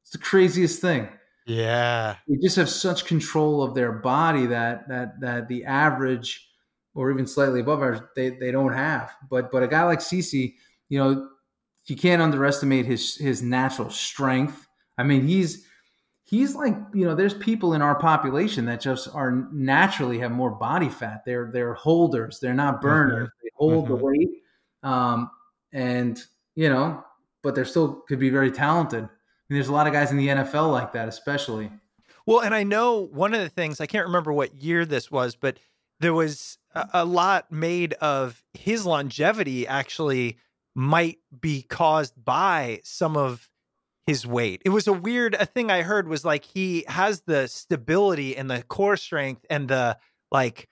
It's 0.02 0.12
the 0.12 0.18
craziest 0.18 0.82
thing. 0.82 1.08
Yeah. 1.46 2.16
They 2.28 2.38
just 2.38 2.56
have 2.56 2.70
such 2.70 3.06
control 3.06 3.64
of 3.64 3.76
their 3.76 3.92
body 3.92 4.48
that 4.48 4.88
that 4.90 5.20
that 5.22 5.48
the 5.48 5.66
average 5.66 6.48
or 6.94 7.12
even 7.12 7.26
slightly 7.26 7.62
above 7.62 7.82
ours 7.82 8.00
they, 8.16 8.32
they 8.32 8.52
don't 8.52 8.74
have. 8.74 9.14
But 9.30 9.52
but 9.52 9.64
a 9.64 9.68
guy 9.68 9.84
like 9.84 10.00
CC, 10.00 10.56
you 10.90 11.00
know, 11.00 11.30
you 11.86 11.96
can't 11.96 12.22
underestimate 12.22 12.86
his 12.86 13.16
his 13.16 13.42
natural 13.42 13.90
strength. 13.90 14.68
I 14.98 15.04
mean, 15.04 15.26
he's 15.28 15.66
he's 16.32 16.56
like, 16.56 16.76
you 16.94 17.06
know, 17.06 17.14
there's 17.14 17.34
people 17.34 17.74
in 17.74 17.82
our 17.82 17.94
population 17.94 18.66
that 18.66 18.80
just 18.80 19.14
are 19.14 19.48
naturally 19.52 20.18
have 20.18 20.32
more 20.32 20.50
body 20.50 20.90
fat. 20.90 21.24
They're 21.26 21.52
they're 21.54 21.76
holders, 21.76 22.40
they're 22.40 22.54
not 22.54 22.82
burners. 22.82 23.28
Mm-hmm. 23.28 23.44
They 23.44 23.50
hold 23.56 23.86
mm-hmm. 23.86 23.94
the 23.96 24.04
weight. 24.04 24.30
Um, 24.82 25.30
and 25.74 26.20
you 26.56 26.70
know, 26.70 27.04
but 27.44 27.54
they're 27.54 27.66
still 27.66 28.02
could 28.08 28.20
be 28.20 28.30
very 28.30 28.50
talented. 28.50 29.04
I 29.04 29.08
mean, 29.54 29.58
there's 29.58 29.68
a 29.68 29.74
lot 29.74 29.88
of 29.88 29.94
guys 29.94 30.10
in 30.10 30.18
the 30.18 30.30
NFL 30.30 30.72
like 30.72 30.94
that, 30.94 31.08
especially. 31.08 31.70
Well, 32.26 32.40
and 32.40 32.56
I 32.56 32.64
know 32.64 33.10
one 33.12 33.34
of 33.34 33.42
the 33.42 33.50
things 33.50 33.82
I 33.82 33.86
can't 33.86 34.08
remember 34.08 34.32
what 34.32 34.56
year 34.56 34.86
this 34.86 35.12
was, 35.12 35.36
but 35.36 35.58
there 36.00 36.14
was 36.14 36.58
a, 36.74 36.88
a 36.94 37.06
lot 37.06 37.52
made 37.52 37.94
of 37.96 38.42
his 38.54 38.86
longevity 38.86 39.68
actually 39.68 40.38
might 40.76 41.18
be 41.42 41.64
caused 41.64 42.14
by 42.24 42.80
some 42.84 43.18
of 43.18 43.50
his 44.12 44.28
weight. 44.28 44.62
It 44.66 44.70
was 44.72 44.88
a 44.88 44.94
weird 44.94 45.36
a 45.36 45.46
thing 45.46 45.72
I 45.72 45.84
heard 45.84 46.10
was 46.10 46.26
like 46.26 46.44
he 46.44 46.84
has 46.90 47.22
the 47.22 47.48
stability 47.48 48.36
and 48.36 48.52
the 48.52 48.62
core 48.64 48.98
strength 48.98 49.46
and 49.50 49.70
the 49.70 49.98
like 50.34 50.68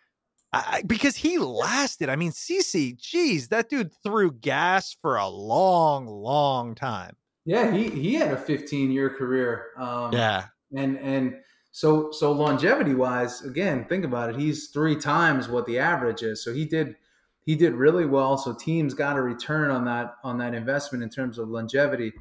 I, 0.52 0.84
because 0.86 1.16
he 1.16 1.38
lasted. 1.38 2.10
I 2.10 2.18
mean, 2.18 2.32
CC, 2.32 2.98
geez, 2.98 3.48
that 3.48 3.70
dude 3.70 3.94
threw 4.04 4.34
gas 4.34 4.94
for 5.02 5.16
a 5.16 5.30
long, 5.30 6.06
long 6.06 6.76
time. 6.76 7.16
Yeah, 7.46 7.72
he 7.72 7.90
he 7.90 8.16
had 8.16 8.34
a 8.34 8.38
15 8.38 8.92
year 8.92 9.10
career. 9.10 9.68
Um, 9.78 10.12
yeah, 10.12 10.48
and 10.76 10.98
and 10.98 11.36
so 11.72 12.12
so 12.12 12.34
longevity 12.34 12.94
wise, 12.94 13.42
again, 13.42 13.86
think 13.86 14.04
about 14.04 14.32
it. 14.32 14.36
He's 14.36 14.68
three 14.68 14.98
times 14.98 15.48
what 15.48 15.66
the 15.66 15.80
average 15.80 16.24
is. 16.24 16.44
So 16.44 16.54
he 16.54 16.66
did 16.66 16.98
he 17.46 17.56
did 17.56 17.74
really 17.74 18.06
well. 18.06 18.38
So 18.38 18.54
teams 18.54 18.94
got 18.94 19.16
a 19.16 19.22
return 19.22 19.72
on 19.72 19.86
that 19.86 20.16
on 20.26 20.38
that 20.40 20.54
investment 20.54 21.06
in 21.06 21.10
terms 21.10 21.38
of 21.38 21.48
longevity. 21.48 22.12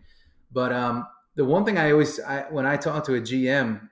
But 0.51 0.73
um, 0.73 1.07
the 1.37 1.45
one 1.45 1.65
thing 1.65 1.79
I 1.79 1.93
always 1.93 2.21
I, 2.21 2.47
when 2.51 2.67
I 2.67 2.77
talk 2.77 3.05
to 3.05 3.15
a 3.15 3.21
GM 3.21 3.89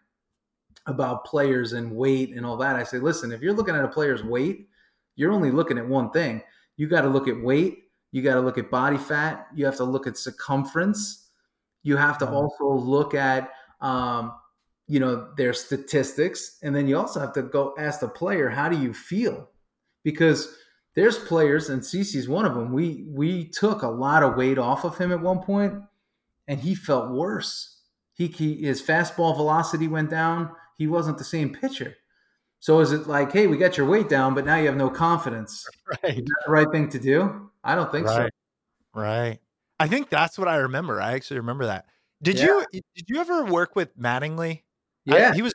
about 0.86 1.24
players 1.24 1.72
and 1.72 1.92
weight 1.92 2.34
and 2.34 2.46
all 2.46 2.56
that. 2.56 2.76
I 2.76 2.84
say, 2.84 2.98
listen, 2.98 3.32
if 3.32 3.42
you're 3.42 3.54
looking 3.54 3.74
at 3.74 3.84
a 3.84 3.88
player's 3.88 4.22
weight, 4.22 4.68
you're 5.16 5.32
only 5.32 5.50
looking 5.50 5.78
at 5.78 5.86
one 5.86 6.10
thing. 6.10 6.42
You 6.76 6.88
got 6.88 7.02
to 7.02 7.08
look 7.08 7.28
at 7.28 7.40
weight. 7.40 7.84
You 8.12 8.22
got 8.22 8.34
to 8.34 8.40
look 8.40 8.58
at 8.58 8.70
body 8.70 8.96
fat. 8.96 9.48
You 9.54 9.64
have 9.66 9.76
to 9.76 9.84
look 9.84 10.06
at 10.06 10.16
circumference. 10.16 11.28
You 11.82 11.96
have 11.96 12.18
to 12.18 12.26
mm-hmm. 12.26 12.34
also 12.34 12.72
look 12.72 13.14
at, 13.14 13.50
um, 13.80 14.32
you 14.86 15.00
know, 15.00 15.32
their 15.36 15.52
statistics, 15.52 16.58
and 16.62 16.74
then 16.74 16.86
you 16.86 16.96
also 16.96 17.18
have 17.18 17.32
to 17.32 17.42
go 17.42 17.74
ask 17.76 18.00
the 18.00 18.08
player, 18.08 18.48
how 18.48 18.68
do 18.68 18.78
you 18.78 18.94
feel? 18.94 19.48
Because 20.04 20.56
there's 20.94 21.18
players, 21.18 21.68
and 21.68 21.82
CC's 21.82 22.28
one 22.28 22.46
of 22.46 22.54
them. 22.54 22.72
We 22.72 23.04
we 23.08 23.48
took 23.48 23.82
a 23.82 23.88
lot 23.88 24.22
of 24.22 24.36
weight 24.36 24.58
off 24.58 24.84
of 24.84 24.96
him 24.96 25.12
at 25.12 25.20
one 25.20 25.40
point, 25.40 25.74
and 26.48 26.60
he 26.60 26.74
felt 26.74 27.10
worse. 27.10 27.80
He, 28.14 28.28
he 28.28 28.62
his 28.62 28.82
fastball 28.82 29.36
velocity 29.36 29.88
went 29.88 30.10
down 30.10 30.50
he 30.76 30.86
wasn't 30.86 31.18
the 31.18 31.24
same 31.24 31.52
pitcher. 31.52 31.96
So 32.60 32.80
is 32.80 32.92
it 32.92 33.06
like, 33.06 33.32
hey, 33.32 33.46
we 33.46 33.56
got 33.56 33.76
your 33.76 33.86
weight 33.86 34.08
down, 34.08 34.34
but 34.34 34.44
now 34.44 34.56
you 34.56 34.66
have 34.66 34.76
no 34.76 34.90
confidence? 34.90 35.66
Right. 36.02 36.18
Is 36.18 36.24
that 36.24 36.42
the 36.44 36.50
right 36.50 36.66
thing 36.72 36.88
to 36.88 36.98
do? 36.98 37.48
I 37.62 37.76
don't 37.76 37.92
think 37.92 38.08
right. 38.08 38.32
so. 38.94 39.00
Right. 39.00 39.38
I 39.78 39.86
think 39.86 40.10
that's 40.10 40.36
what 40.36 40.48
I 40.48 40.56
remember. 40.56 41.00
I 41.00 41.12
actually 41.12 41.36
remember 41.36 41.66
that. 41.66 41.86
Did 42.22 42.40
yeah. 42.40 42.62
you 42.72 42.80
did 42.96 43.04
you 43.06 43.20
ever 43.20 43.44
work 43.44 43.76
with 43.76 43.96
Mattingly? 43.96 44.62
Yeah, 45.04 45.30
I, 45.30 45.34
he 45.34 45.42
was 45.42 45.54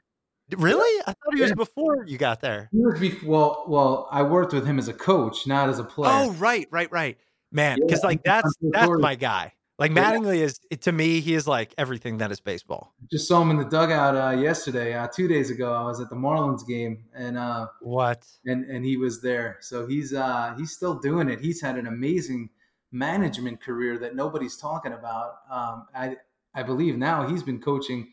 really. 0.55 1.01
I 1.01 1.07
thought 1.07 1.33
he 1.33 1.39
yeah. 1.39 1.47
was 1.47 1.53
before 1.53 2.05
you 2.05 2.17
got 2.17 2.39
there. 2.39 2.69
He 2.71 2.79
was 2.79 2.97
before. 2.97 3.29
Well, 3.29 3.65
well, 3.67 4.07
I 4.09 4.21
worked 4.21 4.53
with 4.53 4.65
him 4.65 4.79
as 4.79 4.87
a 4.87 4.93
coach, 4.93 5.45
not 5.45 5.67
as 5.67 5.79
a 5.79 5.83
player. 5.83 6.13
Oh, 6.13 6.31
right, 6.35 6.65
right, 6.71 6.89
right, 6.89 7.17
man. 7.51 7.77
Because 7.81 7.99
yeah, 8.03 8.07
like 8.07 8.23
that's 8.23 8.55
that's 8.61 8.89
my 8.99 9.15
guy. 9.15 9.51
Like 9.81 9.93
Mattingly 9.93 10.37
is 10.37 10.59
to 10.81 10.91
me, 10.91 11.21
he 11.21 11.33
is 11.33 11.47
like 11.47 11.73
everything 11.75 12.19
that 12.19 12.31
is 12.31 12.39
baseball. 12.39 12.93
Just 13.11 13.27
saw 13.27 13.41
him 13.41 13.49
in 13.49 13.57
the 13.57 13.65
dugout 13.65 14.15
uh, 14.15 14.39
yesterday, 14.39 14.93
uh, 14.93 15.07
two 15.07 15.27
days 15.27 15.49
ago. 15.49 15.73
I 15.73 15.81
was 15.83 15.99
at 15.99 16.07
the 16.11 16.15
Marlins 16.15 16.67
game, 16.67 17.03
and 17.15 17.35
uh, 17.35 17.65
what? 17.79 18.27
And 18.45 18.63
and 18.65 18.85
he 18.85 18.97
was 18.97 19.23
there. 19.23 19.57
So 19.59 19.87
he's 19.87 20.13
uh, 20.13 20.53
he's 20.55 20.71
still 20.71 20.93
doing 20.93 21.29
it. 21.29 21.39
He's 21.39 21.59
had 21.59 21.79
an 21.79 21.87
amazing 21.87 22.51
management 22.91 23.59
career 23.59 23.97
that 23.97 24.15
nobody's 24.15 24.55
talking 24.55 24.93
about. 24.93 25.37
Um, 25.49 25.87
I 25.95 26.17
I 26.53 26.61
believe 26.61 26.95
now 26.97 27.27
he's 27.27 27.41
been 27.41 27.59
coaching 27.59 28.11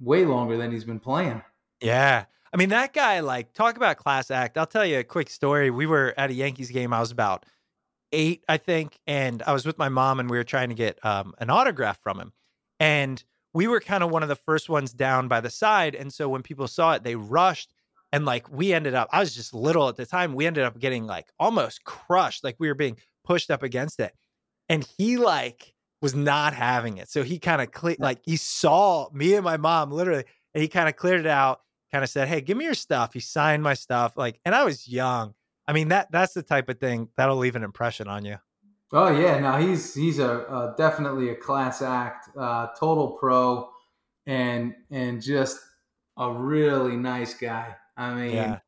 way 0.00 0.24
longer 0.24 0.56
than 0.56 0.72
he's 0.72 0.84
been 0.84 0.98
playing. 0.98 1.40
Yeah, 1.80 2.24
I 2.52 2.56
mean, 2.56 2.70
that 2.70 2.92
guy, 2.92 3.20
like, 3.20 3.52
talk 3.52 3.76
about 3.76 3.96
class 3.96 4.30
act. 4.30 4.56
I'll 4.56 4.66
tell 4.66 4.86
you 4.86 4.98
a 4.98 5.04
quick 5.04 5.28
story. 5.30 5.70
We 5.70 5.86
were 5.86 6.14
at 6.16 6.30
a 6.30 6.32
Yankees 6.32 6.70
game. 6.70 6.92
I 6.92 7.00
was 7.00 7.10
about 7.10 7.44
eight, 8.16 8.44
I 8.48 8.56
think, 8.56 8.98
and 9.06 9.42
I 9.46 9.52
was 9.52 9.66
with 9.66 9.78
my 9.78 9.88
mom, 9.88 10.18
and 10.18 10.28
we 10.28 10.38
were 10.38 10.44
trying 10.44 10.70
to 10.70 10.74
get 10.74 11.04
um, 11.04 11.34
an 11.38 11.50
autograph 11.50 12.00
from 12.02 12.18
him. 12.18 12.32
And 12.80 13.22
we 13.52 13.68
were 13.68 13.80
kind 13.80 14.02
of 14.02 14.10
one 14.10 14.22
of 14.22 14.28
the 14.28 14.36
first 14.36 14.68
ones 14.68 14.92
down 14.92 15.28
by 15.28 15.40
the 15.40 15.50
side. 15.50 15.94
And 15.94 16.12
so 16.12 16.28
when 16.28 16.42
people 16.42 16.68
saw 16.68 16.94
it, 16.94 17.04
they 17.04 17.14
rushed. 17.14 17.72
And 18.12 18.24
like 18.24 18.50
we 18.50 18.72
ended 18.72 18.94
up, 18.94 19.08
I 19.12 19.20
was 19.20 19.34
just 19.34 19.54
little 19.54 19.88
at 19.88 19.96
the 19.96 20.06
time. 20.06 20.34
We 20.34 20.46
ended 20.46 20.64
up 20.64 20.78
getting 20.78 21.06
like 21.06 21.26
almost 21.38 21.84
crushed. 21.84 22.44
Like 22.44 22.56
we 22.58 22.68
were 22.68 22.74
being 22.74 22.98
pushed 23.24 23.50
up 23.50 23.62
against 23.62 24.00
it. 24.00 24.12
And 24.68 24.86
he 24.98 25.16
like 25.16 25.72
was 26.02 26.14
not 26.14 26.52
having 26.52 26.98
it. 26.98 27.08
So 27.08 27.22
he 27.22 27.38
kind 27.38 27.62
of 27.62 27.72
cle- 27.72 27.96
like 27.98 28.20
he 28.24 28.36
saw 28.36 29.08
me 29.12 29.34
and 29.34 29.44
my 29.44 29.56
mom 29.56 29.90
literally, 29.90 30.24
and 30.54 30.62
he 30.62 30.68
kind 30.68 30.88
of 30.88 30.96
cleared 30.96 31.20
it 31.20 31.26
out, 31.26 31.60
kind 31.90 32.04
of 32.04 32.10
said, 32.10 32.28
Hey, 32.28 32.40
give 32.40 32.56
me 32.56 32.64
your 32.64 32.74
stuff. 32.74 33.14
He 33.14 33.20
signed 33.20 33.62
my 33.62 33.74
stuff. 33.74 34.12
Like, 34.16 34.38
and 34.44 34.54
I 34.54 34.64
was 34.64 34.86
young. 34.86 35.34
I 35.68 35.72
mean, 35.72 35.88
that 35.88 36.10
that's 36.12 36.34
the 36.34 36.42
type 36.42 36.68
of 36.68 36.78
thing 36.78 37.08
that'll 37.16 37.36
leave 37.36 37.56
an 37.56 37.64
impression 37.64 38.08
on 38.08 38.24
you. 38.24 38.36
Oh 38.92 39.08
yeah, 39.08 39.38
no, 39.40 39.56
he's 39.56 39.94
he's 39.94 40.18
a, 40.18 40.30
a 40.30 40.74
definitely 40.78 41.30
a 41.30 41.34
class 41.34 41.82
act, 41.82 42.28
uh, 42.38 42.68
total 42.78 43.12
pro, 43.12 43.68
and 44.26 44.74
and 44.90 45.20
just 45.20 45.58
a 46.16 46.30
really 46.30 46.96
nice 46.96 47.34
guy. 47.34 47.74
I 47.96 48.14
mean, 48.14 48.34
yeah. 48.34 48.58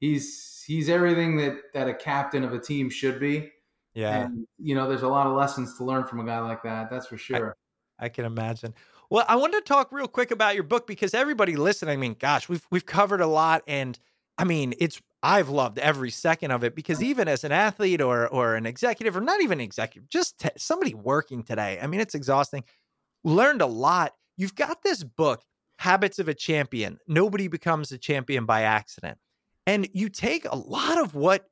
he's 0.00 0.64
he's 0.66 0.88
everything 0.88 1.36
that 1.36 1.58
that 1.74 1.88
a 1.88 1.94
captain 1.94 2.42
of 2.42 2.54
a 2.54 2.58
team 2.58 2.88
should 2.88 3.20
be. 3.20 3.50
Yeah, 3.94 4.24
and 4.24 4.46
you 4.58 4.74
know, 4.74 4.88
there's 4.88 5.02
a 5.02 5.08
lot 5.08 5.26
of 5.26 5.34
lessons 5.34 5.76
to 5.76 5.84
learn 5.84 6.04
from 6.04 6.20
a 6.20 6.24
guy 6.24 6.38
like 6.40 6.62
that. 6.62 6.90
That's 6.90 7.06
for 7.06 7.18
sure. 7.18 7.54
I, 7.98 8.06
I 8.06 8.08
can 8.08 8.24
imagine. 8.24 8.74
Well, 9.10 9.24
I 9.28 9.36
wanted 9.36 9.58
to 9.58 9.64
talk 9.64 9.92
real 9.92 10.08
quick 10.08 10.30
about 10.30 10.54
your 10.54 10.64
book 10.64 10.86
because 10.86 11.14
everybody 11.14 11.54
listening, 11.54 11.92
I 11.92 11.96
mean, 11.96 12.16
gosh, 12.18 12.48
we've 12.48 12.66
we've 12.70 12.86
covered 12.86 13.20
a 13.20 13.26
lot, 13.26 13.62
and 13.66 13.98
I 14.38 14.44
mean, 14.44 14.74
it's 14.78 15.00
I've 15.22 15.48
loved 15.48 15.78
every 15.78 16.10
second 16.10 16.50
of 16.50 16.62
it 16.62 16.74
because 16.74 17.02
even 17.02 17.26
as 17.26 17.44
an 17.44 17.52
athlete 17.52 18.00
or 18.00 18.28
or 18.28 18.54
an 18.54 18.66
executive 18.66 19.16
or 19.16 19.20
not 19.20 19.40
even 19.40 19.60
executive, 19.60 20.08
just 20.08 20.38
t- 20.38 20.48
somebody 20.56 20.94
working 20.94 21.42
today, 21.42 21.78
I 21.80 21.86
mean, 21.86 22.00
it's 22.00 22.14
exhausting. 22.14 22.64
Learned 23.24 23.62
a 23.62 23.66
lot. 23.66 24.12
You've 24.36 24.54
got 24.54 24.82
this 24.82 25.02
book, 25.02 25.42
Habits 25.78 26.18
of 26.18 26.28
a 26.28 26.34
Champion. 26.34 26.98
Nobody 27.08 27.48
becomes 27.48 27.92
a 27.92 27.98
champion 27.98 28.44
by 28.44 28.62
accident. 28.62 29.18
And 29.66 29.88
you 29.92 30.08
take 30.08 30.44
a 30.44 30.56
lot 30.56 30.98
of 30.98 31.14
what 31.14 31.46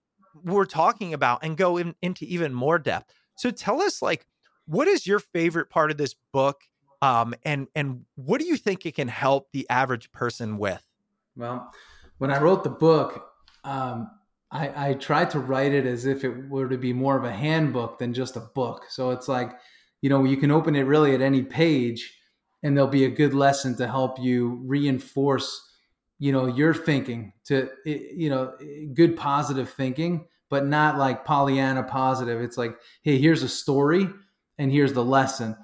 we're 0.44 0.66
talking 0.66 1.14
about 1.14 1.40
and 1.42 1.56
go 1.56 1.78
in, 1.78 1.94
into 2.02 2.24
even 2.26 2.54
more 2.54 2.78
depth. 2.78 3.12
So 3.36 3.50
tell 3.50 3.80
us 3.80 4.02
like 4.02 4.26
what 4.66 4.88
is 4.88 5.06
your 5.06 5.18
favorite 5.18 5.70
part 5.70 5.90
of 5.90 5.96
this 5.96 6.14
book 6.32 6.62
um, 7.02 7.34
and 7.44 7.66
and 7.74 8.04
what 8.14 8.40
do 8.40 8.46
you 8.46 8.56
think 8.56 8.86
it 8.86 8.94
can 8.94 9.08
help 9.08 9.48
the 9.52 9.66
average 9.68 10.10
person 10.12 10.56
with? 10.58 10.82
Well, 11.36 11.70
when 12.24 12.32
I 12.32 12.40
wrote 12.40 12.64
the 12.64 12.70
book, 12.70 13.22
um, 13.64 14.10
I, 14.50 14.88
I 14.88 14.94
tried 14.94 15.28
to 15.32 15.40
write 15.40 15.74
it 15.74 15.84
as 15.84 16.06
if 16.06 16.24
it 16.24 16.48
were 16.48 16.70
to 16.70 16.78
be 16.78 16.94
more 16.94 17.18
of 17.18 17.24
a 17.24 17.30
handbook 17.30 17.98
than 17.98 18.14
just 18.14 18.36
a 18.36 18.48
book. 18.54 18.84
So 18.88 19.10
it's 19.10 19.28
like, 19.28 19.52
you 20.00 20.08
know, 20.08 20.24
you 20.24 20.38
can 20.38 20.50
open 20.50 20.74
it 20.74 20.86
really 20.86 21.14
at 21.14 21.20
any 21.20 21.42
page 21.42 22.18
and 22.62 22.74
there'll 22.74 22.88
be 22.88 23.04
a 23.04 23.10
good 23.10 23.34
lesson 23.34 23.76
to 23.76 23.86
help 23.86 24.18
you 24.18 24.58
reinforce, 24.64 25.70
you 26.18 26.32
know, 26.32 26.46
your 26.46 26.72
thinking 26.72 27.34
to, 27.44 27.68
you 27.84 28.30
know, 28.30 28.54
good 28.94 29.18
positive 29.18 29.68
thinking, 29.68 30.26
but 30.48 30.64
not 30.64 30.96
like 30.96 31.26
Pollyanna 31.26 31.82
positive. 31.82 32.40
It's 32.40 32.56
like, 32.56 32.74
hey, 33.02 33.18
here's 33.18 33.42
a 33.42 33.50
story 33.50 34.08
and 34.56 34.72
here's 34.72 34.94
the 34.94 35.04
lesson. 35.04 35.58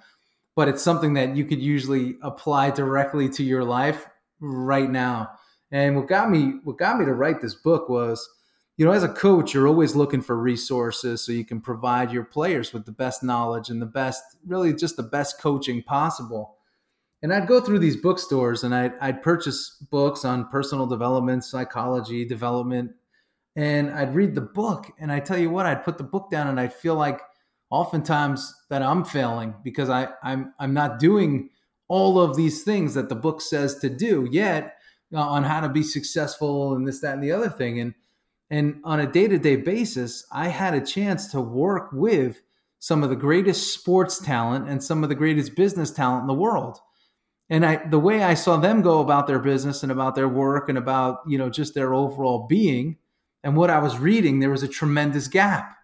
But 0.57 0.69
it's 0.69 0.83
something 0.83 1.15
that 1.15 1.35
you 1.37 1.47
could 1.47 1.63
usually 1.63 2.17
apply 2.21 2.73
directly 2.73 3.31
to 3.31 3.43
your 3.43 3.65
life 3.65 4.07
right 4.41 4.91
now. 4.91 5.31
And 5.73 5.97
what 5.97 6.09
got 6.09 6.31
me 6.31 6.55
what 6.65 6.79
got 6.79 6.99
me 6.99 7.05
to 7.05 7.15
write 7.15 7.41
this 7.41 7.55
book 7.55 7.89
was, 7.89 8.29
you 8.77 8.85
know, 8.85 8.93
as 8.93 9.03
a 9.03 9.09
coach, 9.09 9.55
you're 9.55 9.69
always 9.69 9.95
looking 9.95 10.23
for 10.23 10.37
resources 10.37 11.23
so 11.23 11.33
you 11.33 11.45
can 11.45 11.61
provide 11.61 12.13
your 12.13 12.25
players 12.25 12.73
with 12.73 12.87
the 12.87 12.93
best 12.93 13.23
knowledge 13.23 13.69
and 13.69 13.81
the 13.81 13.87
best, 13.87 14.23
really 14.47 14.73
just 14.73 14.97
the 14.97 15.03
best 15.03 15.41
coaching 15.41 15.83
possible. 15.83 16.57
And 17.23 17.33
I'd 17.33 17.47
go 17.47 17.61
through 17.61 17.81
these 17.81 17.99
bookstores 17.99 18.65
and 18.65 18.75
I'd, 18.75 18.95
I'd 19.01 19.23
purchase 19.23 19.77
books 19.91 20.25
on 20.25 20.49
personal 20.49 20.87
development, 20.87 21.45
psychology, 21.45 22.25
development, 22.25 22.93
and 23.57 23.91
I'd 23.91 24.15
read 24.15 24.35
the 24.35 24.41
book. 24.41 24.91
And 24.99 25.13
I 25.13 25.21
tell 25.21 25.39
you 25.39 25.51
what, 25.51 25.67
I'd 25.67 25.85
put 25.85 25.99
the 25.99 26.05
book 26.05 26.31
down 26.31 26.49
and 26.49 26.59
I'd 26.59 26.73
feel 26.73 26.95
like 26.95 27.21
oftentimes 27.69 28.55
that 28.71 28.83
I'm 28.83 29.05
failing 29.05 29.55
because 29.63 29.91
I, 29.91 30.09
I'm 30.23 30.53
I'm 30.59 30.75
not 30.75 30.99
doing 30.99 31.51
all 31.89 32.21
of 32.21 32.37
these 32.37 32.63
things 32.63 32.95
that 32.95 33.09
the 33.09 33.15
book 33.15 33.41
says 33.41 33.79
to 33.81 33.89
do 33.89 34.29
yet 34.31 34.77
on 35.15 35.43
how 35.45 35.61
to 35.61 35.69
be 35.69 35.83
successful 35.83 36.75
and 36.75 36.87
this, 36.87 37.01
that, 37.01 37.15
and 37.15 37.23
the 37.23 37.33
other 37.33 37.49
thing. 37.49 37.81
And 37.81 37.95
and 38.51 38.81
on 38.83 38.99
a 38.99 39.11
day 39.11 39.29
to 39.29 39.39
day 39.39 39.57
basis, 39.57 40.27
I 40.33 40.49
had 40.49 40.75
a 40.75 40.85
chance 40.85 41.29
to 41.29 41.41
work 41.41 41.91
with 41.93 42.41
some 42.81 43.05
of 43.05 43.11
the 43.11 43.17
greatest 43.17 43.75
sports 43.75 44.19
talent 44.19 44.69
and 44.69 44.83
some 44.83 45.03
of 45.03 45.09
the 45.09 45.15
greatest 45.15 45.55
business 45.55 45.91
talent 45.91 46.23
in 46.23 46.27
the 46.27 46.35
world. 46.35 46.79
And 47.49 47.65
I, 47.65 47.77
the 47.77 47.99
way 47.99 48.23
I 48.23 48.35
saw 48.35 48.57
them 48.57 48.81
go 48.81 49.01
about 49.01 49.27
their 49.27 49.39
business 49.39 49.83
and 49.83 49.93
about 49.93 50.15
their 50.15 50.29
work 50.29 50.69
and 50.69 50.79
about 50.79 51.21
you 51.27 51.39
know 51.39 51.51
just 51.51 51.75
their 51.75 51.95
overall 51.95 52.47
being, 52.49 52.97
and 53.45 53.57
what 53.57 53.71
I 53.71 53.79
was 53.79 53.99
reading, 53.99 54.41
there 54.41 54.51
was 54.51 54.63
a 54.63 54.69
tremendous 54.69 55.29
gap. 55.29 55.77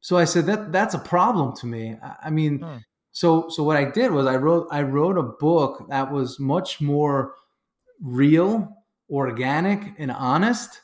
So 0.00 0.16
I 0.16 0.24
said 0.24 0.46
that 0.46 0.72
that's 0.72 0.94
a 0.94 0.98
problem 0.98 1.54
to 1.56 1.66
me. 1.66 1.96
I, 2.02 2.14
I 2.24 2.30
mean, 2.30 2.58
hmm. 2.60 2.76
so 3.12 3.48
so 3.48 3.62
what 3.62 3.76
I 3.76 3.84
did 3.84 4.10
was 4.10 4.26
I 4.26 4.36
wrote 4.36 4.68
I 4.70 4.82
wrote 4.82 5.18
a 5.18 5.22
book 5.22 5.86
that 5.88 6.12
was 6.12 6.38
much 6.38 6.80
more 6.80 7.34
real, 8.02 8.76
organic, 9.08 9.94
and 9.98 10.10
honest, 10.10 10.80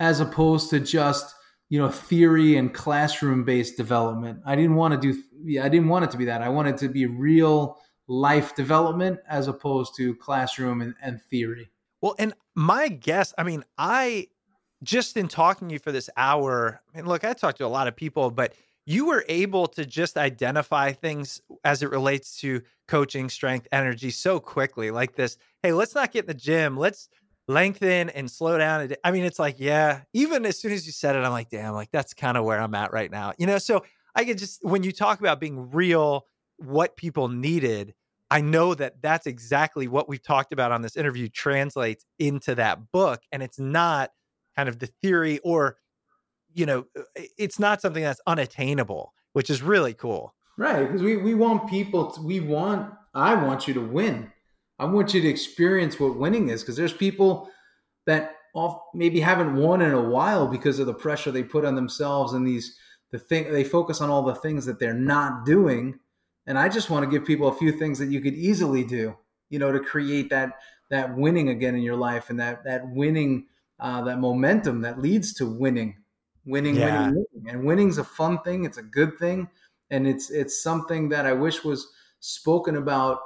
as 0.00 0.20
opposed 0.20 0.70
to 0.70 0.80
just 0.80 1.34
you 1.68 1.78
know 1.78 1.88
theory 1.88 2.56
and 2.56 2.74
classroom 2.74 3.44
based 3.44 3.76
development. 3.76 4.40
I 4.44 4.56
didn't 4.56 4.74
want 4.74 5.00
to 5.00 5.12
do. 5.12 5.60
I 5.60 5.68
didn't 5.68 5.88
want 5.88 6.04
it 6.04 6.10
to 6.12 6.18
be 6.18 6.24
that. 6.26 6.42
I 6.42 6.48
wanted 6.48 6.76
to 6.78 6.88
be 6.88 7.06
real 7.06 7.78
life 8.08 8.54
development 8.54 9.20
as 9.28 9.48
opposed 9.48 9.94
to 9.96 10.14
classroom 10.16 10.80
and, 10.80 10.94
and 11.02 11.20
theory. 11.30 11.70
Well, 12.00 12.14
and 12.18 12.32
my 12.54 12.88
guess, 12.88 13.34
I 13.36 13.42
mean, 13.42 13.64
I 13.76 14.28
just 14.82 15.16
in 15.16 15.28
talking 15.28 15.68
to 15.68 15.74
you 15.74 15.78
for 15.78 15.92
this 15.92 16.08
hour, 16.16 16.80
mean, 16.94 17.06
look, 17.06 17.24
I 17.24 17.32
talked 17.34 17.58
to 17.58 17.66
a 17.66 17.68
lot 17.68 17.88
of 17.88 17.96
people, 17.96 18.30
but 18.30 18.54
you 18.88 19.04
were 19.04 19.22
able 19.28 19.66
to 19.66 19.84
just 19.84 20.16
identify 20.16 20.92
things 20.92 21.42
as 21.62 21.82
it 21.82 21.90
relates 21.90 22.40
to 22.40 22.62
coaching, 22.86 23.28
strength, 23.28 23.68
energy 23.70 24.10
so 24.10 24.40
quickly. 24.40 24.90
Like 24.90 25.14
this, 25.14 25.36
hey, 25.62 25.72
let's 25.72 25.94
not 25.94 26.10
get 26.10 26.24
in 26.24 26.28
the 26.28 26.32
gym. 26.32 26.74
Let's 26.74 27.10
lengthen 27.48 28.08
and 28.08 28.30
slow 28.30 28.56
down. 28.56 28.90
I 29.04 29.10
mean, 29.10 29.26
it's 29.26 29.38
like, 29.38 29.56
yeah, 29.58 30.00
even 30.14 30.46
as 30.46 30.58
soon 30.58 30.72
as 30.72 30.86
you 30.86 30.92
said 30.92 31.16
it, 31.16 31.18
I'm 31.18 31.32
like, 31.32 31.50
damn, 31.50 31.74
like 31.74 31.90
that's 31.92 32.14
kind 32.14 32.38
of 32.38 32.46
where 32.46 32.58
I'm 32.58 32.74
at 32.74 32.90
right 32.90 33.10
now. 33.10 33.34
You 33.36 33.46
know, 33.46 33.58
so 33.58 33.84
I 34.14 34.24
could 34.24 34.38
just, 34.38 34.64
when 34.64 34.82
you 34.82 34.90
talk 34.90 35.20
about 35.20 35.38
being 35.38 35.70
real, 35.70 36.24
what 36.56 36.96
people 36.96 37.28
needed, 37.28 37.92
I 38.30 38.40
know 38.40 38.72
that 38.72 39.02
that's 39.02 39.26
exactly 39.26 39.86
what 39.86 40.08
we've 40.08 40.22
talked 40.22 40.50
about 40.50 40.72
on 40.72 40.80
this 40.80 40.96
interview 40.96 41.28
translates 41.28 42.06
into 42.18 42.54
that 42.54 42.90
book. 42.90 43.20
And 43.32 43.42
it's 43.42 43.58
not 43.58 44.12
kind 44.56 44.66
of 44.66 44.78
the 44.78 44.88
theory 45.02 45.40
or 45.40 45.76
you 46.58 46.66
know, 46.66 46.84
uh, 46.98 47.02
it's 47.38 47.58
not 47.58 47.80
something 47.80 48.02
that's 48.02 48.20
unattainable, 48.26 49.14
which 49.32 49.48
is 49.48 49.62
really 49.62 49.94
cool. 49.94 50.34
Right. 50.56 50.84
Because 50.86 51.02
we, 51.02 51.16
we 51.16 51.34
want 51.34 51.70
people, 51.70 52.10
to, 52.10 52.20
we 52.20 52.40
want, 52.40 52.92
I 53.14 53.34
want 53.34 53.68
you 53.68 53.74
to 53.74 53.80
win. 53.80 54.32
I 54.80 54.86
want 54.86 55.14
you 55.14 55.20
to 55.20 55.28
experience 55.28 56.00
what 56.00 56.16
winning 56.16 56.48
is 56.48 56.62
because 56.62 56.76
there's 56.76 56.92
people 56.92 57.48
that 58.06 58.34
off, 58.54 58.80
maybe 58.92 59.20
haven't 59.20 59.54
won 59.54 59.82
in 59.82 59.92
a 59.92 60.02
while 60.02 60.48
because 60.48 60.80
of 60.80 60.86
the 60.86 60.94
pressure 60.94 61.30
they 61.30 61.44
put 61.44 61.64
on 61.64 61.76
themselves 61.76 62.32
and 62.32 62.46
these, 62.46 62.76
the 63.12 63.18
thing, 63.18 63.52
they 63.52 63.64
focus 63.64 64.00
on 64.00 64.10
all 64.10 64.22
the 64.22 64.34
things 64.34 64.66
that 64.66 64.80
they're 64.80 64.94
not 64.94 65.46
doing. 65.46 65.98
And 66.46 66.58
I 66.58 66.68
just 66.68 66.90
want 66.90 67.04
to 67.04 67.10
give 67.10 67.26
people 67.26 67.48
a 67.48 67.54
few 67.54 67.70
things 67.70 67.98
that 68.00 68.10
you 68.10 68.20
could 68.20 68.34
easily 68.34 68.82
do, 68.82 69.16
you 69.48 69.60
know, 69.60 69.70
to 69.70 69.78
create 69.78 70.30
that, 70.30 70.54
that 70.90 71.16
winning 71.16 71.50
again 71.50 71.76
in 71.76 71.82
your 71.82 71.96
life 71.96 72.30
and 72.30 72.40
that, 72.40 72.64
that 72.64 72.88
winning, 72.88 73.46
uh, 73.78 74.02
that 74.02 74.18
momentum 74.18 74.80
that 74.80 75.00
leads 75.00 75.34
to 75.34 75.46
winning 75.46 75.98
winning, 76.48 76.76
yeah. 76.76 77.08
winning, 77.08 77.24
winning. 77.32 77.50
And 77.50 77.64
winning's 77.64 77.98
a 77.98 78.04
fun 78.04 78.40
thing. 78.42 78.64
It's 78.64 78.78
a 78.78 78.82
good 78.82 79.18
thing. 79.18 79.48
And 79.90 80.06
it's 80.06 80.30
it's 80.30 80.62
something 80.62 81.08
that 81.10 81.26
I 81.26 81.32
wish 81.32 81.64
was 81.64 81.88
spoken 82.20 82.76
about 82.76 83.20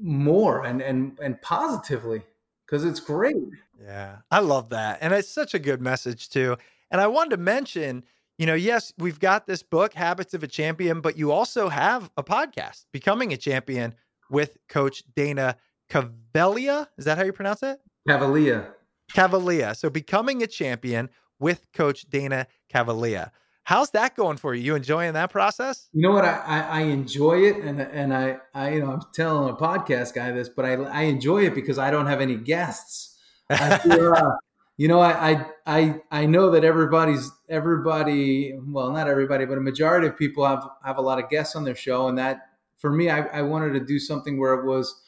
more 0.00 0.64
and 0.64 0.80
and 0.80 1.18
and 1.20 1.40
positively 1.42 2.22
because 2.64 2.84
it's 2.84 3.00
great. 3.00 3.36
Yeah, 3.80 4.16
I 4.30 4.40
love 4.40 4.70
that. 4.70 4.98
And 5.00 5.12
it's 5.12 5.28
such 5.28 5.54
a 5.54 5.58
good 5.58 5.80
message 5.80 6.28
too. 6.30 6.56
And 6.90 7.00
I 7.00 7.06
wanted 7.06 7.30
to 7.30 7.36
mention, 7.36 8.04
you 8.38 8.46
know, 8.46 8.54
yes, 8.54 8.92
we've 8.98 9.20
got 9.20 9.46
this 9.46 9.62
book, 9.62 9.92
Habits 9.92 10.34
of 10.34 10.42
a 10.42 10.46
Champion, 10.46 11.00
but 11.00 11.18
you 11.18 11.30
also 11.30 11.68
have 11.68 12.10
a 12.16 12.22
podcast, 12.22 12.86
Becoming 12.92 13.32
a 13.32 13.36
Champion 13.36 13.94
with 14.30 14.56
Coach 14.68 15.02
Dana 15.14 15.56
Cavalea. 15.90 16.88
Is 16.96 17.04
that 17.04 17.18
how 17.18 17.24
you 17.24 17.32
pronounce 17.32 17.62
it? 17.62 17.78
Cavalea. 18.08 18.72
Cavalea. 19.12 19.74
So 19.74 19.90
becoming 19.90 20.42
a 20.42 20.46
champion 20.46 21.08
with 21.38 21.66
Coach 21.72 22.08
Dana 22.08 22.46
Cavalea. 22.68 23.32
How's 23.68 23.90
that 23.90 24.16
going 24.16 24.38
for 24.38 24.54
you? 24.54 24.62
You 24.62 24.74
enjoying 24.76 25.12
that 25.12 25.30
process? 25.30 25.90
You 25.92 26.00
know 26.00 26.12
what? 26.12 26.24
I, 26.24 26.38
I, 26.38 26.60
I, 26.60 26.80
enjoy 26.84 27.40
it, 27.40 27.56
and 27.56 27.82
and 27.82 28.14
I, 28.14 28.38
I 28.54 28.70
you 28.70 28.80
know 28.80 28.92
I'm 28.92 29.02
telling 29.12 29.50
a 29.50 29.54
podcast 29.54 30.14
guy 30.14 30.30
this, 30.30 30.48
but 30.48 30.64
I 30.64 30.72
I 30.72 31.02
enjoy 31.02 31.44
it 31.44 31.54
because 31.54 31.78
I 31.78 31.90
don't 31.90 32.06
have 32.06 32.22
any 32.22 32.36
guests. 32.36 33.18
I 33.50 33.76
feel, 33.82 34.14
uh, 34.14 34.30
you 34.78 34.88
know, 34.88 35.00
I, 35.00 35.32
I, 35.32 35.46
I, 35.66 36.00
I 36.10 36.24
know 36.24 36.50
that 36.52 36.64
everybody's 36.64 37.30
everybody. 37.50 38.58
Well, 38.58 38.90
not 38.90 39.06
everybody, 39.06 39.44
but 39.44 39.58
a 39.58 39.60
majority 39.60 40.06
of 40.06 40.16
people 40.16 40.46
have 40.46 40.66
have 40.82 40.96
a 40.96 41.02
lot 41.02 41.22
of 41.22 41.28
guests 41.28 41.54
on 41.54 41.64
their 41.64 41.74
show, 41.74 42.08
and 42.08 42.16
that 42.16 42.40
for 42.78 42.90
me, 42.90 43.10
I, 43.10 43.20
I 43.26 43.42
wanted 43.42 43.74
to 43.74 43.84
do 43.84 43.98
something 43.98 44.40
where 44.40 44.54
it 44.54 44.64
was 44.64 44.98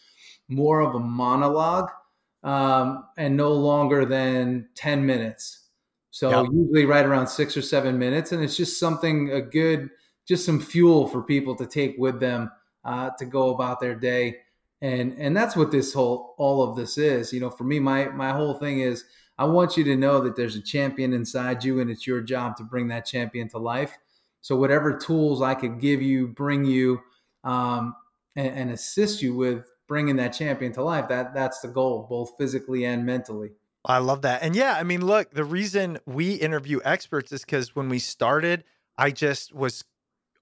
more 0.49 0.81
of 0.81 0.95
a 0.95 1.01
monologue 1.01 1.89
um, 2.43 3.07
and 3.17 3.39
no 3.39 3.53
longer 3.53 4.05
than 4.05 4.69
ten 4.75 5.07
minutes. 5.07 5.60
So 6.11 6.31
yep. 6.31 6.51
usually 6.53 6.85
right 6.87 7.05
around 7.05 7.29
six 7.29 7.57
or 7.57 7.63
seven 7.63 7.99
minutes, 7.99 8.33
and 8.33 8.43
it's 8.43 8.57
just 8.57 8.81
something 8.81 9.31
a 9.31 9.41
good, 9.41 9.91
just 10.27 10.45
some 10.45 10.61
fuel 10.61 11.07
for 11.07 11.23
people 11.23 11.55
to 11.57 11.67
take 11.67 11.95
with 11.99 12.19
them 12.21 12.51
uh, 12.85 13.11
to 13.19 13.25
go 13.25 13.55
about 13.55 13.81
their 13.81 13.95
day. 13.95 14.37
And 14.83 15.15
and 15.19 15.37
that's 15.37 15.57
what 15.57 15.71
this 15.71 15.93
whole 15.93 16.35
all 16.39 16.63
of 16.63 16.77
this 16.77 16.99
is. 16.99 17.33
You 17.33 17.41
know 17.41 17.51
for 17.51 17.65
me 17.65 17.79
my 17.79 18.07
my 18.07 18.33
whole 18.33 18.55
thing 18.55 18.81
is 18.81 19.05
i 19.39 19.45
want 19.45 19.77
you 19.77 19.85
to 19.85 19.97
know 19.97 20.21
that 20.21 20.37
there's 20.37 20.57
a 20.57 20.63
champion 20.63 21.13
inside 21.13 21.63
you 21.63 21.81
and 21.81 21.91
it's 21.91 22.07
your 22.07 22.23
job 22.23 22.57
to 22.57 22.65
bring 22.65 22.89
that 22.89 23.05
champion 23.07 23.49
to 23.51 23.59
life. 23.59 23.97
So 24.41 24.57
whatever 24.57 24.97
tools 24.97 25.43
i 25.43 25.55
could 25.55 25.81
give 25.81 26.01
you 26.01 26.29
bring 26.29 26.65
you 26.65 27.01
um, 27.45 27.95
and, 28.37 28.55
and 28.55 28.71
assist 28.71 29.21
you 29.21 29.35
with 29.35 29.67
bringing 29.87 30.17
that 30.17 30.31
champion 30.31 30.73
to 30.73 30.83
life 30.83 31.09
that 31.09 31.35
that's 31.35 31.61
the 31.61 31.69
goal 31.69 32.07
both 32.09 32.33
physically 32.39 32.87
and 32.87 33.05
mentally 33.05 33.51
I 33.85 33.99
love 33.99 34.23
that. 34.23 34.43
And 34.43 34.55
yeah, 34.55 34.77
I 34.79 34.83
mean, 34.83 35.05
look, 35.05 35.31
the 35.31 35.45
reason 35.45 35.99
we 36.07 36.35
interview 36.35 36.81
experts 36.85 37.33
is 37.33 37.43
because 37.43 37.75
when 37.75 37.89
we 37.89 37.99
started, 37.99 38.65
I 38.99 39.11
just 39.11 39.55
was 39.55 39.85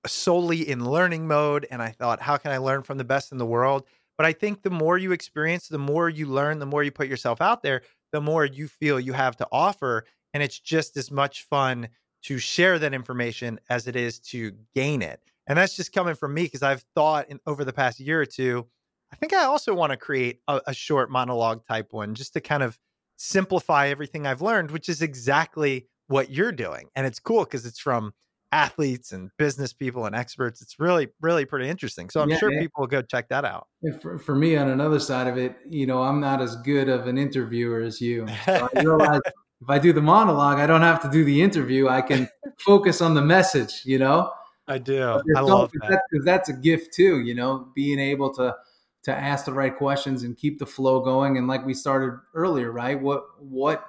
solely 0.06 0.69
in 0.69 0.85
learning 0.85 1.27
mode. 1.27 1.66
And 1.70 1.81
I 1.81 1.90
thought, 1.90 2.20
how 2.20 2.36
can 2.36 2.51
I 2.51 2.59
learn 2.59 2.82
from 2.82 2.98
the 2.98 3.05
best 3.05 3.31
in 3.31 3.39
the 3.39 3.47
world? 3.47 3.85
But 4.16 4.27
I 4.27 4.32
think 4.32 4.62
the 4.62 4.70
more 4.70 4.98
you 4.98 5.12
experience, 5.12 5.69
the 5.69 5.78
more 5.78 6.09
you 6.09 6.27
learn, 6.27 6.59
the 6.59 6.66
more 6.66 6.82
you 6.82 6.90
put 6.90 7.09
yourself 7.09 7.40
out 7.40 7.62
there, 7.62 7.82
the 8.12 8.20
more 8.20 8.44
you 8.44 8.66
feel 8.66 8.98
you 8.98 9.12
have 9.12 9.36
to 9.36 9.47
offer. 9.52 10.05
And 10.35 10.43
it's 10.43 10.59
just 10.59 10.97
as 10.97 11.10
much 11.10 11.44
fun 11.44 11.89
to 12.24 12.39
share 12.39 12.78
that 12.81 12.94
information 12.94 13.60
as 13.70 13.86
it 13.86 13.94
is 13.94 14.19
to 14.19 14.52
gain 14.74 15.02
it. 15.02 15.20
And 15.47 15.56
that's 15.56 15.77
just 15.77 15.93
coming 15.93 16.16
from 16.16 16.35
me 16.35 16.43
because 16.43 16.62
I've 16.62 16.85
thought 16.94 17.28
in, 17.31 17.39
over 17.47 17.65
the 17.65 17.73
past 17.73 18.01
year 18.01 18.20
or 18.20 18.27
two, 18.27 18.66
I 19.12 19.16
think 19.16 19.32
I 19.32 19.44
also 19.44 19.73
want 19.73 19.93
to 19.93 19.97
create 19.97 20.40
a, 20.48 20.60
a 20.66 20.74
short 20.74 21.10
monologue 21.10 21.65
type 21.65 21.93
one 21.93 22.15
just 22.15 22.35
to 22.35 22.40
kind 22.40 22.62
of 22.62 22.78
simplify 23.19 23.89
everything 23.89 24.27
I've 24.27 24.40
learned, 24.40 24.70
which 24.70 24.89
is 24.89 25.03
exactly 25.03 25.86
what 26.07 26.31
you're 26.31 26.53
doing. 26.53 26.89
And 26.97 27.07
it's 27.07 27.20
cool 27.20 27.45
because 27.45 27.66
it's 27.66 27.78
from 27.78 28.12
athletes 28.51 29.12
and 29.12 29.31
business 29.36 29.74
people 29.74 30.07
and 30.07 30.15
experts. 30.16 30.62
It's 30.62 30.78
really, 30.78 31.09
really 31.20 31.45
pretty 31.45 31.69
interesting. 31.69 32.09
So 32.09 32.23
I'm 32.23 32.31
yeah, 32.31 32.39
sure 32.39 32.51
yeah. 32.51 32.61
people 32.61 32.81
will 32.81 32.86
go 32.86 33.03
check 33.03 33.28
that 33.28 33.45
out. 33.45 33.66
For, 34.01 34.19
for, 34.19 34.35
me, 34.35 34.57
on 34.57 34.69
another 34.69 34.99
side 34.99 35.27
of 35.27 35.36
it, 35.36 35.57
you 35.69 35.86
know, 35.86 36.03
I'm 36.03 36.20
not 36.20 36.40
as 36.40 36.57
good 36.57 36.89
of 36.89 37.07
an 37.07 37.19
interviewer 37.19 37.81
as 37.81 38.01
you. 38.01 38.27
So 38.47 38.69
I 38.74 38.81
realize 38.82 39.20
if 39.61 39.69
I 39.69 39.78
do 39.78 39.93
the 39.93 40.01
monologue, 40.01 40.59
I 40.59 40.66
don't 40.66 40.82
have 40.82 41.03
to 41.03 41.11
do 41.11 41.24
the 41.24 41.43
interview. 41.43 41.89
I 41.89 42.01
can 42.01 42.28
focus 42.59 43.03
on 43.03 43.15
the 43.15 43.23
message, 43.23 43.82
you 43.85 43.99
know? 43.99 44.32
I 44.69 44.78
do. 44.78 45.20
I 45.35 45.40
love 45.40 45.73
that. 45.73 46.03
Because 46.11 46.24
that's 46.24 46.49
a 46.49 46.53
gift 46.53 46.95
too, 46.95 47.20
you 47.20 47.35
know, 47.35 47.69
being 47.74 47.99
able 47.99 48.32
to 48.35 48.55
to 49.04 49.14
ask 49.14 49.44
the 49.44 49.52
right 49.52 49.76
questions 49.76 50.22
and 50.22 50.36
keep 50.36 50.58
the 50.58 50.66
flow 50.66 51.00
going. 51.00 51.38
And 51.38 51.46
like 51.46 51.64
we 51.64 51.74
started 51.74 52.18
earlier, 52.34 52.72
right? 52.72 53.00
What 53.00 53.24
what 53.38 53.86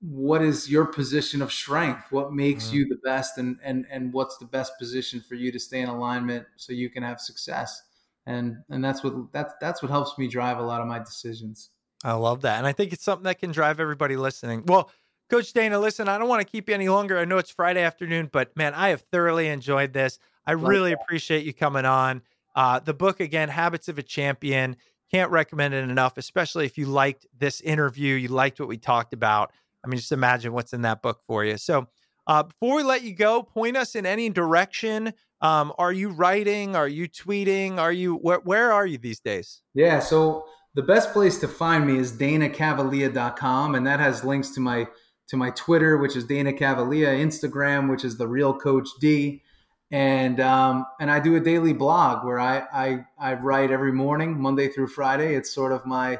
what 0.00 0.42
is 0.42 0.70
your 0.70 0.86
position 0.86 1.42
of 1.42 1.52
strength? 1.52 2.10
What 2.10 2.32
makes 2.32 2.66
mm-hmm. 2.66 2.76
you 2.76 2.88
the 2.88 2.98
best 3.04 3.38
and 3.38 3.58
and 3.62 3.86
and 3.90 4.12
what's 4.12 4.38
the 4.38 4.46
best 4.46 4.72
position 4.78 5.20
for 5.20 5.34
you 5.34 5.52
to 5.52 5.58
stay 5.58 5.80
in 5.80 5.88
alignment 5.88 6.46
so 6.56 6.72
you 6.72 6.90
can 6.90 7.02
have 7.02 7.20
success? 7.20 7.82
And 8.26 8.58
and 8.70 8.84
that's 8.84 9.02
what 9.02 9.32
that's 9.32 9.54
that's 9.60 9.82
what 9.82 9.90
helps 9.90 10.18
me 10.18 10.26
drive 10.26 10.58
a 10.58 10.62
lot 10.62 10.80
of 10.80 10.86
my 10.86 10.98
decisions. 10.98 11.70
I 12.02 12.14
love 12.14 12.42
that. 12.42 12.58
And 12.58 12.66
i 12.66 12.72
think 12.72 12.92
it's 12.92 13.04
something 13.04 13.24
that 13.24 13.38
can 13.38 13.52
drive 13.52 13.80
everybody 13.80 14.16
listening. 14.16 14.64
Well 14.66 14.90
coach 15.28 15.52
dana 15.52 15.78
listen 15.78 16.08
i 16.08 16.18
don't 16.18 16.28
want 16.28 16.44
to 16.44 16.50
keep 16.50 16.68
you 16.68 16.74
any 16.74 16.88
longer. 16.88 17.16
I 17.16 17.24
know 17.24 17.38
it's 17.38 17.50
friday 17.50 17.82
afternoon 17.82 18.28
but 18.32 18.56
man 18.56 18.74
i 18.74 18.88
have 18.88 19.02
thoroughly 19.12 19.48
enjoyed 19.48 19.92
this. 19.92 20.18
I 20.46 20.52
really 20.52 20.92
appreciate 20.92 21.44
you 21.44 21.52
coming 21.54 21.84
on 21.84 22.22
uh, 22.54 22.78
the 22.80 22.94
book 22.94 23.20
again 23.20 23.48
habits 23.48 23.88
of 23.88 23.98
a 23.98 24.02
champion 24.02 24.76
can't 25.10 25.30
recommend 25.30 25.74
it 25.74 25.88
enough 25.88 26.16
especially 26.16 26.64
if 26.66 26.78
you 26.78 26.86
liked 26.86 27.26
this 27.38 27.60
interview 27.60 28.14
you 28.14 28.28
liked 28.28 28.60
what 28.60 28.68
we 28.68 28.76
talked 28.76 29.12
about 29.12 29.52
I 29.84 29.88
mean, 29.88 29.98
just 29.98 30.12
imagine 30.12 30.52
what's 30.52 30.72
in 30.72 30.82
that 30.82 31.02
book 31.02 31.20
for 31.26 31.44
you. 31.44 31.56
So, 31.56 31.86
uh, 32.26 32.44
before 32.44 32.76
we 32.76 32.82
let 32.82 33.02
you 33.02 33.14
go, 33.14 33.42
point 33.42 33.76
us 33.76 33.94
in 33.94 34.06
any 34.06 34.28
direction. 34.28 35.12
Um, 35.40 35.72
are 35.78 35.92
you 35.92 36.10
writing? 36.10 36.76
Are 36.76 36.86
you 36.86 37.08
tweeting? 37.08 37.78
Are 37.78 37.92
you 37.92 38.16
where, 38.16 38.40
where 38.40 38.72
are 38.72 38.86
you 38.86 38.98
these 38.98 39.20
days? 39.20 39.62
Yeah, 39.74 40.00
so 40.00 40.44
the 40.74 40.82
best 40.82 41.12
place 41.12 41.38
to 41.38 41.48
find 41.48 41.86
me 41.86 41.96
is 41.96 42.12
danacavalea.com, 42.12 43.74
and 43.74 43.86
that 43.86 44.00
has 44.00 44.22
links 44.22 44.50
to 44.50 44.60
my 44.60 44.86
to 45.28 45.36
my 45.36 45.50
Twitter, 45.50 45.96
which 45.96 46.14
is 46.14 46.24
Dana 46.24 46.52
Cavalea, 46.52 47.08
Instagram, 47.08 47.88
which 47.88 48.04
is 48.04 48.18
the 48.18 48.28
Real 48.28 48.52
Coach 48.52 48.88
D, 49.00 49.42
and 49.90 50.40
um, 50.40 50.86
and 51.00 51.10
I 51.10 51.18
do 51.18 51.36
a 51.36 51.40
daily 51.40 51.72
blog 51.72 52.24
where 52.24 52.38
I, 52.38 52.62
I 52.72 53.04
I 53.18 53.34
write 53.34 53.70
every 53.70 53.92
morning, 53.92 54.40
Monday 54.40 54.68
through 54.68 54.88
Friday. 54.88 55.34
It's 55.34 55.52
sort 55.52 55.72
of 55.72 55.84
my 55.84 56.18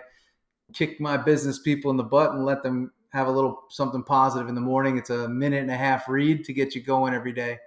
kick 0.73 1.01
my 1.01 1.17
business 1.17 1.61
people 1.61 1.91
in 1.91 1.97
the 1.97 2.05
butt 2.05 2.33
and 2.33 2.45
let 2.45 2.63
them 2.63 2.93
have 3.13 3.27
a 3.27 3.31
little 3.31 3.65
something 3.71 4.03
positive 4.03 4.49
in 4.49 4.55
the 4.55 4.61
morning. 4.61 4.97
It's 4.99 5.11
a 5.11 5.29
minute 5.29 5.63
and 5.63 5.71
a 5.71 5.77
half 5.77 6.09
read 6.09 6.45
to 6.45 6.53
get 6.53 6.75
you 6.75 6.83
going 6.83 7.15
every 7.15 7.33
day. 7.33 7.59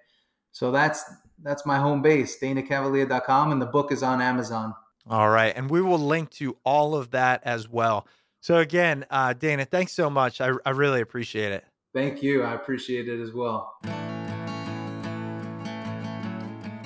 So 0.52 0.72
that's 0.72 1.04
that's 1.42 1.66
my 1.66 1.78
home 1.78 2.02
base, 2.02 2.40
danacavalea.com, 2.40 3.52
and 3.52 3.62
the 3.62 3.66
book 3.66 3.92
is 3.92 4.04
on 4.04 4.22
Amazon. 4.22 4.74
All 5.10 5.30
right. 5.30 5.54
And 5.56 5.70
we 5.70 5.82
will 5.82 6.00
link 6.00 6.30
to 6.32 6.58
all 6.64 6.96
of 6.96 7.12
that 7.12 7.42
as 7.44 7.68
well. 7.68 8.08
So 8.40 8.58
again, 8.58 9.06
uh, 9.10 9.34
Dana, 9.34 9.66
thanks 9.66 9.94
so 9.94 10.10
much. 10.10 10.42
I, 10.42 10.52
I 10.66 10.72
really 10.72 11.02
appreciate 11.02 11.52
it. 11.52 11.66
Thank 11.94 12.24
you. 12.24 12.44
I 12.44 12.54
appreciate 12.54 13.08
it 13.08 13.22
as 13.22 13.32
well. 13.34 13.74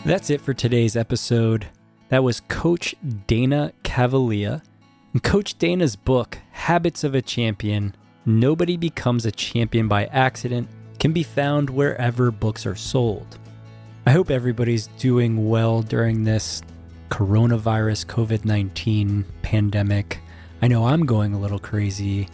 That's 0.05 0.29
it 0.29 0.41
for 0.41 0.53
today's 0.53 0.95
episode. 0.95 1.67
That 2.09 2.23
was 2.23 2.39
Coach 2.41 2.95
Dana 3.27 3.73
Cavalea. 3.83 4.61
And 5.13 5.23
Coach 5.23 5.57
Dana's 5.57 5.95
book, 5.95 6.37
Habits 6.51 7.03
of 7.03 7.13
a 7.13 7.21
Champion, 7.21 7.95
Nobody 8.25 8.77
Becomes 8.77 9.25
a 9.25 9.31
Champion 9.31 9.87
by 9.87 10.05
Accident 10.05 10.69
can 10.99 11.11
be 11.11 11.23
found 11.23 11.69
wherever 11.69 12.31
books 12.31 12.65
are 12.65 12.75
sold. 12.75 13.37
I 14.05 14.11
hope 14.11 14.31
everybody's 14.31 14.87
doing 14.99 15.49
well 15.49 15.81
during 15.81 16.23
this 16.23 16.61
coronavirus 17.09 18.05
COVID 18.05 18.45
19 18.45 19.25
pandemic. 19.41 20.19
I 20.61 20.67
know 20.67 20.85
I'm 20.85 21.05
going 21.05 21.33
a 21.33 21.39
little 21.39 21.59
crazy. 21.59 22.27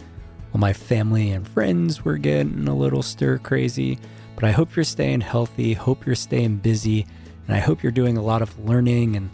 Well, 0.52 0.60
my 0.60 0.72
family 0.72 1.32
and 1.32 1.46
friends 1.46 2.04
were 2.04 2.18
getting 2.18 2.68
a 2.68 2.76
little 2.76 3.02
stir 3.02 3.38
crazy, 3.38 3.98
but 4.36 4.44
I 4.44 4.52
hope 4.52 4.76
you're 4.76 4.84
staying 4.84 5.22
healthy, 5.22 5.74
hope 5.74 6.06
you're 6.06 6.14
staying 6.14 6.58
busy, 6.58 7.06
and 7.46 7.56
I 7.56 7.60
hope 7.60 7.82
you're 7.82 7.92
doing 7.92 8.16
a 8.16 8.22
lot 8.22 8.42
of 8.42 8.58
learning 8.58 9.16
and 9.16 9.30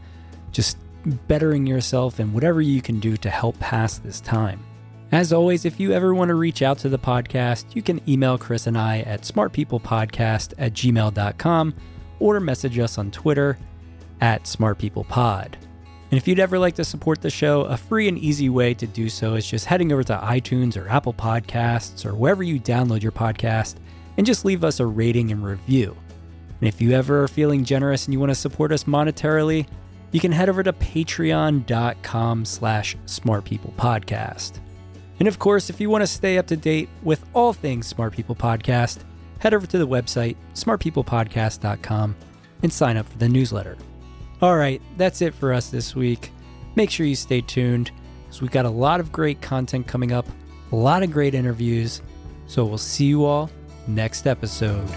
just 0.52 0.76
bettering 1.28 1.66
yourself 1.66 2.18
and 2.18 2.34
whatever 2.34 2.60
you 2.60 2.82
can 2.82 3.00
do 3.00 3.16
to 3.18 3.30
help 3.30 3.58
pass 3.58 3.98
this 3.98 4.20
time. 4.20 4.64
As 5.12 5.32
always, 5.32 5.64
if 5.64 5.80
you 5.80 5.92
ever 5.92 6.14
want 6.14 6.28
to 6.28 6.34
reach 6.34 6.62
out 6.62 6.78
to 6.78 6.88
the 6.88 6.98
podcast, 6.98 7.74
you 7.74 7.82
can 7.82 8.00
email 8.08 8.38
Chris 8.38 8.66
and 8.66 8.78
I 8.78 9.00
at 9.00 9.22
smartpeoplepodcast 9.22 10.54
at 10.56 10.72
gmail.com 10.72 11.74
or 12.20 12.40
message 12.40 12.78
us 12.78 12.96
on 12.96 13.10
Twitter 13.10 13.58
at 14.20 14.44
smartpeoplepod. 14.44 15.54
And 16.10 16.18
if 16.18 16.26
you'd 16.28 16.40
ever 16.40 16.58
like 16.58 16.74
to 16.76 16.84
support 16.84 17.22
the 17.22 17.30
show, 17.30 17.62
a 17.62 17.76
free 17.76 18.08
and 18.08 18.18
easy 18.18 18.48
way 18.48 18.74
to 18.74 18.86
do 18.86 19.08
so 19.08 19.34
is 19.34 19.46
just 19.46 19.66
heading 19.66 19.92
over 19.92 20.04
to 20.04 20.16
iTunes 20.16 20.76
or 20.76 20.88
Apple 20.88 21.14
Podcasts 21.14 22.04
or 22.04 22.14
wherever 22.14 22.42
you 22.42 22.60
download 22.60 23.02
your 23.02 23.12
podcast 23.12 23.76
and 24.16 24.26
just 24.26 24.44
leave 24.44 24.64
us 24.64 24.80
a 24.80 24.86
rating 24.86 25.30
and 25.30 25.44
review. 25.44 25.96
And 26.60 26.68
if 26.68 26.80
you 26.80 26.92
ever 26.92 27.24
are 27.24 27.28
feeling 27.28 27.64
generous 27.64 28.06
and 28.06 28.12
you 28.12 28.20
want 28.20 28.30
to 28.30 28.34
support 28.34 28.72
us 28.72 28.84
monetarily, 28.84 29.66
you 30.12 30.20
can 30.20 30.32
head 30.32 30.48
over 30.48 30.62
to 30.62 30.72
patreon.com 30.72 32.44
slash 32.44 32.96
smartpeoplepodcast. 33.06 34.60
And 35.18 35.28
of 35.28 35.38
course, 35.38 35.70
if 35.70 35.80
you 35.80 35.90
want 35.90 36.02
to 36.02 36.06
stay 36.06 36.38
up 36.38 36.46
to 36.48 36.56
date 36.56 36.88
with 37.02 37.24
all 37.34 37.52
things 37.52 37.86
Smart 37.86 38.14
People 38.14 38.34
Podcast, 38.34 39.00
head 39.38 39.54
over 39.54 39.66
to 39.66 39.78
the 39.78 39.86
website, 39.86 40.36
smartpeoplepodcast.com, 40.54 42.16
and 42.62 42.72
sign 42.72 42.96
up 42.96 43.08
for 43.08 43.18
the 43.18 43.28
newsletter. 43.28 43.76
All 44.42 44.56
right, 44.56 44.80
that's 44.96 45.20
it 45.20 45.34
for 45.34 45.52
us 45.52 45.68
this 45.68 45.94
week. 45.94 46.32
Make 46.74 46.90
sure 46.90 47.06
you 47.06 47.14
stay 47.14 47.42
tuned 47.42 47.90
because 48.24 48.40
we've 48.40 48.50
got 48.50 48.64
a 48.64 48.70
lot 48.70 49.00
of 49.00 49.12
great 49.12 49.40
content 49.42 49.86
coming 49.86 50.12
up, 50.12 50.26
a 50.72 50.76
lot 50.76 51.02
of 51.02 51.12
great 51.12 51.34
interviews. 51.34 52.00
So 52.46 52.64
we'll 52.64 52.78
see 52.78 53.06
you 53.06 53.24
all 53.24 53.50
next 53.86 54.26
episode. 54.26 54.88